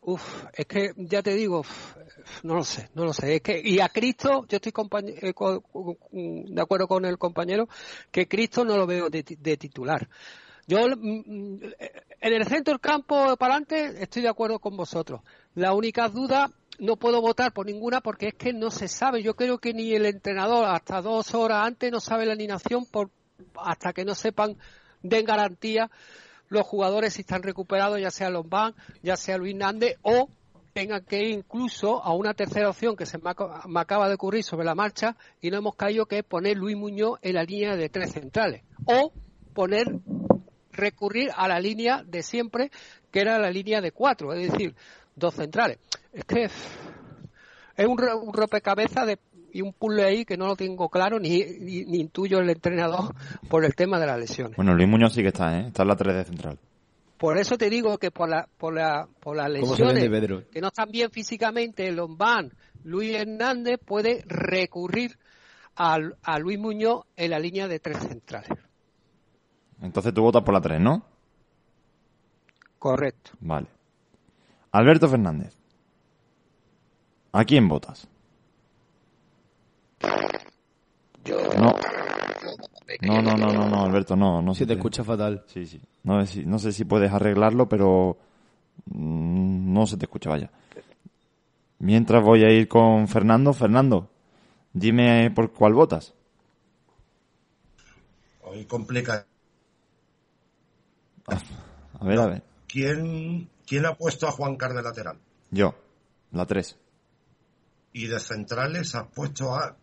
uf, 0.00 0.44
es 0.54 0.66
que 0.66 0.92
ya 0.96 1.22
te 1.22 1.34
digo, 1.34 1.60
uf, 1.60 1.96
no 2.42 2.54
lo 2.54 2.64
sé, 2.64 2.88
no 2.94 3.04
lo 3.04 3.12
sé. 3.12 3.36
Es 3.36 3.42
que, 3.42 3.60
y 3.62 3.80
a 3.80 3.88
Cristo, 3.88 4.46
yo 4.48 4.56
estoy 4.56 4.72
eh, 5.20 5.34
co- 5.34 5.62
de 6.12 6.62
acuerdo 6.62 6.88
con 6.88 7.04
el 7.04 7.18
compañero, 7.18 7.68
que 8.10 8.26
Cristo 8.26 8.64
no 8.64 8.76
lo 8.76 8.86
veo 8.86 9.10
de, 9.10 9.24
de 9.38 9.56
titular. 9.56 10.08
Yo, 10.68 10.86
mm, 10.86 11.22
mm, 11.26 11.60
en 12.20 12.32
el 12.32 12.46
centro 12.46 12.74
del 12.74 12.80
campo 12.80 13.36
para 13.36 13.54
adelante, 13.54 14.02
estoy 14.02 14.22
de 14.22 14.28
acuerdo 14.28 14.60
con 14.60 14.76
vosotros. 14.76 15.22
La 15.54 15.72
única 15.72 16.08
duda, 16.08 16.50
no 16.78 16.96
puedo 16.96 17.20
votar 17.20 17.52
por 17.52 17.66
ninguna 17.66 18.00
porque 18.00 18.28
es 18.28 18.34
que 18.34 18.52
no 18.52 18.70
se 18.70 18.86
sabe. 18.86 19.22
Yo 19.22 19.34
creo 19.34 19.58
que 19.58 19.72
ni 19.72 19.94
el 19.94 20.06
entrenador, 20.06 20.66
hasta 20.66 21.02
dos 21.02 21.34
horas 21.34 21.66
antes, 21.66 21.90
no 21.90 22.00
sabe 22.00 22.26
la 22.26 22.34
alineación 22.34 22.86
por, 22.86 23.10
hasta 23.56 23.92
que 23.92 24.04
no 24.04 24.14
sepan, 24.14 24.56
den 25.02 25.24
garantía 25.24 25.90
los 26.48 26.66
jugadores 26.66 27.14
si 27.14 27.22
están 27.22 27.42
recuperados, 27.42 28.00
ya 28.00 28.10
sea 28.10 28.30
Lombán, 28.30 28.74
ya 29.02 29.16
sea 29.16 29.38
Luis 29.38 29.56
Nández, 29.56 29.96
o 30.02 30.28
tengan 30.72 31.04
que 31.04 31.18
ir 31.22 31.30
incluso 31.30 32.02
a 32.02 32.14
una 32.14 32.34
tercera 32.34 32.68
opción 32.68 32.94
que 32.94 33.06
se 33.06 33.18
me 33.18 33.80
acaba 33.80 34.08
de 34.08 34.14
ocurrir 34.14 34.44
sobre 34.44 34.64
la 34.64 34.74
marcha 34.74 35.16
y 35.40 35.50
no 35.50 35.58
hemos 35.58 35.74
caído, 35.74 36.06
que 36.06 36.18
es 36.18 36.24
poner 36.24 36.56
Luis 36.56 36.76
Muñoz 36.76 37.18
en 37.22 37.34
la 37.34 37.42
línea 37.42 37.74
de 37.74 37.88
tres 37.88 38.12
centrales. 38.12 38.62
O 38.84 39.12
poner, 39.54 39.86
recurrir 40.78 41.30
a 41.36 41.46
la 41.48 41.60
línea 41.60 42.02
de 42.06 42.22
siempre, 42.22 42.70
que 43.10 43.20
era 43.20 43.38
la 43.38 43.50
línea 43.50 43.80
de 43.82 43.92
cuatro, 43.92 44.32
es 44.32 44.50
decir, 44.52 44.74
dos 45.14 45.34
centrales. 45.34 45.78
Es 46.12 46.24
que 46.24 46.44
es 46.44 47.86
un, 47.86 48.00
un 48.22 48.32
rompecabezas 48.32 49.06
de, 49.06 49.18
y 49.52 49.62
un 49.62 49.72
puzzle 49.72 50.04
ahí 50.04 50.24
que 50.24 50.36
no 50.36 50.46
lo 50.46 50.56
tengo 50.56 50.88
claro 50.88 51.18
ni, 51.20 51.40
ni, 51.60 51.84
ni 51.84 51.98
intuyo 52.00 52.38
el 52.38 52.50
entrenador 52.50 53.14
por 53.48 53.64
el 53.64 53.74
tema 53.74 53.98
de 54.00 54.06
las 54.06 54.18
lesiones. 54.18 54.56
Bueno, 54.56 54.74
Luis 54.74 54.88
Muñoz 54.88 55.12
sí 55.12 55.22
que 55.22 55.28
está, 55.28 55.58
¿eh? 55.60 55.66
Está 55.68 55.82
en 55.82 55.88
la 55.88 55.96
3 55.96 56.14
de 56.16 56.24
central. 56.24 56.58
Por 57.18 57.36
eso 57.36 57.56
te 57.58 57.68
digo 57.68 57.98
que 57.98 58.10
por, 58.12 58.28
la, 58.28 58.48
por, 58.58 58.74
la, 58.74 59.08
por 59.20 59.36
las 59.36 59.50
¿Cómo 59.60 59.74
se 59.74 59.82
vende, 59.84 60.02
lesiones 60.02 60.20
Pedro? 60.20 60.42
que 60.52 60.60
no 60.60 60.68
están 60.68 60.88
bien 60.90 61.10
físicamente, 61.10 61.90
Lombán, 61.90 62.52
Luis 62.84 63.14
Hernández 63.16 63.80
puede 63.84 64.22
recurrir 64.26 65.18
al- 65.74 66.16
a, 66.22 66.38
Luis 66.38 66.58
Muñoz 66.60 67.04
en 67.16 67.30
la 67.32 67.38
línea 67.40 67.66
de 67.66 67.80
tres 67.80 67.98
centrales. 67.98 68.50
Entonces 69.82 70.12
tú 70.12 70.22
votas 70.22 70.42
por 70.42 70.54
la 70.54 70.60
3, 70.60 70.80
¿no? 70.80 71.02
Correcto. 72.78 73.32
Vale. 73.40 73.66
Alberto 74.72 75.08
Fernández. 75.08 75.54
¿A 77.32 77.44
quién 77.44 77.68
votas? 77.68 78.08
No. 81.58 81.74
No, 83.02 83.22
no, 83.22 83.36
no, 83.36 83.52
no, 83.52 83.68
no, 83.68 83.84
Alberto, 83.84 84.16
no. 84.16 84.40
no 84.40 84.54
Se 84.54 84.66
te 84.66 84.72
escucha 84.74 85.04
fatal. 85.04 85.44
Sí, 85.46 85.66
sí. 85.66 85.80
No, 86.04 86.24
sé 86.24 86.32
si- 86.32 86.46
no 86.46 86.58
sé 86.58 86.72
si 86.72 86.84
puedes 86.84 87.12
arreglarlo, 87.12 87.68
pero 87.68 88.16
mm, 88.86 89.72
no 89.72 89.86
se 89.86 89.96
te 89.96 90.06
escucha, 90.06 90.30
vaya. 90.30 90.50
Mientras 91.80 92.22
voy 92.24 92.44
a 92.44 92.50
ir 92.50 92.66
con 92.66 93.06
Fernando. 93.08 93.52
Fernando, 93.52 94.10
dime 94.72 95.30
por 95.34 95.52
cuál 95.52 95.74
votas. 95.74 96.14
Hoy 98.42 98.66
A 102.00 102.04
ver, 102.04 102.18
a 102.18 102.26
ver. 102.26 102.42
¿Quién, 102.66 103.48
¿Quién 103.66 103.86
ha 103.86 103.94
puesto 103.94 104.26
a 104.28 104.32
Juan 104.32 104.56
Car 104.56 104.74
de 104.74 104.82
lateral? 104.82 105.18
Yo, 105.50 105.74
la 106.32 106.46
3. 106.46 106.76
Y 107.92 108.06
de 108.06 108.20
centrales 108.20 108.94
has 108.94 109.08
puesto 109.08 109.54
a 109.54 109.76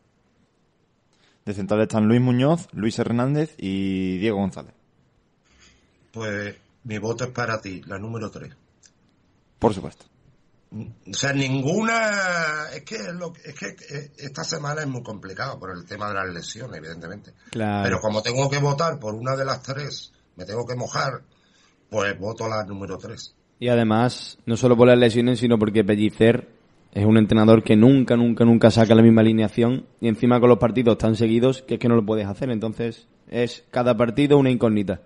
De 1.43 1.53
central 1.53 1.81
están 1.81 2.07
Luis 2.07 2.21
Muñoz, 2.21 2.67
Luis 2.71 2.97
Hernández 2.99 3.55
y 3.57 4.17
Diego 4.17 4.37
González. 4.37 4.73
Pues 6.11 6.55
mi 6.83 6.97
voto 6.97 7.25
es 7.25 7.31
para 7.31 7.59
ti, 7.59 7.81
la 7.85 7.97
número 7.97 8.31
3. 8.31 8.55
Por 9.59 9.73
supuesto. 9.73 10.05
O 10.71 11.13
sea, 11.13 11.31
ninguna. 11.31 12.69
Es 12.73 12.83
que, 12.83 12.97
lo, 13.13 13.33
es 13.43 13.55
que 13.55 13.67
eh, 13.67 14.11
esta 14.17 14.43
semana 14.43 14.81
es 14.81 14.87
muy 14.87 15.03
complicado 15.03 15.57
por 15.57 15.71
el 15.71 15.85
tema 15.85 16.09
de 16.09 16.15
las 16.15 16.27
lesiones, 16.33 16.77
evidentemente. 16.77 17.33
Claro. 17.51 17.83
Pero 17.83 17.99
como 18.01 18.21
tengo 18.21 18.49
que 18.49 18.57
votar 18.57 18.99
por 18.99 19.15
una 19.15 19.35
de 19.35 19.45
las 19.45 19.61
tres, 19.61 20.11
me 20.35 20.45
tengo 20.45 20.65
que 20.65 20.75
mojar, 20.75 21.23
pues 21.95 22.19
voto 22.19 22.49
la 22.49 22.65
número 22.65 22.97
3. 22.97 23.33
Y 23.57 23.69
además, 23.69 24.37
no 24.45 24.57
solo 24.57 24.75
por 24.75 24.85
las 24.85 24.97
lesiones, 24.97 25.39
sino 25.39 25.57
porque 25.57 25.85
Pellicer 25.85 26.45
es 26.91 27.05
un 27.05 27.17
entrenador 27.17 27.63
que 27.63 27.77
nunca, 27.77 28.17
nunca, 28.17 28.43
nunca 28.43 28.69
saca 28.69 28.93
la 28.95 29.01
misma 29.01 29.21
alineación 29.21 29.85
y 30.01 30.09
encima 30.09 30.41
con 30.41 30.49
los 30.49 30.57
partidos 30.57 30.97
tan 30.97 31.15
seguidos 31.15 31.61
que 31.61 31.75
es 31.75 31.79
que 31.79 31.87
no 31.87 31.95
lo 31.95 32.05
puedes 32.05 32.27
hacer. 32.27 32.49
Entonces, 32.51 33.07
es 33.29 33.65
cada 33.71 33.95
partido 33.95 34.37
una 34.37 34.49
incógnita. 34.49 34.99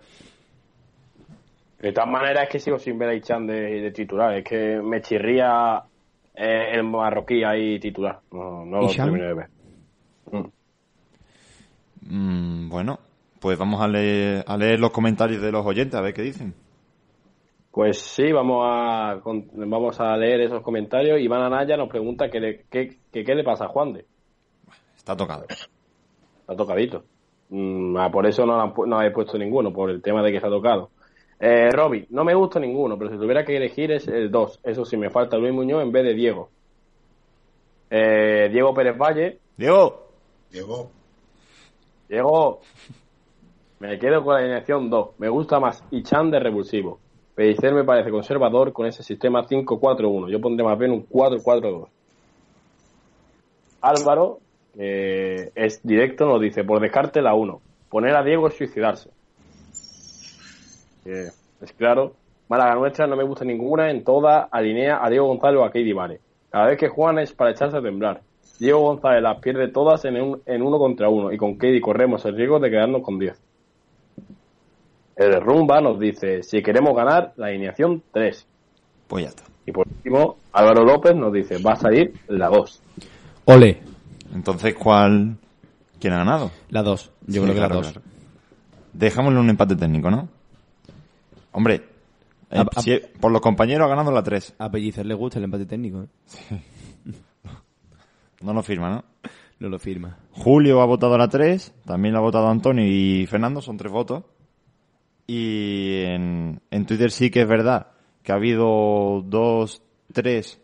De 1.80 1.92
todas 1.92 2.10
maneras, 2.10 2.46
es 2.46 2.50
que 2.50 2.60
sigo 2.60 2.80
sin 2.80 2.98
ver 2.98 3.10
a 3.10 3.14
Ichan 3.14 3.46
de, 3.46 3.82
de 3.82 3.92
titular. 3.92 4.36
Es 4.36 4.44
que 4.44 4.82
me 4.84 5.00
chirría 5.00 5.84
eh, 6.34 6.72
el 6.74 6.86
marroquí 6.86 7.44
ahí 7.44 7.80
titular. 7.80 8.20
No, 8.32 8.66
no 8.66 8.82
lo 8.82 8.88
termino 8.88 9.28
de 9.28 9.34
ver. 9.36 9.50
Mm. 10.32 10.48
Mm, 12.02 12.70
bueno, 12.70 13.00
pues 13.40 13.60
vamos 13.60 13.80
a 13.80 13.88
leer, 13.88 14.44
a 14.48 14.58
leer 14.58 14.80
los 14.80 14.90
comentarios 14.90 15.40
de 15.40 15.52
los 15.52 15.64
oyentes, 15.64 15.94
a 15.94 16.02
ver 16.02 16.16
qué 16.16 16.24
dicen. 16.24 16.56
Pues 17.72 18.00
sí, 18.00 18.32
vamos 18.32 18.64
a 18.68 19.22
vamos 19.24 20.00
a 20.00 20.18
leer 20.18 20.42
esos 20.42 20.62
comentarios. 20.62 21.20
Iván 21.20 21.44
Anaya 21.44 21.78
nos 21.78 21.88
pregunta 21.90 22.30
que 22.30 22.40
le- 22.40 22.66
qué 22.70 22.98
que 23.12 23.24
qué 23.24 23.36
le 23.36 23.44
pasa 23.44 23.66
a 23.66 23.70
Juan 23.70 23.94
de. 23.94 24.06
Está 24.98 25.16
tocado. 25.16 25.46
Está 25.50 26.56
tocadito. 26.56 27.04
Mm, 27.50 27.96
ah, 27.98 28.10
por 28.12 28.26
eso 28.26 28.46
no, 28.46 28.74
pu- 28.74 28.88
no 28.88 29.02
he 29.02 29.12
puesto 29.12 29.38
ninguno, 29.38 29.72
por 29.72 29.90
el 29.90 30.02
tema 30.02 30.22
de 30.24 30.32
que 30.32 30.38
está 30.38 30.50
tocado. 30.50 30.90
Eh, 31.40 31.70
Robbie, 31.72 32.06
no 32.10 32.24
me 32.24 32.34
gusta 32.34 32.60
ninguno, 32.60 32.98
pero 32.98 33.12
si 33.12 33.18
tuviera 33.18 33.46
que 33.46 33.56
elegir 33.56 33.92
es 33.92 34.08
el 34.08 34.30
2. 34.30 34.60
Eso 34.64 34.84
sí, 34.84 34.98
me 34.98 35.10
falta 35.10 35.38
Luis 35.38 35.54
Muñoz 35.54 35.82
en 35.84 35.92
vez 35.92 36.04
de 36.04 36.14
Diego. 36.14 36.50
Eh, 37.90 38.50
Diego 38.52 38.74
Pérez 38.74 38.98
Valle. 38.98 39.40
Diego. 39.58 40.08
Diego. 40.52 40.92
Diego. 42.08 42.62
Me 43.80 43.98
quedo 43.98 44.24
con 44.24 44.34
la 44.34 44.40
alineación 44.42 44.90
2. 44.90 45.12
Me 45.20 45.30
gusta 45.30 45.60
más 45.60 45.84
Ichan 45.92 46.30
de 46.32 46.40
revulsivo. 46.40 47.00
Pellicer 47.40 47.74
me 47.74 47.86
parece 47.86 48.12
conservador 48.12 48.74
con 48.74 48.86
ese 48.86 49.02
sistema 49.02 49.48
5-4-1. 49.48 50.30
Yo 50.30 50.42
pondré 50.42 50.66
más 50.66 50.78
bien 50.78 50.92
un 50.92 51.08
4-4-2. 51.08 51.88
Álvaro, 53.80 54.40
que 54.76 55.50
es 55.56 55.80
directo, 55.82 56.26
nos 56.26 56.42
dice, 56.42 56.66
por 56.66 56.82
descarte 56.82 57.22
la 57.22 57.36
1. 57.36 57.62
Poner 57.90 58.14
a 58.18 58.24
Diego 58.24 58.50
es 58.50 58.56
suicidarse. 58.58 59.10
Que 61.06 61.28
es 61.62 61.72
claro. 61.78 62.12
Málaga 62.50 62.76
nuestra 62.76 63.08
no 63.08 63.16
me 63.16 63.24
gusta 63.24 63.46
ninguna. 63.46 63.90
En 63.90 64.04
toda 64.04 64.50
alinea 64.52 65.00
a 65.02 65.10
Diego 65.10 65.28
González 65.28 65.62
o 65.62 65.64
a 65.64 65.72
Keidi 65.72 65.94
Vare. 65.94 66.20
Cada 66.50 66.66
vez 66.68 66.78
que 66.78 66.90
juegan 66.90 67.20
es 67.20 67.32
para 67.32 67.52
echarse 67.52 67.78
a 67.78 67.82
temblar. 67.82 68.20
Diego 68.60 68.82
González 68.82 69.24
las 69.24 69.40
pierde 69.40 69.70
todas 69.70 70.04
en, 70.04 70.22
un- 70.22 70.42
en 70.46 70.62
uno 70.62 70.78
contra 70.78 71.08
uno 71.08 71.32
y 71.32 71.38
con 71.38 71.58
Keidi 71.58 71.80
corremos 71.80 72.26
el 72.26 72.36
riesgo 72.36 72.60
de 72.60 72.70
quedarnos 72.70 73.02
con 73.02 73.18
10. 73.18 73.42
El 75.20 75.32
de 75.32 75.40
Rumba 75.42 75.82
nos 75.82 76.00
dice, 76.00 76.44
si 76.44 76.62
queremos 76.64 76.96
ganar, 76.96 77.34
la 77.36 77.48
alineación 77.48 78.02
3. 78.14 78.48
Pues 79.08 79.24
ya 79.26 79.30
está. 79.30 79.44
Y 79.66 79.72
por 79.74 79.86
último, 79.88 80.38
Álvaro 80.54 80.86
López 80.86 81.14
nos 81.16 81.34
dice, 81.34 81.58
va 81.62 81.74
a 81.74 81.76
salir 81.76 82.14
la 82.30 82.48
2. 82.48 82.82
Ole. 83.46 83.82
Entonces, 84.34 84.74
¿cuál? 84.76 85.36
¿Quién 86.00 86.14
ha 86.14 86.20
ganado? 86.20 86.52
La 86.70 86.84
2. 86.84 87.12
Yo 87.28 87.34
Sí, 87.34 87.40
creo 87.42 87.48
que 87.48 87.54
claro, 87.60 87.76
la 87.76 87.82
2. 87.82 87.92
claro. 87.92 88.02
Dejámosle 88.94 89.40
un 89.40 89.50
empate 89.50 89.76
técnico, 89.76 90.10
¿no? 90.10 90.30
Hombre, 91.52 91.76
eh, 92.52 92.58
A- 92.58 92.62
a- 92.62 92.82
si- 92.82 93.02
por 93.20 93.32
los 93.32 93.42
compañeros 93.42 93.86
ha 93.86 93.90
ganado 93.90 94.12
la 94.12 94.24
3. 94.24 94.56
A 94.58 94.72
Pellicer 94.72 95.06
le 95.06 95.16
gusta 95.16 95.38
el 95.40 95.46
empate 95.46 95.66
técnico, 95.66 96.04
¿eh? 96.04 96.08
No 98.42 98.54
lo 98.54 98.64
firma, 98.64 98.90
¿no? 98.90 99.04
No 99.60 99.68
lo 99.68 99.80
firma. 99.80 100.18
Julio 100.32 100.82
ha 100.82 100.86
votado 100.86 101.18
la 101.18 101.28
3, 101.28 101.74
también 101.86 102.14
la 102.14 102.20
ha 102.20 102.24
votado 102.24 102.48
Antonio 102.48 102.86
y 102.86 103.26
Fernando, 103.28 103.62
son 103.62 103.76
tres 103.76 103.92
votos. 103.92 104.24
Y 105.32 106.02
en, 106.06 106.60
en 106.72 106.86
Twitter 106.88 107.12
sí 107.12 107.30
que 107.30 107.42
es 107.42 107.48
verdad 107.48 107.92
que 108.24 108.32
ha 108.32 108.36
habido 108.36 109.22
dos, 109.24 109.84
tres 110.12 110.60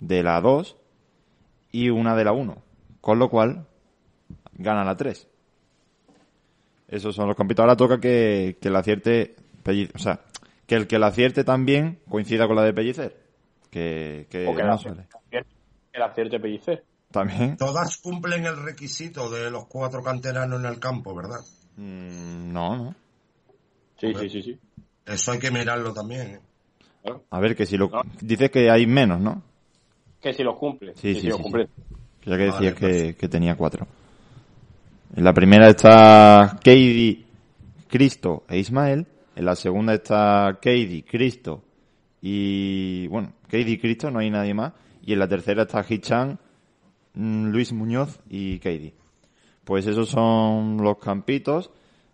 de 0.00 0.22
la 0.22 0.38
2 0.42 0.76
y 1.72 1.88
una 1.88 2.14
de 2.14 2.24
la 2.24 2.32
1. 2.32 2.62
Con 3.00 3.18
lo 3.18 3.30
cual, 3.30 3.66
gana 4.52 4.84
la 4.84 4.98
3. 4.98 5.26
Esos 6.88 7.14
son 7.14 7.26
los 7.28 7.36
campitos. 7.36 7.62
Ahora 7.62 7.74
toca 7.76 7.98
que, 8.00 8.58
que 8.60 8.68
la 8.68 8.80
acierte, 8.80 9.34
Pelli- 9.64 9.90
o 9.94 9.98
sea, 9.98 10.20
que 10.66 10.74
el 10.74 10.86
que 10.86 10.98
la 10.98 11.06
acierte 11.06 11.42
también 11.42 12.00
coincida 12.06 12.46
con 12.46 12.56
la 12.56 12.64
de 12.64 12.74
Pellicer. 12.74 13.16
Que, 13.70 14.26
que 14.28 14.46
O 14.46 14.54
que 14.54 14.62
no 14.62 14.68
la- 14.68 14.76
suele. 14.78 15.06
El 15.92 16.02
acierte 16.02 16.38
Pellicer. 16.38 16.84
También. 17.10 17.56
Todas 17.56 17.96
cumplen 17.96 18.44
el 18.44 18.62
requisito 18.62 19.30
de 19.30 19.50
los 19.50 19.66
cuatro 19.68 20.02
canteranos 20.02 20.60
en 20.60 20.66
el 20.66 20.78
campo, 20.78 21.14
¿verdad? 21.14 21.40
Mm, 21.76 22.52
no, 22.52 22.76
no. 22.76 22.94
Sí, 24.00 24.14
sí, 24.14 24.28
sí, 24.30 24.42
sí. 24.42 24.58
Eso 25.04 25.32
hay 25.32 25.38
que 25.38 25.50
mirarlo 25.50 25.92
también. 25.92 26.40
¿eh? 27.04 27.12
A 27.30 27.40
ver, 27.40 27.54
que 27.54 27.66
si 27.66 27.76
lo... 27.76 27.90
Dices 28.20 28.50
que 28.50 28.70
hay 28.70 28.86
menos, 28.86 29.20
¿no? 29.20 29.42
Que 30.20 30.32
si 30.32 30.42
los 30.42 30.56
cumple. 30.56 30.92
Sí, 30.96 31.14
sí, 31.14 31.22
si 31.22 31.26
los 31.28 31.36
sí, 31.36 31.42
cumple. 31.42 31.68
Ya 32.24 32.36
que 32.36 32.46
Vale, 32.46 32.52
decías 32.52 32.74
que, 32.74 33.16
que 33.16 33.28
tenía 33.28 33.56
cuatro. 33.56 33.86
En 35.14 35.24
la 35.24 35.34
primera 35.34 35.68
está 35.68 36.58
Keidi, 36.62 37.26
Cristo 37.88 38.44
e 38.48 38.58
Ismael. 38.58 39.06
En 39.36 39.44
la 39.44 39.56
segunda 39.56 39.94
está 39.94 40.58
Keidi, 40.60 41.02
Cristo 41.02 41.62
y... 42.22 43.06
Bueno, 43.08 43.32
Keidi 43.48 43.72
y 43.72 43.78
Cristo, 43.78 44.10
no 44.10 44.20
hay 44.20 44.30
nadie 44.30 44.54
más. 44.54 44.72
Y 45.02 45.12
en 45.12 45.18
la 45.18 45.28
tercera 45.28 45.62
está 45.62 45.84
Hichan, 45.86 46.38
mm, 47.14 47.46
Luis 47.48 47.72
Muñoz 47.72 48.20
y 48.28 48.58
Keidi. 48.58 48.94
Pues 49.64 49.86
esos 49.86 50.08
son 50.08 50.78
los 50.78 50.98
campitos. 50.98 51.70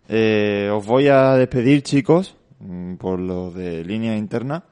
Eh, 0.07 0.69
os 0.73 0.85
voy 0.85 1.07
a 1.09 1.33
despedir, 1.33 1.81
chicos, 1.83 2.35
mm, 2.59 2.95
por 2.95 3.19
lo 3.19 3.51
de 3.51 3.83
línea 3.83 4.15
interna. 4.17 4.63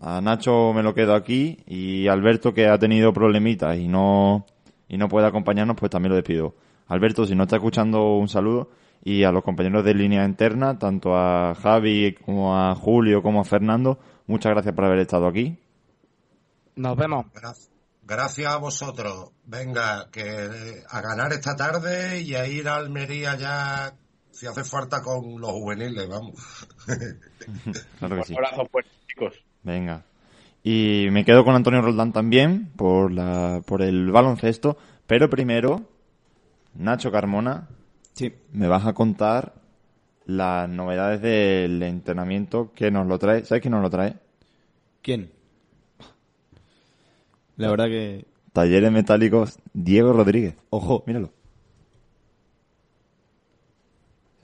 A 0.00 0.20
Nacho 0.20 0.72
me 0.72 0.82
lo 0.82 0.94
quedo 0.94 1.14
aquí 1.14 1.58
y 1.66 2.08
Alberto 2.08 2.54
que 2.54 2.66
ha 2.68 2.78
tenido 2.78 3.12
problemitas 3.12 3.76
y 3.76 3.86
no 3.88 4.46
y 4.88 4.96
no 4.96 5.08
puede 5.08 5.26
acompañarnos, 5.26 5.76
pues 5.76 5.90
también 5.90 6.10
lo 6.10 6.16
despido. 6.16 6.54
Alberto, 6.88 7.26
si 7.26 7.34
no 7.34 7.44
está 7.44 7.56
escuchando, 7.56 8.16
un 8.16 8.28
saludo 8.28 8.70
y 9.04 9.24
a 9.24 9.30
los 9.30 9.42
compañeros 9.44 9.84
de 9.84 9.94
línea 9.94 10.24
interna, 10.24 10.78
tanto 10.78 11.16
a 11.16 11.54
Javi 11.54 12.14
como 12.24 12.56
a 12.56 12.74
Julio 12.74 13.22
como 13.22 13.40
a 13.40 13.44
Fernando, 13.44 13.98
muchas 14.26 14.52
gracias 14.52 14.74
por 14.74 14.84
haber 14.86 14.98
estado 15.00 15.26
aquí. 15.26 15.56
Nos 16.76 16.96
vemos. 16.96 17.26
Gra- 17.34 17.54
Gracias 18.02 18.52
a 18.52 18.56
vosotros. 18.56 19.30
Venga, 19.44 20.08
que 20.10 20.22
eh, 20.22 20.82
a 20.90 21.00
ganar 21.00 21.32
esta 21.32 21.54
tarde 21.54 22.22
y 22.22 22.34
a 22.34 22.48
ir 22.48 22.66
a 22.66 22.74
Almería 22.76 23.36
ya, 23.36 23.92
si 24.40 24.46
hace 24.46 24.64
falta, 24.64 25.02
con 25.02 25.38
los 25.38 25.50
juveniles, 25.50 26.08
vamos. 26.08 26.34
Claro 27.98 28.16
que 28.16 28.24
sí. 28.24 28.32
Un 28.32 28.38
abrazo 28.38 28.66
fuerte, 28.70 28.90
chicos. 29.06 29.34
Venga. 29.62 30.02
Y 30.62 31.08
me 31.10 31.26
quedo 31.26 31.44
con 31.44 31.54
Antonio 31.54 31.82
Roldán 31.82 32.14
también 32.14 32.70
por 32.74 33.12
la 33.12 33.62
por 33.66 33.82
el 33.82 34.10
baloncesto, 34.10 34.78
pero 35.06 35.28
primero 35.28 35.82
Nacho 36.74 37.12
Carmona, 37.12 37.68
Sí. 38.14 38.32
me 38.52 38.66
vas 38.66 38.86
a 38.86 38.94
contar 38.94 39.54
las 40.24 40.68
novedades 40.70 41.20
del 41.20 41.82
entrenamiento 41.82 42.72
que 42.74 42.90
nos 42.90 43.06
lo 43.06 43.18
trae. 43.18 43.44
¿Sabes 43.44 43.60
quién 43.60 43.72
nos 43.72 43.82
lo 43.82 43.90
trae? 43.90 44.16
¿Quién? 45.02 45.30
La 47.56 47.70
verdad 47.70 47.86
que... 47.86 48.24
Talleres 48.54 48.90
Metálicos 48.90 49.58
Diego 49.74 50.14
Rodríguez. 50.14 50.56
Ojo. 50.70 51.04
Míralo. 51.06 51.30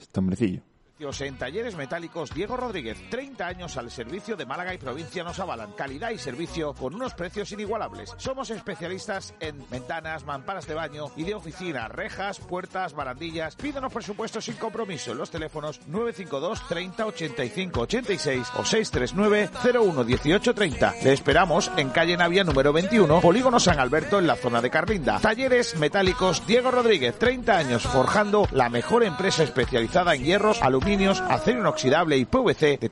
Este 0.07 0.21
hombrecillo. 0.21 0.63
En 0.99 1.37
Talleres 1.37 1.77
Metálicos 1.77 2.33
Diego 2.33 2.57
Rodríguez, 2.57 2.97
30 3.11 3.47
años 3.47 3.77
al 3.77 3.91
servicio 3.91 4.35
de 4.35 4.47
Málaga 4.47 4.73
y 4.73 4.79
provincia 4.79 5.23
nos 5.23 5.39
avalan. 5.39 5.73
Calidad 5.73 6.11
y 6.11 6.17
servicio 6.17 6.73
con 6.73 6.95
unos 6.95 7.13
precios 7.13 7.53
inigualables. 7.53 8.15
Somos 8.17 8.49
especialistas 8.49 9.35
en 9.39 9.63
ventanas, 9.69 10.25
mamparas 10.25 10.67
de 10.67 10.73
baño 10.73 11.11
y 11.15 11.25
de 11.25 11.35
oficina, 11.35 11.87
rejas, 11.89 12.39
puertas, 12.39 12.95
barandillas. 12.95 13.57
Pídenos 13.57 13.93
presupuestos 13.93 14.47
sin 14.47 14.55
compromiso 14.57 15.13
en 15.13 15.19
los 15.19 15.31
teléfonos 15.31 15.81
952 15.87 16.67
30 16.67 17.07
85 17.07 17.81
86 17.81 18.53
o 18.57 18.65
639 18.65 19.51
01 19.75 20.05
18 20.05 20.55
30. 20.55 20.95
Le 21.05 21.13
esperamos 21.13 21.71
en 21.77 21.91
calle 21.91 22.17
Navia 22.17 22.43
número 22.43 22.73
21, 22.73 23.21
Polígono 23.21 23.61
San 23.61 23.79
Alberto 23.79 24.19
en 24.19 24.27
la 24.27 24.37
zona 24.37 24.63
de 24.63 24.71
Carlinda. 24.71 25.21
Talleres 25.21 25.77
Metálicos 25.77 26.47
Diego 26.47 26.71
Rodríguez, 26.71 27.19
30 27.19 27.55
años 27.55 27.83
forjando 27.83 28.49
la 28.51 28.71
mejor 28.71 29.05
empresa 29.05 29.43
especializada 29.43 30.15
en 30.15 30.25
hierros, 30.25 30.63
aluminios, 30.87 31.21
acero 31.21 31.59
inoxidable 31.59 32.17
y 32.17 32.25
PVC 32.27 32.79
de 32.79 32.91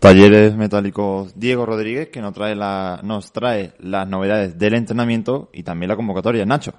Talleres 0.00 0.56
Metálicos 0.56 1.32
Diego 1.38 1.64
Rodríguez 1.64 2.08
que 2.08 2.20
nos 2.20 2.34
trae, 2.34 2.56
la, 2.56 2.98
nos 3.04 3.30
trae 3.30 3.72
las 3.78 4.08
novedades 4.08 4.58
del 4.58 4.74
entrenamiento 4.74 5.48
y 5.52 5.62
también 5.62 5.90
la 5.90 5.94
convocatoria. 5.94 6.44
Nacho. 6.44 6.74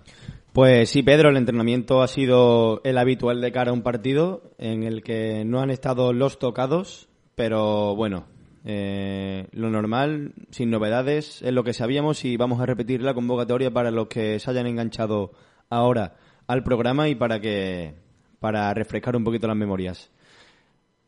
Pues 0.51 0.89
sí, 0.89 1.03
Pedro, 1.03 1.29
el 1.29 1.37
entrenamiento 1.37 2.01
ha 2.01 2.09
sido 2.09 2.81
el 2.83 2.97
habitual 2.97 3.39
de 3.39 3.53
cara 3.53 3.71
a 3.71 3.73
un 3.73 3.81
partido 3.81 4.51
en 4.57 4.83
el 4.83 5.03
que 5.03 5.45
no 5.45 5.61
han 5.61 5.69
estado 5.69 6.11
los 6.11 6.37
tocados, 6.37 7.07
pero 7.35 7.95
bueno, 7.95 8.25
eh, 8.65 9.47
lo 9.53 9.69
normal, 9.69 10.33
sin 10.49 10.69
novedades, 10.69 11.41
es 11.43 11.53
lo 11.53 11.63
que 11.63 11.71
sabíamos 11.71 12.25
y 12.25 12.35
vamos 12.35 12.59
a 12.59 12.65
repetir 12.65 13.01
la 13.01 13.13
convocatoria 13.13 13.71
para 13.71 13.89
los 13.89 14.07
que 14.07 14.37
se 14.37 14.51
hayan 14.51 14.67
enganchado 14.67 15.31
ahora 15.69 16.17
al 16.45 16.61
programa 16.61 17.07
y 17.07 17.15
para 17.15 17.39
que 17.39 18.02
para 18.43 18.73
refrescar 18.73 19.15
un 19.15 19.23
poquito 19.23 19.47
las 19.47 19.55
memorias. 19.55 20.11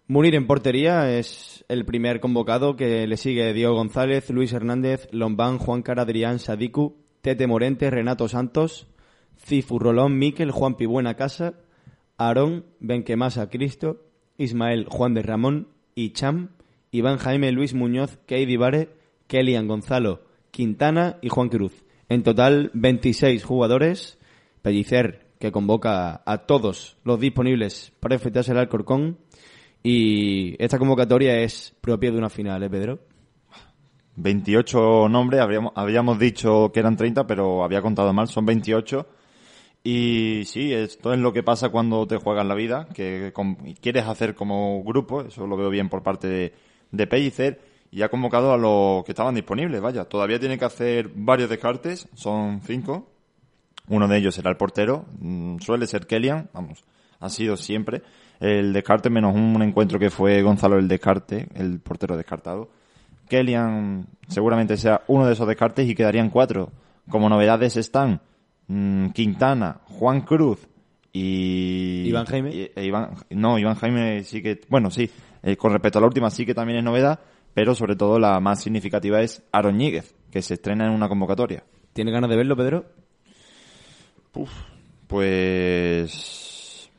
Munir 0.08 0.36
en 0.36 0.48
portería 0.48 1.12
es 1.18 1.66
el 1.68 1.84
primer 1.84 2.22
convocado 2.22 2.78
que 2.78 3.06
le 3.06 3.18
sigue 3.18 3.52
Diego 3.52 3.76
González, 3.76 4.30
Luis 4.30 4.54
Hernández, 4.54 5.10
Lombán, 5.12 5.58
Juan 5.58 5.82
Cara, 5.82 6.04
Adrián, 6.04 6.40
Sadiku, 6.40 6.96
Tete 7.20 7.46
Morente, 7.46 7.90
Renato 7.90 8.30
Santos, 8.30 8.88
Cifu, 9.38 9.80
Rolón, 9.80 10.18
Miquel, 10.18 10.52
Juan 10.52 10.78
Buena 10.80 11.16
Casa, 11.16 11.56
Aarón, 12.18 12.68
Benquemasa, 12.80 13.50
Cristo, 13.50 14.00
Ismael, 14.38 14.86
Juan 14.90 15.14
de 15.14 15.22
Ramón, 15.22 15.68
Icham, 15.94 16.52
Iván 16.90 17.18
Jaime, 17.18 17.52
Luis 17.52 17.74
Muñoz, 17.74 18.18
Keidi 18.28 18.56
Vare, 18.56 18.92
Kelian 19.28 19.68
Gonzalo, 19.68 20.22
Quintana 20.52 21.18
y 21.22 21.28
Juan 21.28 21.50
Cruz. 21.50 21.84
En 22.08 22.24
total, 22.24 22.72
26 22.76 23.44
jugadores. 23.44 24.20
Pellicer, 24.62 25.25
que 25.46 25.52
convoca 25.52 26.22
a 26.26 26.40
todos 26.40 26.98
los 27.04 27.20
disponibles 27.20 27.94
para 28.00 28.16
enfrentarse 28.16 28.52
al 28.52 28.58
Alcorcón. 28.58 29.18
Y 29.84 30.56
esta 30.64 30.80
convocatoria 30.80 31.40
es 31.42 31.76
propia 31.82 32.12
de 32.12 32.18
una 32.18 32.30
final, 32.30 32.64
¿eh, 32.64 32.70
Pedro? 32.70 33.00
28 34.18 35.10
nombres, 35.10 35.42
habríamos, 35.42 35.74
habíamos 35.76 36.18
dicho 36.18 36.72
que 36.74 36.80
eran 36.80 36.96
30, 36.96 37.28
pero 37.28 37.64
había 37.64 37.82
contado 37.82 38.12
mal, 38.14 38.28
son 38.28 38.46
28. 38.46 39.06
Y 39.84 40.44
sí, 40.46 40.74
esto 40.74 41.14
es 41.14 41.20
lo 41.20 41.32
que 41.34 41.44
pasa 41.44 41.70
cuando 41.70 42.08
te 42.08 42.18
juegas 42.18 42.46
la 42.46 42.56
vida, 42.56 42.88
que 42.94 43.32
com- 43.34 43.58
quieres 43.82 44.06
hacer 44.08 44.34
como 44.34 44.84
grupo, 44.84 45.22
eso 45.22 45.46
lo 45.46 45.58
veo 45.58 45.70
bien 45.70 45.90
por 45.90 46.02
parte 46.02 46.28
de, 46.28 46.54
de 46.92 47.08
Pellicer, 47.08 47.62
y 47.92 48.02
ha 48.02 48.10
convocado 48.10 48.52
a 48.54 48.58
los 48.58 49.04
que 49.04 49.12
estaban 49.12 49.36
disponibles, 49.36 49.80
vaya. 49.82 50.06
Todavía 50.06 50.40
tiene 50.40 50.58
que 50.58 50.66
hacer 50.66 51.12
varios 51.14 51.50
descartes, 51.50 52.08
son 52.16 52.62
cinco. 52.66 53.12
Uno 53.88 54.08
de 54.08 54.18
ellos 54.18 54.36
será 54.36 54.50
el 54.50 54.58
portero, 54.58 55.06
mm, 55.20 55.58
suele 55.60 55.86
ser 55.88 56.08
Kellyan, 56.08 56.50
vamos, 56.54 56.84
ha 57.20 57.30
sido 57.30 57.56
siempre. 57.58 58.02
el 58.40 58.74
descarte, 58.74 59.10
menos 59.10 59.34
un 59.34 59.62
encuentro 59.62 59.98
que 59.98 60.10
fue 60.10 60.42
Gonzalo 60.42 60.78
el 60.78 60.88
descarte, 60.90 61.48
el 61.56 61.80
portero 61.80 62.18
descartado. 62.18 62.70
Kellyan 63.30 64.08
seguramente 64.28 64.78
sea 64.78 65.02
uno 65.08 65.26
de 65.26 65.34
esos 65.34 65.48
descartes 65.48 65.88
y 65.90 65.96
quedarían 65.96 66.30
cuatro. 66.30 66.72
Como 67.10 67.30
novedades 67.30 67.78
están 67.78 68.22
mm, 68.68 69.08
Quintana, 69.10 69.80
Juan 69.86 70.22
Cruz 70.22 70.68
y... 71.14 72.04
¿Iván 72.08 72.26
Jaime? 72.26 72.50
y- 72.54 72.72
e 72.76 72.84
Iván- 72.86 73.12
no, 73.30 73.58
Iván 73.58 73.76
Jaime 73.76 74.24
sí 74.24 74.42
que... 74.42 74.62
Bueno, 74.70 74.90
sí, 74.92 75.10
eh, 75.44 75.56
con 75.56 75.72
respecto 75.72 76.00
a 76.00 76.02
la 76.02 76.08
última 76.08 76.30
sí 76.30 76.46
que 76.46 76.54
también 76.54 76.80
es 76.80 76.84
novedad, 76.84 77.20
pero 77.54 77.74
sobre 77.74 77.96
todo 77.96 78.20
la 78.20 78.40
más 78.40 78.62
significativa 78.62 79.22
es 79.22 79.44
Aaron 79.52 79.78
Ñíguez, 79.78 80.14
que 80.32 80.42
se 80.42 80.56
estrena 80.56 80.86
en 80.88 80.92
una 80.92 81.08
convocatoria. 81.08 81.64
¿Tienes 81.94 82.14
ganas 82.14 82.30
de 82.30 82.36
verlo, 82.36 82.56
Pedro? 82.58 82.86
Pues... 85.08 86.90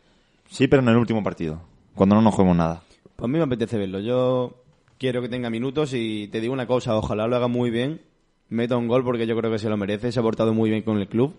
Sí, 0.48 0.68
pero 0.68 0.82
en 0.82 0.88
el 0.88 0.96
último 0.96 1.22
partido, 1.22 1.60
cuando 1.94 2.14
no 2.14 2.22
nos 2.22 2.34
juguemos 2.34 2.56
nada. 2.56 2.82
Pues 3.16 3.24
a 3.24 3.28
mí 3.28 3.38
me 3.38 3.44
apetece 3.44 3.76
verlo. 3.76 4.00
Yo 4.00 4.62
quiero 4.98 5.20
que 5.20 5.28
tenga 5.28 5.50
minutos 5.50 5.92
y 5.94 6.28
te 6.28 6.40
digo 6.40 6.52
una 6.52 6.66
cosa, 6.66 6.96
ojalá 6.96 7.26
lo 7.26 7.36
haga 7.36 7.48
muy 7.48 7.70
bien, 7.70 8.00
meta 8.48 8.76
un 8.76 8.88
gol 8.88 9.04
porque 9.04 9.26
yo 9.26 9.36
creo 9.36 9.50
que 9.50 9.58
se 9.58 9.68
lo 9.68 9.76
merece, 9.76 10.12
se 10.12 10.20
ha 10.20 10.22
portado 10.22 10.54
muy 10.54 10.70
bien 10.70 10.82
con 10.82 10.98
el 10.98 11.08
club 11.08 11.34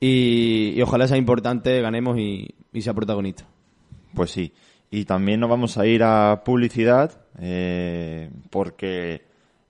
y, 0.00 0.72
y 0.74 0.82
ojalá 0.82 1.06
sea 1.06 1.16
importante, 1.16 1.80
ganemos 1.80 2.18
y, 2.18 2.54
y 2.72 2.82
sea 2.82 2.94
protagonista. 2.94 3.46
Pues 4.14 4.30
sí. 4.30 4.52
Y 4.90 5.04
también 5.04 5.38
nos 5.38 5.50
vamos 5.50 5.78
a 5.78 5.86
ir 5.86 6.02
a 6.02 6.42
publicidad 6.44 7.24
eh, 7.38 8.30
porque 8.50 9.22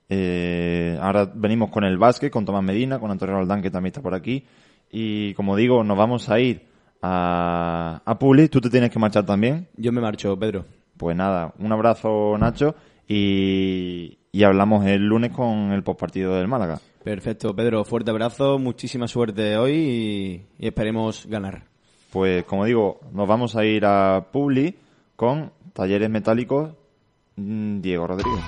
eh, 0.09 0.97
ahora 0.99 1.31
venimos 1.33 1.69
con 1.69 1.83
el 1.83 1.97
básquet, 1.97 2.31
con 2.31 2.45
Tomás 2.45 2.63
Medina, 2.63 2.99
con 2.99 3.11
Antonio 3.11 3.35
Roldán 3.35 3.61
que 3.61 3.69
también 3.69 3.91
está 3.91 4.01
por 4.01 4.15
aquí. 4.15 4.45
Y 4.91 5.33
como 5.35 5.55
digo, 5.55 5.83
nos 5.83 5.97
vamos 5.97 6.29
a 6.29 6.39
ir 6.39 6.67
a, 7.01 8.01
a 8.05 8.19
Publi. 8.19 8.49
Tú 8.49 8.61
te 8.61 8.69
tienes 8.69 8.89
que 8.89 8.99
marchar 8.99 9.25
también. 9.25 9.67
Yo 9.77 9.91
me 9.91 10.01
marcho, 10.01 10.37
Pedro. 10.37 10.65
Pues 10.97 11.15
nada, 11.15 11.53
un 11.57 11.71
abrazo 11.71 12.37
Nacho 12.37 12.75
y, 13.07 14.19
y 14.31 14.43
hablamos 14.43 14.85
el 14.85 15.07
lunes 15.07 15.31
con 15.31 15.71
el 15.71 15.83
postpartido 15.83 16.35
del 16.35 16.47
Málaga. 16.47 16.79
Perfecto, 17.03 17.55
Pedro, 17.55 17.83
fuerte 17.83 18.11
abrazo, 18.11 18.59
muchísima 18.59 19.07
suerte 19.07 19.57
hoy 19.57 19.73
y, 19.73 20.45
y 20.59 20.67
esperemos 20.67 21.25
ganar. 21.25 21.63
Pues 22.11 22.43
como 22.43 22.65
digo, 22.65 22.99
nos 23.13 23.27
vamos 23.27 23.55
a 23.55 23.65
ir 23.65 23.85
a 23.85 24.27
Publi 24.31 24.75
con 25.15 25.51
Talleres 25.73 26.09
Metálicos 26.09 26.73
mm, 27.37 27.81
Diego 27.81 28.05
Rodríguez. 28.05 28.43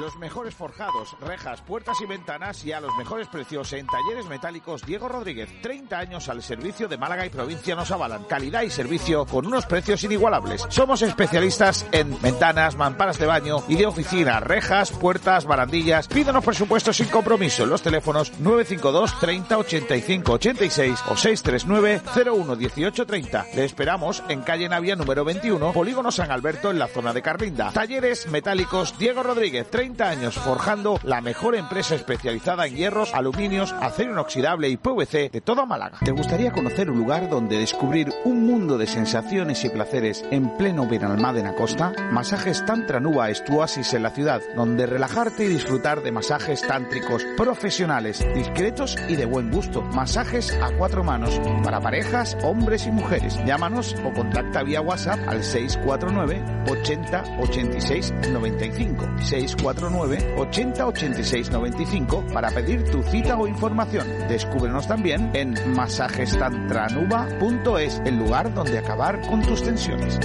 Los 0.00 0.16
mejores 0.16 0.54
forjados, 0.54 1.16
rejas, 1.20 1.60
puertas 1.62 2.00
y 2.00 2.06
ventanas 2.06 2.64
y 2.64 2.70
a 2.70 2.80
los 2.80 2.94
mejores 2.96 3.26
precios 3.26 3.72
en 3.72 3.86
talleres 3.86 4.26
metálicos 4.26 4.86
Diego 4.86 5.08
Rodríguez. 5.08 5.50
30 5.60 5.98
años 5.98 6.28
al 6.28 6.40
servicio 6.40 6.86
de 6.86 6.96
Málaga 6.96 7.26
y 7.26 7.30
provincia 7.30 7.74
nos 7.74 7.90
avalan. 7.90 8.22
Calidad 8.24 8.62
y 8.62 8.70
servicio 8.70 9.26
con 9.26 9.46
unos 9.46 9.66
precios 9.66 10.04
inigualables. 10.04 10.64
Somos 10.68 11.02
especialistas 11.02 11.84
en 11.90 12.20
ventanas, 12.22 12.76
mamparas 12.76 13.18
de 13.18 13.26
baño 13.26 13.64
y 13.66 13.74
de 13.74 13.86
oficina, 13.86 14.38
rejas, 14.38 14.92
puertas, 14.92 15.46
barandillas. 15.46 16.06
Pídanos 16.06 16.44
presupuestos 16.44 16.96
sin 16.96 17.08
compromiso 17.08 17.64
en 17.64 17.70
los 17.70 17.82
teléfonos 17.82 18.30
952 18.38 19.18
30 19.18 19.58
85 19.58 20.32
86 20.32 21.04
o 21.08 21.16
639 21.16 22.02
01 22.24 22.56
18 22.56 23.06
30. 23.06 23.46
Le 23.54 23.64
esperamos 23.64 24.22
en 24.28 24.42
calle 24.42 24.68
Navia 24.68 24.94
número 24.94 25.24
21, 25.24 25.72
Polígono 25.72 26.12
San 26.12 26.30
Alberto 26.30 26.70
en 26.70 26.78
la 26.78 26.86
zona 26.86 27.12
de 27.12 27.22
Carlinda. 27.22 27.72
Talleres 27.72 28.28
metálicos 28.28 28.96
Diego 28.96 29.24
Rodríguez, 29.24 29.68
30 29.68 29.87
años 30.00 30.34
forjando 30.36 30.98
la 31.02 31.20
mejor 31.20 31.56
empresa 31.56 31.94
especializada 31.94 32.66
en 32.66 32.76
hierros, 32.76 33.14
aluminios, 33.14 33.74
acero 33.80 34.12
inoxidable 34.12 34.68
y 34.68 34.76
PVC 34.76 35.30
de 35.30 35.40
toda 35.40 35.66
Málaga. 35.66 35.98
¿Te 36.04 36.12
gustaría 36.12 36.52
conocer 36.52 36.90
un 36.90 36.98
lugar 36.98 37.28
donde 37.28 37.58
descubrir 37.58 38.12
un 38.24 38.46
mundo 38.46 38.78
de 38.78 38.86
sensaciones 38.86 39.64
y 39.64 39.70
placeres 39.70 40.24
en 40.30 40.56
pleno 40.56 40.86
Benalmádena 40.86 41.54
Costa? 41.54 41.92
Masajes 42.12 42.64
Tantra 42.64 43.00
Nuba 43.00 43.30
es 43.30 43.44
tu 43.44 43.58
en 43.58 44.02
la 44.02 44.10
ciudad, 44.10 44.40
donde 44.54 44.86
relajarte 44.86 45.44
y 45.44 45.48
disfrutar 45.48 46.02
de 46.02 46.12
masajes 46.12 46.62
tántricos 46.62 47.24
profesionales, 47.36 48.24
discretos 48.34 48.96
y 49.08 49.16
de 49.16 49.26
buen 49.26 49.50
gusto. 49.50 49.82
Masajes 49.82 50.52
a 50.62 50.70
cuatro 50.76 51.02
manos 51.02 51.40
para 51.64 51.80
parejas, 51.80 52.36
hombres 52.44 52.86
y 52.86 52.92
mujeres. 52.92 53.36
Llámanos 53.44 53.96
o 54.04 54.12
contacta 54.12 54.62
vía 54.62 54.80
WhatsApp 54.80 55.18
al 55.26 55.42
649 55.42 56.40
80 56.70 57.24
86 57.40 58.14
95 58.32 59.06
649 59.22 59.77
80 59.78 60.86
86 60.86 61.50
95 61.50 62.24
para 62.32 62.50
pedir 62.50 62.90
tu 62.90 63.02
cita 63.02 63.38
o 63.38 63.46
información. 63.46 64.06
Descúbrenos 64.28 64.88
también 64.88 65.30
en 65.34 65.54
masajestantranuba.es, 65.74 68.00
el 68.04 68.18
lugar 68.18 68.54
donde 68.54 68.78
acabar 68.78 69.20
con 69.26 69.42
tus 69.42 69.62
tensiones. 69.62 70.18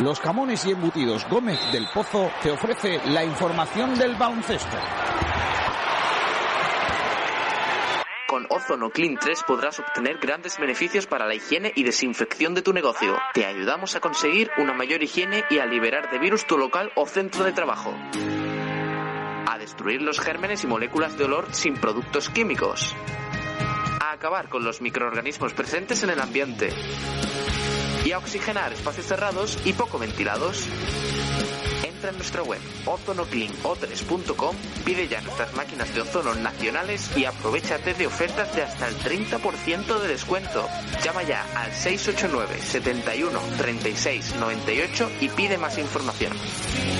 Los 0.00 0.18
jamones 0.20 0.66
y 0.66 0.72
embutidos 0.72 1.24
Gómez 1.30 1.60
del 1.72 1.86
Pozo 1.94 2.28
te 2.42 2.50
ofrece 2.50 2.98
la 3.06 3.24
información 3.24 3.96
del 3.96 4.16
baloncesto. 4.16 4.76
Con 8.34 8.48
Ozono 8.48 8.90
Clean 8.90 9.16
3 9.16 9.44
podrás 9.46 9.78
obtener 9.78 10.18
grandes 10.18 10.58
beneficios 10.58 11.06
para 11.06 11.24
la 11.24 11.36
higiene 11.36 11.72
y 11.76 11.84
desinfección 11.84 12.52
de 12.52 12.62
tu 12.62 12.72
negocio. 12.72 13.16
Te 13.32 13.46
ayudamos 13.46 13.94
a 13.94 14.00
conseguir 14.00 14.50
una 14.58 14.72
mayor 14.72 15.04
higiene 15.04 15.44
y 15.50 15.60
a 15.60 15.66
liberar 15.66 16.10
de 16.10 16.18
virus 16.18 16.44
tu 16.44 16.58
local 16.58 16.90
o 16.96 17.06
centro 17.06 17.44
de 17.44 17.52
trabajo. 17.52 17.94
A 19.46 19.56
destruir 19.60 20.02
los 20.02 20.18
gérmenes 20.18 20.64
y 20.64 20.66
moléculas 20.66 21.16
de 21.16 21.26
olor 21.26 21.46
sin 21.52 21.74
productos 21.74 22.28
químicos. 22.28 22.96
A 24.00 24.10
acabar 24.10 24.48
con 24.48 24.64
los 24.64 24.80
microorganismos 24.80 25.54
presentes 25.54 26.02
en 26.02 26.10
el 26.10 26.20
ambiente. 26.20 26.70
Y 28.04 28.10
a 28.10 28.18
oxigenar 28.18 28.72
espacios 28.72 29.06
cerrados 29.06 29.64
y 29.64 29.74
poco 29.74 30.00
ventilados. 30.00 30.68
Entra 31.84 32.10
en 32.10 32.16
nuestra 32.16 32.42
web 32.42 32.60
ozonocleano3.com, 32.86 34.56
pide 34.84 35.06
ya 35.06 35.20
nuestras 35.20 35.52
máquinas 35.54 35.94
de 35.94 36.00
ozono 36.00 36.34
nacionales 36.34 37.16
y 37.16 37.26
aprovechate 37.26 37.92
de 37.94 38.06
ofertas 38.06 38.54
de 38.56 38.62
hasta 38.62 38.88
el 38.88 38.96
30% 38.96 39.98
de 40.00 40.08
descuento. 40.08 40.66
Llama 41.04 41.22
ya 41.24 41.44
al 41.54 41.72
689 41.72 42.58
71 42.58 43.38
36 43.58 44.36
98 44.36 45.10
y 45.20 45.28
pide 45.28 45.58
más 45.58 45.76
información. 45.78 46.32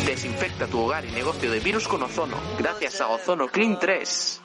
Desinfecta 0.06 0.66
tu 0.66 0.80
hogar 0.80 1.04
y 1.06 1.10
negocio 1.12 1.50
de 1.50 1.60
virus 1.60 1.88
con 1.88 2.02
ozono 2.02 2.36
gracias 2.58 3.00
a 3.00 3.08
Ozono 3.08 3.48
Clean 3.48 3.78
3. 3.78 4.43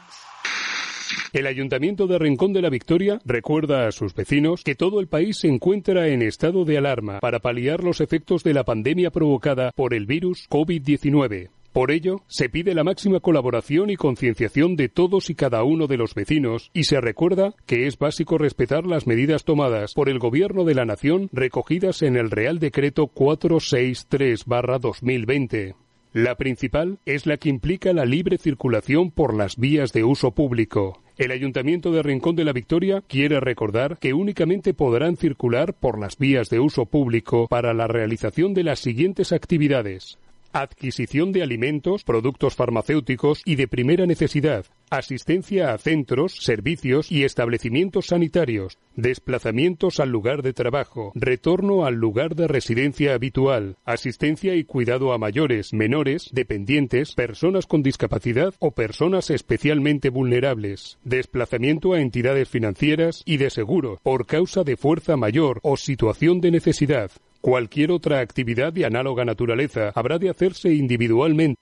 El 1.34 1.48
Ayuntamiento 1.48 2.08
de 2.08 2.18
Rincón 2.18 2.54
de 2.54 2.62
la 2.62 2.70
Victoria 2.70 3.20
recuerda 3.26 3.88
a 3.88 3.92
sus 3.92 4.16
vecinos 4.16 4.64
que 4.64 4.76
todo 4.76 5.00
el 5.00 5.08
país 5.08 5.38
se 5.38 5.48
encuentra 5.48 6.08
en 6.08 6.22
estado 6.22 6.66
de 6.66 6.78
alarma 6.78 7.20
para 7.20 7.40
paliar 7.40 7.84
los 7.84 8.02
efectos 8.02 8.44
de 8.44 8.54
la 8.54 8.64
pandemia 8.64 9.12
provocada 9.12 9.72
por 9.76 9.94
el 9.94 10.06
virus 10.06 10.48
COVID-19. 10.50 11.50
Por 11.72 11.92
ello, 11.92 12.24
se 12.28 12.50
pide 12.50 12.74
la 12.74 12.84
máxima 12.84 13.20
colaboración 13.20 13.92
y 13.92 13.96
concienciación 13.96 14.76
de 14.76 14.90
todos 14.90 15.30
y 15.30 15.36
cada 15.36 15.64
uno 15.64 15.86
de 15.86 15.98
los 15.98 16.16
vecinos 16.16 16.72
y 16.74 16.86
se 16.86 17.00
recuerda 17.00 17.54
que 17.68 17.86
es 17.86 18.00
básico 18.00 18.40
respetar 18.40 18.88
las 18.88 19.06
medidas 19.06 19.44
tomadas 19.44 19.94
por 19.94 20.10
el 20.10 20.18
Gobierno 20.18 20.64
de 20.64 20.74
la 20.74 20.86
Nación 20.86 21.30
recogidas 21.32 22.02
en 22.02 22.18
el 22.18 22.32
Real 22.32 22.58
Decreto 22.58 23.12
463-2020. 23.14 25.76
La 26.14 26.34
principal 26.36 26.98
es 27.06 27.28
la 27.28 27.38
que 27.38 27.50
implica 27.50 27.94
la 27.94 28.04
libre 28.04 28.40
circulación 28.40 29.12
por 29.12 29.36
las 29.36 29.58
vías 29.58 29.94
de 29.94 30.04
uso 30.04 30.32
público. 30.32 31.04
El 31.18 31.30
Ayuntamiento 31.30 31.92
de 31.92 32.02
Rincón 32.02 32.36
de 32.36 32.46
la 32.46 32.52
Victoria 32.52 33.04
quiere 33.08 33.40
recordar 33.40 34.00
que 34.00 34.16
únicamente 34.16 34.74
podrán 34.74 35.18
circular 35.18 35.76
por 35.76 36.00
las 36.00 36.18
vías 36.18 36.50
de 36.50 36.60
uso 36.60 36.88
público 36.88 37.48
para 37.48 37.76
la 37.76 37.86
realización 37.86 38.56
de 38.56 38.64
las 38.64 38.80
siguientes 38.80 39.32
actividades. 39.32 40.18
Adquisición 40.52 41.32
de 41.32 41.44
alimentos, 41.44 42.04
productos 42.04 42.56
farmacéuticos 42.56 43.44
y 43.46 43.56
de 43.56 43.68
primera 43.68 44.08
necesidad. 44.08 44.66
Asistencia 44.90 45.72
a 45.72 45.78
centros, 45.78 46.38
servicios 46.44 47.12
y 47.12 47.24
establecimientos 47.24 48.08
sanitarios. 48.08 48.80
Desplazamientos 48.96 50.00
al 50.00 50.10
lugar 50.10 50.42
de 50.42 50.54
trabajo. 50.54 51.12
Retorno 51.14 51.86
al 51.86 51.96
lugar 51.96 52.36
de 52.36 52.48
residencia 52.48 53.14
habitual. 53.14 53.78
Asistencia 53.86 54.56
y 54.56 54.64
cuidado 54.64 55.14
a 55.14 55.20
mayores, 55.20 55.72
menores, 55.72 56.30
dependientes, 56.32 57.14
personas 57.14 57.68
con 57.68 57.84
discapacidad 57.84 58.56
o 58.58 58.72
personas 58.72 59.30
especialmente 59.30 60.10
vulnerables. 60.10 60.98
Desplazamiento 61.04 61.94
a 61.94 62.02
entidades 62.02 62.50
financieras 62.50 63.22
y 63.24 63.38
de 63.38 63.52
seguro 63.52 64.00
por 64.02 64.26
causa 64.26 64.64
de 64.64 64.78
fuerza 64.78 65.16
mayor 65.16 65.60
o 65.62 65.78
situación 65.78 66.42
de 66.42 66.50
necesidad. 66.50 67.12
Cualquier 67.42 67.92
otra 67.92 68.20
actividad 68.20 68.74
de 68.74 68.86
análoga 68.86 69.24
naturaleza 69.24 69.92
habrá 69.96 70.20
de 70.20 70.30
hacerse 70.30 70.74
individualmente. 70.74 71.58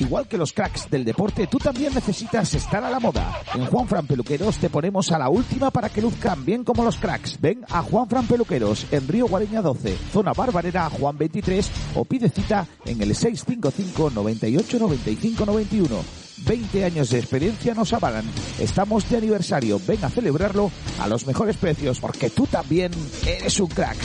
Igual 0.00 0.26
que 0.26 0.38
los 0.38 0.52
cracks 0.52 0.90
del 0.90 1.04
deporte, 1.04 1.46
tú 1.46 1.58
también 1.58 1.94
necesitas 1.94 2.52
estar 2.54 2.82
a 2.82 2.90
la 2.90 2.98
moda. 2.98 3.40
En 3.54 3.66
Juan 3.66 3.86
Fran 3.86 4.06
Peluqueros 4.06 4.58
te 4.58 4.70
ponemos 4.70 5.10
a 5.12 5.18
la 5.18 5.28
última 5.28 5.70
para 5.70 5.88
que 5.88 6.02
luzcan 6.02 6.44
bien 6.44 6.64
como 6.64 6.84
los 6.84 6.96
cracks. 6.96 7.40
Ven 7.40 7.64
a 7.68 7.82
Juan 7.82 8.08
Fran 8.08 8.26
Peluqueros 8.26 8.86
en 8.92 9.06
Río 9.06 9.26
Guareña 9.26 9.62
12, 9.62 9.96
zona 10.12 10.32
Barbarera 10.32 10.88
Juan 10.90 11.16
23 11.16 11.70
o 11.94 12.04
pide 12.04 12.28
cita 12.28 12.66
en 12.86 13.00
el 13.02 13.14
655 13.14 14.10
98 14.10 14.78
95 14.78 15.46
91. 15.46 16.27
20 16.46 16.84
años 16.84 17.10
de 17.10 17.18
experiencia 17.18 17.74
nos 17.74 17.92
avalan. 17.92 18.24
Estamos 18.58 19.08
de 19.10 19.16
aniversario. 19.16 19.80
Ven 19.86 20.04
a 20.04 20.10
celebrarlo 20.10 20.70
a 21.00 21.08
los 21.08 21.26
mejores 21.26 21.56
precios 21.56 22.00
porque 22.00 22.30
tú 22.30 22.46
también 22.46 22.92
eres 23.26 23.58
un 23.60 23.68
crack. 23.68 23.96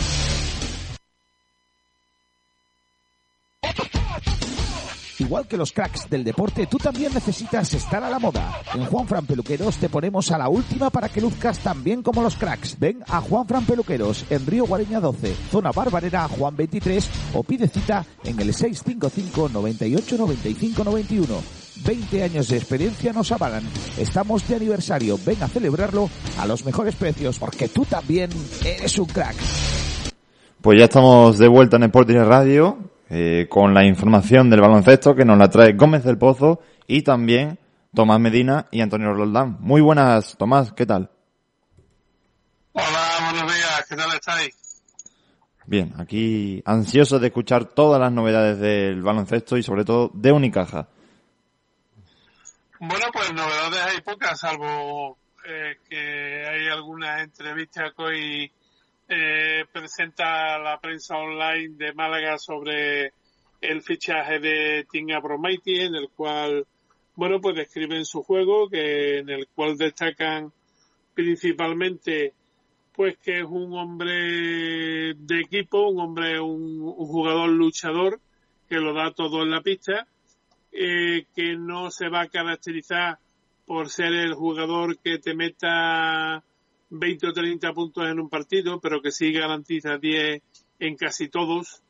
Igual 5.20 5.48
que 5.48 5.58
los 5.58 5.72
cracks 5.72 6.10
del 6.10 6.24
deporte, 6.24 6.68
tú 6.68 6.78
también 6.78 7.14
necesitas 7.14 7.74
estar 7.74 8.04
a 8.04 8.10
la 8.10 8.20
moda. 8.20 8.62
En 8.74 8.86
Juan 8.86 9.08
Fran 9.08 9.26
Peluqueros 9.26 9.78
te 9.78 9.88
ponemos 9.88 10.30
a 10.32 10.38
la 10.38 10.50
última 10.50 10.90
para 10.90 11.08
que 11.08 11.22
luzcas 11.22 11.60
tan 11.60 11.82
bien 11.84 12.04
como 12.04 12.22
los 12.22 12.36
cracks. 12.36 12.78
Ven 12.78 13.04
a 13.08 13.22
Juan 13.22 13.48
Fran 13.48 13.66
Peluqueros 13.66 14.26
en 14.30 14.46
Río 14.46 14.66
Guareña 14.66 15.00
12, 15.00 15.34
zona 15.50 15.72
Barbarera 15.72 16.28
Juan 16.28 16.58
23 16.58 17.10
o 17.36 17.44
pide 17.44 17.68
cita 17.68 18.06
en 18.26 18.40
el 18.40 18.54
655 18.54 19.50
98 19.50 20.18
95 20.18 20.84
91. 20.84 21.63
20 21.86 22.24
años 22.24 22.48
de 22.50 22.58
experiencia 22.58 23.14
nos 23.14 23.32
avalan. 23.32 23.64
Estamos 23.98 24.48
de 24.48 24.56
aniversario. 24.56 25.18
Ven 25.26 25.42
a 25.44 25.48
celebrarlo 25.48 26.10
a 26.40 26.46
los 26.46 26.66
mejores 26.66 26.96
precios 26.96 27.40
porque 27.40 27.68
tú 27.68 27.86
también 27.86 28.30
eres 28.66 28.98
un 29.00 29.08
crack. 29.08 29.36
Pues 30.62 30.80
ya 30.80 30.86
estamos 30.86 31.38
de 31.38 31.48
vuelta 31.48 31.78
en 31.78 31.84
Sporting 31.84 32.20
Radio 32.20 32.78
eh, 33.10 33.48
con 33.50 33.74
la 33.74 33.86
información 33.86 34.50
del 34.50 34.62
baloncesto 34.62 35.16
que 35.16 35.26
nos 35.26 35.38
la 35.38 35.50
trae 35.50 35.74
Gómez 35.74 36.04
del 36.04 36.18
Pozo 36.18 36.62
y 36.88 37.02
también 37.02 37.60
Tomás 37.94 38.20
Medina 38.20 38.68
y 38.72 38.82
Antonio 38.82 39.14
Roldán. 39.14 39.58
Muy 39.60 39.82
buenas, 39.82 40.36
Tomás, 40.38 40.74
¿qué 40.74 40.86
tal? 40.86 41.12
Hola, 42.72 43.08
buenos 43.30 43.54
días, 43.54 43.86
¿qué 43.88 43.96
tal 43.96 44.16
estáis? 44.16 44.56
Bien, 45.66 45.94
aquí 45.98 46.62
ansioso 46.66 47.20
de 47.20 47.28
escuchar 47.28 47.66
todas 47.66 48.00
las 48.00 48.12
novedades 48.12 48.60
del 48.60 49.02
baloncesto 49.02 49.58
y 49.58 49.64
sobre 49.64 49.86
todo 49.86 50.12
de 50.14 50.32
Unicaja. 50.32 50.88
Bueno, 52.86 53.06
pues 53.14 53.34
novedades 53.34 53.80
hay 53.80 54.02
pocas, 54.02 54.42
salvo 54.42 55.18
eh, 55.46 55.78
que 55.90 56.46
hay 56.46 56.68
algunas 56.68 57.24
entrevistas 57.24 57.94
que 57.96 58.04
hoy 58.04 58.52
eh, 59.08 59.64
presenta 59.72 60.60
la 60.60 60.82
prensa 60.82 61.16
online 61.16 61.78
de 61.78 61.94
Málaga 61.94 62.38
sobre 62.38 63.14
el 63.62 63.82
fichaje 63.84 64.40
de 64.40 64.86
Tinga 64.92 65.22
Bromaiti, 65.22 65.80
en 65.80 65.96
el 65.96 66.10
cual, 66.10 66.68
bueno, 67.16 67.40
pues 67.40 67.56
describen 67.56 68.04
su 68.04 68.22
juego, 68.22 68.68
que 68.68 69.20
en 69.20 69.30
el 69.30 69.48
cual 69.56 69.78
destacan 69.78 70.52
principalmente 71.14 72.34
pues 72.92 73.18
que 73.20 73.40
es 73.40 73.46
un 73.46 73.78
hombre 73.78 75.14
de 75.16 75.40
equipo, 75.40 75.88
un 75.88 76.02
hombre, 76.02 76.38
un, 76.42 76.82
un 76.82 77.08
jugador 77.08 77.48
luchador 77.48 78.20
que 78.68 78.76
lo 78.76 78.94
da 78.94 79.14
todo 79.14 79.42
en 79.42 79.52
la 79.52 79.62
pista 79.62 80.06
eh, 80.74 81.28
que 81.36 81.56
no 81.56 81.92
se 81.92 82.10
va 82.10 82.22
a 82.22 82.28
caracterizar 82.28 83.20
por 83.66 83.90
ser 83.90 84.14
el 84.14 84.34
jugador 84.34 84.98
que 85.00 85.20
te 85.20 85.36
meta 85.36 86.44
20 86.90 87.28
o 87.28 87.34
30 87.34 87.74
puntos 87.74 88.08
en 88.08 88.20
un 88.20 88.30
partido, 88.30 88.80
pero 88.80 89.02
que 89.02 89.12
sí 89.12 89.32
garantiza 89.32 89.98
10 89.98 90.42
en 90.80 90.96
casi 90.96 91.30
todos 91.30 91.84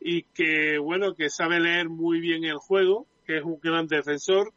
y 0.00 0.22
que, 0.22 0.78
bueno, 0.78 1.14
que 1.14 1.30
sabe 1.30 1.60
leer 1.60 1.88
muy 1.88 2.20
bien 2.20 2.44
el 2.44 2.56
juego, 2.56 3.06
que 3.24 3.38
es 3.38 3.44
un 3.44 3.58
gran 3.60 3.86
defensor, 3.86 4.52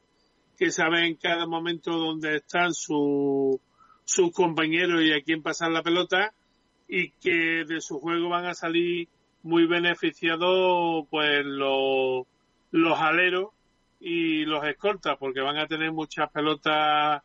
que 0.58 0.72
sabe 0.72 1.06
en 1.06 1.16
cada 1.16 1.46
momento 1.46 1.92
dónde 1.92 2.38
están 2.38 2.74
su, 2.74 3.62
sus 4.04 4.32
compañeros 4.32 5.02
y 5.04 5.14
a 5.14 5.22
quién 5.22 5.42
pasar 5.42 5.72
la 5.72 5.84
pelota 5.84 6.34
y 6.88 7.12
que 7.12 7.66
de 7.68 7.82
su 7.82 8.00
juego 8.00 8.30
van 8.30 8.46
a 8.46 8.56
salir 8.56 9.08
muy 9.44 9.68
beneficiados 9.68 11.06
pues 11.10 11.46
los, 11.46 12.26
los 12.72 13.00
aleros 13.00 13.50
y 14.00 14.46
los 14.46 14.64
escoltas 14.66 15.18
porque 15.18 15.42
van 15.42 15.58
a 15.58 15.68
tener 15.68 15.92
muchas 15.92 16.32
pelotas 16.32 17.22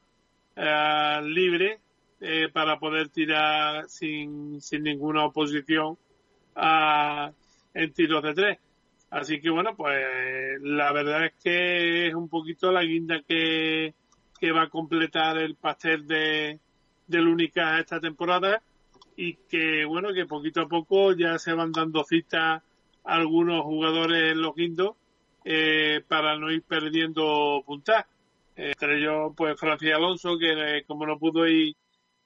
eh, 0.56 1.20
libres 1.24 1.80
eh, 2.20 2.48
para 2.52 2.78
poder 2.78 3.08
tirar 3.08 3.88
sin, 3.88 4.60
sin 4.60 4.82
ninguna 4.82 5.24
oposición 5.24 5.96
a, 6.56 7.30
en 7.72 7.92
tiros 7.92 8.22
de 8.22 8.34
tres. 8.34 8.58
Así 9.10 9.40
que 9.40 9.50
bueno, 9.50 9.76
pues 9.76 9.96
la 10.62 10.92
verdad 10.92 11.26
es 11.26 11.34
que 11.42 12.08
es 12.08 12.14
un 12.14 12.28
poquito 12.28 12.72
la 12.72 12.82
guinda 12.82 13.22
que, 13.22 13.94
que 14.40 14.52
va 14.52 14.62
a 14.62 14.68
completar 14.68 15.38
el 15.38 15.54
pastel 15.54 16.06
de, 16.06 16.58
del 17.06 17.28
Única 17.28 17.78
esta 17.78 18.00
temporada 18.00 18.60
y 19.16 19.34
que 19.48 19.84
bueno, 19.84 20.12
que 20.12 20.26
poquito 20.26 20.62
a 20.62 20.68
poco 20.68 21.12
ya 21.12 21.38
se 21.38 21.52
van 21.52 21.70
dando 21.70 22.02
citas 22.02 22.62
algunos 23.04 23.62
jugadores 23.62 24.32
en 24.32 24.42
los 24.42 24.54
guindos 24.56 24.96
eh, 25.44 26.02
para 26.08 26.38
no 26.38 26.50
ir 26.50 26.62
perdiendo 26.62 27.62
puntas. 27.66 28.06
entre 28.56 28.98
ellos, 28.98 29.32
pues 29.36 29.58
Francis 29.60 29.92
Alonso, 29.92 30.38
que 30.38 30.78
eh, 30.78 30.84
como 30.86 31.06
no 31.06 31.18
pudo 31.18 31.46
ir 31.46 31.76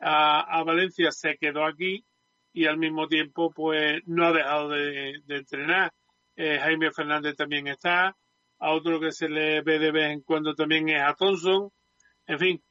a, 0.00 0.62
Valencia, 0.64 1.10
se 1.10 1.36
quedó 1.36 1.64
aquí 1.64 2.04
y 2.52 2.66
al 2.66 2.78
mismo 2.78 3.08
tiempo, 3.08 3.50
pues 3.50 4.02
no 4.06 4.26
ha 4.26 4.32
dejado 4.32 4.68
de, 4.70 5.20
entrenar. 5.28 5.92
Eh, 6.36 6.58
Jaime 6.60 6.92
Fernández 6.92 7.36
también 7.36 7.66
está. 7.66 8.16
A 8.60 8.72
otro 8.72 9.00
que 9.00 9.12
se 9.12 9.28
le 9.28 9.62
ve 9.62 9.78
de 9.78 9.92
vez 9.92 10.10
en 10.10 10.20
cuando 10.22 10.54
también 10.54 10.88
es 10.88 11.00
a 11.00 11.14
Thompson. 11.14 11.70
En 12.26 12.38
fin, 12.38 12.62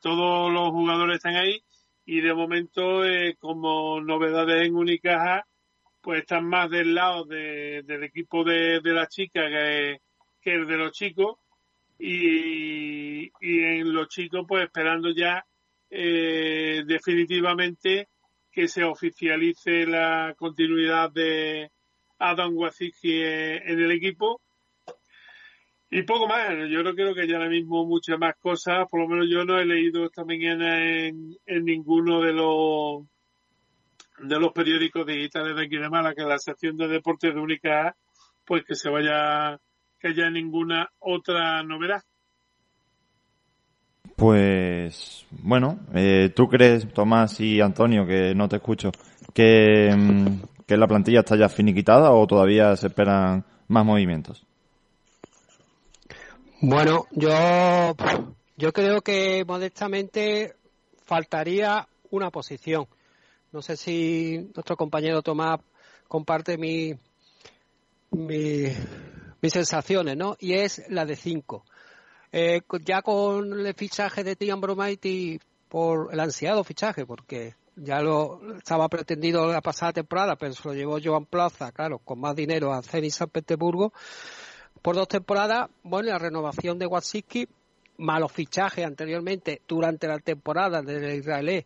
todos 0.00 0.50
los 0.52 0.70
jugadores 0.70 1.16
están 1.16 1.36
ahí 1.36 1.62
y 2.06 2.20
de 2.20 2.34
momento, 2.34 3.02
como 3.38 4.00
novedades 4.00 4.66
en 4.66 4.74
Unicaja, 4.74 5.46
pues 6.00 6.20
están 6.20 6.44
más 6.46 6.70
del 6.70 6.94
lado 6.94 7.24
del 7.24 8.04
equipo 8.04 8.44
de, 8.44 8.80
de 8.80 8.92
la 8.92 9.06
chica 9.06 9.48
que, 9.48 9.98
que, 10.40 10.54
el 10.54 10.66
de 10.66 10.76
los 10.76 10.92
chicos. 10.92 11.38
Y, 11.98 13.24
y 13.40 13.64
en 13.64 13.92
los 13.92 14.08
chicos 14.08 14.44
pues 14.46 14.64
esperando 14.64 15.10
ya 15.10 15.44
eh, 15.90 16.84
definitivamente 16.86 18.08
que 18.52 18.68
se 18.68 18.84
oficialice 18.84 19.86
la 19.86 20.34
continuidad 20.36 21.10
de 21.10 21.70
Adam 22.18 22.56
Wazicki 22.56 23.22
en 23.22 23.80
el 23.80 23.90
equipo. 23.92 24.40
Y 25.90 26.02
poco 26.02 26.26
más, 26.26 26.50
yo 26.68 26.82
no 26.82 26.94
creo 26.94 27.14
que 27.14 27.22
haya 27.22 27.36
ahora 27.36 27.48
mismo 27.48 27.86
muchas 27.86 28.18
más 28.18 28.34
cosas, 28.36 28.86
por 28.90 29.00
lo 29.00 29.08
menos 29.08 29.26
yo 29.30 29.44
no 29.44 29.58
he 29.58 29.64
leído 29.64 30.04
esta 30.04 30.24
mañana 30.24 30.84
en, 30.84 31.34
en 31.46 31.64
ninguno 31.64 32.20
de 32.20 32.32
los 32.34 33.04
de 34.20 34.38
los 34.38 34.52
periódicos 34.52 35.06
digitales 35.06 35.56
de 35.56 35.64
aquí 35.64 35.76
de 35.76 35.88
Málaga, 35.88 36.14
que 36.14 36.22
la 36.22 36.38
sección 36.38 36.76
de 36.76 36.88
deportes 36.88 37.34
de 37.34 37.40
Única 37.40 37.96
pues 38.48 38.64
que 38.64 38.74
se 38.74 38.88
vaya, 38.88 39.60
que 40.00 40.08
haya 40.08 40.30
ninguna 40.30 40.88
otra 41.00 41.62
novedad. 41.62 42.02
Pues 44.16 45.26
bueno, 45.30 45.78
eh, 45.94 46.32
¿tú 46.34 46.48
crees, 46.48 46.92
Tomás 46.92 47.38
y 47.40 47.60
Antonio, 47.60 48.06
que 48.06 48.34
no 48.34 48.48
te 48.48 48.56
escucho, 48.56 48.90
que, 49.34 49.94
mm, 49.94 50.64
que 50.66 50.76
la 50.76 50.88
plantilla 50.88 51.20
está 51.20 51.36
ya 51.36 51.48
finiquitada 51.48 52.10
o 52.10 52.26
todavía 52.26 52.74
se 52.74 52.88
esperan 52.88 53.44
más 53.68 53.84
movimientos? 53.84 54.44
Bueno, 56.60 57.06
yo, 57.12 57.94
yo 58.56 58.72
creo 58.72 59.02
que 59.02 59.44
modestamente 59.46 60.54
faltaría 61.04 61.86
una 62.10 62.30
posición. 62.30 62.86
No 63.50 63.62
sé 63.62 63.76
si 63.76 64.50
nuestro 64.54 64.76
compañero 64.76 65.22
Tomás 65.22 65.60
comparte 66.06 66.58
mi, 66.58 66.94
mis 68.10 69.52
sensaciones, 69.52 70.16
¿no? 70.16 70.36
Y 70.38 70.54
es 70.54 70.82
la 70.90 71.06
de 71.06 71.16
cinco. 71.16 71.64
Eh, 72.30 72.60
ya 72.84 73.00
con 73.00 73.66
el 73.66 73.74
fichaje 73.74 74.22
de 74.22 74.36
Tian 74.36 74.60
Bromaiti 74.60 75.40
por 75.68 76.12
el 76.12 76.20
ansiado 76.20 76.62
fichaje, 76.62 77.06
porque 77.06 77.54
ya 77.74 78.00
lo 78.00 78.56
estaba 78.56 78.88
pretendido 78.88 79.50
la 79.50 79.62
pasada 79.62 79.92
temporada, 79.92 80.36
pero 80.36 80.52
se 80.52 80.68
lo 80.68 80.74
llevó 80.74 80.98
Joan 81.02 81.24
Plaza, 81.24 81.72
claro, 81.72 81.98
con 82.00 82.20
más 82.20 82.36
dinero 82.36 82.72
a 82.72 82.82
Zenit 82.82 83.12
San 83.12 83.30
Petersburgo. 83.30 83.94
Por 84.82 84.94
dos 84.94 85.08
temporadas, 85.08 85.70
bueno, 85.82 86.10
la 86.10 86.18
renovación 86.18 86.78
de 86.78 86.86
Watsiki, 86.86 87.48
malos 87.96 88.30
fichajes 88.30 88.84
anteriormente 88.84 89.62
durante 89.66 90.06
la 90.06 90.18
temporada 90.18 90.82
del 90.82 91.18
israelí 91.18 91.64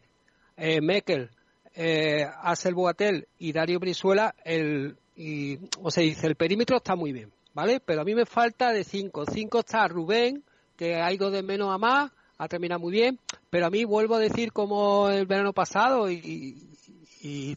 eh, 0.56 0.80
Mekel 0.80 1.30
eh, 1.74 2.27
Axel 2.43 2.74
Boatel 2.74 3.27
y 3.39 3.53
Dario 3.53 3.81
Brizuela, 3.81 4.35
el, 4.44 4.97
y, 5.16 5.59
o 5.82 5.90
sea, 5.90 6.03
dice, 6.03 6.27
el 6.27 6.36
perímetro 6.36 6.77
está 6.77 6.97
muy 6.97 7.12
bien, 7.12 7.32
¿vale? 7.55 7.81
Pero 7.81 8.03
a 8.03 8.05
mí 8.05 8.15
me 8.15 8.27
falta 8.27 8.73
de 8.73 8.85
cinco. 8.85 9.24
Cinco 9.27 9.61
está 9.61 9.86
Rubén, 9.89 10.43
que 10.77 10.97
ha 10.97 11.12
ido 11.12 11.31
de 11.31 11.43
menos 11.43 11.73
a 11.73 11.78
más, 11.78 12.11
ha 12.39 12.49
terminado 12.49 12.81
muy 12.81 12.93
bien, 12.93 13.19
pero 13.51 13.66
a 13.66 13.70
mí 13.70 13.85
vuelvo 13.85 14.16
a 14.16 14.19
decir 14.19 14.53
como 14.53 15.09
el 15.11 15.27
verano 15.27 15.53
pasado 15.53 16.11
y, 16.11 16.69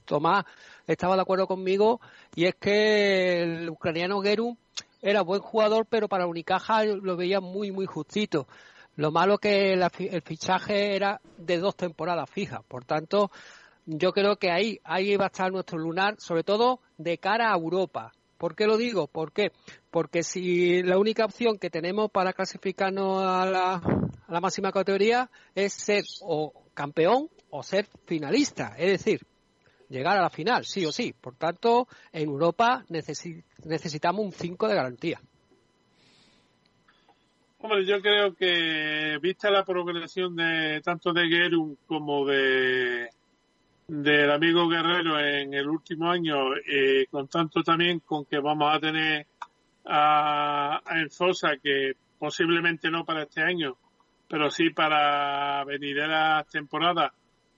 Tomás 0.06 0.46
estaba 0.86 1.16
de 1.16 1.24
acuerdo 1.24 1.48
conmigo, 1.48 2.00
y 2.36 2.46
es 2.46 2.54
que 2.54 3.42
el 3.42 3.70
ucraniano 3.70 4.22
Geru 4.22 4.56
era 5.02 5.24
buen 5.24 5.42
jugador, 5.42 5.88
pero 5.90 6.08
para 6.08 6.28
Unicaja 6.28 6.84
lo 6.86 7.18
veía 7.18 7.40
muy, 7.40 7.72
muy 7.72 7.88
justito. 7.88 8.48
Lo 8.96 9.12
malo 9.12 9.40
que 9.40 9.74
el 9.74 10.22
fichaje 10.22 10.96
era 10.96 11.20
de 11.38 11.58
dos 11.58 11.76
temporadas 11.76 12.30
fijas, 12.30 12.62
por 12.68 12.86
tanto, 12.86 13.32
yo 13.86 14.12
creo 14.12 14.38
que 14.38 14.52
ahí, 14.52 14.80
ahí 14.84 15.16
va 15.16 15.26
a 15.26 15.28
estar 15.28 15.52
nuestro 15.52 15.78
lunar, 15.78 16.16
sobre 16.20 16.44
todo 16.44 16.80
de 16.98 17.18
cara 17.18 17.52
a 17.52 17.56
Europa. 17.56 18.12
¿Por 18.38 18.56
qué 18.56 18.66
lo 18.68 18.78
digo? 18.78 19.08
¿Por 19.08 19.32
qué? 19.32 19.52
Porque 19.92 20.24
si 20.24 20.84
la 20.84 20.98
única 20.98 21.26
opción 21.26 21.58
que 21.58 21.70
tenemos 21.70 22.12
para 22.12 22.34
clasificarnos 22.34 23.24
a 23.24 23.46
la, 23.46 23.76
a 23.76 24.32
la 24.32 24.42
máxima 24.42 24.72
categoría 24.72 25.30
es 25.54 25.74
ser 25.74 26.04
o 26.22 26.52
campeón 26.74 27.30
o 27.50 27.64
ser 27.64 27.88
finalista, 28.06 28.76
es 28.78 28.92
decir, 28.92 29.22
llegar 29.90 30.18
a 30.18 30.22
la 30.22 30.30
final, 30.30 30.66
sí 30.66 30.86
o 30.86 30.92
sí. 30.92 31.14
Por 31.14 31.36
tanto, 31.36 31.88
en 32.12 32.28
Europa 32.28 32.84
necesi- 32.90 33.44
necesitamos 33.64 34.26
un 34.26 34.32
5 34.34 34.68
de 34.68 34.76
garantía. 34.76 35.22
Hombre, 37.60 37.86
yo 37.86 38.02
creo 38.02 38.36
que 38.36 39.18
vista 39.22 39.50
la 39.50 39.64
progresión 39.64 40.36
de 40.36 40.82
tanto 40.84 41.14
de 41.14 41.28
Gerun 41.28 41.78
como 41.88 42.26
de 42.26 43.10
del 43.88 44.32
amigo 44.32 44.68
Guerrero 44.68 45.20
en 45.20 45.54
el 45.54 45.68
último 45.68 46.10
año, 46.10 46.56
eh, 46.56 47.08
con 47.10 47.28
tanto 47.28 47.62
también 47.64 48.00
con 48.00 48.26
que 48.26 48.40
vamos 48.40 48.74
a 48.74 48.80
tener 48.80 49.28
a, 49.86 50.82
a 50.84 51.00
Enzosa, 51.00 51.58
que 51.62 51.94
posiblemente 52.18 52.90
no 52.90 53.06
para 53.06 53.24
este 53.24 53.42
año, 53.42 53.78
pero 54.28 54.50
sí 54.50 54.72
para 54.72 55.64
venideras 55.66 56.48
temporadas, 56.48 57.12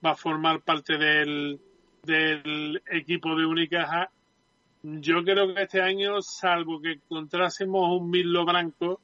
va 0.04 0.10
a 0.10 0.16
formar 0.16 0.60
parte 0.60 0.98
del, 0.98 1.58
del 2.02 2.82
equipo 2.90 3.34
de 3.34 3.46
Unicaja. 3.46 4.10
Yo 4.82 5.24
creo 5.24 5.54
que 5.54 5.62
este 5.62 5.80
año, 5.80 6.20
salvo 6.20 6.80
que 6.80 6.92
encontrásemos 6.92 8.00
un 8.00 8.10
Milo 8.10 8.44
Branco 8.44 9.00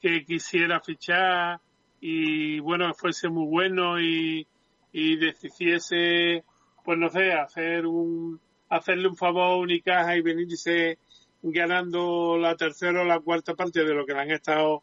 que 0.00 0.24
quisiera 0.24 0.80
fichar 0.80 1.60
y 2.00 2.60
bueno, 2.60 2.94
fuese 2.94 3.28
muy 3.28 3.46
bueno 3.46 4.00
y, 4.00 4.46
y 4.92 5.16
decidiese, 5.16 6.44
pues 6.88 6.98
no 6.98 7.10
sé, 7.10 7.34
hacer 7.34 7.86
un, 7.86 8.40
hacerle 8.70 9.08
un 9.08 9.16
favor 9.18 9.42
a 9.42 9.56
Unicaja 9.56 10.16
y 10.16 10.22
venirse 10.22 10.98
ganando 11.42 12.38
la 12.38 12.56
tercera 12.56 13.02
o 13.02 13.04
la 13.04 13.20
cuarta 13.20 13.52
parte 13.54 13.84
de 13.84 13.92
lo 13.92 14.06
que 14.06 14.14
le 14.14 14.20
han 14.20 14.30
estado 14.30 14.82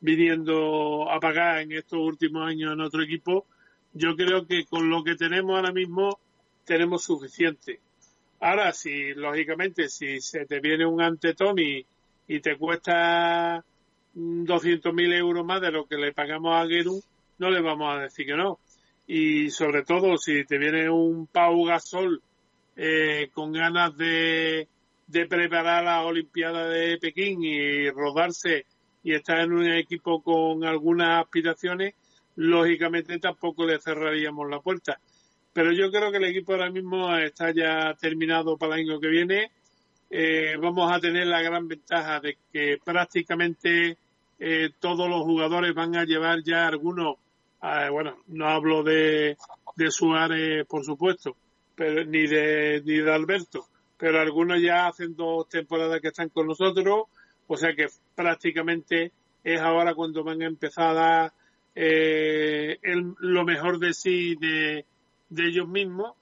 viniendo 0.00 1.10
a 1.10 1.20
pagar 1.20 1.58
en 1.58 1.72
estos 1.72 1.98
últimos 1.98 2.48
años 2.48 2.72
en 2.72 2.80
otro 2.80 3.02
equipo, 3.02 3.44
yo 3.92 4.16
creo 4.16 4.46
que 4.46 4.64
con 4.64 4.88
lo 4.88 5.04
que 5.04 5.14
tenemos 5.14 5.54
ahora 5.54 5.72
mismo 5.72 6.18
tenemos 6.64 7.04
suficiente. 7.04 7.80
Ahora, 8.40 8.72
si 8.72 9.12
lógicamente, 9.12 9.90
si 9.90 10.22
se 10.22 10.46
te 10.46 10.58
viene 10.58 10.86
un 10.86 11.02
antetón 11.02 11.58
y, 11.58 11.84
y 12.28 12.40
te 12.40 12.56
cuesta 12.56 13.62
200.000 14.14 15.18
euros 15.18 15.44
más 15.44 15.60
de 15.60 15.70
lo 15.70 15.84
que 15.84 15.98
le 15.98 16.14
pagamos 16.14 16.54
a 16.54 16.66
Geru, 16.66 17.02
no 17.36 17.50
le 17.50 17.60
vamos 17.60 17.94
a 17.94 18.00
decir 18.00 18.24
que 18.24 18.36
no. 18.36 18.58
Y 19.06 19.50
sobre 19.50 19.82
todo, 19.82 20.16
si 20.16 20.44
te 20.44 20.58
viene 20.58 20.88
un 20.88 21.26
Pau 21.26 21.64
Gasol 21.64 22.22
eh, 22.76 23.28
con 23.32 23.52
ganas 23.52 23.96
de, 23.96 24.68
de 25.06 25.26
preparar 25.26 25.84
la 25.84 26.02
Olimpiada 26.02 26.68
de 26.68 26.98
Pekín 26.98 27.42
y 27.42 27.90
rodarse 27.90 28.66
y 29.04 29.14
estar 29.14 29.40
en 29.40 29.52
un 29.52 29.66
equipo 29.66 30.22
con 30.22 30.64
algunas 30.64 31.22
aspiraciones, 31.22 31.94
lógicamente 32.36 33.18
tampoco 33.18 33.66
le 33.66 33.78
cerraríamos 33.80 34.48
la 34.48 34.60
puerta. 34.60 34.98
Pero 35.52 35.72
yo 35.72 35.90
creo 35.90 36.10
que 36.10 36.16
el 36.16 36.24
equipo 36.24 36.52
ahora 36.52 36.70
mismo 36.70 37.14
está 37.16 37.52
ya 37.52 37.94
terminado 38.00 38.56
para 38.56 38.76
el 38.76 38.82
año 38.82 39.00
que 39.00 39.08
viene. 39.08 39.50
Eh, 40.08 40.56
vamos 40.60 40.90
a 40.90 41.00
tener 41.00 41.26
la 41.26 41.42
gran 41.42 41.68
ventaja 41.68 42.20
de 42.20 42.36
que 42.52 42.78
prácticamente 42.82 43.96
eh, 44.38 44.70
todos 44.78 45.08
los 45.08 45.22
jugadores 45.22 45.74
van 45.74 45.96
a 45.96 46.04
llevar 46.04 46.42
ya 46.42 46.66
algunos, 46.66 47.16
eh, 47.62 47.88
bueno, 47.90 48.16
no 48.28 48.48
hablo 48.48 48.82
de, 48.82 49.36
de 49.76 49.90
Suárez, 49.90 50.66
por 50.66 50.84
supuesto, 50.84 51.36
pero 51.74 52.04
ni 52.04 52.26
de, 52.26 52.82
ni 52.84 52.98
de 52.98 53.12
Alberto, 53.12 53.66
pero 53.96 54.20
algunos 54.20 54.60
ya 54.60 54.88
hacen 54.88 55.14
dos 55.16 55.48
temporadas 55.48 56.00
que 56.00 56.08
están 56.08 56.28
con 56.30 56.46
nosotros, 56.48 57.04
o 57.46 57.56
sea 57.56 57.74
que 57.74 57.86
prácticamente 58.14 59.12
es 59.44 59.60
ahora 59.60 59.94
cuando 59.94 60.22
van 60.24 60.42
a 60.42 60.46
empezar 60.46 60.96
a 60.98 61.32
eh, 61.74 62.78
el- 62.82 63.14
lo 63.18 63.44
mejor 63.44 63.78
de 63.78 63.94
sí 63.94 64.34
de, 64.36 64.84
de 65.30 65.48
ellos 65.48 65.66
mismos. 65.68 66.12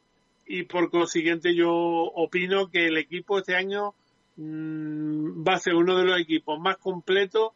Y 0.47 0.65
por 0.65 0.91
consiguiente 0.91 1.55
yo 1.55 1.71
opino 1.73 2.71
que 2.71 2.87
el 2.87 2.97
equipo 2.97 3.39
este 3.39 3.55
año 3.55 3.95
mm, 4.37 5.45
va 5.47 5.55
a 5.55 5.59
ser 5.59 5.75
uno 5.75 5.97
de 5.97 6.05
los 6.05 6.21
equipos 6.21 6.59
más 6.59 6.77
completos 6.79 7.53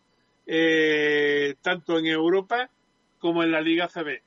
eh, 0.47 1.55
tanto 1.62 1.98
en 1.98 2.06
Europa 2.06 2.69
como 3.24 3.42
en 3.42 3.52
la 3.52 3.62
Liga 3.62 3.88
CB. 3.88 4.20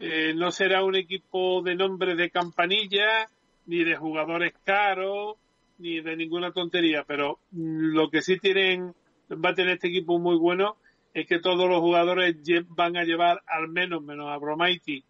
Eh, 0.00 0.34
no 0.34 0.50
será 0.50 0.82
un 0.82 0.96
equipo 0.96 1.62
de 1.62 1.76
nombre 1.76 2.16
de 2.16 2.30
campanilla, 2.30 3.28
ni 3.66 3.84
de 3.84 3.94
jugadores 3.94 4.54
caros, 4.64 5.36
ni 5.78 6.00
de 6.00 6.16
ninguna 6.16 6.50
tontería, 6.50 7.04
pero 7.06 7.38
lo 7.52 8.10
que 8.10 8.22
sí 8.22 8.40
tienen, 8.40 8.92
va 9.30 9.50
a 9.50 9.54
tener 9.54 9.74
este 9.74 9.86
equipo 9.86 10.18
muy 10.18 10.36
bueno 10.36 10.74
es 11.14 11.28
que 11.28 11.38
todos 11.38 11.68
los 11.70 11.78
jugadores 11.78 12.38
van 12.70 12.96
a 12.96 13.04
llevar, 13.04 13.40
al 13.46 13.68
menos 13.68 14.02
menos 14.02 14.26
a 14.28 14.38
Bromaiti, 14.38 15.04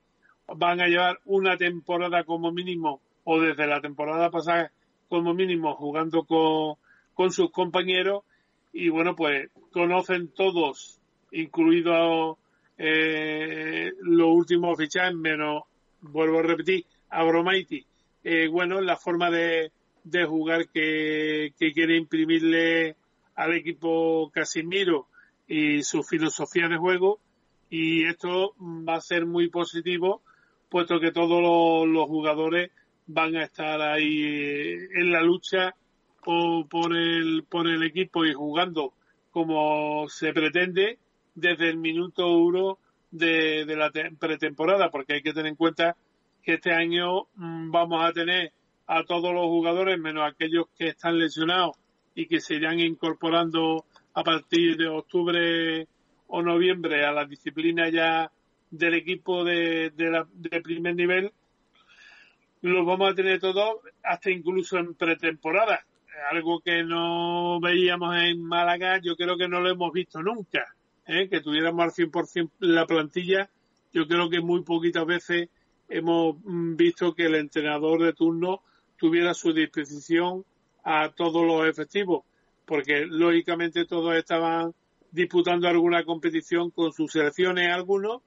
van 0.47 0.83
a 0.83 0.89
llevar 0.89 1.19
una 1.25 1.57
temporada 1.57 2.25
como 2.25 2.53
mínimo, 2.53 3.01
o 3.25 3.41
desde 3.41 3.67
la 3.67 3.81
temporada 3.81 4.31
pasada 4.31 4.71
como 5.09 5.33
mínimo, 5.33 5.77
jugando 5.77 6.25
con, 6.25 6.75
con 7.15 7.33
sus 7.33 7.51
compañeros, 7.53 8.23
y 8.75 8.91
bueno, 8.91 9.17
pues 9.17 9.49
conocen 9.73 10.29
todos, 10.29 11.01
incluido 11.33 12.37
eh, 12.83 13.93
los 14.01 14.29
últimos 14.29 14.79
fichajes, 14.79 15.15
menos, 15.15 15.65
vuelvo 16.01 16.39
a 16.39 16.43
repetir, 16.43 16.87
a 17.11 17.23
Bromaiti, 17.25 17.85
eh, 18.25 18.49
bueno, 18.49 18.81
la 18.81 18.97
forma 18.97 19.31
de, 19.31 19.71
de 20.03 20.25
jugar 20.25 20.69
que, 20.69 21.53
que 21.59 21.73
quiere 21.73 21.99
imprimirle 21.99 22.97
al 23.35 23.53
equipo 23.53 24.31
Casimiro 24.33 25.09
y 25.47 25.83
su 25.83 26.03
filosofía 26.03 26.69
de 26.69 26.79
juego 26.79 27.19
y 27.69 28.07
esto 28.07 28.55
va 28.59 28.95
a 28.95 29.01
ser 29.03 29.27
muy 29.27 29.51
positivo 29.51 30.23
puesto 30.71 31.01
que 31.01 31.13
todos 31.13 31.43
los, 31.43 31.87
los 31.87 32.07
jugadores 32.07 32.71
van 33.07 33.37
a 33.37 33.45
estar 33.45 33.81
ahí 33.83 34.23
eh, 34.23 34.89
en 34.95 35.13
la 35.13 35.23
lucha 35.23 35.75
por, 36.25 36.67
por 36.69 36.97
el 36.97 37.45
por 37.49 37.67
el 37.69 37.83
equipo 37.83 38.25
y 38.25 38.33
jugando 38.33 38.95
como 39.33 40.09
se 40.09 40.33
pretende 40.33 40.99
desde 41.41 41.69
el 41.71 41.77
minuto 41.79 42.29
uno 42.37 42.79
de, 43.11 43.65
la 43.77 43.91
te- 43.91 44.11
pretemporada 44.19 44.91
porque 44.91 45.15
hay 45.15 45.23
que 45.23 45.33
tener 45.33 45.49
en 45.51 45.57
cuenta 45.57 45.97
que 46.43 46.55
este 46.55 46.73
año 46.73 47.25
mm, 47.35 47.71
vamos 47.71 48.05
a 48.05 48.13
tener 48.13 48.53
a 48.87 49.05
todos 49.05 49.33
los 49.35 49.47
jugadores 49.47 49.99
menos 49.99 50.25
aquellos 50.31 50.67
que 50.77 50.89
están 50.89 51.19
lesionados 51.19 51.77
y 52.15 52.27
que 52.27 52.41
se 52.41 52.55
irán 52.57 52.81
incorporando 52.81 53.85
a 54.15 54.23
partir 54.25 54.77
de 54.77 54.89
octubre 54.89 55.87
o 56.27 56.43
noviembre 56.43 57.05
a 57.05 57.13
la 57.13 57.25
disciplina 57.25 57.89
ya 57.89 58.31
del 58.71 58.95
equipo 58.95 59.45
de, 59.45 59.91
de, 59.91 60.11
la- 60.11 60.29
de 60.33 60.61
primer 60.61 60.95
nivel, 60.95 61.33
los 62.63 62.85
vamos 62.87 63.11
a 63.11 63.15
tener 63.15 63.41
todos 63.41 63.77
hasta 64.03 64.31
incluso 64.31 64.79
en 64.79 64.95
pretemporada. 64.95 65.85
Algo 66.31 66.61
que 66.61 66.83
no 66.85 67.59
veíamos 67.61 68.15
en 68.17 68.43
Málaga, 68.43 68.99
yo 69.03 69.17
creo 69.17 69.37
que 69.39 69.49
no 69.49 69.61
lo 69.61 69.71
hemos 69.71 69.91
visto 69.93 70.23
nunca. 70.23 70.65
¿Eh? 71.07 71.29
Que 71.29 71.41
tuviéramos 71.41 71.83
al 71.83 71.91
100% 71.91 72.51
la 72.61 72.87
plantilla, 72.87 73.51
yo 73.93 74.07
creo 74.07 74.31
que 74.31 74.41
muy 74.41 74.63
poquitas 74.63 75.07
veces 75.07 75.49
hemos 75.89 76.37
mm, 76.45 76.77
visto 76.77 77.15
que 77.15 77.27
el 77.27 77.35
entrenador 77.35 78.03
de 78.03 78.13
turno 78.13 78.63
tuviera 78.97 79.33
a 79.33 79.35
su 79.35 79.53
disposición 79.53 80.45
a 80.85 81.11
todos 81.11 81.45
los 81.45 81.67
efectivos, 81.69 82.25
porque 82.65 83.07
lógicamente 83.07 83.85
todos 83.85 84.15
estaban 84.15 84.73
disputando 85.11 85.69
alguna 85.69 86.05
competición 86.05 86.71
con 86.71 86.93
sus 86.93 87.13
selecciones 87.13 87.73
algunos, 87.73 88.23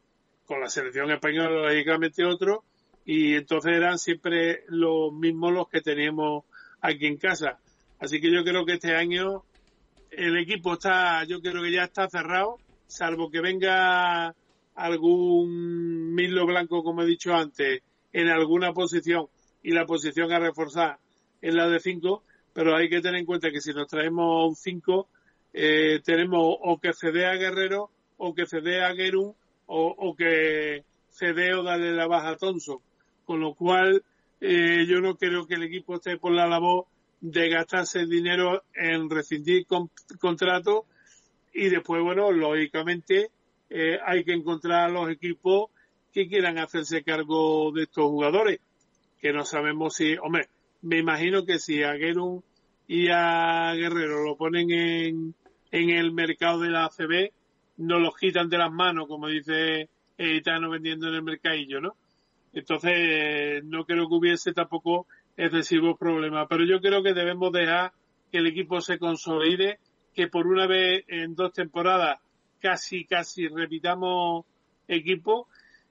con 0.45 0.59
la 0.59 0.69
selección 0.69 1.09
española 1.11 1.69
lógicamente 1.69 2.25
otros, 2.25 2.59
y 3.05 3.35
entonces 3.35 3.73
eran 3.73 3.97
siempre 3.97 4.63
los 4.67 5.13
mismos 5.13 5.53
los 5.53 5.69
que 5.69 5.81
teníamos 5.81 6.43
aquí 6.81 7.05
en 7.05 7.17
casa. 7.17 7.59
Así 7.99 8.19
que 8.19 8.31
yo 8.31 8.43
creo 8.43 8.65
que 8.65 8.73
este 8.73 8.95
año 8.95 9.43
el 10.17 10.37
equipo 10.37 10.73
está, 10.73 11.23
yo 11.25 11.41
creo 11.41 11.61
que 11.63 11.71
ya 11.71 11.83
está 11.83 12.09
cerrado, 12.09 12.57
salvo 12.87 13.29
que 13.29 13.41
venga 13.41 14.33
algún 14.75 16.13
Milo 16.13 16.45
Blanco, 16.45 16.83
como 16.83 17.03
he 17.03 17.05
dicho 17.05 17.33
antes, 17.33 17.81
en 18.11 18.29
alguna 18.29 18.73
posición 18.73 19.27
y 19.61 19.71
la 19.71 19.85
posición 19.85 20.31
a 20.31 20.39
reforzar 20.39 20.97
es 21.41 21.53
la 21.53 21.67
de 21.67 21.79
5, 21.79 22.23
pero 22.53 22.75
hay 22.75 22.89
que 22.89 23.01
tener 23.01 23.19
en 23.19 23.25
cuenta 23.25 23.51
que 23.51 23.61
si 23.61 23.73
nos 23.73 23.87
traemos 23.87 24.49
un 24.49 24.55
5, 24.55 25.07
eh, 25.53 25.99
tenemos 26.03 26.41
o 26.61 26.79
que 26.79 26.93
cede 26.93 27.25
a 27.25 27.35
Guerrero 27.35 27.89
o 28.17 28.33
que 28.33 28.45
cede 28.45 28.83
a 28.83 28.93
o, 29.65 29.95
o 29.97 30.15
que 30.15 30.83
cede 31.09 31.53
o 31.53 31.63
darle 31.63 31.93
la 31.93 32.07
baja 32.07 32.29
a 32.29 32.37
Thompson. 32.37 32.77
Con 33.25 33.39
lo 33.39 33.53
cual, 33.53 34.03
eh, 34.41 34.85
yo 34.87 34.99
no 34.99 35.15
creo 35.15 35.45
que 35.45 35.55
el 35.55 35.63
equipo 35.63 35.95
esté 35.95 36.17
por 36.17 36.33
la 36.33 36.47
labor 36.47 36.85
de 37.23 37.47
gastarse 37.47 38.05
dinero 38.05 38.63
en 38.75 39.09
rescindir 39.09 39.65
con, 39.65 39.89
contrato 40.19 40.85
y 41.53 41.69
después, 41.69 42.03
bueno, 42.03 42.33
lógicamente 42.33 43.29
eh, 43.69 43.97
hay 44.05 44.25
que 44.25 44.33
encontrar 44.33 44.81
a 44.81 44.89
los 44.89 45.09
equipos 45.09 45.69
que 46.11 46.27
quieran 46.27 46.57
hacerse 46.57 47.01
cargo 47.01 47.71
de 47.71 47.83
estos 47.83 48.03
jugadores, 48.09 48.59
que 49.21 49.31
no 49.31 49.45
sabemos 49.45 49.95
si, 49.95 50.17
hombre, 50.17 50.49
me 50.81 50.97
imagino 50.97 51.45
que 51.45 51.59
si 51.59 51.81
a 51.81 51.95
Gerun 51.95 52.43
y 52.89 53.07
a 53.07 53.73
Guerrero 53.73 54.21
lo 54.21 54.35
ponen 54.35 54.69
en, 54.71 55.35
en 55.71 55.89
el 55.91 56.11
mercado 56.11 56.59
de 56.59 56.71
la 56.71 56.85
ACB, 56.85 57.31
nos 57.77 58.01
los 58.01 58.17
quitan 58.17 58.49
de 58.49 58.57
las 58.57 58.71
manos, 58.71 59.07
como 59.07 59.29
dice 59.29 59.87
Etano 60.17 60.69
vendiendo 60.71 61.07
en 61.07 61.15
el 61.15 61.23
mercadillo, 61.23 61.79
¿no? 61.79 61.95
Entonces, 62.51 63.63
no 63.63 63.85
creo 63.85 64.09
que 64.09 64.15
hubiese 64.15 64.51
tampoco 64.51 65.07
excesivos 65.37 65.97
problemas. 65.97 66.47
Pero 66.49 66.65
yo 66.65 66.79
creo 66.79 67.03
que 67.03 67.13
debemos 67.13 67.51
dejar 67.51 67.91
que 68.31 68.39
el 68.39 68.47
equipo 68.47 68.81
se 68.81 68.97
consolide, 68.97 69.79
que 70.13 70.27
por 70.27 70.47
una 70.47 70.67
vez 70.67 71.03
en 71.07 71.35
dos 71.35 71.53
temporadas 71.53 72.19
casi, 72.59 73.05
casi 73.05 73.47
repitamos 73.47 74.45
equipo. 74.87 75.47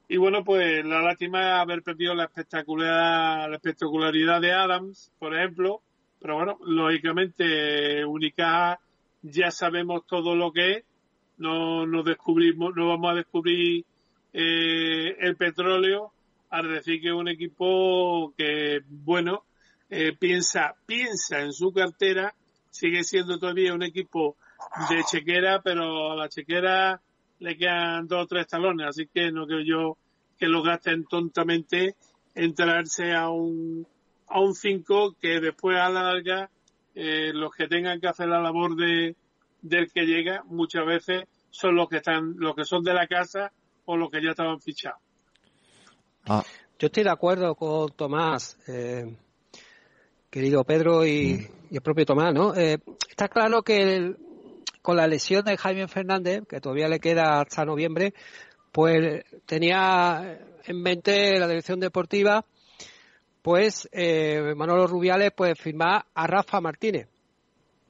Y 0.09 0.17
bueno, 0.17 0.45
pues 0.45 0.85
la 0.85 1.03
lástima 1.03 1.41
es 1.41 1.61
haber 1.61 1.83
perdido 1.83 2.15
la 2.15 2.25
espectacularidad, 2.25 3.49
la 3.49 3.57
espectacularidad 3.57 4.41
de 4.41 4.53
Adams, 4.53 5.13
por 5.19 5.35
ejemplo. 5.35 5.83
Pero 6.21 6.37
bueno, 6.37 6.59
lógicamente, 6.65 8.05
Unicaja 8.05 8.79
ya 9.23 9.51
sabemos 9.51 10.07
todo 10.07 10.35
lo 10.37 10.53
que 10.53 10.73
es. 10.73 10.85
No 11.39 11.87
nos 11.87 12.05
descubrimos, 12.05 12.75
no 12.77 12.89
vamos 12.89 13.13
a 13.13 13.17
descubrir 13.17 13.85
eh, 14.33 15.17
el 15.19 15.37
petróleo 15.37 16.13
al 16.53 16.69
decir 16.69 17.01
que 17.01 17.11
un 17.11 17.29
equipo 17.29 18.35
que, 18.37 18.81
bueno, 18.87 19.45
eh, 19.89 20.13
piensa, 20.19 20.75
piensa 20.85 21.41
en 21.41 21.53
su 21.53 21.73
cartera, 21.73 22.35
sigue 22.71 23.03
siendo 23.05 23.39
todavía 23.39 23.73
un 23.73 23.83
equipo 23.83 24.37
de 24.91 25.03
chequera, 25.03 25.63
pero 25.63 26.13
a 26.13 26.17
la 26.17 26.29
chequera 26.29 27.01
le 27.39 27.57
quedan 27.57 28.07
dos 28.07 28.25
o 28.25 28.27
tres 28.27 28.47
talones, 28.47 28.87
así 28.87 29.07
que 29.07 29.33
no 29.33 29.47
creo 29.47 29.63
yo 29.65 29.97
que 30.39 30.47
lo 30.47 30.63
gasten 30.63 31.05
tontamente 31.07 31.97
en 32.35 32.55
traerse 32.55 33.13
a 33.13 33.31
un 33.31 33.87
a 34.29 34.41
un 34.41 34.55
5 34.55 35.17
que 35.21 35.41
después 35.41 35.79
a 35.79 35.89
la 35.89 36.03
larga 36.03 36.51
eh, 36.95 37.33
los 37.33 37.53
que 37.53 37.67
tengan 37.67 38.01
que 38.01 38.09
hacer 38.09 38.29
la 38.29 38.41
labor 38.41 38.77
de 38.77 39.17
del 39.63 39.91
que 39.91 40.05
llega 40.05 40.43
muchas 40.45 40.85
veces 40.85 41.25
son 41.51 41.77
los 41.77 41.89
que 41.89 41.97
están 41.97 42.35
los 42.37 42.55
que 42.55 42.65
son 42.65 42.83
de 42.83 42.95
la 42.95 43.07
casa 43.07 43.53
o 43.87 43.97
los 43.97 44.11
que 44.11 44.23
ya 44.23 44.31
estaban 44.31 44.61
fichados. 44.61 45.01
Ah. 46.27 46.45
Yo 46.79 46.87
estoy 46.87 47.03
de 47.05 47.11
acuerdo 47.11 47.55
con 47.55 47.91
Tomás, 47.93 48.57
eh, 48.69 49.17
querido 50.31 50.63
Pedro 50.65 51.05
y, 51.05 51.49
el 51.71 51.81
propio 51.81 52.07
Tomás, 52.07 52.33
¿no? 52.33 52.55
Eh, 52.55 52.79
está 53.09 53.29
claro 53.29 53.63
que 53.63 54.15
con 54.83 54.97
la 54.97 55.07
lesión 55.07 55.45
de 55.45 55.57
Jaime 55.57 55.89
Fernández, 55.89 56.43
que 56.49 56.61
todavía 56.61 56.89
le 56.89 57.01
queda 57.01 57.41
hasta 57.41 57.65
noviembre, 57.65 58.15
pues 58.71 59.25
tenía 59.47 60.39
en 60.65 60.83
mente 60.83 61.39
la 61.39 61.49
dirección 61.49 61.81
deportiva, 61.81 62.45
pues 63.43 63.89
eh, 63.91 64.55
Manolo 64.57 64.87
Rubiales, 64.87 65.33
pues 65.37 65.59
firmar 65.59 66.07
a 66.15 66.27
Rafa 66.27 66.61
Martínez, 66.61 67.09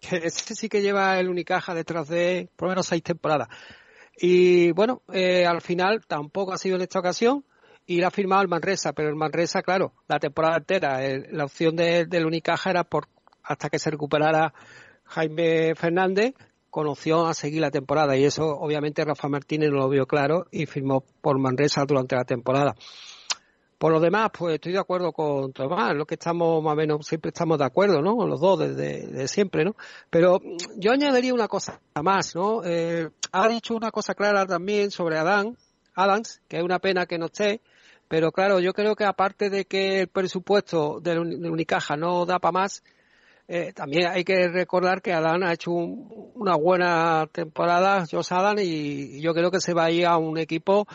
que 0.01 0.17
ese 0.25 0.55
sí 0.55 0.69
que 0.69 0.81
lleva 0.81 1.19
el 1.19 1.29
Unicaja 1.29 1.75
detrás 1.75 2.09
de 2.09 2.49
por 2.57 2.69
lo 2.69 2.73
menos 2.73 2.87
seis 2.87 3.03
temporadas. 3.03 3.49
Y 4.17 4.73
bueno, 4.73 5.03
al 5.09 5.61
final 5.61 6.05
tampoco 6.07 6.53
ha 6.53 6.59
sido 6.59 6.77
en 6.77 6.83
esta 6.83 6.99
ocasión 6.99 7.45
y 7.87 8.01
la 8.01 8.09
ha 8.09 8.11
firmado 8.11 8.43
el 8.43 8.49
Manresa, 8.49 8.93
pero 8.93 9.09
el 9.09 9.17
Manresa, 9.17 9.63
claro, 9.63 9.93
la 10.09 10.19
temporada 10.19 10.59
entera, 10.59 11.01
la 11.31 11.45
opción 11.45 11.77
de, 11.77 12.07
del 12.07 12.27
Unicaja 12.27 12.71
era 12.71 12.85
por 12.85 13.09
hasta 13.43 13.69
que 13.69 13.79
se 13.79 13.91
recuperara 13.91 14.55
Jaime 15.05 15.75
Fernández, 15.75 16.35
con 16.71 16.87
opción 16.87 17.29
a 17.29 17.35
seguir 17.35 17.61
la 17.61 17.71
temporada 17.71 18.17
y 18.17 18.25
eso 18.25 18.47
obviamente 18.47 19.05
Rafa 19.05 19.29
Martínez 19.29 19.71
no 19.71 19.79
lo 19.79 19.89
vio 19.91 20.07
claro 20.07 20.47
y 20.51 20.65
firmó 20.65 21.05
por 21.21 21.39
Manresa 21.39 21.85
durante 21.85 22.17
la 22.17 22.25
temporada. 22.25 22.75
Por 23.77 23.93
lo 23.93 23.99
demás, 23.99 24.31
pues 24.39 24.55
estoy 24.55 24.73
de 24.73 24.79
acuerdo 24.79 25.13
con 25.13 25.53
Tomás, 25.53 25.93
lo 25.97 26.07
que 26.07 26.15
estamos 26.15 26.63
más 26.63 26.75
o 26.75 26.77
menos, 26.77 27.05
siempre 27.05 27.31
estamos 27.31 27.59
de 27.59 27.65
acuerdo, 27.65 28.01
¿no? 28.01 28.27
Los 28.27 28.41
dos 28.41 28.61
desde 28.61 29.27
siempre, 29.27 29.65
¿no? 29.65 29.75
Pero 30.09 30.41
yo 30.77 30.93
añadiría 30.93 31.35
una 31.35 31.49
cosa 31.49 31.81
más, 32.01 32.35
¿no? 32.37 32.63
Eh, 32.65 33.11
ha 33.33 33.49
dicho 33.49 33.75
una 33.75 33.91
cosa 33.91 34.15
clara 34.15 34.47
también 34.47 34.93
sobre 34.93 35.19
Adán, 35.19 35.57
Adams, 35.95 36.41
que 36.49 36.59
es 36.59 36.63
una 36.63 36.79
pena 36.79 37.07
que 37.07 37.19
no 37.19 37.27
esté, 37.27 37.61
pero 38.09 38.31
claro, 38.31 38.61
yo 38.61 38.73
creo 38.73 38.95
que 38.95 39.05
aparte 39.05 39.49
de 39.49 39.65
que 39.65 40.01
el 40.01 40.09
presupuesto 40.09 41.01
del 41.01 41.19
Unicaja 41.19 41.97
no 41.97 42.27
da 42.27 42.39
para 42.39 42.53
más, 42.53 42.83
eh, 43.49 43.73
también 43.73 44.09
hay 44.09 44.25
que 44.25 44.49
recordar 44.49 45.03
que 45.03 45.13
Adán 45.13 45.43
ha 45.43 45.53
hecho 45.53 45.73
una 45.73 46.57
buena 46.57 47.27
temporada, 47.33 48.05
Josh 48.11 48.33
Adán, 48.33 48.59
y 48.61 49.21
yo 49.21 49.35
creo 49.35 49.51
que 49.51 49.61
se 49.61 49.75
va 49.75 49.85
a 49.85 49.91
ir 49.91 50.07
a 50.07 50.17
un 50.17 50.39
equipo 50.39 50.87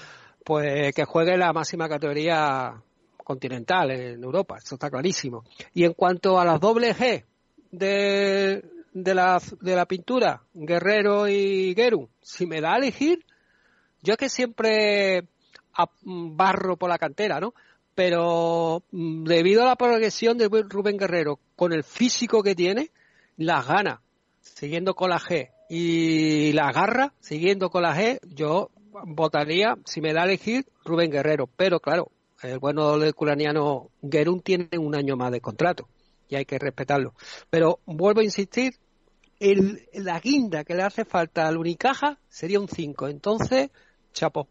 pues 0.44 0.94
que 0.96 1.04
juegue 1.04 1.38
la 1.38 1.52
máxima 1.52 1.90
categoría 1.90 2.82
continental 3.24 3.92
en 3.92 4.24
Europa, 4.24 4.58
eso 4.64 4.76
está 4.76 4.90
clarísimo. 4.90 5.44
Y 5.74 5.84
en 5.84 5.94
cuanto 5.94 6.40
a 6.40 6.46
las 6.46 6.62
doble 6.62 6.96
G 6.96 7.26
de, 7.72 8.64
de, 8.94 9.14
la, 9.14 9.42
de 9.60 9.76
la 9.76 9.86
pintura, 9.86 10.42
Guerrero 10.54 11.28
y 11.28 11.76
Geru, 11.76 12.08
si 12.22 12.46
me 12.46 12.62
da 12.62 12.76
a 12.76 12.78
elegir, 12.78 13.26
yo 14.08 14.14
es 14.14 14.18
que 14.18 14.30
siempre 14.30 15.28
Mm, 16.04 16.36
barro 16.36 16.78
por 16.78 16.90
la 16.90 16.98
cantera, 16.98 17.40
¿no? 17.40 17.54
Pero 17.94 18.84
mm, 18.92 19.26
debido 19.26 19.64
a 19.64 19.68
la 19.68 19.76
progresión 19.76 20.38
de 20.38 20.48
Rubén 20.48 20.98
Guerrero, 20.98 21.40
con 21.56 21.74
el 21.74 21.84
físico 21.84 22.42
que 22.42 22.56
tiene, 22.56 22.92
las 23.38 23.68
gana, 23.68 24.02
siguiendo 24.42 24.96
con 24.96 25.10
la 25.10 25.20
G, 25.20 25.52
y 25.70 26.54
la 26.54 26.72
garra, 26.72 27.14
siguiendo 27.20 27.70
con 27.70 27.84
la 27.84 27.96
G, 27.96 28.20
yo 28.24 28.72
votaría, 29.06 29.78
si 29.86 30.02
me 30.02 30.14
da 30.14 30.22
a 30.22 30.26
elegir, 30.26 30.66
Rubén 30.86 31.12
Guerrero. 31.12 31.48
Pero 31.56 31.80
claro, 31.80 32.12
el 32.42 32.58
bueno 32.60 32.98
del 32.98 33.14
culaniano 33.14 33.90
Gerún 34.10 34.42
tiene 34.42 34.70
un 34.80 34.96
año 34.96 35.16
más 35.16 35.32
de 35.32 35.42
contrato 35.42 35.88
y 36.30 36.36
hay 36.36 36.46
que 36.46 36.58
respetarlo. 36.58 37.14
Pero 37.50 37.80
vuelvo 37.86 38.22
a 38.22 38.24
insistir, 38.24 38.76
el, 39.40 39.88
la 39.94 40.20
guinda 40.20 40.64
que 40.64 40.74
le 40.74 40.84
hace 40.84 41.06
falta 41.06 41.48
al 41.48 41.58
Unicaja 41.58 42.18
sería 42.28 42.60
un 42.60 42.68
5. 42.68 43.08
Entonces, 43.08 43.70
chapo. 44.18 44.48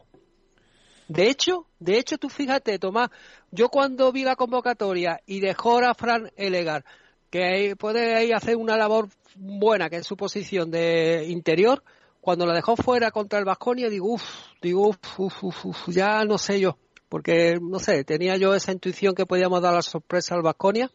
De 1.08 1.28
hecho, 1.28 1.66
de 1.78 1.98
hecho, 1.98 2.18
tú 2.18 2.28
fíjate, 2.28 2.78
Tomás, 2.78 3.10
yo 3.50 3.68
cuando 3.68 4.10
vi 4.10 4.24
la 4.24 4.34
convocatoria 4.34 5.20
y 5.26 5.40
dejó 5.40 5.78
a 5.78 5.94
Fran 5.94 6.30
Elegar, 6.36 6.84
que 7.30 7.74
puede 7.78 8.14
ahí 8.14 8.32
hacer 8.32 8.56
una 8.56 8.76
labor 8.76 9.08
buena, 9.36 9.88
que 9.88 9.96
es 9.96 10.06
su 10.06 10.16
posición 10.16 10.70
de 10.70 11.26
interior, 11.28 11.82
cuando 12.20 12.44
la 12.46 12.54
dejó 12.54 12.76
fuera 12.76 13.10
contra 13.12 13.38
el 13.38 13.44
Vasconia, 13.44 13.88
digo, 13.88 14.14
uff, 14.14 14.24
digo, 14.60 14.88
uff, 14.88 15.44
uff, 15.44 15.88
ya 15.88 16.24
no 16.24 16.38
sé 16.38 16.58
yo, 16.58 16.76
porque, 17.08 17.58
no 17.60 17.78
sé, 17.78 18.02
tenía 18.02 18.36
yo 18.36 18.54
esa 18.54 18.72
intuición 18.72 19.14
que 19.14 19.26
podíamos 19.26 19.62
dar 19.62 19.74
la 19.74 19.82
sorpresa 19.82 20.34
al 20.34 20.42
Vasconia 20.42 20.90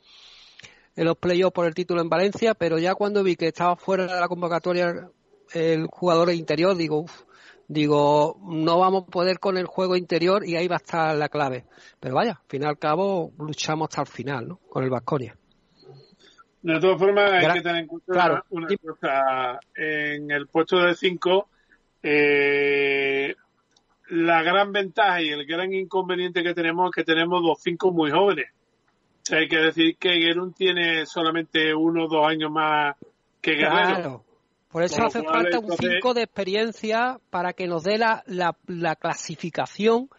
en 0.96 1.06
los 1.06 1.18
playoffs 1.18 1.54
por 1.54 1.68
el 1.68 1.74
título 1.74 2.02
en 2.02 2.10
Valencia, 2.10 2.54
pero 2.54 2.80
ya 2.80 2.96
cuando 2.96 3.24
vi 3.24 3.38
que 3.38 3.48
estaba 3.48 3.78
fuera 3.78 4.14
de 4.14 4.20
la 4.20 4.28
convocatoria 4.28 5.10
el 5.54 5.88
jugador 5.88 6.34
interior, 6.34 6.76
digo, 6.76 7.00
uff, 7.00 7.24
digo, 7.72 8.38
no 8.44 8.80
vamos 8.80 9.04
a 9.08 9.12
poder 9.12 9.40
con 9.40 9.58
el 9.58 9.66
juego 9.66 9.96
interior 9.96 10.46
y 10.46 10.58
ahí 10.58 10.68
va 10.68 10.76
a 10.76 10.84
estar 10.84 11.16
la 11.16 11.30
clave. 11.30 11.66
Pero 12.00 12.16
vaya, 12.16 12.32
al 12.32 12.48
fin 12.50 12.64
y 12.64 12.66
al 12.66 12.78
cabo 12.78 13.32
luchamos 13.40 13.88
hasta 13.90 14.02
el 14.02 14.08
final, 14.08 14.48
¿no? 14.48 14.58
Con 14.70 14.84
el 14.84 14.90
Vasconia. 14.90 15.36
De 16.62 16.80
todas 16.80 17.00
formas, 17.00 17.32
hay 17.32 17.54
que 17.54 17.62
tener 17.62 17.82
en 17.84 17.88
cuenta 17.88 18.44
una 18.50 18.68
cosa. 18.78 19.60
En 19.74 20.30
el 20.30 20.48
puesto 20.48 20.78
de 20.80 20.94
5, 20.94 21.48
eh, 22.04 23.36
la 24.10 24.44
gran 24.44 24.72
ventaja 24.74 25.22
y 25.22 25.30
el 25.30 25.46
gran 25.46 25.74
inconveniente 25.74 26.44
que 26.44 26.54
tenemos 26.54 26.90
es 26.90 26.96
que 26.96 27.04
tenemos 27.04 27.42
dos 27.42 27.60
cinco 27.62 27.92
muy 27.92 28.12
jóvenes. 28.12 28.48
hay 29.32 29.48
que 29.48 29.58
decir 29.58 29.96
que 29.98 30.20
Gerun 30.20 30.54
tiene 30.54 31.06
solamente 31.06 31.74
uno 31.74 32.06
o 32.06 32.08
dos 32.10 32.28
años 32.28 32.52
más 32.52 32.96
que 33.40 33.54
Guerrero. 33.54 34.26
Por 34.72 34.84
eso 34.84 35.04
hace 35.04 35.22
falta 35.22 35.60
un 35.60 35.72
5 35.72 36.14
de 36.14 36.24
experiencia 36.24 37.20
para 37.30 37.52
que 37.52 37.68
nos 37.68 37.84
dé 37.84 37.98
la, 37.98 38.24
la, 38.26 38.96
clasificación, 38.96 40.10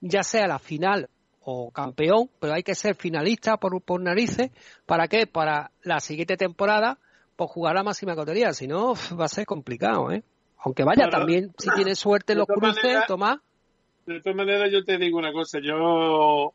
ya 0.00 0.24
sea 0.24 0.48
la 0.48 0.58
final 0.58 1.08
o 1.42 1.70
campeón, 1.70 2.28
pero 2.40 2.54
hay 2.54 2.64
que 2.64 2.74
ser 2.74 2.96
finalista 2.96 3.56
por, 3.56 3.80
por 3.82 4.00
narices. 4.00 4.50
¿Para 4.84 5.06
qué? 5.06 5.28
Para 5.28 5.70
la 5.82 6.00
siguiente 6.00 6.36
temporada, 6.36 6.98
pues 7.36 7.50
jugar 7.50 7.76
la 7.76 7.84
máxima 7.84 8.16
categoría. 8.16 8.52
Si 8.52 8.66
no, 8.66 8.94
va 9.18 9.26
a 9.26 9.28
ser 9.28 9.46
complicado, 9.46 10.10
¿eh? 10.10 10.24
Aunque 10.58 10.82
vaya, 10.82 11.08
también, 11.08 11.52
si 11.56 11.70
tienes 11.70 11.98
suerte 12.00 12.34
los 12.34 12.46
cruces, 12.46 13.06
Tomás. 13.06 13.38
De 14.06 14.20
todas 14.20 14.36
maneras, 14.36 14.70
yo 14.72 14.84
te 14.84 14.98
digo 14.98 15.18
una 15.18 15.32
cosa. 15.32 15.60
Yo 15.62 16.52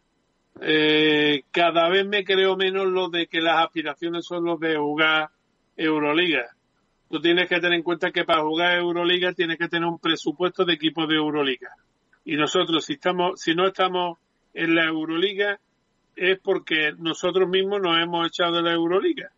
eh, 0.59 1.43
cada 1.51 1.87
vez 1.89 2.05
me 2.05 2.25
creo 2.25 2.57
menos 2.57 2.85
lo 2.87 3.07
de 3.09 3.27
que 3.27 3.39
las 3.39 3.63
aspiraciones 3.63 4.25
son 4.25 4.43
los 4.43 4.59
de 4.59 4.75
jugar 4.75 5.29
Euroliga 5.77 6.54
tú 7.09 7.19
tienes 7.19 7.47
que 7.47 7.59
tener 7.59 7.73
en 7.73 7.83
cuenta 7.83 8.11
que 8.11 8.23
para 8.23 8.41
jugar 8.41 8.77
Euroliga 8.77 9.33
tienes 9.33 9.57
que 9.57 9.67
tener 9.67 9.87
un 9.87 9.99
presupuesto 9.99 10.65
de 10.65 10.73
equipo 10.73 11.05
de 11.07 11.15
Euroliga. 11.15 11.69
Y 12.23 12.35
nosotros, 12.35 12.85
si 12.85 12.93
estamos, 12.93 13.39
si 13.39 13.53
no 13.53 13.67
estamos 13.67 14.17
en 14.53 14.75
la 14.75 14.85
Euroliga, 14.85 15.59
es 16.15 16.39
porque 16.39 16.93
nosotros 16.97 17.47
mismos 17.49 17.81
nos 17.81 17.99
hemos 17.99 18.27
echado 18.27 18.57
de 18.57 18.63
la 18.63 18.73
Euroliga. 18.73 19.31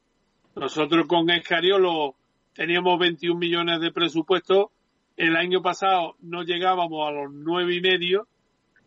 Nosotros 0.56 1.08
con 1.08 1.30
Escariolo 1.30 2.16
teníamos 2.54 2.98
21 3.00 3.38
millones 3.38 3.82
de 3.82 3.92
presupuesto. 3.92 4.72
El 5.16 5.36
año 5.36 5.62
pasado 5.62 6.16
no 6.22 6.44
llegábamos 6.44 7.08
a 7.08 7.12
los 7.12 7.34
nueve 7.34 7.76
y 7.76 7.82
medio, 7.82 8.28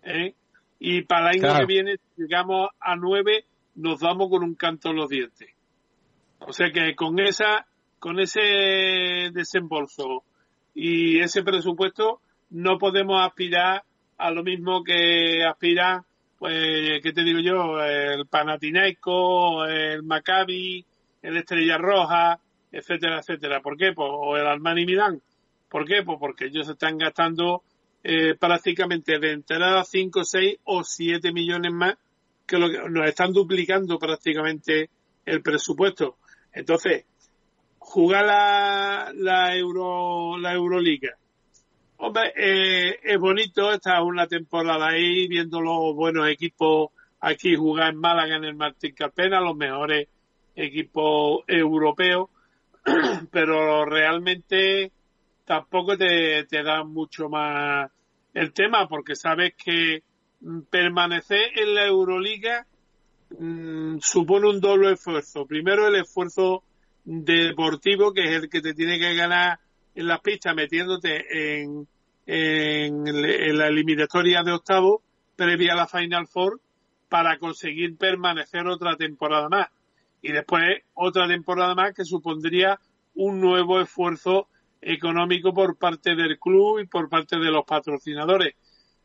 ¿eh? 0.02 0.34
y 0.78 1.02
para 1.02 1.32
el 1.32 1.44
año 1.44 1.58
que 1.58 1.66
viene 1.66 1.96
llegamos 2.16 2.70
a 2.80 2.96
nueve, 2.96 3.44
nos 3.74 4.00
damos 4.00 4.30
con 4.30 4.42
un 4.42 4.54
canto 4.54 4.90
en 4.90 4.96
los 4.96 5.08
dientes. 5.08 5.50
O 6.38 6.52
sea 6.52 6.70
que 6.70 6.94
con 6.94 7.18
esa 7.18 7.66
con 8.00 8.18
ese 8.18 9.30
desembolso 9.32 10.24
y 10.74 11.20
ese 11.20 11.42
presupuesto 11.42 12.20
no 12.50 12.78
podemos 12.78 13.24
aspirar 13.24 13.84
a 14.18 14.30
lo 14.30 14.42
mismo 14.42 14.82
que 14.82 15.44
aspira, 15.44 16.04
pues, 16.38 17.00
¿qué 17.02 17.12
te 17.12 17.22
digo 17.22 17.38
yo? 17.40 17.80
El 17.80 18.26
Panathinaikos, 18.26 19.68
el 19.68 20.02
Maccabi, 20.02 20.84
el 21.22 21.36
Estrella 21.36 21.78
Roja, 21.78 22.40
etcétera, 22.72 23.20
etcétera. 23.20 23.60
¿Por 23.60 23.76
qué? 23.76 23.92
Pues, 23.92 24.08
o 24.10 24.36
el 24.36 24.46
Armani 24.46 24.86
Milán. 24.86 25.22
¿Por 25.68 25.86
qué? 25.86 26.02
Pues 26.02 26.18
porque 26.18 26.46
ellos 26.46 26.68
están 26.68 26.98
gastando 26.98 27.62
eh, 28.02 28.34
prácticamente 28.34 29.18
de 29.18 29.32
entrada 29.32 29.84
5, 29.84 30.24
6 30.24 30.58
o 30.64 30.82
7 30.82 31.32
millones 31.32 31.72
más 31.72 31.96
que 32.46 32.58
lo 32.58 32.70
que 32.70 32.78
nos 32.88 33.06
están 33.06 33.32
duplicando 33.32 33.98
prácticamente 33.98 34.90
el 35.24 35.42
presupuesto. 35.42 36.16
Entonces, 36.52 37.04
jugar 37.80 38.24
la, 38.24 39.12
la 39.14 39.56
Euro, 39.56 40.38
la 40.38 40.52
Euroliga. 40.52 41.16
Hombre, 41.96 42.32
eh, 42.36 42.98
es 43.02 43.18
bonito 43.18 43.72
estar 43.72 44.02
una 44.02 44.26
temporada 44.26 44.88
ahí 44.88 45.26
viendo 45.26 45.60
los 45.60 45.94
buenos 45.94 46.28
equipos 46.28 46.90
aquí 47.20 47.56
jugar 47.56 47.92
en 47.92 48.00
Málaga 48.00 48.36
en 48.36 48.44
el 48.44 48.54
Martín 48.54 48.94
Carpena, 48.94 49.40
los 49.40 49.56
mejores 49.56 50.08
equipos 50.54 51.42
europeos, 51.46 52.30
pero 53.30 53.84
realmente 53.84 54.92
tampoco 55.44 55.96
te, 55.96 56.44
te 56.44 56.62
da 56.62 56.84
mucho 56.84 57.28
más 57.28 57.90
el 58.34 58.52
tema 58.52 58.88
porque 58.88 59.16
sabes 59.16 59.54
que 59.56 60.02
mm, 60.40 60.60
permanecer 60.70 61.58
en 61.58 61.74
la 61.74 61.86
Euroliga 61.86 62.66
mm, 63.38 63.98
supone 64.00 64.48
un 64.48 64.60
doble 64.60 64.92
esfuerzo. 64.92 65.44
Primero 65.44 65.88
el 65.88 65.96
esfuerzo 65.96 66.62
deportivo, 67.04 68.12
que 68.12 68.24
es 68.24 68.42
el 68.42 68.48
que 68.48 68.60
te 68.60 68.74
tiene 68.74 68.98
que 68.98 69.14
ganar 69.14 69.58
en 69.94 70.06
las 70.06 70.20
pistas 70.20 70.54
metiéndote 70.54 71.60
en, 71.60 71.86
en, 72.26 73.58
la 73.58 73.68
eliminatoria 73.68 74.42
de 74.42 74.52
octavo 74.52 75.02
previa 75.36 75.72
a 75.72 75.76
la 75.76 75.86
Final 75.86 76.26
Four 76.26 76.60
para 77.08 77.38
conseguir 77.38 77.96
permanecer 77.96 78.66
otra 78.66 78.96
temporada 78.96 79.48
más. 79.48 79.68
Y 80.22 80.32
después 80.32 80.62
otra 80.94 81.26
temporada 81.26 81.74
más 81.74 81.94
que 81.94 82.04
supondría 82.04 82.78
un 83.14 83.40
nuevo 83.40 83.80
esfuerzo 83.80 84.48
económico 84.80 85.52
por 85.52 85.76
parte 85.76 86.14
del 86.14 86.38
club 86.38 86.80
y 86.80 86.86
por 86.86 87.08
parte 87.08 87.38
de 87.38 87.50
los 87.50 87.64
patrocinadores. 87.64 88.54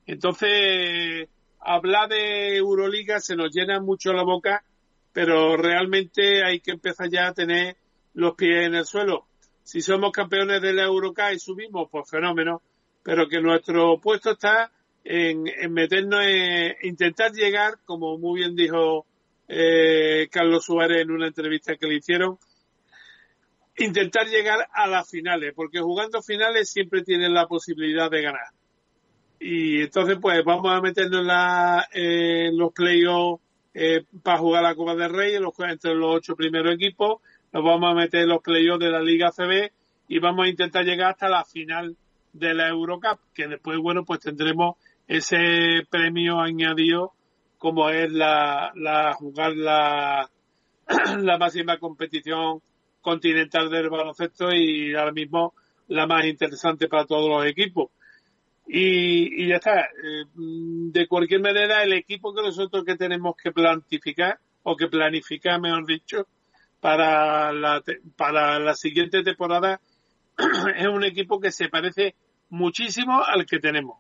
Entonces, 0.05 1.27
hablar 1.59 2.09
de 2.09 2.57
Euroliga 2.57 3.19
se 3.19 3.35
nos 3.35 3.53
llena 3.53 3.80
mucho 3.80 4.13
la 4.13 4.23
boca, 4.23 4.63
pero 5.11 5.57
realmente 5.57 6.43
hay 6.43 6.59
que 6.59 6.72
empezar 6.72 7.09
ya 7.09 7.27
a 7.27 7.34
tener 7.34 7.76
los 8.16 8.36
pies 8.36 8.66
en 8.66 8.76
el 8.76 8.86
suelo. 8.86 9.28
Si 9.64 9.82
somos 9.82 10.12
campeones 10.12 10.62
de 10.62 10.74
la 10.74 10.84
Eurocup 10.84 11.34
y 11.34 11.40
subimos, 11.40 11.90
pues 11.92 12.10
fenómeno, 12.10 12.62
pero 13.04 13.28
que 13.28 13.42
nuestro 13.42 14.00
puesto 14.00 14.32
está 14.32 14.72
en, 15.04 15.48
en 15.48 15.72
meternos 15.72 16.26
en 16.26 16.76
intentar 16.82 17.32
llegar, 17.32 17.76
como 17.86 18.18
muy 18.18 18.40
bien 18.40 18.56
dijo 18.56 19.06
eh, 19.48 20.28
Carlos 20.32 20.66
Suárez 20.66 21.02
en 21.02 21.12
una 21.12 21.28
entrevista 21.28 21.76
que 21.76 21.88
le 21.88 21.96
hicieron, 21.96 22.38
intentar 23.78 24.28
llegar 24.28 24.68
a 24.74 24.88
las 24.88 25.10
finales, 25.10 25.54
porque 25.56 25.80
jugando 25.80 26.22
finales 26.22 26.70
siempre 26.70 27.04
tienen 27.04 27.34
la 27.34 27.48
posibilidad 27.48 28.10
de 28.10 28.22
ganar. 28.22 28.48
Y 29.40 29.82
entonces, 29.82 30.18
pues 30.22 30.44
vamos 30.46 30.72
a 30.72 30.82
meternos 30.82 31.22
en, 31.22 31.28
la, 31.28 31.88
en 31.92 32.58
los 32.58 32.72
playoffs 32.74 33.44
eh, 33.74 34.06
para 34.24 34.40
jugar 34.40 34.64
la 34.64 34.76
Copa 34.76 34.96
del 34.96 35.14
Rey, 35.14 35.38
los, 35.38 35.54
entre 35.60 35.94
los 35.94 36.16
ocho 36.16 36.36
primeros 36.36 36.74
equipos, 36.74 37.22
nos 37.56 37.64
vamos 37.64 37.90
a 37.90 37.94
meter 37.94 38.27
los 38.27 38.41
playoffs 38.41 38.82
de 38.82 38.90
la 38.90 39.02
Liga 39.02 39.32
CB 39.32 39.72
y 40.10 40.19
vamos 40.19 40.45
a 40.45 40.49
intentar 40.49 40.84
llegar 40.84 41.11
hasta 41.11 41.30
la 41.30 41.45
final 41.45 41.95
de 42.34 42.53
la 42.53 42.68
Eurocup, 42.68 43.18
que 43.34 43.48
después, 43.48 43.77
bueno, 43.77 44.03
pues 44.03 44.19
tendremos 44.19 44.76
ese 45.07 45.88
premio 45.90 46.41
añadido 46.41 47.14
como 47.57 47.90
es 47.90 48.11
la, 48.11 48.73
la 48.76 49.14
jugar 49.14 49.56
la, 49.56 50.30
la 51.18 51.38
máxima 51.38 51.77
competición 51.77 52.61
continental 52.99 53.69
del 53.69 53.90
baloncesto 53.90 54.53
y 54.53 54.94
ahora 54.94 55.14
mismo 55.14 55.53
la 55.88 56.06
más 56.07 56.26
interesante 56.26 56.90
para 56.90 57.06
todos 57.06 57.30
los 57.30 57.45
equipos. 57.45 57.90
Y, 58.68 59.45
y 59.45 59.48
ya 59.48 59.56
está. 59.56 59.80
Eh, 59.80 60.26
de 60.36 61.07
cualquier 61.07 61.40
manera, 61.40 61.84
el 61.84 61.94
equipo 61.94 62.36
que 62.36 62.41
nosotros 62.41 62.84
que 62.84 62.98
tenemos 62.98 63.34
que 63.41 63.53
planificar, 63.53 64.40
o 64.64 64.76
que 64.76 64.88
planificar, 64.88 65.61
mejor 65.61 65.86
dicho, 65.86 66.27
para 66.86 67.52
la, 67.52 67.82
para 68.16 68.60
la 68.60 68.76
siguiente 68.76 69.24
temporada, 69.24 69.82
es 70.78 70.88
un 70.88 71.03
equipo 71.03 71.40
que 71.40 71.52
se 71.52 71.68
parece 71.68 72.14
muchísimo 72.52 73.24
al 73.24 73.48
que 73.48 73.57
tenemos. 73.57 73.98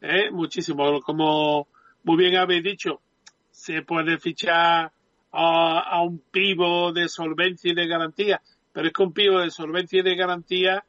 ¿eh? 0.00 0.30
Muchísimo. 0.30 1.02
Como 1.02 1.68
muy 2.02 2.16
bien 2.16 2.36
habéis 2.36 2.62
dicho, 2.62 3.02
se 3.50 3.82
puede 3.82 4.16
fichar 4.18 4.90
a, 5.32 6.00
un 6.02 6.22
pivo 6.30 6.94
de 6.94 7.10
solvencia 7.10 7.72
y 7.72 7.74
de 7.74 7.86
garantía, 7.86 8.40
pero 8.72 8.86
es 8.86 8.94
que 8.94 9.02
un 9.02 9.12
pivo 9.12 9.40
de 9.40 9.50
solvencia 9.50 10.00
y 10.00 10.04
de 10.04 10.16
garantía 10.16 10.82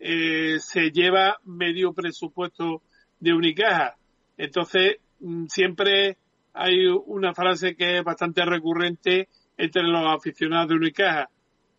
eh, 0.00 0.56
se 0.58 0.90
lleva 0.90 1.38
medio 1.44 1.92
presupuesto 1.92 2.82
de 3.20 3.32
Unicaja. 3.32 3.94
Entonces, 4.36 4.96
mm, 5.20 5.46
siempre 5.46 6.16
hay 6.52 6.88
una 6.88 7.32
frase 7.32 7.76
que 7.76 7.98
es 7.98 8.02
bastante 8.02 8.44
recurrente 8.44 9.28
entre 9.60 9.82
los 9.82 10.06
aficionados 10.06 10.68
de 10.68 10.74
Unicaja 10.74 11.28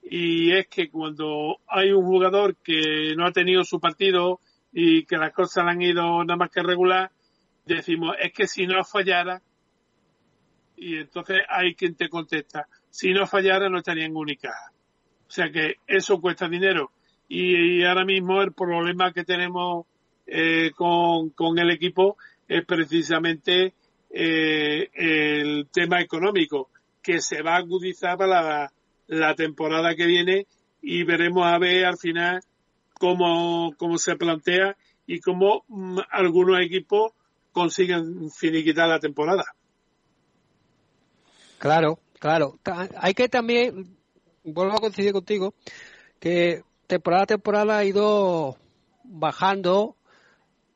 y 0.03 0.51
es 0.51 0.67
que 0.67 0.89
cuando 0.89 1.59
hay 1.67 1.91
un 1.91 2.05
jugador 2.05 2.55
que 2.57 3.13
no 3.15 3.25
ha 3.25 3.31
tenido 3.31 3.63
su 3.63 3.79
partido 3.79 4.39
y 4.71 5.05
que 5.05 5.17
las 5.17 5.33
cosas 5.33 5.65
han 5.67 5.81
ido 5.81 6.23
nada 6.23 6.37
más 6.37 6.49
que 6.49 6.63
regular, 6.63 7.11
decimos, 7.65 8.15
es 8.19 8.33
que 8.33 8.47
si 8.47 8.65
no 8.65 8.83
fallara, 8.83 9.41
y 10.75 10.97
entonces 10.97 11.37
hay 11.47 11.75
quien 11.75 11.95
te 11.95 12.09
contesta, 12.09 12.67
si 12.89 13.13
no 13.13 13.27
fallara 13.27 13.69
no 13.69 13.77
estaría 13.77 14.05
en 14.05 14.15
Unicaja. 14.15 14.71
O 15.27 15.31
sea 15.31 15.51
que 15.51 15.75
eso 15.87 16.19
cuesta 16.19 16.49
dinero. 16.49 16.91
Y, 17.27 17.83
ahora 17.83 18.03
mismo 18.03 18.41
el 18.41 18.51
problema 18.51 19.13
que 19.13 19.23
tenemos 19.23 19.85
eh, 20.27 20.71
con, 20.75 21.29
con, 21.29 21.57
el 21.59 21.71
equipo 21.71 22.17
es 22.47 22.65
precisamente 22.65 23.73
eh, 24.09 24.89
el 24.93 25.67
tema 25.71 26.01
económico, 26.01 26.69
que 27.01 27.21
se 27.21 27.41
va 27.41 27.55
a 27.55 27.59
agudizar 27.59 28.17
para 28.17 28.71
la, 29.07 29.35
temporada 29.35 29.95
que 29.95 30.05
viene 30.05 30.47
y 30.81 31.03
veremos 31.03 31.45
a 31.45 31.57
ver 31.57 31.85
al 31.85 31.97
final 31.97 32.41
cómo, 32.93 33.73
cómo 33.77 33.97
se 33.97 34.15
plantea 34.15 34.75
y 35.05 35.19
cómo 35.19 35.63
mm, 35.67 35.99
algunos 36.11 36.59
equipos 36.61 37.11
consiguen 37.51 38.29
finiquitar 38.31 38.87
la 38.87 38.99
temporada. 38.99 39.43
Claro, 41.59 41.99
claro. 42.19 42.57
Hay 42.97 43.13
que 43.13 43.27
también, 43.29 43.97
vuelvo 44.43 44.73
a 44.73 44.79
coincidir 44.79 45.11
contigo, 45.11 45.53
que 46.19 46.63
temporada 46.87 47.23
a 47.23 47.27
temporada 47.27 47.77
ha 47.77 47.85
ido 47.85 48.57
bajando 49.03 49.95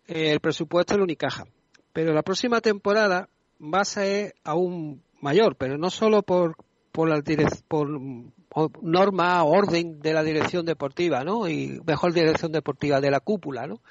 el 0.08 0.40
presupuesto 0.40 0.94
de 0.94 1.00
la 1.00 1.04
Unicaja. 1.06 1.46
Pero 1.94 2.14
la 2.14 2.24
próxima 2.24 2.62
temporada 2.62 3.30
va 3.60 3.82
a 3.82 3.86
ser 3.86 4.36
aún 4.44 5.02
mayor, 5.22 5.56
pero 5.56 5.78
no 5.78 5.90
solo 5.90 6.22
por, 6.22 6.56
por, 6.92 7.10
la 7.10 7.22
por 7.68 8.84
norma, 8.84 9.44
orden 9.44 10.00
de 10.00 10.14
la 10.14 10.24
dirección 10.24 10.66
deportiva, 10.66 11.24
¿no? 11.24 11.48
Y 11.48 11.80
mejor 11.86 12.14
dirección 12.14 12.52
deportiva 12.52 13.02
de 13.02 13.12
la 13.12 13.20
cúpula, 13.20 13.68
¿no? 13.68 13.82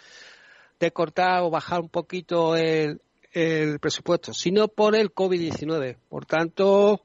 De 0.80 0.90
cortar 0.90 1.42
o 1.42 1.50
bajar 1.50 1.80
un 1.80 1.88
poquito 1.88 2.56
el, 2.56 3.00
el 3.32 3.78
presupuesto, 3.80 4.32
sino 4.32 4.68
por 4.68 4.94
el 4.96 5.12
COVID-19. 5.12 5.96
Por 6.08 6.24
tanto, 6.26 7.02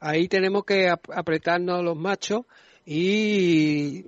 ahí 0.00 0.28
tenemos 0.28 0.64
que 0.64 0.88
apretarnos 0.88 1.82
los 1.82 1.96
machos 1.96 2.42
y 2.84 4.04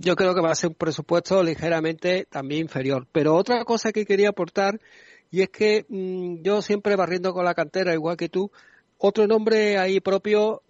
yo 0.00 0.16
creo 0.16 0.34
que 0.34 0.40
va 0.40 0.50
a 0.50 0.54
ser 0.54 0.70
un 0.70 0.74
presupuesto 0.74 1.42
ligeramente 1.42 2.26
también 2.30 2.62
inferior. 2.62 3.06
Pero 3.12 3.34
otra 3.34 3.64
cosa 3.64 3.92
que 3.92 4.04
quería 4.04 4.30
aportar 4.30 4.80
y 5.30 5.42
es 5.42 5.48
que 5.48 5.86
mm, 5.88 6.42
yo 6.42 6.62
siempre 6.62 6.96
barriendo 6.96 7.32
con 7.32 7.44
la 7.44 7.54
cantera, 7.54 7.94
igual 7.94 8.16
que 8.16 8.28
tú, 8.28 8.50
otro 8.98 9.26
nombre 9.26 9.78
ahí 9.78 10.00
propio, 10.00 10.62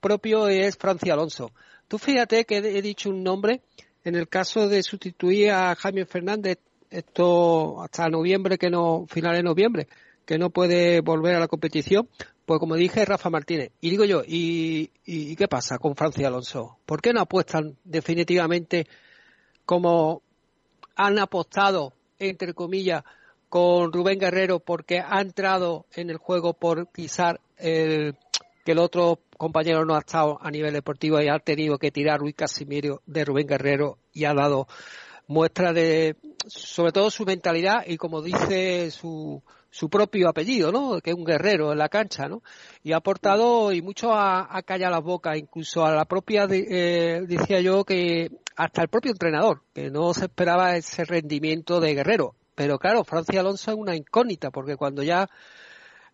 propio 0.00 0.48
es 0.48 0.76
Francia 0.76 1.14
Alonso. 1.14 1.52
Tú 1.88 1.98
fíjate 1.98 2.44
que 2.44 2.58
he 2.58 2.82
dicho 2.82 3.10
un 3.10 3.22
nombre 3.22 3.62
en 4.04 4.14
el 4.14 4.28
caso 4.28 4.68
de 4.68 4.82
sustituir 4.82 5.50
a 5.50 5.74
Jaime 5.74 6.06
Fernández 6.06 6.58
esto 6.90 7.80
hasta 7.82 8.08
noviembre, 8.08 8.58
que 8.58 8.70
no, 8.70 9.06
finales 9.08 9.38
de 9.38 9.44
noviembre, 9.44 9.88
que 10.26 10.38
no 10.38 10.50
puede 10.50 11.00
volver 11.00 11.34
a 11.34 11.40
la 11.40 11.48
competición, 11.48 12.08
pues 12.44 12.60
como 12.60 12.76
dije, 12.76 13.04
Rafa 13.04 13.30
Martínez. 13.30 13.72
Y 13.80 13.90
digo 13.90 14.04
yo, 14.04 14.22
¿y, 14.26 14.90
y 15.04 15.36
qué 15.36 15.48
pasa 15.48 15.78
con 15.78 15.96
Francia 15.96 16.28
Alonso? 16.28 16.78
¿Por 16.84 17.00
qué 17.00 17.12
no 17.12 17.20
apuestan 17.20 17.76
definitivamente 17.84 18.86
como 19.64 20.22
han 20.96 21.18
apostado, 21.18 21.94
entre 22.18 22.52
comillas, 22.52 23.04
con 23.48 23.92
Rubén 23.92 24.18
Guerrero 24.18 24.60
porque 24.60 25.00
ha 25.00 25.20
entrado 25.20 25.86
en 25.94 26.10
el 26.10 26.16
juego 26.16 26.54
por 26.54 26.86
pisar 26.86 27.40
el, 27.62 28.16
que 28.64 28.72
el 28.72 28.78
otro 28.78 29.20
compañero 29.36 29.84
no 29.84 29.94
ha 29.94 30.00
estado 30.00 30.38
a 30.40 30.50
nivel 30.50 30.72
deportivo 30.72 31.20
y 31.20 31.28
ha 31.28 31.38
tenido 31.38 31.78
que 31.78 31.90
tirar 31.90 32.20
Ruiz 32.20 32.34
Casimiro 32.34 33.02
de 33.06 33.24
Rubén 33.24 33.46
Guerrero 33.46 33.98
y 34.12 34.24
ha 34.24 34.34
dado 34.34 34.66
muestra 35.26 35.72
de, 35.72 36.16
sobre 36.46 36.92
todo 36.92 37.10
su 37.10 37.24
mentalidad 37.24 37.84
y 37.86 37.96
como 37.96 38.22
dice 38.22 38.90
su, 38.90 39.42
su 39.70 39.88
propio 39.88 40.28
apellido, 40.28 40.70
¿no? 40.70 41.00
Que 41.00 41.10
es 41.10 41.16
un 41.16 41.24
guerrero 41.24 41.72
en 41.72 41.78
la 41.78 41.88
cancha, 41.88 42.28
¿no? 42.28 42.42
Y 42.82 42.92
ha 42.92 42.98
aportado 42.98 43.72
y 43.72 43.80
mucho 43.82 44.12
a, 44.12 44.46
a 44.56 44.62
callar 44.62 44.90
las 44.90 45.02
bocas, 45.02 45.38
incluso 45.38 45.84
a 45.84 45.92
la 45.92 46.04
propia, 46.04 46.46
eh, 46.50 47.22
decía 47.26 47.60
yo 47.60 47.84
que 47.84 48.30
hasta 48.56 48.82
el 48.82 48.88
propio 48.88 49.12
entrenador, 49.12 49.62
que 49.74 49.90
no 49.90 50.12
se 50.12 50.26
esperaba 50.26 50.76
ese 50.76 51.04
rendimiento 51.04 51.80
de 51.80 51.94
guerrero. 51.94 52.34
Pero 52.54 52.78
claro, 52.78 53.02
Francia 53.04 53.40
Alonso 53.40 53.70
es 53.70 53.76
una 53.78 53.96
incógnita, 53.96 54.50
porque 54.50 54.76
cuando 54.76 55.02
ya 55.02 55.28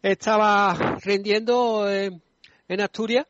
estaba 0.03 0.97
rindiendo 1.03 1.91
en, 1.91 2.23
en 2.69 2.81
Asturias, 2.81 3.27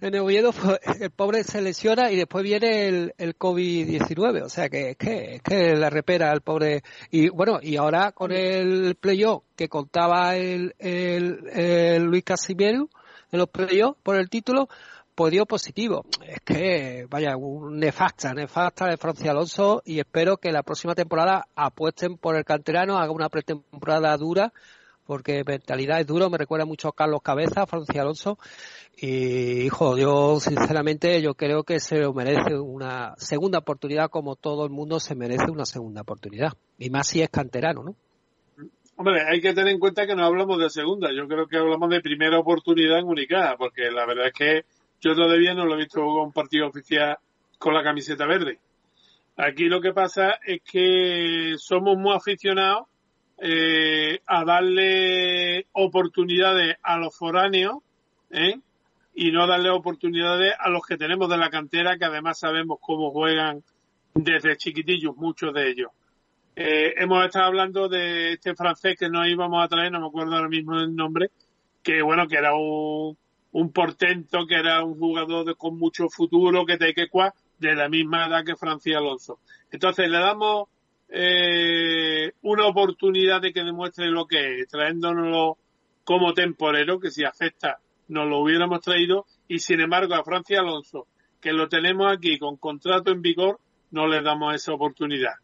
en 0.00 0.16
Oviedo, 0.18 0.52
pues, 0.52 0.78
el 1.00 1.10
pobre 1.10 1.44
se 1.44 1.60
lesiona 1.60 2.10
y 2.10 2.16
después 2.16 2.42
viene 2.42 2.88
el, 2.88 3.14
el 3.18 3.36
COVID-19. 3.36 4.42
O 4.42 4.48
sea 4.48 4.68
que 4.68 4.90
es 4.90 4.96
que, 4.96 5.40
que 5.44 5.76
la 5.76 5.90
repera 5.90 6.32
el 6.32 6.40
pobre. 6.40 6.82
Y 7.10 7.28
bueno, 7.28 7.58
y 7.62 7.76
ahora 7.76 8.12
con 8.12 8.32
el 8.32 8.94
playoff 8.94 9.44
que 9.56 9.68
contaba 9.68 10.36
el, 10.36 10.74
el, 10.78 11.46
el 11.52 12.02
Luis 12.04 12.24
Casimiro 12.24 12.88
en 13.30 13.38
los 13.38 13.48
playoffs 13.48 13.98
por 14.02 14.16
el 14.16 14.30
título, 14.30 14.68
pues 15.14 15.32
dio 15.32 15.44
positivo. 15.44 16.06
Es 16.26 16.40
que, 16.40 17.06
vaya, 17.10 17.36
un 17.36 17.78
nefasta, 17.78 18.32
nefasta 18.32 18.86
de 18.86 18.96
Francia 18.96 19.32
Alonso 19.32 19.82
y 19.84 19.98
espero 19.98 20.38
que 20.38 20.50
la 20.50 20.62
próxima 20.62 20.94
temporada 20.94 21.46
apuesten 21.54 22.16
por 22.16 22.36
el 22.36 22.44
canterano, 22.46 22.98
haga 22.98 23.12
una 23.12 23.28
pretemporada 23.28 24.16
dura 24.16 24.50
porque 25.10 25.42
mentalidad 25.44 25.98
es 25.98 26.06
duro, 26.06 26.30
me 26.30 26.38
recuerda 26.38 26.64
mucho 26.64 26.86
a 26.86 26.92
Carlos 26.92 27.20
Cabeza, 27.20 27.66
Francia 27.66 28.00
Alonso, 28.00 28.38
y 28.96 29.62
hijo, 29.62 29.98
yo 29.98 30.38
sinceramente 30.38 31.20
yo 31.20 31.34
creo 31.34 31.64
que 31.64 31.80
se 31.80 31.98
merece 32.12 32.56
una 32.56 33.16
segunda 33.16 33.58
oportunidad 33.58 34.08
como 34.08 34.36
todo 34.36 34.64
el 34.64 34.70
mundo 34.70 35.00
se 35.00 35.16
merece 35.16 35.50
una 35.50 35.64
segunda 35.64 36.02
oportunidad, 36.02 36.52
y 36.78 36.90
más 36.90 37.08
si 37.08 37.22
es 37.22 37.28
canterano, 37.28 37.82
¿no? 37.82 37.96
Hombre, 38.94 39.22
hay 39.28 39.40
que 39.40 39.52
tener 39.52 39.72
en 39.72 39.80
cuenta 39.80 40.06
que 40.06 40.14
no 40.14 40.24
hablamos 40.24 40.60
de 40.60 40.70
segunda, 40.70 41.08
yo 41.12 41.26
creo 41.26 41.48
que 41.48 41.56
hablamos 41.56 41.90
de 41.90 42.00
primera 42.00 42.38
oportunidad 42.38 43.00
en 43.00 43.06
Unicada, 43.06 43.56
porque 43.56 43.90
la 43.90 44.06
verdad 44.06 44.28
es 44.28 44.32
que 44.32 44.64
yo 45.00 45.16
todavía 45.16 45.54
no 45.54 45.64
lo 45.64 45.74
he 45.74 45.78
visto 45.78 46.02
jugar 46.02 46.24
un 46.24 46.32
partido 46.32 46.68
oficial 46.68 47.18
con 47.58 47.74
la 47.74 47.82
camiseta 47.82 48.26
verde. 48.26 48.60
Aquí 49.36 49.64
lo 49.64 49.80
que 49.80 49.92
pasa 49.92 50.38
es 50.46 50.60
que 50.62 51.54
somos 51.56 51.98
muy 51.98 52.14
aficionados 52.14 52.86
eh, 53.42 54.20
a 54.26 54.44
darle 54.44 55.66
oportunidades 55.72 56.76
a 56.82 56.98
los 56.98 57.16
foráneos 57.16 57.78
¿eh? 58.30 58.58
y 59.14 59.32
no 59.32 59.46
darle 59.46 59.70
oportunidades 59.70 60.54
a 60.58 60.68
los 60.68 60.82
que 60.86 60.98
tenemos 60.98 61.28
de 61.30 61.38
la 61.38 61.48
cantera, 61.48 61.96
que 61.96 62.04
además 62.04 62.38
sabemos 62.38 62.78
cómo 62.80 63.10
juegan 63.10 63.62
desde 64.14 64.56
chiquitillos, 64.56 65.16
muchos 65.16 65.54
de 65.54 65.70
ellos. 65.70 65.90
Eh, 66.54 66.92
hemos 66.98 67.24
estado 67.24 67.46
hablando 67.46 67.88
de 67.88 68.34
este 68.34 68.54
francés 68.54 68.96
que 68.98 69.08
nos 69.08 69.26
íbamos 69.26 69.64
a 69.64 69.68
traer, 69.68 69.90
no 69.90 70.00
me 70.00 70.08
acuerdo 70.08 70.36
ahora 70.36 70.48
mismo 70.48 70.78
el 70.78 70.94
nombre, 70.94 71.30
que 71.82 72.02
bueno, 72.02 72.26
que 72.28 72.36
era 72.36 72.54
un, 72.54 73.16
un 73.52 73.72
portento, 73.72 74.46
que 74.46 74.56
era 74.56 74.84
un 74.84 74.98
jugador 74.98 75.56
con 75.56 75.78
mucho 75.78 76.10
futuro, 76.10 76.66
que 76.66 76.76
te 76.76 76.92
que 76.92 77.08
cuá, 77.08 77.32
de 77.58 77.74
la 77.74 77.88
misma 77.88 78.26
edad 78.26 78.44
que 78.44 78.56
Francia 78.56 78.98
Alonso. 78.98 79.38
Entonces 79.70 80.10
le 80.10 80.18
damos 80.18 80.68
eh, 81.10 82.32
una 82.42 82.66
oportunidad 82.66 83.40
de 83.40 83.52
que 83.52 83.64
demuestre 83.64 84.06
lo 84.06 84.26
que 84.26 84.60
es, 84.60 84.68
trayéndonoslo 84.68 85.58
como 86.04 86.32
temporero, 86.32 87.00
que 87.00 87.10
si 87.10 87.24
afecta 87.24 87.78
nos 88.08 88.28
lo 88.28 88.40
hubiéramos 88.40 88.80
traído, 88.80 89.26
y 89.46 89.60
sin 89.60 89.80
embargo 89.80 90.14
a 90.14 90.24
Francia 90.24 90.60
Alonso, 90.60 91.06
que 91.40 91.52
lo 91.52 91.68
tenemos 91.68 92.12
aquí 92.12 92.38
con 92.38 92.56
contrato 92.56 93.10
en 93.10 93.22
vigor, 93.22 93.60
no 93.92 94.06
le 94.06 94.20
damos 94.22 94.54
esa 94.54 94.72
oportunidad. 94.72 95.34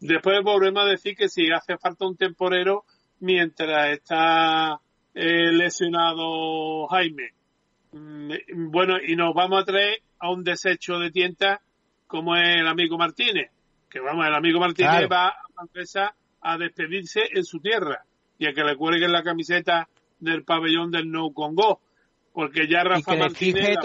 Después 0.00 0.42
volvemos 0.42 0.84
a 0.84 0.86
decir 0.86 1.16
que 1.16 1.28
si 1.28 1.50
hace 1.50 1.76
falta 1.76 2.06
un 2.06 2.16
temporero 2.16 2.84
mientras 3.20 3.90
está 3.90 4.80
eh, 5.14 5.52
lesionado 5.52 6.86
Jaime, 6.88 7.32
mm, 7.92 8.70
bueno, 8.70 8.96
y 9.04 9.16
nos 9.16 9.34
vamos 9.34 9.62
a 9.62 9.64
traer 9.64 9.98
a 10.18 10.30
un 10.30 10.44
desecho 10.44 10.98
de 10.98 11.10
tienta 11.10 11.60
como 12.06 12.36
es 12.36 12.56
el 12.56 12.66
amigo 12.66 12.96
Martínez, 12.96 13.50
que 13.90 14.00
vamos, 14.00 14.26
el 14.26 14.34
amigo 14.34 14.60
Martínez 14.60 15.08
va 15.10 15.28
a 15.28 15.42
Francesa 15.54 16.14
a 16.40 16.56
despedirse 16.56 17.22
en 17.32 17.44
su 17.44 17.60
tierra 17.60 18.04
y 18.38 18.46
a 18.46 18.52
que 18.52 18.62
le 18.62 18.76
cuelguen 18.76 19.12
la 19.12 19.22
camiseta 19.22 19.88
del 20.20 20.44
pabellón 20.44 20.90
del 20.90 21.10
No 21.10 21.30
Congo, 21.32 21.80
porque 22.32 22.68
ya 22.68 22.84
Rafa 22.84 23.16
Martínez 23.16 23.78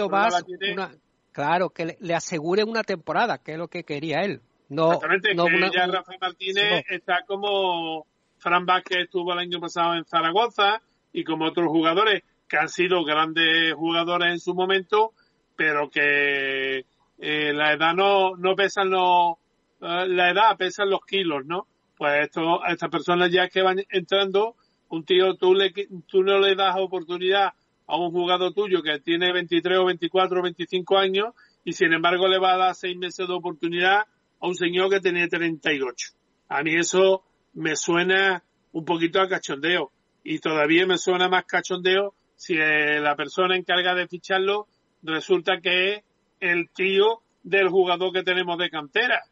claro, 1.32 1.70
que 1.70 1.96
le, 1.98 2.14
asegure 2.14 2.62
una 2.62 2.84
temporada, 2.84 3.38
que 3.38 3.52
es 3.52 3.58
lo 3.58 3.68
que 3.68 3.82
quería 3.82 4.22
él. 4.22 4.40
No, 4.68 4.92
Exactamente, 4.92 5.34
no 5.34 5.46
que 5.46 5.70
ya 5.74 5.86
Rafa 5.86 6.12
Martínez 6.20 6.84
está 6.88 7.24
como 7.26 8.06
Fran 8.38 8.64
Vázquez 8.64 9.04
estuvo 9.04 9.32
el 9.32 9.40
año 9.40 9.60
pasado 9.60 9.94
en 9.94 10.04
Zaragoza 10.04 10.80
y 11.12 11.24
como 11.24 11.46
otros 11.46 11.68
jugadores 11.68 12.22
que 12.48 12.56
han 12.56 12.68
sido 12.68 13.04
grandes 13.04 13.74
jugadores 13.74 14.32
en 14.32 14.38
su 14.38 14.54
momento, 14.54 15.12
pero 15.56 15.90
que 15.90 16.84
eh, 17.18 17.52
la 17.52 17.72
edad 17.72 17.94
no, 17.94 18.36
no 18.36 18.54
pesan 18.54 18.90
los, 18.90 19.36
eh, 19.36 19.43
la 19.84 20.30
edad 20.30 20.56
pesan 20.56 20.90
los 20.90 21.04
kilos, 21.04 21.44
¿no? 21.44 21.66
Pues 21.96 22.24
esto, 22.24 22.62
a 22.64 22.72
estas 22.72 22.90
personas 22.90 23.30
ya 23.30 23.48
que 23.48 23.62
van 23.62 23.82
entrando, 23.90 24.56
un 24.88 25.04
tío, 25.04 25.34
tú, 25.36 25.54
le, 25.54 25.72
tú 26.06 26.22
no 26.22 26.38
le 26.38 26.54
das 26.54 26.76
oportunidad 26.78 27.52
a 27.86 27.96
un 27.96 28.10
jugador 28.10 28.52
tuyo 28.54 28.82
que 28.82 28.98
tiene 29.00 29.32
23 29.32 29.78
o 29.78 29.84
24 29.84 30.40
o 30.40 30.42
25 30.42 30.98
años 30.98 31.34
y 31.64 31.72
sin 31.72 31.92
embargo 31.92 32.28
le 32.28 32.38
va 32.38 32.54
a 32.54 32.58
dar 32.58 32.74
seis 32.74 32.96
meses 32.96 33.28
de 33.28 33.34
oportunidad 33.34 34.02
a 34.40 34.46
un 34.46 34.54
señor 34.54 34.90
que 34.90 35.00
tiene 35.00 35.28
38. 35.28 36.12
A 36.48 36.62
mí 36.62 36.74
eso 36.74 37.22
me 37.52 37.76
suena 37.76 38.42
un 38.72 38.84
poquito 38.84 39.20
a 39.20 39.28
cachondeo 39.28 39.92
y 40.22 40.38
todavía 40.38 40.86
me 40.86 40.98
suena 40.98 41.28
más 41.28 41.44
cachondeo 41.44 42.14
si 42.36 42.54
eh, 42.54 43.00
la 43.00 43.14
persona 43.16 43.56
encargada 43.56 43.96
de 43.96 44.08
ficharlo 44.08 44.66
resulta 45.02 45.60
que 45.60 45.92
es 45.92 46.04
el 46.40 46.70
tío 46.70 47.20
del 47.42 47.68
jugador 47.68 48.12
que 48.12 48.22
tenemos 48.22 48.58
de 48.58 48.70
cantera 48.70 49.22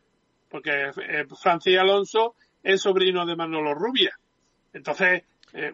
porque 0.52 0.90
eh, 1.08 1.24
Francis 1.40 1.78
Alonso 1.78 2.34
es 2.62 2.82
sobrino 2.82 3.24
de 3.24 3.34
Manolo 3.34 3.74
Rubia. 3.74 4.12
Entonces, 4.74 5.24
eh, 5.54 5.72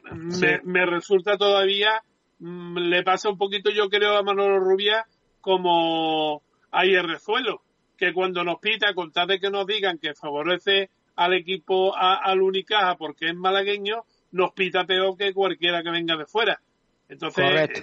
me, 0.63 0.87
resulta 0.87 1.37
todavía, 1.37 2.01
mm, 2.39 2.79
le 2.79 3.03
pasa 3.03 3.29
un 3.29 3.37
poquito, 3.37 3.71
yo 3.71 3.91
creo, 3.91 4.17
a 4.17 4.23
Manolo 4.23 4.61
Rubia 4.61 5.05
como 5.41 6.43
a 6.71 6.85
Hierrezuelo, 6.85 7.63
que 7.97 8.13
cuando 8.13 8.45
nos 8.45 8.61
pita, 8.61 8.95
con 8.95 9.11
tal 9.11 9.27
de 9.27 9.41
que 9.41 9.51
nos 9.51 9.67
digan 9.67 9.99
que 9.99 10.15
favorece 10.15 10.91
al 11.17 11.35
equipo, 11.35 11.97
al 11.97 12.41
Unicaja 12.41 12.95
porque 12.97 13.31
es 13.31 13.35
malagueño, 13.35 14.05
nos 14.31 14.53
pita 14.53 14.85
peor 14.85 15.17
que 15.17 15.35
cualquiera 15.35 15.83
que 15.83 15.91
venga 15.91 16.17
de 16.17 16.27
fuera. 16.27 16.61
Entonces, 17.09 17.83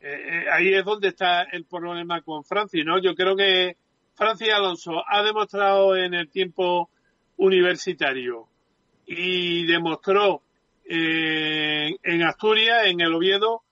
eh, 0.00 0.44
ahí 0.52 0.72
es 0.72 0.84
donde 0.84 1.08
está 1.08 1.42
el 1.42 1.64
problema 1.64 2.22
con 2.22 2.44
Francis, 2.44 2.84
¿no? 2.84 3.00
Yo 3.00 3.16
creo 3.16 3.34
que 3.34 3.76
Francis 4.16 4.52
Alonso 4.52 5.02
ha 5.06 5.22
demostrado 5.22 5.94
en 5.96 6.14
el 6.14 6.30
tiempo 6.30 6.90
universitario 7.36 8.48
y 9.06 9.66
demostró 9.66 10.42
eh, 10.84 11.96
en 12.02 12.22
Asturias, 12.22 12.86
en 12.86 13.00
el 13.00 13.14
Oviedo, 13.14 13.62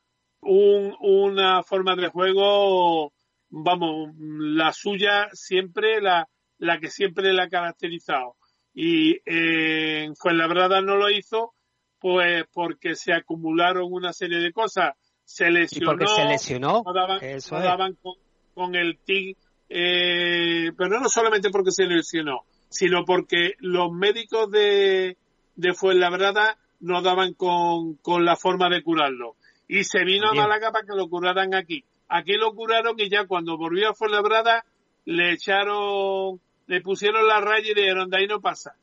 una 0.41 1.63
forma 1.63 1.97
de 1.97 2.09
juego, 2.09 3.13
vamos, 3.49 4.11
la 4.19 4.73
suya 4.73 5.29
siempre, 5.33 6.03
la, 6.03 6.29
la 6.59 6.79
que 6.79 6.91
siempre 6.91 7.33
la 7.33 7.45
ha 7.45 7.49
caracterizado. 7.49 8.37
Y 8.75 9.21
en 9.25 10.15
Fuenlabrada 10.17 10.83
no 10.83 10.97
lo 10.97 11.09
hizo, 11.09 11.55
pues 11.99 12.45
porque 12.53 12.97
se 12.97 13.13
acumularon 13.13 13.91
una 13.91 14.13
serie 14.13 14.39
de 14.39 14.53
cosas. 14.53 14.95
Se 15.25 15.51
lesionó. 15.51 15.93
porque 15.93 16.07
se 16.07 16.25
lesionó. 16.27 16.83
No 16.85 16.93
daban, 16.93 17.95
con, 17.95 18.15
con, 18.53 18.75
el 18.75 18.99
TIG 18.99 19.39
eh, 19.69 20.73
pero 20.77 21.01
no 21.01 21.09
solamente 21.09 21.51
porque 21.51 21.71
se 21.71 21.87
lesionó, 21.87 22.43
sino 22.69 23.05
porque 23.05 23.55
los 23.61 23.93
médicos 23.93 24.51
de, 24.51 25.17
de 25.57 25.75
Fuenlabrada 25.75 26.59
no 26.81 27.03
daban 27.03 27.35
con, 27.35 27.95
con 27.97 28.25
la 28.25 28.37
forma 28.37 28.69
de 28.69 28.83
curarlo. 28.83 29.37
Y 29.67 29.85
se 29.85 30.05
vino 30.05 30.29
a 30.29 30.35
Málaga 30.35 30.71
para 30.71 30.85
que 30.85 30.97
lo 30.97 31.09
curaran 31.09 31.55
aquí. 31.55 31.85
Aquí 32.09 32.35
lo 32.35 32.55
curaron 32.55 32.95
y 32.99 33.09
ya 33.09 33.27
cuando 33.27 33.57
volvió 33.57 33.91
a 33.91 33.95
Fuenlabrada 33.95 34.65
le 35.07 35.33
echaron, 35.33 36.41
le 36.67 36.81
pusieron 36.81 37.27
la 37.27 37.41
raya 37.41 37.71
y 37.71 37.75
dijeron 37.75 38.11
de 38.11 38.19
ahí 38.19 38.27
no 38.27 38.41
pasa. 38.41 38.77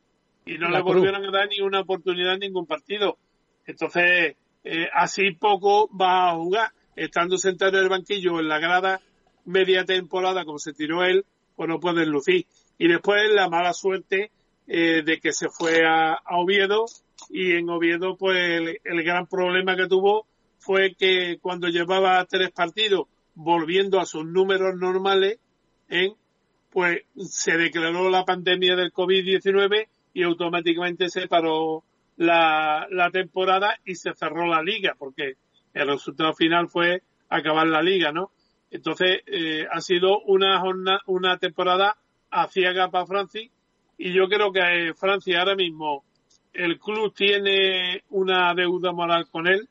Y 0.46 0.58
no 0.58 0.70
le 0.70 0.82
volvieron 0.82 1.24
a 1.24 1.32
dar 1.32 1.48
ni 1.50 1.62
una 1.62 1.82
oportunidad 1.82 2.34
en 2.34 2.40
ningún 2.40 2.66
partido. 2.66 3.18
Entonces, 3.66 4.36
eh, 4.64 4.88
así 4.94 5.32
poco 5.34 5.90
va 5.96 6.32
a 6.32 6.36
jugar, 6.36 6.72
estando 6.96 7.38
sentado 7.38 7.78
en 7.78 7.84
el 7.84 7.90
banquillo 7.90 8.40
en 8.40 8.48
la 8.48 8.60
grada 8.60 9.00
media 9.52 9.86
temporada 9.86 10.46
como 10.46 10.60
se 10.60 10.74
tiró 10.74 11.04
él, 11.04 11.26
pues 11.56 11.70
no 11.70 11.80
puede 11.80 12.06
lucir. 12.06 12.46
Y 12.78 12.88
después 12.88 13.30
la 13.32 13.50
mala 13.50 13.74
suerte 13.74 14.32
eh, 14.68 15.04
de 15.04 15.20
que 15.20 15.32
se 15.34 15.50
fue 15.50 15.86
a, 15.86 16.20
Oviedo 16.32 16.86
y 17.30 17.52
en 17.54 17.70
Oviedo 17.70 18.16
pues 18.18 18.38
el, 18.84 19.04
gran 19.04 19.28
problema 19.28 19.76
que 19.76 19.88
tuvo 19.88 20.26
fue 20.60 20.96
que 20.96 21.38
cuando 21.42 21.68
llevaba 21.68 22.24
tres 22.26 22.52
partidos 22.52 23.08
volviendo 23.36 24.00
a 24.00 24.06
sus 24.06 24.26
números 24.26 24.76
normales, 24.76 25.40
¿eh? 25.90 26.14
pues 26.70 27.04
se 27.18 27.58
declaró 27.58 28.10
la 28.10 28.26
pandemia 28.26 28.76
del 28.76 28.94
COVID-19 28.94 29.88
y 30.14 30.24
automáticamente 30.24 31.10
se 31.10 31.28
paró 31.28 31.84
la 32.18 33.10
temporada 33.12 33.80
y 33.86 33.96
se 33.96 34.14
cerró 34.14 34.46
la 34.46 34.62
liga, 34.62 34.96
porque 34.98 35.36
el 35.74 35.88
resultado 35.88 36.34
final 36.34 36.68
fue 36.68 37.02
acabar 37.30 37.66
la 37.68 37.82
liga, 37.82 38.12
¿no? 38.12 38.32
Entonces, 38.72 39.20
eh, 39.28 39.66
ha 39.70 39.82
sido 39.82 40.22
una 40.22 40.60
jornada, 40.60 41.02
una 41.06 41.38
temporada 41.38 41.98
a 42.30 42.48
ciega 42.48 42.90
para 42.90 43.06
Francia 43.06 43.50
y 43.98 44.14
yo 44.14 44.28
creo 44.28 44.52
que 44.52 44.62
eh, 44.62 44.94
Francia 44.94 45.40
ahora 45.40 45.56
mismo 45.56 46.04
el 46.54 46.80
club 46.80 47.14
tiene 47.14 48.04
una 48.10 48.54
deuda 48.56 48.92
moral 48.94 49.28
con 49.30 49.48
él 49.48 49.68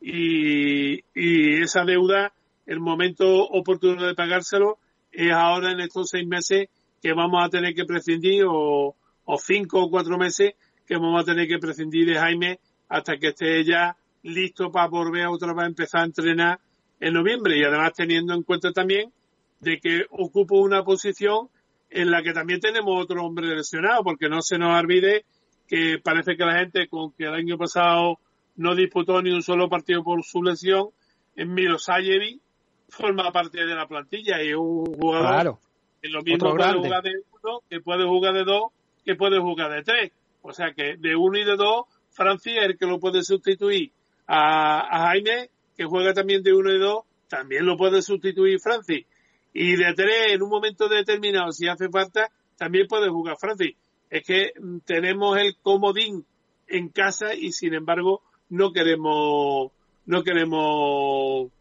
y, 0.00 1.00
y 1.14 1.62
esa 1.62 1.84
deuda, 1.84 2.32
el 2.66 2.80
momento 2.80 3.26
oportuno 3.26 4.06
de 4.06 4.14
pagárselo 4.14 4.78
es 5.12 5.32
ahora 5.32 5.72
en 5.72 5.80
estos 5.80 6.10
seis 6.10 6.26
meses 6.26 6.68
que 7.02 7.12
vamos 7.12 7.44
a 7.44 7.48
tener 7.48 7.74
que 7.74 7.84
prescindir 7.84 8.44
o, 8.46 8.94
o 9.24 9.38
cinco 9.38 9.82
o 9.82 9.90
cuatro 9.90 10.18
meses 10.18 10.54
que 10.86 10.96
vamos 10.96 11.22
a 11.22 11.24
tener 11.24 11.46
que 11.46 11.58
prescindir 11.58 12.06
de 12.06 12.18
Jaime 12.18 12.60
hasta 12.88 13.18
que 13.18 13.28
esté 13.28 13.64
ya 13.64 13.96
listo 14.22 14.70
para 14.70 14.88
volver 14.88 15.26
otra 15.26 15.52
vez 15.52 15.64
a 15.64 15.68
empezar 15.68 16.00
a 16.00 16.06
entrenar 16.06 16.60
en 17.00 17.14
noviembre 17.14 17.56
y 17.58 17.64
además 17.64 17.92
teniendo 17.94 18.34
en 18.34 18.42
cuenta 18.42 18.72
también 18.72 19.12
de 19.60 19.78
que 19.80 20.06
ocupo 20.10 20.56
una 20.60 20.84
posición 20.84 21.48
en 21.90 22.10
la 22.10 22.22
que 22.22 22.32
también 22.32 22.60
tenemos 22.60 23.02
otro 23.02 23.24
hombre 23.24 23.54
lesionado 23.54 24.02
porque 24.04 24.28
no 24.28 24.42
se 24.42 24.58
nos 24.58 24.78
olvide 24.78 25.24
que 25.66 25.98
parece 26.02 26.36
que 26.36 26.44
la 26.44 26.58
gente 26.58 26.88
con 26.88 27.12
que 27.12 27.24
el 27.24 27.34
año 27.34 27.56
pasado 27.58 28.18
no 28.56 28.74
disputó 28.74 29.22
ni 29.22 29.30
un 29.30 29.42
solo 29.42 29.68
partido 29.68 30.02
por 30.02 30.22
su 30.24 30.42
lesión 30.42 30.88
en 31.36 31.54
Milosayevic 31.54 32.40
forma 32.88 33.30
parte 33.32 33.64
de 33.64 33.74
la 33.74 33.86
plantilla 33.86 34.42
y 34.42 34.48
es 34.50 34.56
un 34.56 34.86
jugador 34.86 35.26
Claro. 35.28 35.58
que 36.02 36.08
lo 36.08 36.22
mismo 36.22 36.54
puede 36.54 36.72
jugar 36.74 37.02
de 37.02 37.12
uno, 37.42 37.60
que 37.68 37.80
puede 37.80 38.04
jugar 38.04 38.34
de 38.34 38.44
dos, 38.44 38.72
que 39.04 39.14
puede 39.14 39.38
jugar 39.38 39.70
de 39.72 39.82
tres. 39.82 40.12
O 40.42 40.52
sea 40.52 40.72
que 40.72 40.96
de 40.96 41.14
uno 41.16 41.38
y 41.38 41.44
de 41.44 41.56
dos, 41.56 41.84
Francia 42.10 42.60
es 42.62 42.68
el 42.70 42.78
que 42.78 42.86
lo 42.86 42.98
puede 42.98 43.22
sustituir 43.22 43.92
a, 44.26 44.80
a 44.80 45.08
Jaime, 45.08 45.50
que 45.78 45.84
juega 45.84 46.12
también 46.12 46.42
de 46.42 46.52
uno 46.52 46.72
y 46.72 46.78
dos, 46.80 47.04
también 47.28 47.64
lo 47.64 47.76
puede 47.76 48.02
sustituir 48.02 48.58
Francis. 48.58 49.06
Y 49.54 49.76
de 49.76 49.94
tres, 49.94 50.32
en 50.32 50.42
un 50.42 50.50
momento 50.50 50.88
determinado, 50.88 51.52
si 51.52 51.68
hace 51.68 51.88
falta, 51.88 52.32
también 52.56 52.88
puede 52.88 53.08
jugar 53.08 53.36
Francis. 53.38 53.76
Es 54.10 54.26
que 54.26 54.52
mm, 54.60 54.78
tenemos 54.84 55.38
el 55.38 55.56
comodín 55.62 56.26
en 56.66 56.88
casa 56.88 57.32
y 57.32 57.52
sin 57.52 57.74
embargo 57.74 58.22
no 58.50 58.72
queremos, 58.72 59.70
no 60.06 60.22
queremos 60.24 61.52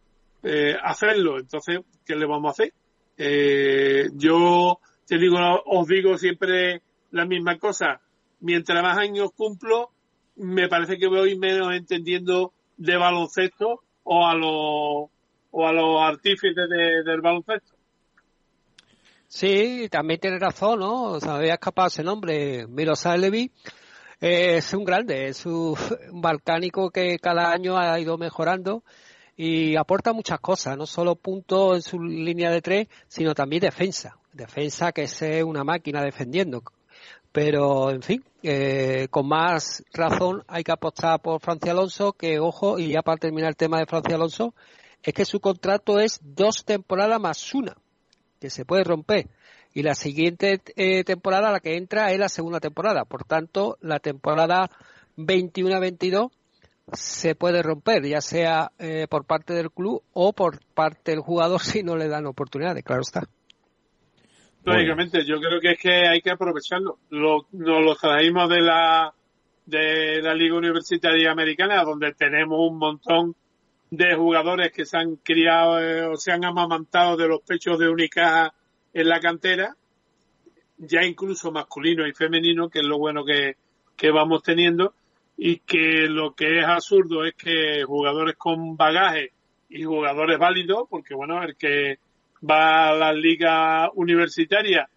eh, 0.41 0.76
hacerlo. 0.84 1.38
Entonces, 1.39 1.81
¿qué 2.03 2.15
le 2.15 2.26
vamos 2.26 2.49
a 2.49 2.52
hacer? 2.53 2.73
Eh, 3.19 4.10
yo 4.15 4.80
te 5.06 5.19
digo, 5.19 5.38
os 5.65 5.88
digo 5.88 6.18
siempre 6.18 6.81
la 7.11 7.26
misma 7.26 7.60
cosa. 7.60 8.02
Mientras 8.39 8.81
más 8.81 8.98
años 8.98 9.30
cumplo, 9.35 9.91
me 10.38 10.68
parece 10.68 10.98
que 10.98 11.07
voy 11.07 11.38
menos 11.38 11.72
entendiendo 11.76 12.53
de 12.77 12.98
baloncesto 12.98 13.84
o 14.09 14.25
a 14.25 14.34
los 14.34 15.09
o 15.51 15.67
a 15.67 15.73
los 15.73 16.01
artífices 16.01 16.69
de- 16.69 17.03
del 17.03 17.21
baloncesto. 17.21 17.75
Sí, 19.27 19.88
también 19.89 20.19
tiene 20.19 20.39
razón, 20.39 20.79
¿no? 20.79 21.03
O 21.03 21.19
sea, 21.19 21.35
había 21.35 21.55
escapado 21.55 21.88
ese 21.89 22.03
nombre, 22.03 22.65
Milosayevic. 22.67 23.51
Eh, 24.21 24.57
es 24.57 24.73
un 24.73 24.84
grande, 24.85 25.27
es 25.27 25.45
un, 25.45 25.75
balcánico 26.11 26.89
que 26.89 27.19
cada 27.19 27.51
año 27.51 27.77
ha 27.77 27.99
ido 27.99 28.17
mejorando 28.17 28.84
y 29.35 29.75
aporta 29.75 30.13
muchas 30.13 30.39
cosas, 30.39 30.77
no 30.77 30.85
solo 30.85 31.15
puntos 31.15 31.75
en 31.75 31.81
su 31.81 31.99
línea 31.99 32.49
de 32.49 32.61
tres, 32.61 32.88
sino 33.07 33.35
también 33.35 33.61
defensa. 33.61 34.17
Defensa 34.34 34.91
que 34.91 35.03
es 35.03 35.21
una 35.43 35.63
máquina 35.63 36.01
defendiendo. 36.01 36.63
Pero, 37.38 37.91
en 37.91 38.01
fin, 38.01 38.23
eh, 38.41 39.09
con 39.11 39.27
más 39.27 39.84
razón 39.93 40.43
hay 40.47 40.64
que 40.64 40.72
apostar 40.72 41.22
por 41.22 41.39
Francia 41.39 41.72
Alonso, 41.72 42.14
que, 42.14 42.39
ojo, 42.39 42.80
y 42.80 42.93
ya 42.93 43.03
para 43.03 43.19
terminar 43.19 43.49
el 43.49 43.55
tema 43.55 43.77
de 43.77 43.85
Francia 43.85 44.15
Alonso, 44.15 44.55
es 45.03 45.14
que 45.14 45.23
su 45.23 45.39
contrato 45.39 45.99
es 45.99 46.19
dos 46.23 46.65
temporadas 46.65 47.22
más 47.22 47.53
una 47.53 47.77
que 48.41 48.49
se 48.49 48.65
puede 48.65 48.84
romper. 48.84 49.30
Y 49.76 49.84
la 49.84 49.93
siguiente 49.93 50.64
eh, 50.76 51.03
temporada, 51.03 51.51
la 51.51 51.59
que 51.59 51.77
entra, 51.77 52.11
es 52.11 52.18
la 52.18 52.27
segunda 52.27 52.59
temporada. 52.59 53.05
Por 53.05 53.23
tanto, 53.23 53.77
la 53.81 53.99
temporada 53.99 54.72
21-22 55.18 56.31
se 56.91 57.35
puede 57.35 57.61
romper, 57.61 58.03
ya 58.03 58.22
sea 58.22 58.72
eh, 58.80 59.05
por 59.07 59.26
parte 59.26 59.53
del 59.53 59.69
club 59.69 60.01
o 60.11 60.34
por 60.34 60.65
parte 60.73 61.11
del 61.11 61.19
jugador 61.19 61.61
si 61.64 61.84
no 61.84 61.97
le 61.97 62.07
dan 62.07 62.26
oportunidades, 62.26 62.84
claro 62.84 63.03
está. 63.03 63.30
Lógicamente, 64.68 65.23
yo 65.23 65.39
creo 65.39 65.61
que 65.61 65.72
es 65.72 65.80
que 65.80 66.07
hay 66.07 66.22
que 66.22 66.31
aprovecharlo. 66.31 66.99
Lo, 67.10 67.48
nos 67.53 67.81
lo 67.81 67.95
traímos 67.95 68.49
de 68.49 68.61
la 68.61 69.14
de 69.65 70.22
la 70.22 70.34
Liga 70.34 70.56
Universitaria 70.56 71.31
Americana, 71.31 71.84
donde 71.84 72.14
tenemos 72.14 72.57
un 72.60 72.77
montón 72.77 73.35
de 73.91 74.15
jugadores 74.15 74.72
que 74.72 74.85
se 74.85 74.98
han 74.98 75.18
criado 75.18 75.80
eh, 75.80 76.06
o 76.06 76.15
se 76.15 76.31
han 76.31 76.45
amamantado 76.45 77.18
de 77.18 77.27
los 77.27 77.41
pechos 77.41 77.77
de 77.77 77.89
Unicaja 77.89 78.53
en 78.94 79.10
la 79.10 79.19
cantera, 79.19 79.76
ya 80.77 81.03
incluso 81.03 81.52
masculino 81.52 82.07
y 82.07 82.14
femenino, 82.14 82.69
que 82.69 82.80
es 82.80 82.85
lo 82.85 82.98
bueno 82.98 83.26
que, 83.26 83.56
que 83.95 84.10
vamos 84.10 84.41
teniendo, 84.41 84.94
y 85.38 85.60
que 85.60 86.07
lo 86.07 86.34
que 86.34 86.60
es 86.60 86.65
absurdo 86.65 87.26
es 87.26 87.35
que 87.35 87.84
jugadores 87.85 88.35
con 88.38 88.76
bagaje 88.76 89.31
y 89.69 89.84
jugadores 89.84 90.39
válidos, 90.39 90.88
porque 90.89 91.14
bueno, 91.14 91.44
el 91.44 91.56
que 91.57 91.99
va 92.47 92.89
a 92.89 92.93
la 92.95 93.14
liga 93.14 93.89
universitaria 93.93 94.89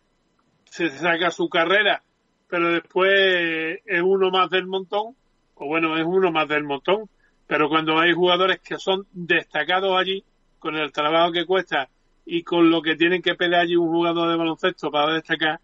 se 0.65 0.89
saca 0.89 1.31
su 1.31 1.49
carrera, 1.49 2.03
pero 2.49 2.71
después 2.73 3.81
es 3.85 4.03
uno 4.03 4.31
más 4.31 4.51
del 4.51 4.67
montón, 4.67 5.17
o 5.55 5.67
bueno, 5.67 5.97
es 5.97 6.05
uno 6.07 6.31
más 6.31 6.47
del 6.49 6.65
montón, 6.65 7.09
pero 7.47 7.69
cuando 7.69 7.99
hay 7.99 8.13
jugadores 8.13 8.61
que 8.61 8.79
son 8.79 9.07
destacados 9.13 9.97
allí, 9.99 10.25
con 10.59 10.77
el 10.77 10.93
trabajo 10.93 11.33
que 11.33 11.45
cuesta 11.47 11.89
y 12.25 12.43
con 12.43 12.71
lo 12.71 12.83
que 12.83 12.95
tienen 12.95 13.23
que 13.23 13.35
pelear 13.35 13.63
allí 13.63 13.77
un 13.77 13.89
jugador 13.89 14.31
de 14.31 14.37
baloncesto 14.37 14.91
para 14.91 15.15
destacar, 15.15 15.59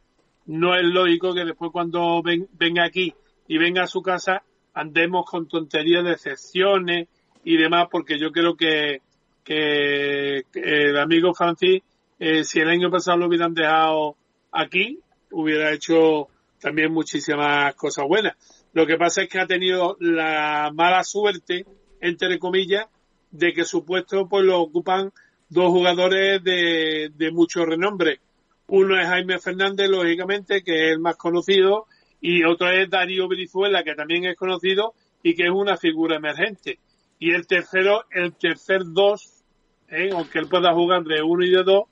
no 0.47 0.75
es 0.75 0.83
lógico 0.85 1.35
que 1.35 1.45
después 1.45 1.71
cuando 1.71 2.23
ven- 2.23 2.49
venga 2.53 2.85
aquí 2.85 3.15
y 3.47 3.59
venga 3.59 3.83
a 3.85 3.87
su 3.87 4.03
casa 4.03 4.43
andemos 4.75 5.25
con 5.25 5.47
tonterías 5.49 6.05
de 6.05 6.13
excepciones 6.13 7.09
y 7.45 7.57
demás, 7.57 7.87
porque 7.91 8.19
yo 8.19 8.33
creo 8.33 8.57
que, 8.57 9.01
que, 9.47 10.45
el 10.55 10.99
amigo 10.99 11.33
Francis, 11.33 11.83
eh, 12.19 12.45
si 12.45 12.59
el 12.59 12.69
año 12.69 12.91
pasado 12.91 13.19
lo 13.19 13.29
hubieran 13.29 13.55
dejado 13.55 14.17
aquí, 14.51 14.99
hubiera 15.31 15.73
hecho 15.73 16.29
también 16.61 16.93
muchísimas 16.93 17.75
cosas 17.77 18.07
buenas. 18.07 18.35
Lo 18.73 18.87
que 18.87 18.97
pasa 18.97 19.23
es 19.23 19.29
que 19.29 19.39
ha 19.39 19.47
tenido 19.47 19.97
la 20.01 20.71
mala 20.75 21.05
suerte, 21.05 21.65
entre 22.01 22.39
comillas, 22.39 22.87
de 23.31 23.53
que 23.53 23.65
su 23.65 23.85
puesto 23.85 24.29
pues 24.29 24.45
lo 24.45 24.61
ocupan 24.61 25.13
dos 25.49 25.71
jugadores 25.71 26.43
de, 26.43 27.11
de 27.15 27.31
mucho 27.31 27.65
renombre. 27.65 28.21
Uno 28.67 29.01
es 29.01 29.07
Jaime 29.07 29.39
Fernández, 29.39 29.89
lógicamente, 29.89 30.63
que 30.63 30.87
es 30.87 30.93
el 30.93 30.99
más 30.99 31.17
conocido, 31.17 31.87
y 32.21 32.43
otro 32.43 32.69
es 32.71 32.91
Darío 32.91 33.29
Brizuela, 33.29 33.85
que 33.85 33.95
también 33.95 34.25
es 34.25 34.37
conocido 34.37 34.95
y 35.23 35.35
que 35.35 35.45
es 35.45 35.51
una 35.51 35.77
figura 35.77 36.17
emergente. 36.17 36.81
Y 37.19 37.33
el 37.33 37.47
tercero, 37.47 38.05
el 38.11 38.35
tercer 38.35 38.83
dos, 38.85 39.36
¿eh? 39.91 40.11
aunque 40.13 40.39
él 40.39 40.49
pueda 40.49 40.73
jugar 40.73 41.03
de 41.05 41.23
uno 41.23 41.45
y 41.45 41.51
de 41.51 41.63
dos, 41.63 41.85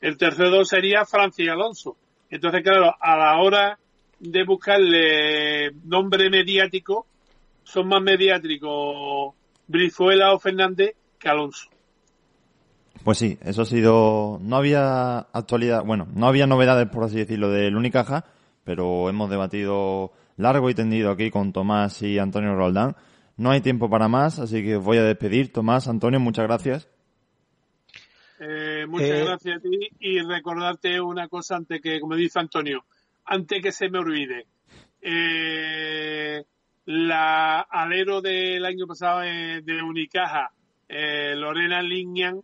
el 0.00 0.16
tercer 0.16 0.50
dos 0.50 0.68
sería 0.68 1.04
Francis 1.04 1.48
Alonso. 1.48 1.96
Entonces, 2.30 2.62
claro, 2.62 2.94
a 3.00 3.16
la 3.16 3.40
hora 3.40 3.78
de 4.20 4.44
buscarle 4.44 5.70
nombre 5.84 6.30
mediático, 6.30 7.06
son 7.64 7.88
más 7.88 8.02
mediáticos 8.02 9.34
Brizuela 9.66 10.32
o 10.32 10.38
Fernández 10.38 10.94
que 11.18 11.28
Alonso. 11.28 11.68
Pues 13.04 13.18
sí, 13.18 13.38
eso 13.42 13.62
ha 13.62 13.66
sido. 13.66 14.38
No 14.42 14.56
había 14.56 15.18
actualidad, 15.18 15.84
bueno, 15.84 16.08
no 16.14 16.26
había 16.26 16.46
novedades, 16.46 16.88
por 16.88 17.04
así 17.04 17.16
decirlo, 17.16 17.50
del 17.50 17.76
Unicaja, 17.76 18.24
pero 18.64 19.08
hemos 19.08 19.30
debatido 19.30 20.12
largo 20.36 20.68
y 20.70 20.74
tendido 20.74 21.10
aquí 21.10 21.30
con 21.30 21.52
Tomás 21.52 22.02
y 22.02 22.18
Antonio 22.18 22.54
Roldán. 22.54 22.96
No 23.36 23.50
hay 23.50 23.60
tiempo 23.60 23.88
para 23.88 24.08
más, 24.08 24.38
así 24.38 24.62
que 24.62 24.76
os 24.76 24.84
voy 24.84 24.98
a 24.98 25.04
despedir. 25.04 25.52
Tomás, 25.52 25.86
Antonio, 25.88 26.18
muchas 26.18 26.46
gracias. 26.46 26.88
Eh, 28.40 28.86
muchas 28.86 29.10
Eh, 29.10 29.24
gracias 29.24 29.56
a 29.56 29.60
ti 29.60 29.88
y 29.98 30.20
recordarte 30.20 31.00
una 31.00 31.28
cosa 31.28 31.56
antes 31.56 31.80
que, 31.80 32.00
como 32.00 32.14
dice 32.14 32.38
Antonio, 32.38 32.84
antes 33.24 33.62
que 33.62 33.72
se 33.72 33.90
me 33.90 33.98
olvide. 33.98 34.46
Eh, 35.00 36.44
la 36.86 37.60
alero 37.60 38.20
del 38.20 38.64
año 38.64 38.86
pasado 38.86 39.20
de 39.20 39.82
Unicaja, 39.82 40.52
Lorena 40.88 41.82
Lignan, 41.82 42.42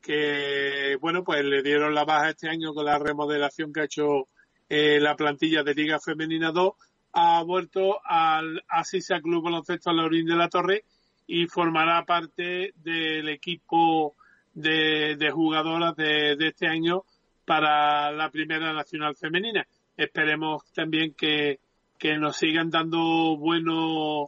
que 0.00 0.96
bueno, 1.00 1.22
pues 1.22 1.44
le 1.44 1.62
dieron 1.62 1.94
la 1.94 2.04
baja 2.04 2.30
este 2.30 2.48
año 2.48 2.72
con 2.72 2.86
la 2.86 2.98
remodelación 2.98 3.72
que 3.72 3.80
ha 3.80 3.84
hecho 3.84 4.28
la 4.68 5.14
plantilla 5.14 5.62
de 5.62 5.74
Liga 5.74 6.00
Femenina 6.00 6.52
2, 6.52 6.72
ha 7.12 7.42
vuelto 7.42 8.00
al 8.02 8.64
Asisa 8.66 9.20
Club 9.20 9.44
Baloncesto 9.44 9.92
Laurín 9.92 10.24
de 10.24 10.36
la 10.36 10.48
Torre 10.48 10.84
y 11.26 11.46
formará 11.46 12.06
parte 12.06 12.72
del 12.76 13.28
equipo 13.28 14.16
de, 14.54 15.16
de 15.16 15.30
jugadoras 15.30 15.96
de, 15.96 16.36
de 16.36 16.48
este 16.48 16.66
año 16.66 17.04
para 17.44 18.10
la 18.12 18.30
primera 18.30 18.72
nacional 18.72 19.16
femenina. 19.16 19.66
Esperemos 19.96 20.64
también 20.72 21.14
que, 21.14 21.60
que 21.98 22.16
nos 22.16 22.36
sigan 22.36 22.70
dando 22.70 23.36
buenos 23.36 24.26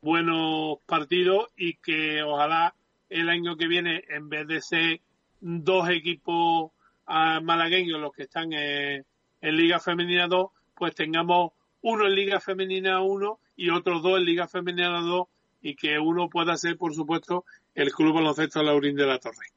buenos 0.00 0.78
partidos 0.86 1.48
y 1.56 1.74
que 1.78 2.22
ojalá 2.22 2.74
el 3.08 3.28
año 3.28 3.56
que 3.56 3.66
viene, 3.66 4.04
en 4.08 4.28
vez 4.28 4.46
de 4.46 4.60
ser 4.60 5.00
dos 5.40 5.88
equipos 5.90 6.70
ah, 7.06 7.40
malagueños 7.42 8.00
los 8.00 8.12
que 8.12 8.22
están 8.24 8.52
en, 8.52 9.04
Liga 9.42 9.78
Femenina 9.78 10.26
2, 10.26 10.50
pues 10.74 10.94
tengamos 10.94 11.52
uno 11.82 12.06
en 12.06 12.14
Liga 12.14 12.40
Femenina 12.40 13.00
1 13.00 13.38
y 13.56 13.70
otros 13.70 14.02
dos 14.02 14.18
en 14.18 14.24
Liga 14.24 14.48
Femenina 14.48 15.00
2 15.00 15.26
y 15.62 15.76
que 15.76 15.98
uno 15.98 16.28
pueda 16.28 16.56
ser, 16.56 16.76
por 16.76 16.94
supuesto, 16.94 17.44
el 17.74 17.92
Club 17.92 18.14
Baloncesto 18.14 18.62
Laurín 18.62 18.96
de 18.96 19.06
la 19.06 19.18
Torre. 19.18 19.55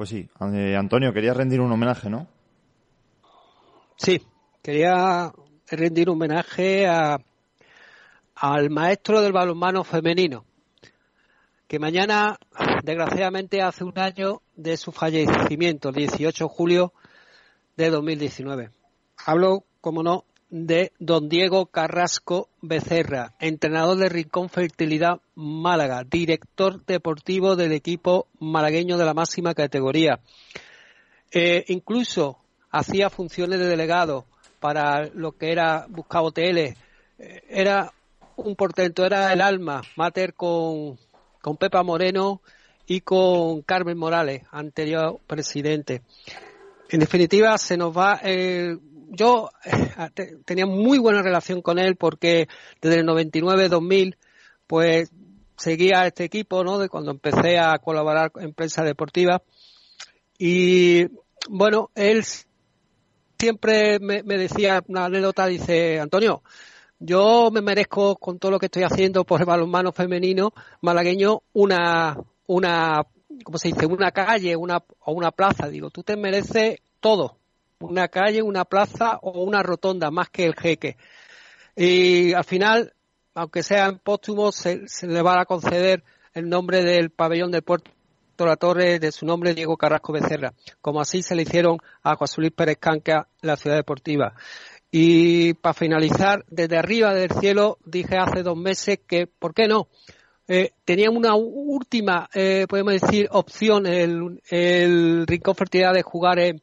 Pues 0.00 0.08
sí, 0.08 0.26
eh, 0.54 0.76
Antonio, 0.78 1.12
quería 1.12 1.34
rendir 1.34 1.60
un 1.60 1.70
homenaje, 1.70 2.08
¿no? 2.08 2.26
Sí, 3.96 4.26
quería 4.62 5.30
rendir 5.70 6.08
un 6.08 6.16
homenaje 6.16 6.86
a, 6.86 7.20
al 8.34 8.70
maestro 8.70 9.20
del 9.20 9.34
balonmano 9.34 9.84
femenino, 9.84 10.46
que 11.68 11.78
mañana, 11.78 12.38
desgraciadamente, 12.82 13.60
hace 13.60 13.84
un 13.84 13.92
año 13.98 14.40
de 14.56 14.78
su 14.78 14.90
fallecimiento, 14.90 15.90
el 15.90 15.96
18 15.96 16.44
de 16.44 16.50
julio 16.50 16.94
de 17.76 17.90
2019. 17.90 18.70
Hablo, 19.26 19.64
como 19.82 20.02
no, 20.02 20.24
de 20.50 20.92
don 20.98 21.28
Diego 21.28 21.66
Carrasco 21.66 22.48
Becerra, 22.60 23.34
entrenador 23.38 23.96
de 23.96 24.08
Rincón 24.08 24.48
Fertilidad 24.48 25.20
Málaga, 25.34 26.04
director 26.04 26.84
deportivo 26.84 27.56
del 27.56 27.72
equipo 27.72 28.26
malagueño 28.40 28.98
de 28.98 29.04
la 29.04 29.14
máxima 29.14 29.54
categoría. 29.54 30.20
Eh, 31.32 31.64
incluso 31.68 32.38
hacía 32.70 33.10
funciones 33.10 33.60
de 33.60 33.66
delegado 33.66 34.26
para 34.58 35.06
lo 35.14 35.32
que 35.32 35.52
era 35.52 35.86
buscar 35.88 36.22
hoteles. 36.22 36.76
Eh, 37.18 37.42
era 37.48 37.92
un 38.36 38.56
portento, 38.56 39.06
era 39.06 39.32
el 39.32 39.40
alma 39.40 39.82
mater 39.96 40.34
con, 40.34 40.98
con 41.40 41.56
Pepa 41.56 41.82
Moreno 41.82 42.42
y 42.86 43.02
con 43.02 43.62
Carmen 43.62 43.96
Morales, 43.96 44.42
anterior 44.50 45.20
presidente. 45.26 46.02
En 46.88 46.98
definitiva, 46.98 47.56
se 47.56 47.76
nos 47.76 47.96
va 47.96 48.14
el 48.14 48.80
yo 49.10 49.50
eh, 49.64 50.36
tenía 50.44 50.66
muy 50.66 50.98
buena 50.98 51.22
relación 51.22 51.62
con 51.62 51.78
él 51.78 51.96
porque 51.96 52.48
desde 52.80 53.00
el 53.00 53.06
99-2000 53.06 54.16
pues 54.66 55.10
seguía 55.56 56.06
este 56.06 56.24
equipo, 56.24 56.64
¿no? 56.64 56.78
De 56.78 56.88
cuando 56.88 57.10
empecé 57.10 57.58
a 57.58 57.78
colaborar 57.78 58.32
en 58.36 58.54
prensa 58.54 58.82
deportiva 58.84 59.42
y 60.38 61.06
bueno, 61.48 61.90
él 61.94 62.24
siempre 63.38 63.98
me, 63.98 64.22
decía 64.22 64.82
una 64.86 65.06
anécdota, 65.06 65.46
dice 65.46 65.98
Antonio, 65.98 66.42
yo 66.98 67.50
me 67.52 67.62
merezco 67.62 68.16
con 68.16 68.38
todo 68.38 68.52
lo 68.52 68.58
que 68.58 68.66
estoy 68.66 68.84
haciendo 68.84 69.24
por 69.24 69.40
el 69.40 69.46
balonmano 69.46 69.92
femenino 69.92 70.52
malagueño 70.82 71.42
una 71.52 72.16
una 72.46 73.06
¿cómo 73.42 73.58
se 73.58 73.68
dice? 73.68 73.86
una 73.86 74.12
calle, 74.12 74.56
una 74.56 74.82
o 75.00 75.12
una 75.12 75.30
plaza, 75.30 75.68
digo, 75.68 75.90
tú 75.90 76.02
te 76.02 76.16
mereces 76.16 76.78
todo 77.00 77.39
una 77.80 78.08
calle, 78.08 78.42
una 78.42 78.64
plaza 78.64 79.18
o 79.22 79.42
una 79.42 79.62
rotonda, 79.62 80.10
más 80.10 80.30
que 80.30 80.44
el 80.44 80.54
jeque. 80.54 80.96
Y 81.76 82.32
al 82.32 82.44
final, 82.44 82.92
aunque 83.34 83.62
sean 83.62 83.98
póstumos, 83.98 84.54
se, 84.56 84.86
se 84.86 85.06
le 85.06 85.22
va 85.22 85.40
a 85.40 85.46
conceder 85.46 86.04
el 86.34 86.48
nombre 86.48 86.82
del 86.84 87.10
pabellón 87.10 87.50
del 87.50 87.62
puerto 87.62 87.90
la 88.46 88.56
Torre 88.56 88.98
de 88.98 89.12
su 89.12 89.26
nombre 89.26 89.54
Diego 89.54 89.76
Carrasco 89.76 90.12
Becerra, 90.12 90.52
como 90.80 91.00
así 91.00 91.22
se 91.22 91.34
le 91.34 91.42
hicieron 91.42 91.78
a 92.02 92.16
José 92.16 92.40
Luis 92.40 92.52
Pérez 92.52 92.78
Canca 92.78 93.28
la 93.42 93.56
ciudad 93.56 93.76
deportiva. 93.76 94.34
Y 94.90 95.54
para 95.54 95.74
finalizar, 95.74 96.44
desde 96.48 96.76
arriba 96.76 97.14
del 97.14 97.30
cielo 97.30 97.78
dije 97.84 98.16
hace 98.16 98.42
dos 98.42 98.56
meses 98.56 98.98
que, 99.06 99.26
¿por 99.26 99.54
qué 99.54 99.68
no? 99.68 99.88
Eh, 100.48 100.72
tenía 100.84 101.10
una 101.10 101.36
última, 101.36 102.28
eh, 102.34 102.66
podemos 102.68 103.00
decir, 103.00 103.28
opción 103.30 103.86
el, 103.86 104.42
el 104.50 105.26
Rincón 105.26 105.54
Fertilidad 105.54 105.92
de 105.92 106.02
jugar 106.02 106.40
en, 106.40 106.60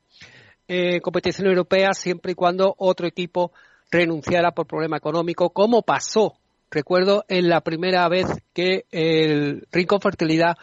eh, 0.68 1.02
competición 1.02 1.48
europea 1.48 1.94
siempre 1.94 2.34
y 2.34 2.36
cuando 2.36 2.76
otro 2.78 3.08
equipo 3.08 3.52
renunciara 3.90 4.52
por 4.52 4.68
problema 4.68 4.98
económico, 4.98 5.50
como 5.52 5.82
pasó, 5.82 6.36
recuerdo, 6.70 7.24
en 7.30 7.48
la 7.50 7.62
primera 7.62 8.08
vez 8.10 8.28
que 8.54 8.86
el 8.92 9.68
Rincón 9.72 10.02
Fertilidad 10.02 10.58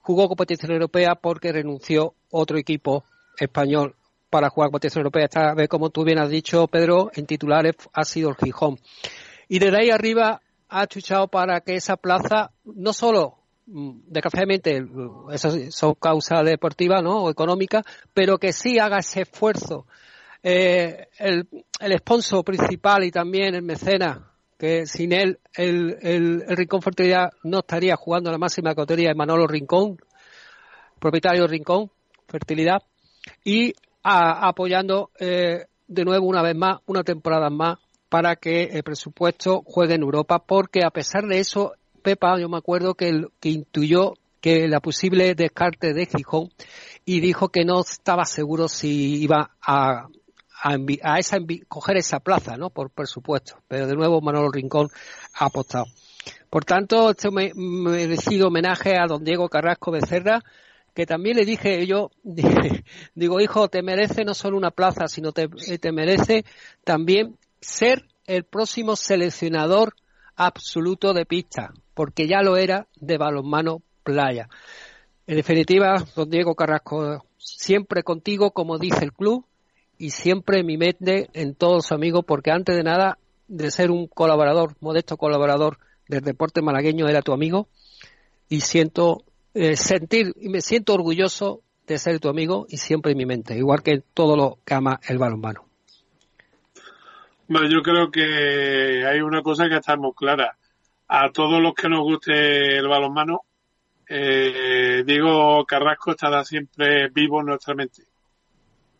jugó 0.00 0.28
competición 0.28 0.72
europea 0.72 1.14
porque 1.14 1.52
renunció 1.52 2.14
otro 2.30 2.58
equipo 2.58 3.04
español 3.38 3.94
para 4.30 4.48
jugar 4.48 4.70
competición 4.70 5.02
europea. 5.02 5.24
Esta 5.24 5.54
vez, 5.54 5.68
como 5.68 5.90
tú 5.90 6.04
bien 6.04 6.18
has 6.18 6.30
dicho, 6.30 6.66
Pedro, 6.66 7.10
en 7.14 7.26
titulares 7.26 7.74
ha 7.92 8.04
sido 8.04 8.30
el 8.30 8.36
Gijón. 8.36 8.78
Y 9.48 9.58
desde 9.58 9.78
ahí 9.78 9.90
arriba 9.90 10.40
ha 10.68 10.86
chuchado 10.86 11.28
para 11.28 11.60
que 11.60 11.76
esa 11.76 11.96
plaza 11.96 12.52
no 12.64 12.94
solo 12.94 13.41
desgraciadamente 13.66 14.84
esas 15.32 15.74
son 15.74 15.94
causas 15.94 16.44
deportivas 16.44 17.02
¿no? 17.02 17.24
o 17.24 17.30
económicas, 17.30 17.84
pero 18.12 18.38
que 18.38 18.52
sí 18.52 18.78
haga 18.78 18.98
ese 18.98 19.22
esfuerzo. 19.22 19.86
Eh, 20.42 21.08
el, 21.18 21.48
el 21.78 21.98
sponsor 21.98 22.44
principal 22.44 23.04
y 23.04 23.10
también 23.10 23.54
el 23.54 23.62
mecenas, 23.62 24.18
que 24.58 24.86
sin 24.86 25.12
él 25.12 25.38
el, 25.54 25.98
el, 26.02 26.56
Rincón 26.56 26.82
Fertilidad 26.82 27.30
no 27.44 27.60
estaría 27.60 27.96
jugando 27.96 28.30
la 28.30 28.38
máxima 28.38 28.74
categoría 28.74 29.10
de 29.10 29.14
Manolo 29.14 29.46
Rincón, 29.46 29.98
propietario 30.98 31.46
Rincón 31.46 31.90
Fertilidad, 32.26 32.82
y 33.44 33.72
apoyando 34.02 35.10
eh, 35.20 35.66
de 35.86 36.04
nuevo 36.04 36.26
una 36.26 36.42
vez 36.42 36.56
más, 36.56 36.80
una 36.86 37.04
temporada 37.04 37.50
más, 37.50 37.78
para 38.08 38.36
que 38.36 38.64
el 38.64 38.82
presupuesto 38.82 39.62
juegue 39.64 39.94
en 39.94 40.02
Europa, 40.02 40.40
porque 40.44 40.84
a 40.84 40.90
pesar 40.90 41.24
de 41.26 41.38
eso 41.38 41.74
Pepa, 42.02 42.38
yo 42.38 42.48
me 42.48 42.58
acuerdo 42.58 42.94
que, 42.94 43.26
que 43.40 43.48
intuyó 43.48 44.14
que 44.40 44.66
la 44.68 44.80
posible 44.80 45.34
descarte 45.34 45.94
de 45.94 46.06
Gijón 46.06 46.50
y 47.04 47.20
dijo 47.20 47.48
que 47.48 47.64
no 47.64 47.80
estaba 47.80 48.24
seguro 48.24 48.68
si 48.68 49.22
iba 49.22 49.52
a, 49.62 50.08
a, 50.62 51.18
esa, 51.18 51.38
coger 51.68 51.96
esa 51.96 52.20
plaza, 52.20 52.56
¿no? 52.56 52.70
Por 52.70 52.90
presupuesto. 52.90 53.58
Pero 53.68 53.86
de 53.86 53.94
nuevo 53.94 54.20
Manolo 54.20 54.50
Rincón 54.50 54.88
ha 55.34 55.46
apostado. 55.46 55.86
Por 56.50 56.64
tanto, 56.64 57.10
este 57.10 57.30
me, 57.30 57.52
merecido 57.54 58.48
homenaje 58.48 58.96
a 58.98 59.06
don 59.06 59.24
Diego 59.24 59.48
Carrasco 59.48 59.90
Becerra, 59.90 60.42
que 60.94 61.06
también 61.06 61.36
le 61.36 61.44
dije 61.44 61.86
yo, 61.86 62.10
digo, 63.14 63.40
hijo, 63.40 63.68
te 63.68 63.82
merece 63.82 64.24
no 64.24 64.34
solo 64.34 64.56
una 64.56 64.70
plaza, 64.70 65.08
sino 65.08 65.32
te, 65.32 65.48
te 65.48 65.92
merece 65.92 66.44
también 66.84 67.38
ser 67.60 68.04
el 68.26 68.44
próximo 68.44 68.96
seleccionador 68.96 69.94
absoluto 70.36 71.12
de 71.12 71.26
pista, 71.26 71.72
porque 71.94 72.26
ya 72.26 72.42
lo 72.42 72.56
era 72.56 72.86
de 72.96 73.18
balonmano 73.18 73.82
playa. 74.02 74.48
En 75.26 75.36
definitiva, 75.36 76.04
don 76.16 76.30
Diego 76.30 76.54
Carrasco, 76.54 77.24
siempre 77.38 78.02
contigo, 78.02 78.50
como 78.50 78.78
dice 78.78 79.04
el 79.04 79.12
club, 79.12 79.46
y 79.98 80.10
siempre 80.10 80.64
mi 80.64 80.76
mente 80.76 81.30
en 81.32 81.54
todos 81.54 81.92
amigos, 81.92 82.24
porque 82.26 82.50
antes 82.50 82.76
de 82.76 82.82
nada, 82.82 83.18
de 83.46 83.70
ser 83.70 83.90
un 83.90 84.08
colaborador, 84.08 84.74
modesto 84.80 85.16
colaborador 85.16 85.78
del 86.08 86.22
deporte 86.22 86.60
malagueño, 86.62 87.08
era 87.08 87.22
tu 87.22 87.32
amigo, 87.32 87.68
y 88.48 88.60
siento 88.60 89.24
eh, 89.54 89.76
sentir, 89.76 90.34
y 90.40 90.48
me 90.48 90.60
siento 90.60 90.94
orgulloso 90.94 91.62
de 91.86 91.98
ser 91.98 92.20
tu 92.20 92.28
amigo 92.28 92.66
y 92.68 92.78
siempre 92.78 93.12
en 93.12 93.18
mi 93.18 93.26
mente, 93.26 93.56
igual 93.56 93.82
que 93.82 94.02
todo 94.14 94.36
lo 94.36 94.58
que 94.64 94.74
ama 94.74 94.98
el 95.08 95.18
balonmano. 95.18 95.66
Bueno, 97.48 97.68
yo 97.68 97.82
creo 97.82 98.10
que 98.10 99.04
hay 99.06 99.20
una 99.20 99.42
cosa 99.42 99.68
que 99.68 99.76
estamos 99.76 100.14
clara. 100.16 100.56
A 101.14 101.30
todos 101.30 101.60
los 101.60 101.74
que 101.74 101.90
nos 101.90 102.00
guste 102.00 102.78
el 102.78 102.88
balonmano, 102.88 103.42
eh, 104.08 105.02
Diego 105.04 105.62
Carrasco 105.66 106.12
estará 106.12 106.42
siempre 106.42 107.10
vivo 107.10 107.40
en 107.40 107.48
nuestra 107.48 107.74
mente. 107.74 108.04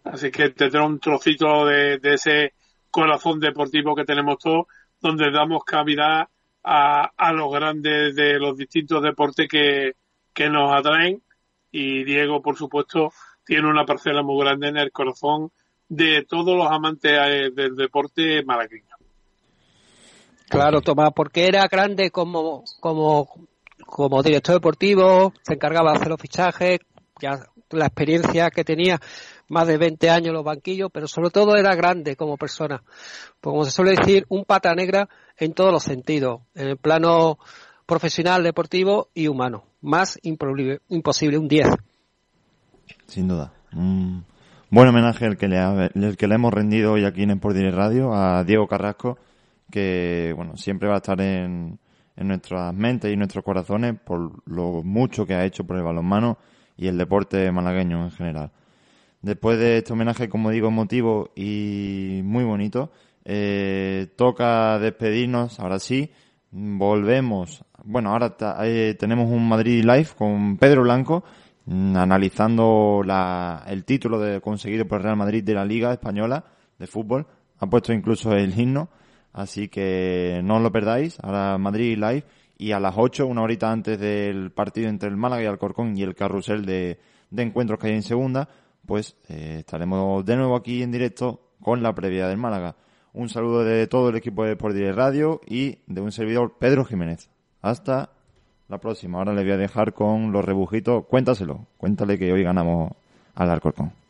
Así 0.04 0.30
que 0.30 0.50
tendrá 0.50 0.84
un 0.84 1.00
trocito 1.00 1.64
de, 1.64 1.98
ese 2.02 2.52
corazón 2.90 3.40
deportivo 3.40 3.96
que 3.96 4.04
tenemos 4.04 4.36
todos, 4.36 4.66
donde 5.00 5.30
damos 5.30 5.64
cavidad 5.64 6.28
a, 6.62 7.10
a 7.16 7.32
los 7.32 7.50
grandes 7.50 8.14
de 8.14 8.38
los 8.38 8.58
distintos 8.58 9.02
deportes 9.02 9.48
que, 9.48 9.92
que 10.34 10.50
nos 10.50 10.70
atraen. 10.70 11.22
Y 11.70 12.04
Diego, 12.04 12.42
por 12.42 12.58
supuesto, 12.58 13.10
tiene 13.42 13.70
una 13.70 13.86
parcela 13.86 14.22
muy 14.22 14.38
grande 14.44 14.68
en 14.68 14.76
el 14.76 14.92
corazón 14.92 15.50
de 15.88 16.26
todos 16.28 16.58
los 16.58 16.70
amantes 16.70 17.10
eh, 17.10 17.50
del 17.54 17.74
deporte 17.74 18.44
malagueño. 18.44 18.91
Claro, 20.52 20.80
Tomás, 20.82 21.10
porque 21.14 21.46
era 21.46 21.66
grande 21.66 22.10
como, 22.10 22.62
como, 22.80 23.28
como 23.86 24.22
director 24.22 24.54
deportivo, 24.56 25.32
se 25.42 25.54
encargaba 25.54 25.90
de 25.92 25.96
hacer 25.96 26.08
los 26.08 26.20
fichajes, 26.20 26.80
ya 27.20 27.40
la 27.70 27.86
experiencia 27.86 28.50
que 28.50 28.64
tenía, 28.64 29.00
más 29.48 29.66
de 29.66 29.78
20 29.78 30.10
años 30.10 30.28
en 30.28 30.34
los 30.34 30.44
banquillos, 30.44 30.90
pero 30.92 31.06
sobre 31.08 31.30
todo 31.30 31.56
era 31.56 31.74
grande 31.74 32.16
como 32.16 32.36
persona. 32.36 32.82
Pues 33.40 33.52
como 33.52 33.64
se 33.64 33.70
suele 33.70 33.92
decir, 33.92 34.26
un 34.28 34.44
pata 34.44 34.74
negra 34.74 35.08
en 35.38 35.54
todos 35.54 35.72
los 35.72 35.82
sentidos. 35.82 36.42
En 36.54 36.68
el 36.68 36.76
plano 36.76 37.38
profesional, 37.86 38.42
deportivo 38.42 39.08
y 39.14 39.28
humano. 39.28 39.64
Más 39.80 40.18
imposible, 40.22 40.80
un 41.38 41.48
10. 41.48 41.66
Sin 43.06 43.28
duda. 43.28 43.52
Un 43.74 44.24
buen 44.70 44.88
homenaje 44.88 45.26
el 45.26 45.36
que 45.36 45.48
le, 45.48 45.58
ha- 45.58 45.90
el 45.94 46.16
que 46.16 46.26
le 46.26 46.34
hemos 46.34 46.52
rendido 46.52 46.92
hoy 46.92 47.04
aquí 47.04 47.22
en 47.22 47.30
Sport 47.30 47.56
Radio 47.72 48.14
a 48.14 48.44
Diego 48.44 48.66
Carrasco, 48.66 49.18
que 49.72 50.32
bueno 50.36 50.56
siempre 50.56 50.88
va 50.88 50.94
a 50.94 50.98
estar 50.98 51.20
en, 51.20 51.80
en 52.16 52.28
nuestras 52.28 52.72
mentes 52.72 53.12
y 53.12 53.16
nuestros 53.16 53.44
corazones 53.44 53.96
por 53.98 54.42
lo 54.46 54.82
mucho 54.84 55.26
que 55.26 55.34
ha 55.34 55.44
hecho 55.44 55.64
por 55.64 55.76
el 55.76 55.82
balonmano 55.82 56.38
y 56.76 56.86
el 56.86 56.98
deporte 56.98 57.50
malagueño 57.50 58.04
en 58.04 58.10
general. 58.12 58.52
Después 59.22 59.58
de 59.58 59.78
este 59.78 59.92
homenaje, 59.92 60.28
como 60.28 60.50
digo, 60.50 60.68
emotivo 60.68 61.30
y 61.36 62.20
muy 62.24 62.44
bonito, 62.44 62.90
eh, 63.24 64.08
toca 64.16 64.80
despedirnos, 64.80 65.60
ahora 65.60 65.78
sí, 65.78 66.10
volvemos. 66.50 67.64
Bueno, 67.84 68.10
ahora 68.10 68.34
eh, 68.64 68.96
tenemos 68.98 69.30
un 69.30 69.48
Madrid 69.48 69.84
Live 69.84 70.08
con 70.16 70.56
Pedro 70.56 70.82
Blanco, 70.82 71.22
mm, 71.66 71.96
analizando 71.96 73.02
la, 73.04 73.64
el 73.68 73.84
título 73.84 74.18
de 74.18 74.40
conseguido 74.40 74.86
por 74.86 74.98
el 74.98 75.04
Real 75.04 75.16
Madrid 75.16 75.44
de 75.44 75.54
la 75.54 75.64
Liga 75.64 75.92
Española 75.92 76.44
de 76.78 76.86
Fútbol. 76.88 77.26
Ha 77.60 77.66
puesto 77.66 77.92
incluso 77.92 78.32
el 78.32 78.58
himno, 78.58 78.88
así 79.32 79.68
que 79.68 80.40
no 80.44 80.56
os 80.56 80.62
lo 80.62 80.72
perdáis. 80.72 81.18
Ahora 81.22 81.58
Madrid 81.58 81.96
Live 81.96 82.24
y 82.58 82.72
a 82.72 82.80
las 82.80 82.94
8, 82.96 83.26
una 83.26 83.42
horita 83.42 83.70
antes 83.70 83.98
del 83.98 84.52
partido 84.52 84.88
entre 84.88 85.08
el 85.08 85.16
Málaga 85.16 85.42
y 85.42 85.46
Alcorcón 85.46 85.96
y 85.96 86.02
el 86.02 86.14
carrusel 86.14 86.64
de, 86.64 86.98
encuentros 87.36 87.78
que 87.78 87.88
hay 87.88 87.94
en 87.94 88.02
segunda, 88.02 88.48
pues 88.86 89.16
eh, 89.28 89.56
estaremos 89.60 90.24
de 90.24 90.36
nuevo 90.36 90.56
aquí 90.56 90.82
en 90.82 90.92
directo 90.92 91.40
con 91.60 91.82
la 91.82 91.94
previa 91.94 92.28
del 92.28 92.38
Málaga. 92.38 92.76
Un 93.14 93.28
saludo 93.28 93.64
de 93.64 93.86
todo 93.86 94.08
el 94.08 94.16
equipo 94.16 94.44
de 94.44 94.52
Sport 94.52 94.74
Direct 94.74 94.96
Radio 94.96 95.40
y 95.46 95.78
de 95.86 96.00
un 96.00 96.12
servidor 96.12 96.56
Pedro 96.58 96.84
Jiménez. 96.84 97.28
Hasta 97.60 98.10
la 98.68 98.78
próxima. 98.78 99.18
Ahora 99.18 99.34
le 99.34 99.42
voy 99.42 99.52
a 99.52 99.56
dejar 99.56 99.92
con 99.92 100.32
los 100.32 100.44
rebujitos. 100.44 101.04
Cuéntaselo. 101.06 101.66
Cuéntale 101.76 102.18
que 102.18 102.32
hoy 102.32 102.42
ganamos 102.42 102.92
al 103.34 103.50
Alcorcón. 103.50 104.01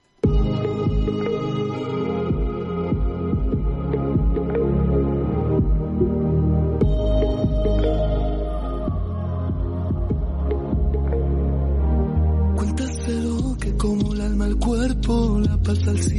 Cuéntaselo 15.82 15.98
que 15.98 16.02